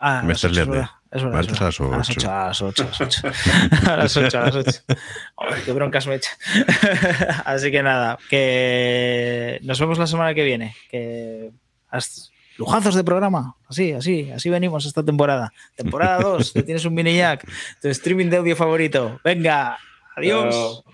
Ah, 0.00 0.22
Me 0.24 0.32
estás 0.32 0.52
liando. 0.52 0.88
Es 1.12 1.24
verdad, 1.24 1.40
a 1.40 1.64
las 1.64 1.80
8. 1.80 1.92
A 1.92 1.96
las 1.98 2.10
8, 2.10 2.30
a 2.30 2.46
las 2.46 2.62
8, 2.62 2.82
a 2.82 2.86
las 2.86 3.00
8. 3.00 3.22
a 3.86 3.96
las 3.96 4.16
8, 4.16 4.82
qué 5.64 5.72
broncas 5.72 6.06
me 6.06 6.14
echa. 6.14 6.30
Así 7.44 7.72
que 7.72 7.82
nada, 7.82 8.16
que 8.30 9.58
nos 9.62 9.80
vemos 9.80 9.98
la 9.98 10.06
semana 10.06 10.32
que 10.34 10.44
viene. 10.44 10.76
Que 10.88 11.50
lujazos 12.56 12.94
de 12.94 13.02
programa. 13.02 13.56
Así, 13.68 13.92
así, 13.92 14.30
así 14.30 14.48
venimos 14.50 14.86
esta 14.86 15.04
temporada. 15.04 15.52
Temporada 15.74 16.20
2, 16.20 16.52
que 16.52 16.62
tienes 16.62 16.84
un 16.84 16.94
mini 16.94 17.16
jack, 17.16 17.44
tu 17.82 17.88
streaming 17.88 18.26
de 18.26 18.36
audio 18.36 18.54
favorito. 18.54 19.20
Venga, 19.24 19.78
adiós. 20.16 20.84